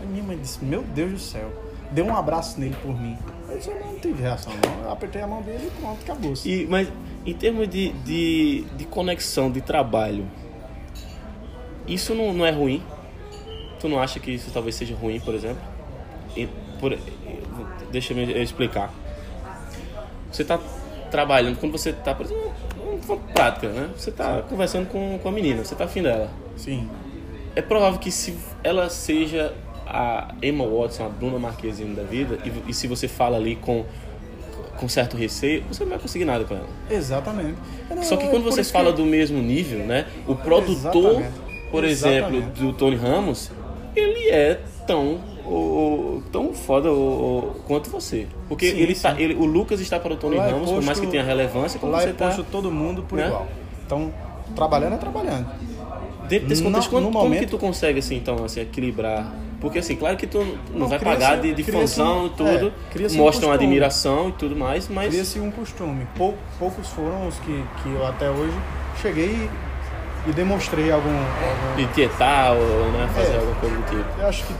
Aí 0.00 0.06
minha 0.06 0.22
mãe 0.22 0.36
disse, 0.36 0.62
meu 0.64 0.82
Deus 0.82 1.12
do 1.12 1.18
céu. 1.18 1.50
Deu 1.90 2.04
um 2.04 2.16
abraço 2.16 2.58
nele 2.58 2.76
por 2.82 2.98
mim. 3.00 3.16
Eu 3.48 3.56
disse, 3.56 3.70
não 3.70 3.98
tive 3.98 4.22
reação, 4.22 4.52
não. 4.52 4.84
Eu 4.84 4.90
apertei 4.90 5.22
a 5.22 5.26
mão 5.26 5.40
dele 5.42 5.68
e 5.68 5.80
pronto, 5.80 6.02
acabou. 6.02 6.34
-se. 6.34 6.48
E, 6.48 6.66
mas 6.66 6.88
em 7.24 7.34
termos 7.34 7.68
de, 7.68 7.92
de, 7.92 8.64
de 8.76 8.84
conexão, 8.86 9.50
de 9.50 9.60
trabalho, 9.60 10.26
isso 11.86 12.14
não, 12.14 12.32
não 12.32 12.44
é 12.44 12.50
ruim? 12.50 12.82
Tu 13.86 13.88
não 13.88 14.00
acha 14.00 14.18
que 14.18 14.32
isso 14.32 14.50
talvez 14.52 14.74
seja 14.74 14.96
ruim, 14.96 15.20
por 15.20 15.32
exemplo? 15.32 15.62
E, 16.36 16.48
por, 16.80 16.98
deixa 17.92 18.12
eu 18.12 18.42
explicar. 18.42 18.92
Você 20.28 20.42
está 20.42 20.58
trabalhando, 21.08 21.56
quando 21.56 21.70
você 21.70 21.90
está, 21.90 22.12
por 22.12 22.26
exemplo, 22.26 22.52
uma 23.06 23.16
prática, 23.32 23.68
né? 23.68 23.88
Você 23.96 24.10
está 24.10 24.42
conversando 24.42 24.88
com, 24.88 25.20
com 25.20 25.28
a 25.28 25.30
menina, 25.30 25.64
você 25.64 25.74
está 25.74 25.84
afim 25.84 26.02
dela. 26.02 26.28
Sim. 26.56 26.90
É 27.54 27.62
provável 27.62 28.00
que 28.00 28.10
se 28.10 28.36
ela 28.64 28.90
seja 28.90 29.54
a 29.86 30.34
Emma 30.42 30.66
Watson, 30.66 31.06
a 31.06 31.08
Bruna 31.08 31.38
Marquezine 31.38 31.94
da 31.94 32.02
vida, 32.02 32.40
e, 32.44 32.70
e 32.70 32.74
se 32.74 32.88
você 32.88 33.06
fala 33.06 33.36
ali 33.36 33.54
com 33.54 33.84
com 34.76 34.88
certo 34.88 35.16
receio, 35.16 35.62
você 35.70 35.84
não 35.84 35.90
vai 35.90 35.98
conseguir 36.00 36.24
nada 36.24 36.44
com 36.44 36.54
ela. 36.54 36.68
Exatamente. 36.90 37.56
Não, 37.88 38.02
Só 38.02 38.16
que 38.16 38.26
quando 38.26 38.42
você 38.42 38.64
fala 38.64 38.90
que... 38.90 38.96
do 38.96 39.06
mesmo 39.06 39.40
nível, 39.40 39.86
né? 39.86 40.06
O 40.26 40.34
produtor, 40.34 41.12
Exatamente. 41.12 41.70
por 41.70 41.84
exemplo, 41.84 42.42
do 42.42 42.72
Tony 42.74 42.96
Ramos, 42.96 43.50
ele 43.96 44.30
é 44.30 44.60
tão 44.86 45.20
o, 45.46 46.22
tão 46.32 46.52
foda 46.52 46.90
o, 46.90 46.94
o, 46.94 47.54
quanto 47.66 47.90
você. 47.90 48.26
Porque 48.48 48.70
sim, 48.70 48.78
ele 48.78 48.94
sim. 48.94 49.02
Tá, 49.02 49.20
ele, 49.20 49.34
o 49.34 49.44
Lucas 49.44 49.80
está 49.80 49.98
para 49.98 50.12
o 50.12 50.16
Tony 50.16 50.36
lá 50.36 50.46
Ramos, 50.46 50.56
é 50.56 50.60
posto, 50.60 50.74
por 50.74 50.84
mais 50.84 51.00
que 51.00 51.06
tenha 51.06 51.22
relevância, 51.22 51.78
como 51.78 51.92
lá 51.92 52.00
você 52.00 52.08
é 52.08 52.12
tá, 52.12 52.36
todo 52.50 52.70
mundo 52.70 53.02
por 53.02 53.16
né? 53.16 53.26
igual. 53.26 53.46
Então, 53.84 54.12
trabalhando 54.54 54.94
é 54.94 54.98
trabalhando. 54.98 55.46
Dentro 56.28 56.48
desse 56.48 56.62
contexto, 56.62 56.92
no, 56.92 57.00
no 57.00 57.12
como, 57.12 57.24
momento, 57.24 57.40
que 57.40 57.46
tu 57.46 57.58
consegue 57.58 58.00
assim, 58.00 58.16
então, 58.16 58.44
assim, 58.44 58.60
equilibrar? 58.60 59.32
Porque 59.60 59.78
assim, 59.78 59.94
claro 59.94 60.16
que 60.16 60.26
tu 60.26 60.38
não, 60.38 60.80
não 60.80 60.88
vai 60.88 60.98
pagar 60.98 61.40
de, 61.40 61.54
de 61.54 61.62
função 61.62 62.26
e 62.26 62.30
tudo, 62.30 62.72
é, 62.94 63.16
mostram 63.16 63.50
um 63.50 63.52
admiração 63.52 64.28
e 64.30 64.32
tudo 64.32 64.56
mais, 64.56 64.88
mas... 64.88 65.08
Cria-se 65.08 65.38
um 65.38 65.50
costume. 65.50 66.06
Pou, 66.16 66.34
poucos 66.58 66.88
foram 66.88 67.28
os 67.28 67.36
que, 67.38 67.64
que 67.82 67.88
eu 67.88 68.04
até 68.04 68.28
hoje 68.28 68.54
cheguei 69.00 69.48
e 70.26 70.32
demonstrei 70.32 70.90
algum. 70.90 71.08
algum 71.10 71.76
De 71.76 71.86
tietar 71.94 72.52
ou 72.52 72.90
né, 72.92 73.08
fazer 73.14 73.32
É. 73.32 73.36
alguma 73.36 73.54
coisa 73.56 73.76
do 73.76 73.82
tipo. 73.84 74.20
eu 74.20 74.28
acho 74.28 74.44
que. 74.44 74.54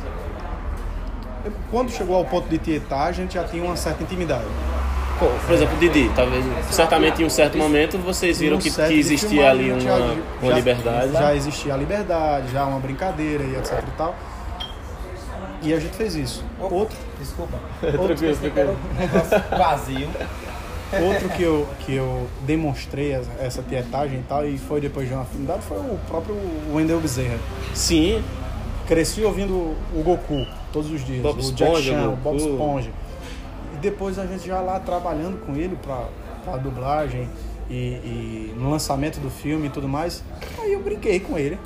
Quando 1.71 1.91
chegou 1.91 2.17
ao 2.17 2.25
ponto 2.25 2.49
de 2.49 2.59
tietar, 2.59 3.09
a 3.09 3.12
gente 3.12 3.35
já 3.35 3.45
tinha 3.45 3.62
uma 3.62 3.77
certa 3.77 4.03
intimidade. 4.03 4.45
Por 5.19 5.55
exemplo, 5.55 5.75
Didi, 5.79 6.11
talvez, 6.14 6.45
certamente 6.71 7.23
em 7.23 7.25
um 7.25 7.31
certo 7.31 7.57
momento 7.57 7.97
vocês 7.99 8.39
viram 8.39 8.57
No 8.57 8.62
que, 8.62 8.71
que 8.71 8.99
existia 8.99 9.49
ali 9.51 9.71
uma, 9.73 9.81
já- 9.81 10.14
uma 10.43 10.53
liberdade. 10.53 11.12
Já 11.12 11.35
existia 11.35 11.73
a 11.73 11.77
liberdade, 11.77 12.53
já 12.53 12.64
uma 12.67 12.79
brincadeira 12.79 13.43
e 13.43 13.57
etc 13.57 13.83
e 13.87 13.91
tal. 13.97 14.14
E 15.62 15.73
a 15.73 15.81
gente 15.81 15.97
fez 15.97 16.14
isso. 16.17 16.45
Outro, 16.61 16.97
Desculpa. 17.19 17.57
Tranquilo, 17.81 18.37
tranquilo. 18.37 18.77
Um 18.95 19.01
negócio 19.01 19.43
vazio. 19.57 20.09
Outro 20.93 21.28
que, 21.30 21.43
eu, 21.43 21.66
que 21.80 21.95
eu 21.95 22.26
demonstrei 22.47 23.12
essa- 23.41 23.62
tietagem 23.62 24.20
e 24.20 24.22
tal, 24.22 24.47
e 24.47 24.57
foi 24.59 24.80
depois 24.80 25.09
de 25.09 25.14
uma 25.14 25.22
afinidade, 25.22 25.62
foi 25.62 25.78
o 25.78 25.99
próprio 26.07 26.37
Wendel 26.72 27.01
Bezerra. 27.01 27.39
Sim, 27.74 28.22
Cresci 28.87 29.22
ouvindo 29.24 29.53
o 29.53 30.03
Goku 30.05 30.47
todos 30.72 30.91
os 30.91 31.05
dias, 31.05 31.22
Bob 31.22 31.39
o 31.39 31.41
Esponja, 31.41 31.64
Jack 31.82 31.82
Chan, 32.03 32.09
o. 32.11 32.16
Bob 32.16 32.37
Esponja. 32.37 32.91
E 33.74 33.78
depois 33.78 34.18
a 34.18 34.26
gente 34.26 34.47
já 34.47 34.61
lá 34.61 34.78
trabalhando 34.78 35.45
com 35.45 35.57
ele 35.57 35.76
pra, 35.82 36.05
pra 36.45 36.57
dublagem 36.57 37.28
e, 37.68 37.74
e 37.74 38.55
no 38.57 38.70
lançamento 38.70 39.18
do 39.18 39.28
filme 39.28 39.66
e 39.66 39.70
tudo 39.70 39.89
mais, 39.89 40.22
aí 40.61 40.72
eu 40.72 40.80
brinquei 40.80 41.18
com 41.18 41.37
ele. 41.37 41.59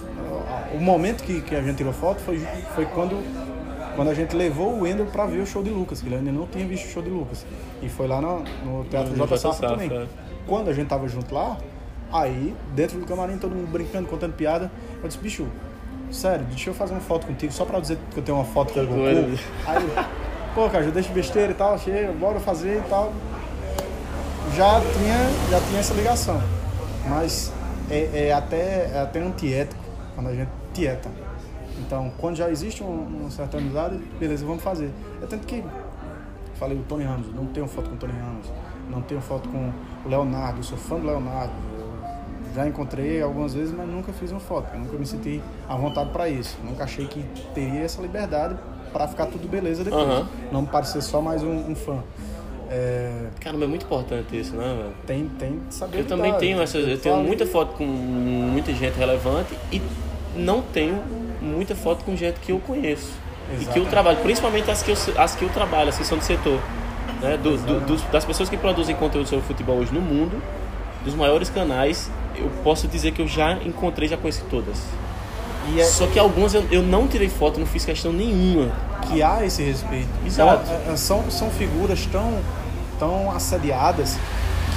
O 0.73 0.79
momento 0.79 1.23
que, 1.25 1.41
que 1.43 1.55
a 1.55 1.61
gente 1.61 1.77
tirou 1.77 1.93
foto 1.93 2.21
foi, 2.21 2.39
foi 2.75 2.87
quando, 2.87 3.17
quando 4.01 4.09
a 4.09 4.15
gente 4.15 4.35
levou 4.35 4.73
o 4.73 4.81
Wendel 4.81 5.05
pra 5.05 5.27
ver 5.27 5.41
o 5.41 5.47
show 5.47 5.63
de 5.63 5.69
Lucas, 5.69 6.01
que 6.01 6.09
ele 6.09 6.15
ainda 6.15 6.33
não 6.33 6.47
tinha 6.47 6.67
visto 6.67 6.87
o 6.87 6.89
show 6.89 7.03
de 7.03 7.11
Lucas. 7.11 7.45
E 7.83 7.89
foi 7.91 8.09
lá 8.09 8.19
no, 8.19 8.43
no 8.65 8.83
Teatro 8.87 9.15
J. 9.15 9.37
Safra 9.37 9.69
também. 9.69 9.93
é. 9.93 10.07
Quando 10.47 10.71
a 10.71 10.73
gente 10.73 10.89
tava 10.89 11.07
junto 11.07 11.35
lá, 11.35 11.59
aí, 12.11 12.55
dentro 12.75 12.99
do 12.99 13.05
camarim, 13.05 13.37
todo 13.37 13.55
mundo 13.55 13.71
brincando, 13.71 14.09
contando 14.09 14.33
piada, 14.33 14.73
eu 15.03 15.07
disse, 15.07 15.21
bicho, 15.21 15.47
sério, 16.11 16.47
deixa 16.47 16.71
eu 16.71 16.75
fazer 16.75 16.95
uma 16.95 17.03
foto 17.03 17.27
contigo, 17.27 17.53
só 17.53 17.67
pra 17.67 17.79
dizer 17.79 17.99
que 18.11 18.17
eu 18.17 18.23
tenho 18.23 18.39
uma 18.39 18.45
foto 18.47 18.73
com 18.73 18.81
o 18.81 18.87
Goku. 18.87 19.39
Aí, 19.67 20.07
pô, 20.55 20.71
cara, 20.71 20.83
já 20.83 20.91
deixa 20.93 21.13
besteira 21.13 21.53
e 21.53 21.55
tal, 21.55 21.79
chega, 21.79 22.11
bora 22.13 22.41
fazer 22.41 22.79
e 22.79 22.89
tal. 22.89 23.13
Já 24.57 24.81
tinha, 24.81 25.51
já 25.51 25.61
tinha 25.61 25.79
essa 25.79 25.93
ligação. 25.93 26.41
Mas 27.07 27.53
é, 27.91 28.29
é 28.29 28.33
até, 28.33 28.93
é 28.95 29.01
até 29.03 29.21
antiético 29.21 29.85
quando 30.15 30.29
a 30.29 30.35
gente 30.35 30.49
tieta. 30.73 31.11
Então, 31.91 32.09
quando 32.19 32.37
já 32.37 32.49
existe 32.49 32.85
um- 32.85 33.19
uma 33.23 33.31
certa 33.33 33.59
amizade, 33.59 33.97
beleza, 34.21 34.47
vamos 34.47 34.63
fazer. 34.63 34.91
É 35.21 35.27
tanto 35.27 35.45
que 35.45 35.61
falei 36.55 36.79
o 36.79 36.83
Tony 36.83 37.03
Ramos, 37.03 37.35
não 37.35 37.47
tenho 37.47 37.67
foto 37.67 37.89
com 37.91 37.97
o 37.97 37.99
Tony 37.99 38.13
Ramos, 38.13 38.47
não 38.89 39.03
tenho 39.03 39.21
foto 39.21 39.49
com 39.49 39.73
o 40.07 40.09
Leonardo, 40.09 40.61
eu 40.61 40.63
sou 40.63 40.79
fã 40.79 40.95
do 41.01 41.07
Leonardo. 41.09 41.53
eu 42.49 42.55
Já 42.55 42.67
encontrei 42.69 43.21
algumas 43.21 43.55
vezes, 43.55 43.75
mas 43.77 43.89
nunca 43.89 44.13
fiz 44.13 44.31
uma 44.31 44.39
foto, 44.39 44.69
eu 44.73 44.79
nunca 44.79 44.97
me 44.97 45.05
senti 45.05 45.43
à 45.69 45.75
vontade 45.75 46.11
para 46.11 46.29
isso. 46.29 46.57
Nunca 46.65 46.85
achei 46.85 47.07
que 47.07 47.25
teria 47.55 47.81
essa 47.81 48.01
liberdade 48.01 48.57
para 48.93 49.09
ficar 49.09 49.27
tudo 49.27 49.49
beleza 49.49 49.83
depois. 49.83 50.05
Aham. 50.05 50.29
Não 50.53 50.65
parecer 50.65 51.03
só 51.03 51.21
mais 51.21 51.43
um, 51.43 51.71
um 51.73 51.75
fã. 51.75 51.99
É, 52.71 53.27
caramba, 53.41 53.65
é 53.65 53.69
muito 53.69 53.85
importante 53.85 54.39
isso, 54.39 54.55
né, 54.55 54.65
velho? 54.81 54.95
tem, 55.07 55.29
tem 55.41 55.61
que 55.69 55.75
saber 55.75 55.99
Eu 56.01 56.07
também 56.07 56.33
tenho 56.35 56.61
essas. 56.63 56.87
Eu 56.87 56.99
tenho 57.01 57.17
falo- 57.17 57.27
muita 57.27 57.45
foto 57.47 57.77
com 57.77 57.85
muita 57.85 58.73
gente 58.73 58.97
relevante 58.97 59.57
e 59.73 59.83
não 60.37 60.63
tenho 60.63 61.01
muita 61.41 61.75
foto 61.75 62.05
com 62.05 62.17
gente 62.17 62.39
que 62.41 62.53
eu 62.53 62.59
conheço. 62.61 63.13
E 63.49 63.53
que 63.53 63.55
eu 63.57 63.61
Exatamente. 63.63 63.89
trabalho, 63.91 64.19
principalmente 64.19 64.71
as 64.71 64.83
que 64.83 64.91
eu, 64.91 64.97
as 65.19 65.35
que 65.35 65.43
eu 65.45 65.49
trabalho, 65.49 65.89
as 65.89 65.99
que 65.99 66.05
são 66.05 66.19
do 66.19 66.25
setor. 66.25 66.61
Né? 67.21 67.37
Do- 67.37 67.57
do- 67.59 67.81
dos- 67.81 68.03
das 68.11 68.25
pessoas 68.25 68.49
que 68.49 68.57
produzem 68.57 68.95
conteúdo 68.97 69.29
sobre 69.29 69.45
futebol 69.45 69.77
hoje 69.79 69.93
no 69.93 70.01
mundo, 70.01 70.41
dos 71.05 71.15
maiores 71.15 71.51
canais, 71.51 72.11
eu 72.37 72.49
posso 72.63 72.87
dizer 72.87 73.13
que 73.13 73.21
eu 73.21 73.27
já 73.29 73.55
encontrei, 73.65 74.09
já 74.09 74.17
conheci 74.17 74.43
todas. 74.51 74.79
É, 75.77 75.85
Só 75.85 76.07
que 76.07 76.19
algumas 76.19 76.55
eu, 76.55 76.65
eu 76.71 76.83
não 76.83 77.07
tirei 77.07 77.29
foto, 77.29 77.59
não 77.61 77.67
fiz 77.67 77.85
questão 77.85 78.13
nenhuma. 78.13 78.71
que 79.09 79.23
há 79.23 79.45
esse 79.45 79.63
respeito. 79.63 80.09
Exato. 80.27 80.63
Então, 80.65 80.91
é, 80.91 80.93
é, 80.93 80.97
são, 80.97 81.31
são 81.31 81.51
figuras 81.51 82.07
tão, 82.07 82.39
tão 82.99 83.31
assediadas 83.33 84.17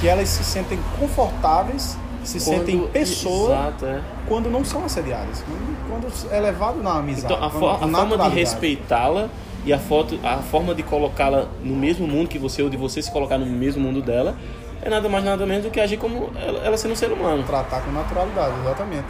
que 0.00 0.08
elas 0.08 0.28
se 0.28 0.42
sentem 0.42 0.78
confortáveis, 0.98 1.96
se 2.24 2.40
sentem 2.40 2.78
Quando- 2.78 2.90
pessoa 2.90 3.52
Exato, 3.52 3.86
é. 3.86 4.00
Quando 4.28 4.50
não 4.50 4.64
são 4.64 4.84
assediadas. 4.84 5.44
Quando 5.88 6.06
é 6.30 6.40
levado 6.40 6.82
na 6.82 6.98
amizade. 6.98 7.32
Então, 7.32 7.42
a, 7.42 7.46
a 7.46 7.50
forma 7.88 8.18
de 8.18 8.28
respeitá-la 8.34 9.28
e 9.64 9.72
a, 9.72 9.78
foto, 9.78 10.18
a 10.22 10.38
forma 10.38 10.74
de 10.74 10.82
colocá-la 10.82 11.46
no 11.62 11.74
mesmo 11.74 12.06
mundo 12.06 12.28
que 12.28 12.38
você, 12.38 12.62
ou 12.62 12.68
de 12.68 12.76
você 12.76 13.00
se 13.00 13.10
colocar 13.10 13.38
no 13.38 13.46
mesmo 13.46 13.82
mundo 13.82 14.02
dela, 14.02 14.36
é 14.82 14.90
nada 14.90 15.08
mais 15.08 15.24
nada 15.24 15.46
menos 15.46 15.64
do 15.64 15.70
que 15.70 15.80
agir 15.80 15.96
como 15.96 16.30
ela, 16.36 16.58
ela 16.64 16.76
sendo 16.76 16.92
um 16.92 16.96
ser 16.96 17.10
humano. 17.10 17.42
Tratar 17.44 17.80
com 17.80 17.90
naturalidade, 17.90 18.54
exatamente. 18.60 19.06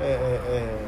É, 0.00 0.04
é, 0.04 0.40
é, 0.48 0.78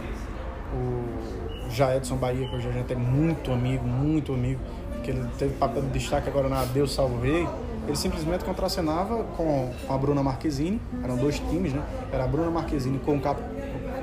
o 0.75 1.71
Jaedson 1.71 2.17
Bahia, 2.17 2.47
que 2.47 2.57
hoje 2.57 2.69
a 2.69 2.73
gente 2.73 2.93
é 2.93 2.97
muito 2.97 3.51
amigo, 3.51 3.87
muito 3.87 4.35
amigo, 4.35 4.61
que 5.03 5.11
ele 5.11 5.27
teve 5.39 5.55
papel 5.55 5.83
de 5.83 5.89
destaque 5.89 6.29
agora 6.29 6.49
na 6.49 6.65
Deus 6.65 6.93
Salvo 6.93 7.21
Rei, 7.21 7.47
ele 7.87 7.97
simplesmente 7.97 8.45
contracenava 8.45 9.25
com, 9.37 9.71
com 9.87 9.95
a 9.95 9.97
Bruna 9.97 10.23
Marquezine, 10.23 10.81
eram 11.03 11.17
dois 11.17 11.39
times, 11.39 11.73
né? 11.73 11.83
Era 12.13 12.25
a 12.25 12.27
Bruna 12.27 12.51
Marquezine 12.51 12.99
com 12.99 13.17
o, 13.17 13.21
cap, 13.21 13.41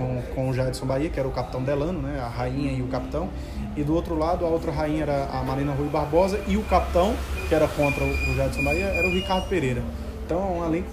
com, 0.03 0.21
com 0.35 0.49
o 0.49 0.53
Jaedson 0.53 0.85
Bahia, 0.85 1.09
que 1.09 1.19
era 1.19 1.27
o 1.27 1.31
capitão 1.31 1.63
Delano, 1.63 2.01
né? 2.01 2.19
A 2.19 2.27
rainha 2.27 2.71
e 2.71 2.81
o 2.81 2.87
capitão. 2.87 3.29
E 3.75 3.83
do 3.83 3.93
outro 3.95 4.15
lado, 4.17 4.45
a 4.45 4.49
outra 4.49 4.71
rainha 4.71 5.03
era 5.03 5.25
a 5.25 5.43
Marina 5.43 5.73
Rui 5.73 5.87
Barbosa 5.89 6.39
e 6.47 6.57
o 6.57 6.63
capitão, 6.63 7.13
que 7.47 7.55
era 7.55 7.67
contra 7.67 8.03
o 8.03 8.07
o 8.09 8.35
Jaedson 8.35 8.63
Bahia, 8.63 8.85
era 8.85 9.07
o 9.07 9.11
Ricardo 9.11 9.47
Pereira. 9.47 9.81
Então, 10.25 10.39
é 10.39 10.59
um 10.59 10.65
elenco 10.65 10.87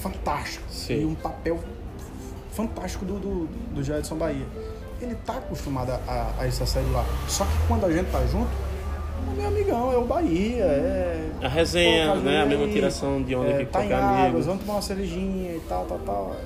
fantástico. 0.00 0.64
Sim. 0.70 1.00
E 1.00 1.04
um 1.04 1.14
papel 1.14 1.58
fantástico 2.52 3.04
do, 3.04 3.18
do, 3.18 3.46
do 3.74 3.82
Jadson 3.82 4.16
Bahia. 4.16 4.46
Ele 5.00 5.14
tá 5.26 5.34
acostumado 5.34 5.90
a, 5.90 6.32
a, 6.38 6.46
essa 6.46 6.64
série 6.66 6.88
lá. 6.90 7.04
Só 7.28 7.44
que 7.44 7.50
quando 7.66 7.86
a 7.86 7.92
gente 7.92 8.10
tá 8.10 8.24
junto, 8.26 8.50
é 9.30 9.34
meu 9.36 9.48
amigão, 9.48 9.92
é 9.92 9.96
o 9.96 10.04
Bahia, 10.04 10.64
é. 10.64 11.30
A 11.42 11.48
resenha, 11.48 12.12
Pô, 12.12 12.18
né? 12.18 12.42
A 12.42 12.46
mesma 12.46 12.68
tiração 12.68 13.22
de 13.22 13.34
onda 13.34 13.48
É, 13.50 13.58
que 13.58 13.66
tá 13.66 13.84
em 13.84 13.92
águas, 13.92 14.20
amigo. 14.20 14.42
vamos 14.42 14.60
tomar 14.62 14.74
uma 14.74 14.82
cervejinha 14.82 15.52
e 15.52 15.60
tal, 15.68 15.84
tal, 15.86 15.98
tal. 16.00 16.36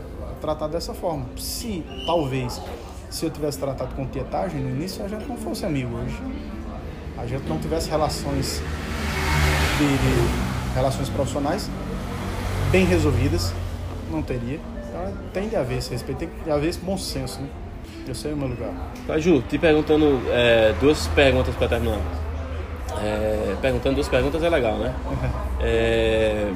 Tratar 0.41 0.69
dessa 0.69 0.95
forma. 0.95 1.27
Se, 1.37 1.85
talvez, 2.07 2.61
se 3.11 3.25
eu 3.25 3.31
tivesse 3.31 3.59
tratado 3.59 3.95
com 3.95 4.07
tietagem 4.07 4.61
no 4.61 4.71
início, 4.71 5.05
a 5.05 5.09
gente 5.09 5.27
não 5.27 5.37
fosse 5.37 5.65
amigo 5.65 5.97
hoje. 5.97 6.17
A 7.17 7.27
gente 7.27 7.49
não 7.49 7.59
tivesse 7.59 7.89
relações 7.89 8.63
de, 9.79 9.87
de 9.87 10.75
relações 10.75 11.09
profissionais 11.09 11.71
bem 12.71 12.85
resolvidas, 12.85 13.55
não 14.11 14.23
teria. 14.23 14.61
Então 14.89 15.13
tem 15.33 15.49
de 15.49 15.57
haver 15.57 15.79
esse 15.79 15.91
respeito, 15.91 16.19
tem 16.19 16.31
de 16.45 16.51
haver 16.51 16.69
esse 16.69 16.79
bom 16.79 16.99
senso, 16.99 17.41
né? 17.41 17.49
Eu 18.07 18.15
sei 18.15 18.33
o 18.33 18.37
meu 18.37 18.49
lugar. 18.49 18.71
Caju, 19.07 19.43
te 19.43 19.59
perguntando 19.59 20.21
é, 20.31 20.75
duas 20.81 21.07
perguntas 21.09 21.55
para 21.55 21.69
terminar. 21.69 21.99
É, 23.03 23.57
perguntando 23.61 23.97
duas 23.97 24.09
perguntas 24.09 24.43
é 24.43 24.49
legal, 24.49 24.77
né? 24.77 24.95
É, 25.59 26.53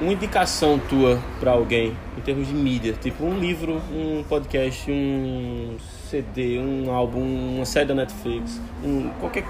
uma 0.00 0.12
indicação 0.12 0.78
tua 0.78 1.20
para 1.40 1.52
alguém 1.52 1.96
em 2.16 2.20
termos 2.20 2.46
de 2.46 2.54
mídia, 2.54 2.92
tipo 2.92 3.24
um 3.24 3.38
livro, 3.38 3.82
um 3.92 4.24
podcast, 4.28 4.90
um 4.90 5.76
CD, 6.08 6.58
um 6.58 6.90
álbum, 6.90 7.20
uma 7.56 7.64
série 7.64 7.86
da 7.86 7.94
Netflix, 7.94 8.60
um, 8.84 9.10
qualquer 9.20 9.44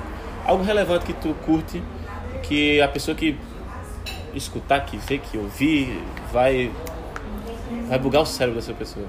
algo 0.44 0.62
relevante 0.62 1.04
que 1.04 1.12
tu 1.12 1.34
curte, 1.44 1.82
que 2.42 2.80
a 2.80 2.88
pessoa 2.88 3.14
que 3.14 3.36
escutar, 4.34 4.80
que 4.86 4.96
ver, 4.96 5.18
que 5.18 5.36
ouvir, 5.36 6.02
vai 6.32 6.70
vai 7.86 7.98
bugar 7.98 8.22
o 8.22 8.26
cérebro 8.26 8.58
dessa 8.58 8.72
pessoa. 8.72 9.06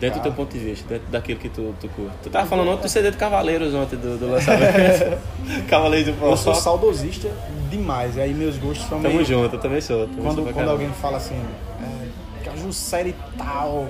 Dentro 0.00 0.18
do 0.18 0.22
Tá. 0.22 0.30
teu 0.30 0.32
ponto 0.32 0.52
de 0.52 0.58
vista, 0.64 0.88
dentro 0.88 1.08
daquilo 1.08 1.38
que 1.38 1.48
tu, 1.50 1.74
tu 1.78 1.86
curte. 1.88 2.12
Tu 2.22 2.30
tava 2.30 2.46
falando 2.46 2.70
ontem 2.70 2.82
do 2.82 2.88
CD 2.88 3.10
de 3.10 3.16
Cavaleiros 3.18 3.74
ontem, 3.74 3.96
do, 3.96 4.16
do 4.18 4.30
lançamento. 4.30 5.18
Cavaleiros 5.68 6.14
do 6.14 6.24
Eu 6.24 6.36
sou 6.36 6.54
Forró. 6.54 6.54
saudosista 6.54 7.28
demais, 7.70 8.16
e 8.16 8.20
aí 8.20 8.32
meus 8.34 8.56
gostos 8.56 8.88
são 8.88 9.00
Tamo 9.00 9.14
meio... 9.14 9.26
junto, 9.26 9.56
eu 9.56 9.60
também 9.60 9.80
sou. 9.80 10.06
sou 10.08 10.24
Quando, 10.24 10.52
quando 10.52 10.68
alguém 10.70 10.88
fala 11.00 11.18
assim, 11.18 11.38
é, 11.82 12.44
Caju 12.44 12.72
série 12.72 13.14
tal, 13.36 13.88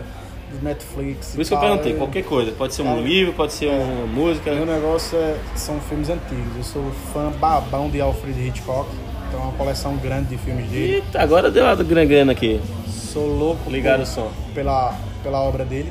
do 0.53 0.65
Netflix. 0.65 1.33
Por 1.35 1.43
isso 1.43 1.51
que 1.51 1.55
eu 1.57 1.61
perguntei, 1.61 1.93
é- 1.93 1.97
qualquer 1.97 2.25
coisa. 2.25 2.51
Pode 2.53 2.75
ser 2.75 2.83
um 2.83 2.87
Cara, 2.87 3.01
livro, 3.01 3.33
pode 3.35 3.53
ser 3.53 3.67
uma 3.69 4.07
música. 4.07 4.53
Meu 4.53 4.67
negócio 4.67 5.17
é, 5.17 5.37
são 5.55 5.79
filmes 5.81 6.11
antigos. 6.11 6.57
Eu 6.57 6.65
sou 6.65 6.91
fã 7.13 7.31
babão 7.31 7.89
de 7.89 8.01
Alfred 8.01 8.49
Hitchcock. 8.49 8.89
Então 9.29 9.41
é 9.41 9.45
uma 9.45 9.53
coleção 9.53 9.97
grande 9.99 10.31
de 10.31 10.39
filmes 10.39 10.69
dele. 10.69 10.95
Eita, 10.95 11.23
agora 11.23 11.53
deu 11.53 11.65
uma 11.65 12.05
grana 12.05 12.33
aqui. 12.33 12.61
Sou 12.89 13.27
louco 13.29 13.71
Ligaram 13.71 14.03
o 14.03 14.07
som. 14.07 14.29
pela, 14.53 14.93
pela 15.23 15.41
obra 15.41 15.65
dele. 15.65 15.91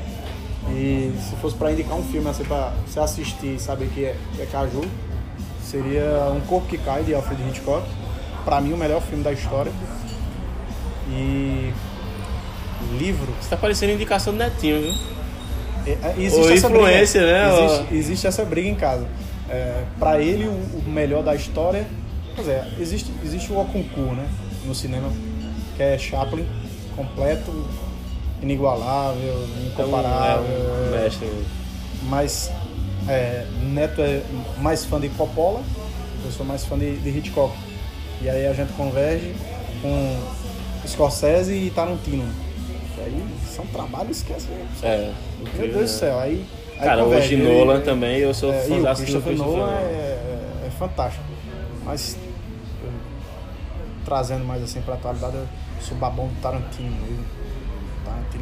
E 0.68 1.12
se 1.28 1.36
fosse 1.36 1.56
pra 1.56 1.72
indicar 1.72 1.96
um 1.96 2.02
filme 2.04 2.28
assim 2.28 2.44
pra 2.44 2.72
você 2.86 3.00
assistir 3.00 3.56
e 3.56 3.58
saber 3.58 3.88
que 3.88 4.04
é, 4.04 4.16
que 4.36 4.42
é 4.42 4.46
Caju, 4.46 4.84
seria 5.62 6.30
Um 6.34 6.40
Corpo 6.42 6.68
que 6.68 6.78
Cai, 6.78 7.02
de 7.02 7.14
Alfred 7.14 7.42
Hitchcock. 7.48 7.86
Pra 8.44 8.60
mim, 8.60 8.72
o 8.72 8.76
melhor 8.76 9.00
filme 9.02 9.24
da 9.24 9.32
história. 9.32 9.72
E 11.10 11.72
livro. 12.98 13.32
Você 13.40 13.50
tá 13.50 13.56
parecendo 13.56 13.92
indicação 13.92 14.32
do 14.32 14.38
Netinho, 14.38 14.82
viu? 14.82 14.94
É, 15.86 15.90
é, 15.90 16.14
existe 16.18 16.40
Ou 16.40 16.52
essa 16.52 16.66
influência, 16.68 17.20
briga, 17.20 17.32
né, 17.32 17.64
Existe, 17.64 17.94
existe 17.94 18.26
essa 18.26 18.44
briga 18.44 18.68
em 18.68 18.74
casa. 18.74 19.06
É, 19.48 19.84
para 19.98 20.20
ele, 20.20 20.46
o, 20.46 20.50
o 20.50 20.84
melhor 20.86 21.22
da 21.22 21.34
história. 21.34 21.86
Quer 22.34 22.40
dizer, 22.42 22.64
existe, 22.78 23.12
existe 23.24 23.52
o 23.52 23.60
Okunku, 23.60 24.00
né? 24.00 24.28
No 24.64 24.74
cinema, 24.74 25.10
que 25.76 25.82
é 25.82 25.98
Chaplin. 25.98 26.46
completo, 26.94 27.66
inigualável, 28.42 29.46
incomparável. 29.66 30.44
é 30.46 30.88
um 30.88 31.02
mestre. 31.02 31.30
Mas 32.04 32.50
é, 33.08 33.46
Neto 33.62 34.00
é 34.00 34.22
mais 34.58 34.84
fã 34.84 35.00
de 35.00 35.08
Coppola, 35.10 35.62
eu 36.24 36.30
sou 36.32 36.44
mais 36.46 36.64
fã 36.64 36.78
de, 36.78 36.96
de 36.96 37.10
Hitchcock. 37.10 37.54
E 38.22 38.28
aí 38.28 38.46
a 38.46 38.52
gente 38.52 38.72
converge 38.74 39.34
com 39.82 40.16
Scorsese 40.86 41.52
e 41.54 41.70
Tarantino. 41.70 42.24
E 42.98 43.00
aí 43.00 43.24
são 43.46 43.64
trabalhos 43.66 44.22
que 44.22 44.32
assim, 44.32 44.48
É. 44.82 45.12
meu 45.54 45.68
Deus 45.68 45.90
do 45.92 45.98
céu, 45.98 46.18
aí. 46.18 46.44
aí 46.78 46.84
Cara, 46.84 47.02
converge. 47.04 47.34
hoje 47.34 47.42
Ele- 47.46 47.58
Nolan 47.58 47.80
também, 47.80 48.18
eu 48.18 48.34
sou 48.34 48.52
é, 48.52 48.60
fãzaço 48.60 49.00
do 49.02 49.04
Christopher 49.06 49.32
Christopher 49.34 49.56
Nolan 49.58 49.72
é, 49.72 49.82
é- 49.82 50.66
é 50.66 50.70
fantástico. 50.78 51.24
Mas 51.84 52.16
eu- 52.84 52.90
trazendo 54.04 54.44
mais 54.44 54.62
assim 54.62 54.80
pra 54.82 54.94
atualidade, 54.94 55.36
eu 55.36 55.46
sou 55.80 55.96
babão 55.96 56.26
do 56.28 56.40
Tarantino 56.42 56.90
mesmo. 56.90 57.24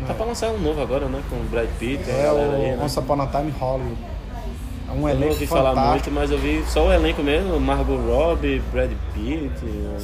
Tá 0.06 0.14
pra 0.14 0.26
lançar 0.26 0.48
um 0.50 0.58
novo 0.58 0.80
agora, 0.80 1.06
né? 1.06 1.20
Com 1.28 1.36
o 1.36 1.44
Brad 1.50 1.68
Pitt, 1.78 2.02
a 2.08 2.12
é, 2.12 2.28
aí, 2.28 2.72
o 2.72 2.76
né? 2.76 2.78
Once 2.82 2.98
Upon 2.98 3.20
a 3.22 3.26
Time 3.26 3.52
Hollywood. 3.58 3.96
É 4.88 4.92
um 4.92 4.94
Eu 4.94 5.00
não 5.02 5.08
elenco 5.10 5.32
ouvi 5.32 5.46
falar 5.46 5.74
muito, 5.74 5.84
fantástico. 5.84 6.14
mas 6.14 6.30
eu 6.30 6.38
vi 6.38 6.64
só 6.66 6.86
o 6.86 6.92
elenco 6.92 7.22
mesmo, 7.22 7.60
Margot 7.60 7.96
Robbie, 7.96 8.62
Brad 8.72 8.90
Pitt, 9.12 9.52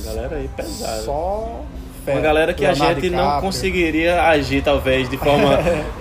a 0.02 0.06
galera 0.06 0.36
aí 0.36 0.48
pesada. 0.54 1.02
Só 1.02 1.60
Uma 2.06 2.20
galera 2.20 2.52
que 2.52 2.66
a 2.66 2.72
Leonardo 2.72 3.00
gente 3.00 3.14
não 3.14 3.40
conseguiria 3.40 4.22
agir, 4.24 4.62
talvez, 4.62 5.08
de 5.08 5.16
forma 5.18 5.58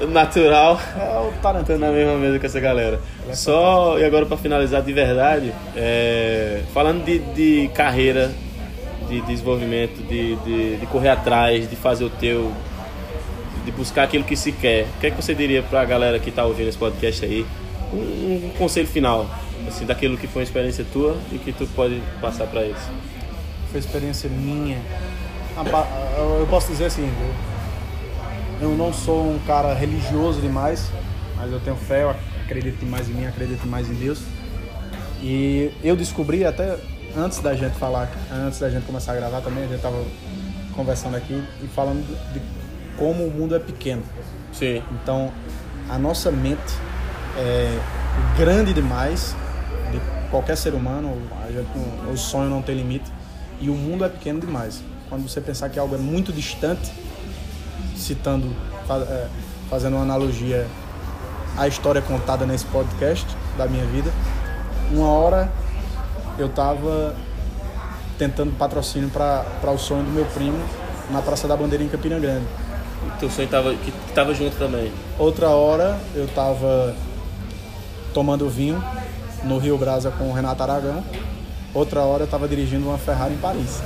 natural, 0.10 0.78
É 1.00 1.18
o 1.20 1.32
Tarantino. 1.42 1.78
na 1.78 1.92
mesma 1.92 2.16
mesa 2.18 2.40
com 2.40 2.46
essa 2.46 2.60
galera. 2.60 3.00
é 3.30 3.34
Só, 3.34 3.98
e 3.98 4.04
agora 4.04 4.26
pra 4.26 4.36
finalizar 4.36 4.82
de 4.82 4.92
verdade, 4.92 5.54
é, 5.78 6.62
falando 6.74 7.06
de, 7.06 7.20
de 7.20 7.70
carreira, 7.74 8.32
de 9.08 9.22
desenvolvimento, 9.22 10.02
de, 10.06 10.36
de, 10.38 10.76
de 10.78 10.86
correr 10.88 11.10
atrás, 11.10 11.70
de 11.70 11.76
fazer 11.78 12.04
o 12.04 12.10
teu, 12.10 12.52
de 13.64 13.72
buscar 13.72 14.04
aquilo 14.04 14.24
que 14.24 14.36
se 14.36 14.52
quer, 14.52 14.86
o 14.98 15.00
que 15.00 15.08
é 15.08 15.12
que 15.12 15.16
você 15.16 15.34
diria 15.34 15.64
pra 15.64 15.84
galera 15.86 16.20
que 16.20 16.32
tá 16.32 16.46
ouvindo 16.46 16.70
esse 16.70 16.78
podcast 16.78 17.24
aí? 17.24 17.46
Um, 17.94 18.48
um 18.48 18.50
conselho 18.58 18.88
final, 18.88 19.30
assim, 19.68 19.86
daquilo 19.86 20.18
que 20.18 20.28
foi 20.28 20.42
uma 20.42 20.46
experiência 20.46 20.86
tua 20.92 21.18
e 21.32 21.38
que 21.38 21.52
tu 21.52 21.66
pode 21.68 22.02
passar 22.20 22.48
pra 22.48 22.62
eles. 22.64 22.82
Foi 23.72 23.80
experiência 23.80 24.30
minha. 24.30 24.80
Eu 26.18 26.48
posso 26.50 26.68
dizer 26.72 26.86
assim, 26.86 27.10
eu 28.60 28.70
não 28.72 28.92
sou 28.92 29.30
um 29.30 29.40
cara 29.46 29.74
religioso 29.74 30.42
demais, 30.42 30.90
mas 31.36 31.52
eu 31.52 31.60
tenho 31.60 31.76
fé, 31.76 32.04
eu 32.04 32.16
acredito 32.44 32.86
mais 32.86 33.08
em 33.10 33.14
mim, 33.14 33.26
acredito 33.26 33.66
mais 33.68 33.90
em 33.90 33.94
Deus. 33.94 34.22
E 35.22 35.72
eu 35.84 35.96
descobri 35.96 36.44
até 36.44 36.78
antes 37.16 37.40
da 37.40 37.54
gente 37.56 37.76
falar, 37.76 38.12
antes 38.32 38.60
da 38.60 38.70
gente 38.70 38.86
começar 38.86 39.14
a 39.14 39.16
gravar 39.16 39.42
também, 39.42 39.64
a 39.64 39.68
gente 39.68 39.82
tava 39.82 40.04
conversando 40.76 41.16
aqui 41.16 41.44
e 41.64 41.68
falando 41.68 42.04
de 42.34 42.42
como 42.98 43.26
o 43.26 43.32
mundo 43.32 43.56
é 43.56 43.60
pequeno. 43.60 44.04
Sim. 44.52 44.82
Então, 44.92 45.32
a 45.90 45.98
nossa 45.98 46.32
mente 46.32 46.74
é 47.38 47.80
grande 48.38 48.74
demais 48.74 49.36
de 49.92 50.00
qualquer 50.30 50.56
ser 50.56 50.74
humano, 50.74 51.18
o 52.12 52.18
sonho 52.18 52.50
não 52.50 52.62
tem 52.62 52.76
limite 52.76 53.12
e 53.60 53.70
o 53.70 53.74
mundo 53.74 54.06
é 54.06 54.10
pequeno 54.10 54.40
demais. 54.40 54.82
Quando 55.10 55.28
você 55.28 55.42
pensar 55.42 55.70
que 55.70 55.78
algo 55.78 55.96
é 55.96 55.98
muito 55.98 56.32
distante, 56.32 56.92
citando, 57.96 58.54
é, 58.90 59.28
fazendo 59.70 59.96
uma 59.96 60.04
analogia 60.04 60.68
à 61.58 61.68
história 61.68 62.02
contada 62.02 62.46
nesse 62.46 62.66
podcast 62.66 63.28
da 63.58 63.68
minha 63.68 63.86
vida, 63.86 64.12
uma 64.92 65.08
hora 65.08 65.52
eu 66.38 66.48
estava 66.48 67.16
tentando 68.18 68.52
patrocínio 68.58 69.10
para 69.10 69.72
o 69.72 69.78
sonho 69.78 70.04
do 70.04 70.12
meu 70.12 70.26
primo 70.26 70.58
na 71.12 71.22
Praça 71.22 71.48
da 71.48 71.56
Bandeira 71.56 71.84
em 71.84 71.90
Campina 71.90 72.20
Grande. 72.20 72.46
Teu 73.20 73.30
sonho 73.30 73.48
tava, 73.48 73.74
que, 73.76 73.92
que 73.92 74.14
tava 74.14 74.34
junto 74.34 74.56
também. 74.58 74.92
Outra 75.18 75.50
hora 75.50 76.00
eu 76.16 76.28
tava 76.28 76.96
tomando 78.14 78.50
vinho 78.50 78.84
no 79.44 79.58
Rio 79.58 79.78
Brasa 79.78 80.12
com 80.12 80.30
o 80.30 80.34
Renato 80.34 80.64
Aragão. 80.64 81.04
Outra 81.74 82.02
hora 82.02 82.24
eu 82.24 82.28
tava 82.28 82.48
dirigindo 82.48 82.88
uma 82.88 82.98
Ferrari 82.98 83.34
em 83.34 83.38
Paris. 83.38 83.82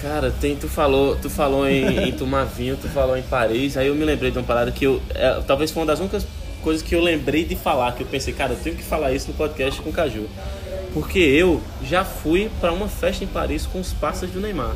Cara, 0.00 0.30
tem, 0.30 0.56
tu 0.56 0.68
falou, 0.68 1.16
tu 1.16 1.28
falou 1.28 1.68
em, 1.68 2.08
em 2.08 2.12
tomar 2.12 2.44
vinho, 2.44 2.76
tu 2.76 2.88
falou 2.88 3.16
em 3.16 3.22
Paris, 3.22 3.76
aí 3.76 3.88
eu 3.88 3.94
me 3.94 4.04
lembrei 4.04 4.30
de 4.30 4.38
uma 4.38 4.44
parada 4.44 4.70
que 4.70 4.84
eu. 4.84 5.00
é, 5.14 5.42
talvez 5.46 5.70
foi 5.70 5.82
uma 5.82 5.86
das 5.86 6.00
únicas 6.00 6.26
coisas 6.62 6.82
que 6.82 6.94
eu 6.94 7.02
lembrei 7.02 7.44
de 7.44 7.56
falar, 7.56 7.92
que 7.92 8.02
eu 8.02 8.06
pensei, 8.06 8.32
cara, 8.32 8.52
eu 8.52 8.58
tenho 8.58 8.76
que 8.76 8.82
falar 8.82 9.12
isso 9.12 9.28
no 9.28 9.34
podcast 9.34 9.80
com 9.82 9.90
o 9.90 9.92
Caju. 9.92 10.26
Porque 10.92 11.18
eu 11.18 11.60
já 11.84 12.04
fui 12.04 12.50
pra 12.60 12.72
uma 12.72 12.88
festa 12.88 13.24
em 13.24 13.26
Paris 13.26 13.66
com 13.66 13.80
os 13.80 13.92
pássaros 13.92 14.34
do 14.34 14.40
Neymar. 14.40 14.74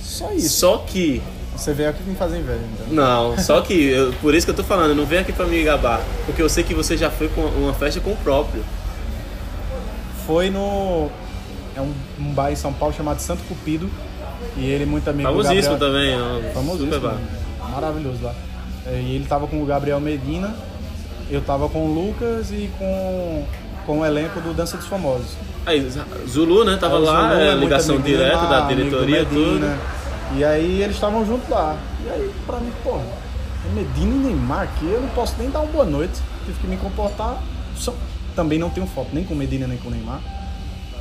Só 0.00 0.32
isso. 0.32 0.48
Só 0.48 0.78
que. 0.78 1.22
Você 1.60 1.74
veio 1.74 1.90
aqui 1.90 2.02
me 2.02 2.14
fazer 2.16 2.38
inveja, 2.38 2.60
então. 2.72 2.86
Não, 2.90 3.38
só 3.38 3.60
que. 3.60 3.74
eu- 3.90 4.12
por 4.22 4.34
isso 4.34 4.46
que 4.46 4.50
eu 4.50 4.56
tô 4.56 4.64
falando, 4.64 4.94
não 4.94 5.04
vem 5.04 5.18
aqui 5.18 5.30
pra 5.32 5.44
me 5.44 5.62
gabar. 5.62 6.00
Porque 6.24 6.40
eu 6.42 6.48
sei 6.48 6.64
que 6.64 6.72
você 6.74 6.96
já 6.96 7.10
foi 7.10 7.28
com 7.28 7.42
uma 7.42 7.74
festa 7.74 8.00
com 8.00 8.12
o 8.12 8.16
próprio. 8.16 8.64
Foi 10.26 10.48
no. 10.50 11.08
É 11.76 11.80
um, 11.80 11.92
um 12.18 12.32
bar 12.32 12.50
em 12.50 12.56
São 12.56 12.72
Paulo 12.72 12.94
chamado 12.94 13.20
Santo 13.20 13.42
Cupido. 13.48 13.90
E 14.56 14.64
ele, 14.64 14.86
muito 14.86 15.08
amigo 15.08 15.28
Famosíssimo 15.28 15.76
Gabriel, 15.78 16.18
também, 16.18 16.48
ó. 16.50 16.52
Famosíssimo. 16.54 16.94
Super 16.94 17.08
bar. 17.10 17.18
Maravilhoso 17.70 18.18
lá. 18.22 18.34
É, 18.86 18.94
E 19.00 19.14
ele 19.16 19.26
tava 19.26 19.46
com 19.46 19.62
o 19.62 19.66
Gabriel 19.66 20.00
Medina, 20.00 20.54
eu 21.30 21.40
tava 21.42 21.68
com 21.68 21.86
o 21.86 21.94
Lucas 21.94 22.50
e 22.50 22.70
com, 22.78 23.44
com 23.86 23.98
o 24.00 24.06
elenco 24.06 24.40
do 24.40 24.54
Dança 24.54 24.76
dos 24.78 24.86
Famosos. 24.86 25.32
Aí, 25.66 25.86
Zulu, 26.26 26.64
né? 26.64 26.78
Tava 26.80 26.96
o 26.96 27.02
lá, 27.04 27.28
Zulu 27.28 27.40
é, 27.42 27.48
é 27.48 27.54
ligação 27.54 28.00
direta 28.00 28.46
da 28.46 28.60
diretoria, 28.62 29.26
tudo. 29.26 29.70
E 30.36 30.44
aí 30.44 30.82
eles 30.82 30.94
estavam 30.96 31.24
juntos 31.26 31.48
lá. 31.48 31.76
E 32.04 32.08
aí, 32.08 32.32
pra 32.46 32.58
mim, 32.60 32.72
pô, 32.84 32.96
é 32.96 33.74
Medina 33.74 34.14
e 34.14 34.18
Neymar 34.18 34.62
aqui, 34.62 34.86
eu 34.86 35.00
não 35.00 35.08
posso 35.10 35.34
nem 35.38 35.50
dar 35.50 35.60
uma 35.60 35.72
boa 35.72 35.84
noite. 35.84 36.20
Tive 36.46 36.58
que 36.60 36.66
me 36.66 36.76
comportar. 36.76 37.42
Só- 37.76 37.94
Também 38.36 38.58
não 38.58 38.70
tenho 38.70 38.86
foto 38.86 39.08
nem 39.12 39.24
com 39.24 39.34
Medina 39.34 39.66
nem 39.66 39.76
com 39.78 39.90
Neymar. 39.90 40.20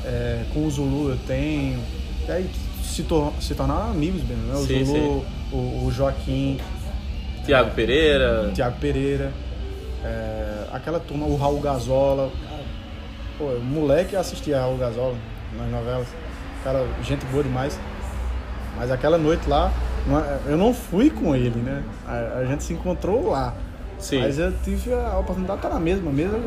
É, 0.04 0.44
com 0.54 0.66
o 0.66 0.72
Zulu 0.72 1.10
eu 1.12 1.18
tenho. 1.28 1.80
E 2.28 2.32
aí 2.32 2.50
se, 2.84 3.04
tor 3.04 3.32
se 3.40 3.54
tornaram 3.54 3.92
amigos 3.92 4.24
mesmo, 4.24 4.44
né? 4.48 4.56
O 4.56 4.66
Sim, 4.66 4.84
Zulu, 4.84 5.26
O, 5.52 5.86
o 5.86 5.92
Joaquim, 5.92 6.60
Tiago 7.46 7.72
Pereira. 7.72 8.48
o 8.50 8.52
Thiago 8.52 8.78
Pereira, 8.80 9.32
é, 10.04 10.64
aquela 10.72 11.00
turma, 11.00 11.26
o 11.28 11.36
Raul 11.36 11.60
Gazola. 11.62 12.32
Cara, 12.50 12.64
pô, 13.38 13.60
moleque 13.62 14.16
assistia 14.16 14.60
Raul 14.60 14.78
Gazola 14.78 15.16
nas 15.58 15.70
novelas. 15.70 16.08
Cara, 16.64 16.86
gente 17.04 17.26
boa 17.28 17.44
demais. 17.44 17.80
Mas 18.80 18.90
aquela 18.92 19.18
noite 19.18 19.48
lá, 19.50 19.72
é- 20.48 20.52
eu 20.54 20.58
não 20.58 20.74
fui 20.74 21.10
com 21.10 21.36
ele, 21.36 21.60
né? 21.60 21.84
A, 22.08 22.40
a 22.40 22.46
gente 22.46 22.64
se 22.64 22.74
encontrou 22.74 23.30
lá. 23.30 23.54
Sim. 24.00 24.22
Mas 24.22 24.40
eu 24.40 24.54
tive 24.64 24.94
a 24.94 25.18
oportunidade 25.20 25.60
de 25.60 25.66
estar 25.68 25.78
na 25.78 25.82
mesma 25.84 26.10
mesa. 26.10 26.40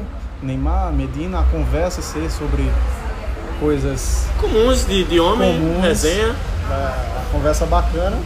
Neymar, 0.42 0.90
Medina, 0.92 1.40
a 1.40 1.44
conversa 1.44 2.00
ser 2.02 2.30
sobre 2.30 2.68
coisas, 3.60 4.26
Comuns 4.40 4.86
de, 4.86 5.04
de 5.04 5.20
homem, 5.20 5.60
Comuns. 5.60 5.82
resenha. 5.82 6.34
a, 6.70 6.74
a 7.20 7.24
conversa 7.30 7.66
bacana. 7.66 8.16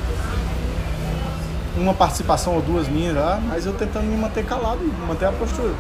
Uma 1.77 1.93
participação 1.93 2.55
ou 2.55 2.63
duas 2.63 2.89
minhas 2.89 3.15
lá, 3.17 3.39
mas 3.47 3.67
eu 3.67 3.73
tentando 3.75 4.07
me 4.07 4.17
manter 4.17 4.47
calado 4.47 4.79
e 4.83 5.07
manter 5.07 5.27
a 5.27 5.33
postura. 5.33 5.75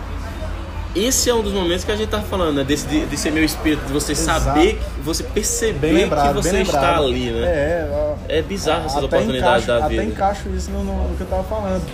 Esse 0.96 1.28
é 1.28 1.34
um 1.34 1.42
dos 1.42 1.52
momentos 1.52 1.84
que 1.84 1.92
a 1.92 1.96
gente 1.96 2.08
tá 2.08 2.22
falando, 2.22 2.56
né? 2.56 2.64
Desse, 2.64 2.86
de, 2.86 3.04
de 3.06 3.16
ser 3.18 3.30
meu 3.30 3.44
espírito, 3.44 3.84
de 3.86 3.92
você 3.92 4.12
Exato. 4.12 4.44
saber, 4.46 4.80
você 5.04 5.22
perceber 5.22 5.92
lembrado, 5.92 6.36
que 6.36 6.42
você 6.42 6.62
está 6.62 6.96
ali, 6.96 7.30
né? 7.30 7.42
É, 7.46 8.14
É 8.28 8.42
bizarro 8.42 8.86
essas 8.86 8.96
até 9.04 9.06
oportunidades 9.06 9.64
encaixo, 9.64 9.80
da 9.82 9.88
vida. 9.88 10.02
Até 10.02 10.10
encaixo 10.10 10.48
isso 10.56 10.70
no, 10.70 10.82
no- 10.82 11.08
no 11.10 11.16
que 11.16 11.20
eu 11.22 11.26
tava 11.26 11.44
falando. 11.44 11.84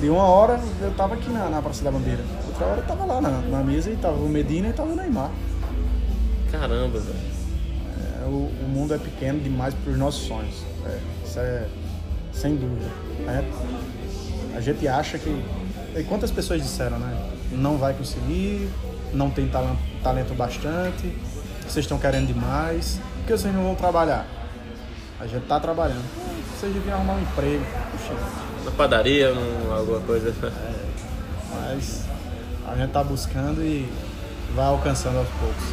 De 0.00 0.08
uma 0.08 0.24
hora 0.24 0.58
eu 0.80 0.90
tava 0.92 1.14
aqui 1.14 1.28
na, 1.30 1.48
na 1.50 1.60
Praça 1.62 1.84
da 1.84 1.90
Bandeira. 1.90 2.22
Outra 2.48 2.66
hora 2.66 2.80
eu 2.80 2.84
tava 2.86 3.04
lá 3.04 3.20
na, 3.20 3.30
na 3.30 3.62
mesa 3.62 3.90
e 3.90 3.96
tava 3.96 4.16
o 4.16 4.28
Medina 4.28 4.68
e 4.68 4.72
tava 4.72 4.90
o 4.90 4.96
Neymar. 4.96 5.30
Caramba, 6.50 6.98
velho. 6.98 7.16
É, 8.22 8.24
o, 8.26 8.30
o 8.64 8.68
mundo 8.68 8.94
é 8.94 8.98
pequeno 8.98 9.38
demais 9.40 9.74
para 9.74 9.92
os 9.92 9.98
nossos 9.98 10.26
sonhos. 10.26 10.54
É, 10.86 10.98
isso 11.26 11.38
é 11.40 11.66
sem 12.32 12.56
dúvida. 12.56 12.86
É, 13.28 13.44
a 14.56 14.60
gente 14.60 14.86
acha 14.88 15.18
que. 15.18 15.28
E 15.94 16.02
quantas 16.04 16.30
pessoas 16.30 16.62
disseram, 16.62 16.98
né? 16.98 17.16
Não 17.52 17.76
vai 17.78 17.94
conseguir, 17.94 18.68
não 19.12 19.30
tem 19.30 19.46
talento, 19.48 19.78
talento 20.02 20.34
bastante, 20.34 21.12
vocês 21.62 21.84
estão 21.84 21.98
querendo 21.98 22.26
demais, 22.26 23.00
por 23.18 23.26
que 23.26 23.32
vocês 23.32 23.54
não 23.54 23.62
vão 23.64 23.74
trabalhar? 23.74 24.26
A 25.20 25.26
gente 25.26 25.44
tá 25.46 25.58
trabalhando. 25.58 26.04
Vocês 26.58 26.72
deviam 26.72 26.96
arrumar 26.96 27.14
um 27.14 27.22
emprego. 27.22 27.64
Puxa, 27.92 28.14
Na 28.64 28.70
padaria, 28.72 29.32
num- 29.32 29.72
alguma 29.72 30.00
coisa. 30.00 30.34
mas 31.54 32.04
a 32.66 32.74
gente 32.76 32.90
tá 32.90 33.02
buscando 33.02 33.62
e 33.62 33.88
vai 34.54 34.66
alcançando 34.66 35.18
aos 35.18 35.28
poucos. 35.28 35.64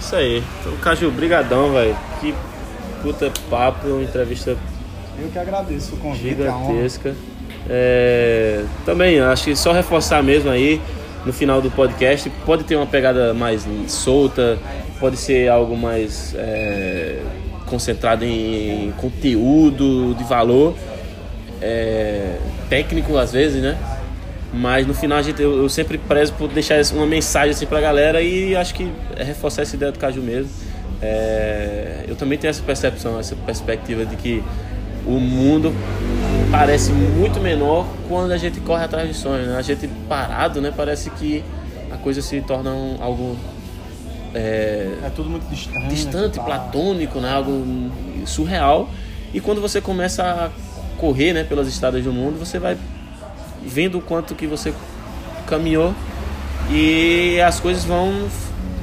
Isso 0.00 0.16
aí. 0.16 0.42
Então, 0.60 0.76
Caju, 0.78 1.10
brigadão, 1.10 1.72
velho. 1.72 1.96
Que 2.20 2.34
puta 3.02 3.30
papo, 3.48 4.00
entrevista 4.00 4.56
Eu 5.18 5.28
que 5.30 5.38
agradeço 5.38 5.94
o 5.94 5.98
convite, 5.98 6.28
gigantesca. 6.30 7.14
É, 7.68 8.64
também, 8.84 9.20
acho 9.20 9.44
que 9.44 9.56
só 9.56 9.72
reforçar 9.72 10.22
mesmo 10.22 10.50
aí 10.50 10.80
no 11.24 11.32
final 11.32 11.62
do 11.62 11.70
podcast, 11.70 12.28
pode 12.44 12.64
ter 12.64 12.76
uma 12.76 12.86
pegada 12.86 13.32
mais 13.32 13.66
solta, 13.88 14.58
pode 15.00 15.16
ser 15.16 15.48
algo 15.48 15.74
mais 15.76 16.34
é, 16.36 17.20
concentrado 17.66 18.24
em 18.24 18.92
conteúdo 18.98 20.14
de 20.14 20.24
valor. 20.24 20.74
é, 21.64 22.36
técnico 22.68 23.16
às 23.16 23.32
vezes, 23.32 23.62
né? 23.62 23.78
Mas 24.52 24.86
no 24.86 24.94
final 24.94 25.22
gente, 25.22 25.42
eu, 25.42 25.62
eu 25.62 25.68
sempre 25.68 25.98
prezo 25.98 26.34
por 26.34 26.48
deixar 26.48 26.80
uma 26.92 27.06
mensagem 27.06 27.50
assim 27.50 27.66
pra 27.66 27.80
galera 27.80 28.22
e 28.22 28.54
acho 28.54 28.74
que 28.74 28.88
é 29.16 29.24
reforçar 29.24 29.62
essa 29.62 29.74
ideia 29.74 29.90
do 29.90 29.98
Caju 29.98 30.22
mesmo. 30.22 30.50
É, 31.02 32.04
eu 32.06 32.14
também 32.14 32.38
tenho 32.38 32.50
essa 32.50 32.62
percepção, 32.62 33.18
essa 33.18 33.34
perspectiva 33.34 34.04
de 34.04 34.14
que 34.16 34.42
o 35.06 35.18
mundo 35.18 35.74
parece 36.54 36.92
muito 36.92 37.40
menor 37.40 37.84
quando 38.08 38.30
a 38.30 38.36
gente 38.36 38.60
corre 38.60 38.84
atrás 38.84 39.08
de 39.08 39.14
sonhos. 39.14 39.48
Né? 39.48 39.56
A 39.56 39.62
gente 39.62 39.88
parado, 40.08 40.60
né? 40.60 40.72
Parece 40.74 41.10
que 41.10 41.42
a 41.90 41.96
coisa 41.96 42.22
se 42.22 42.40
torna 42.42 42.70
um, 42.70 42.96
algo 43.00 43.36
é, 44.32 44.98
é, 45.02 45.10
tudo 45.14 45.28
muito 45.28 45.48
distante, 45.48 45.88
distante 45.88 46.40
platônico, 46.40 47.18
né? 47.18 47.32
algo 47.32 47.64
surreal. 48.24 48.88
E 49.32 49.40
quando 49.40 49.60
você 49.60 49.80
começa 49.80 50.22
a 50.22 50.50
correr 50.96 51.32
né, 51.32 51.42
pelas 51.42 51.66
estradas 51.66 52.04
do 52.04 52.12
mundo, 52.12 52.38
você 52.38 52.58
vai 52.58 52.76
vendo 53.64 53.98
o 53.98 54.00
quanto 54.00 54.34
que 54.34 54.46
você 54.46 54.72
caminhou 55.48 55.92
e 56.70 57.40
as 57.40 57.58
coisas 57.58 57.84
vão 57.84 58.28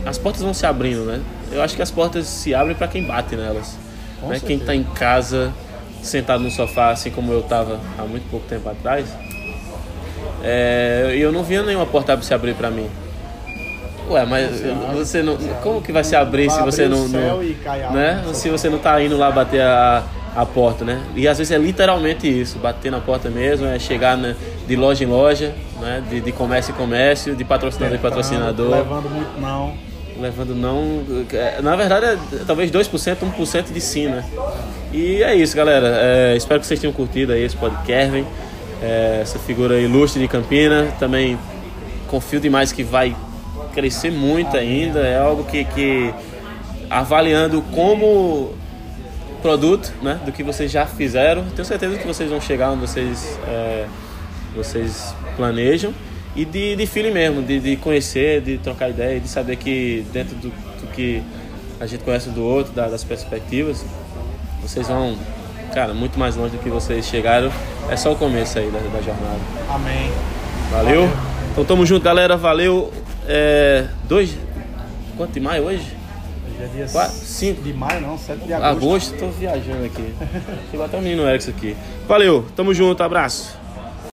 as 0.05 0.17
portas 0.17 0.41
vão 0.41 0.53
se 0.53 0.65
abrindo, 0.65 1.05
né? 1.05 1.21
Eu 1.51 1.61
acho 1.61 1.75
que 1.75 1.81
as 1.81 1.91
portas 1.91 2.25
se 2.25 2.53
abrem 2.53 2.75
para 2.75 2.87
quem 2.87 3.05
bate 3.05 3.35
nelas. 3.35 3.77
né? 4.21 4.39
Quem 4.39 4.57
está 4.57 4.75
em 4.75 4.83
casa, 4.83 5.53
sentado 6.01 6.43
no 6.43 6.51
sofá, 6.51 6.91
assim 6.91 7.11
como 7.11 7.31
eu 7.31 7.39
estava 7.39 7.79
há 7.97 8.03
muito 8.03 8.29
pouco 8.29 8.45
tempo 8.47 8.67
atrás, 8.69 9.07
é, 10.43 11.15
eu 11.17 11.31
não 11.31 11.43
via 11.43 11.61
nenhuma 11.63 11.85
porta 11.85 12.19
se 12.21 12.33
abrir 12.33 12.55
para 12.55 12.69
mim. 12.69 12.89
Ué, 14.09 14.25
mas 14.25 14.61
você 14.93 15.21
não, 15.21 15.37
como 15.61 15.81
que 15.81 15.91
vai 15.91 16.03
se 16.03 16.15
abrir 16.15 16.49
se 16.49 16.61
você 16.61 16.87
não, 16.87 17.07
não 17.07 17.39
né? 17.93 18.23
Se 18.33 18.49
você 18.49 18.69
não 18.69 18.77
tá 18.77 19.01
indo 19.01 19.17
lá 19.17 19.31
bater 19.31 19.61
a 19.61 20.03
a 20.35 20.45
porta, 20.45 20.85
né? 20.85 21.01
E 21.15 21.27
às 21.27 21.37
vezes 21.37 21.51
é 21.51 21.57
literalmente 21.57 22.27
isso, 22.27 22.57
bater 22.59 22.91
na 22.91 22.99
porta 22.99 23.29
mesmo, 23.29 23.67
é 23.67 23.77
chegar 23.77 24.15
né, 24.15 24.35
de 24.65 24.75
loja 24.75 25.03
em 25.03 25.07
loja, 25.07 25.53
né? 25.79 26.01
De, 26.09 26.21
de 26.21 26.31
comércio 26.31 26.71
em 26.71 26.75
comércio, 26.75 27.35
de 27.35 27.43
patrocinador 27.43 27.97
em 27.97 27.99
patrocinador. 27.99 28.69
Levando 28.69 29.09
muito 29.09 29.39
não. 29.39 29.73
Levando 30.21 30.53
não. 30.55 31.03
É, 31.33 31.61
na 31.61 31.75
verdade 31.75 32.05
é 32.05 32.17
talvez 32.45 32.69
2%, 32.71 33.17
1% 33.17 33.73
de 33.73 33.81
sim, 33.81 34.07
né? 34.07 34.23
E 34.93 35.23
é 35.23 35.35
isso, 35.35 35.55
galera. 35.55 35.87
É, 35.87 36.35
espero 36.37 36.59
que 36.59 36.67
vocês 36.67 36.79
tenham 36.79 36.93
curtido 36.93 37.33
aí 37.33 37.43
esse 37.43 37.57
podcast, 37.57 38.25
é, 38.81 39.19
essa 39.21 39.39
figura 39.39 39.79
ilustre 39.79 40.21
de 40.21 40.27
Campina. 40.27 40.93
Também 40.99 41.37
confio 42.07 42.39
demais 42.39 42.71
que 42.71 42.83
vai 42.83 43.15
crescer 43.73 44.11
muito 44.11 44.55
ainda. 44.55 44.99
É 44.99 45.17
algo 45.17 45.43
que, 45.45 45.65
que 45.65 46.13
avaliando 46.89 47.61
como 47.73 48.53
produto, 49.41 49.91
né, 50.01 50.19
do 50.25 50.31
que 50.31 50.43
vocês 50.43 50.71
já 50.71 50.85
fizeram. 50.85 51.45
Tenho 51.55 51.65
certeza 51.65 51.97
que 51.97 52.05
vocês 52.05 52.29
vão 52.29 52.39
chegar 52.39 52.71
onde 52.71 52.81
vocês, 52.81 53.39
é, 53.47 53.87
vocês 54.55 55.15
planejam. 55.35 55.93
E 56.35 56.45
de, 56.45 56.75
de 56.75 56.85
feeling 56.85 57.11
mesmo, 57.11 57.41
de, 57.41 57.59
de 57.59 57.75
conhecer, 57.75 58.41
de 58.41 58.57
trocar 58.57 58.89
ideia, 58.89 59.19
de 59.19 59.27
saber 59.27 59.57
que 59.57 60.05
dentro 60.13 60.35
do, 60.35 60.49
do 60.49 60.87
que 60.93 61.21
a 61.79 61.85
gente 61.85 62.03
conhece 62.03 62.29
do 62.29 62.43
outro, 62.43 62.71
da, 62.73 62.87
das 62.87 63.03
perspectivas, 63.03 63.83
vocês 64.61 64.87
vão, 64.87 65.17
cara, 65.73 65.93
muito 65.93 66.17
mais 66.17 66.35
longe 66.35 66.55
do 66.55 66.63
que 66.63 66.69
vocês 66.69 67.05
chegaram. 67.05 67.51
É 67.89 67.95
só 67.95 68.13
o 68.13 68.15
começo 68.15 68.57
aí 68.57 68.69
da, 68.69 68.79
da 68.79 69.01
jornada. 69.01 69.39
Amém. 69.69 70.11
Valeu? 70.71 71.01
Valeu. 71.01 71.17
Então 71.51 71.65
tamo 71.65 71.85
junto, 71.85 72.03
galera. 72.03 72.37
Valeu. 72.37 72.93
É, 73.27 73.87
dois. 74.07 74.37
Quanto 75.17 75.33
de 75.33 75.39
maio 75.39 75.63
hoje? 75.63 76.01
é 76.61 76.67
dia 76.67 76.87
5 76.87 77.61
de 77.63 77.73
maio, 77.73 78.01
não, 78.01 78.17
7 78.17 78.45
de 78.45 78.53
agosto. 78.53 78.77
Agosto, 78.77 79.17
tô 79.17 79.27
viajando 79.29 79.83
aqui. 79.85 80.13
Chegou 80.69 80.85
até 80.85 80.97
o 80.97 81.01
menino 81.01 81.27
Erickson 81.27 81.51
aqui. 81.51 81.75
Valeu, 82.07 82.45
tamo 82.55 82.73
junto, 82.73 83.01
abraço. 83.01 83.57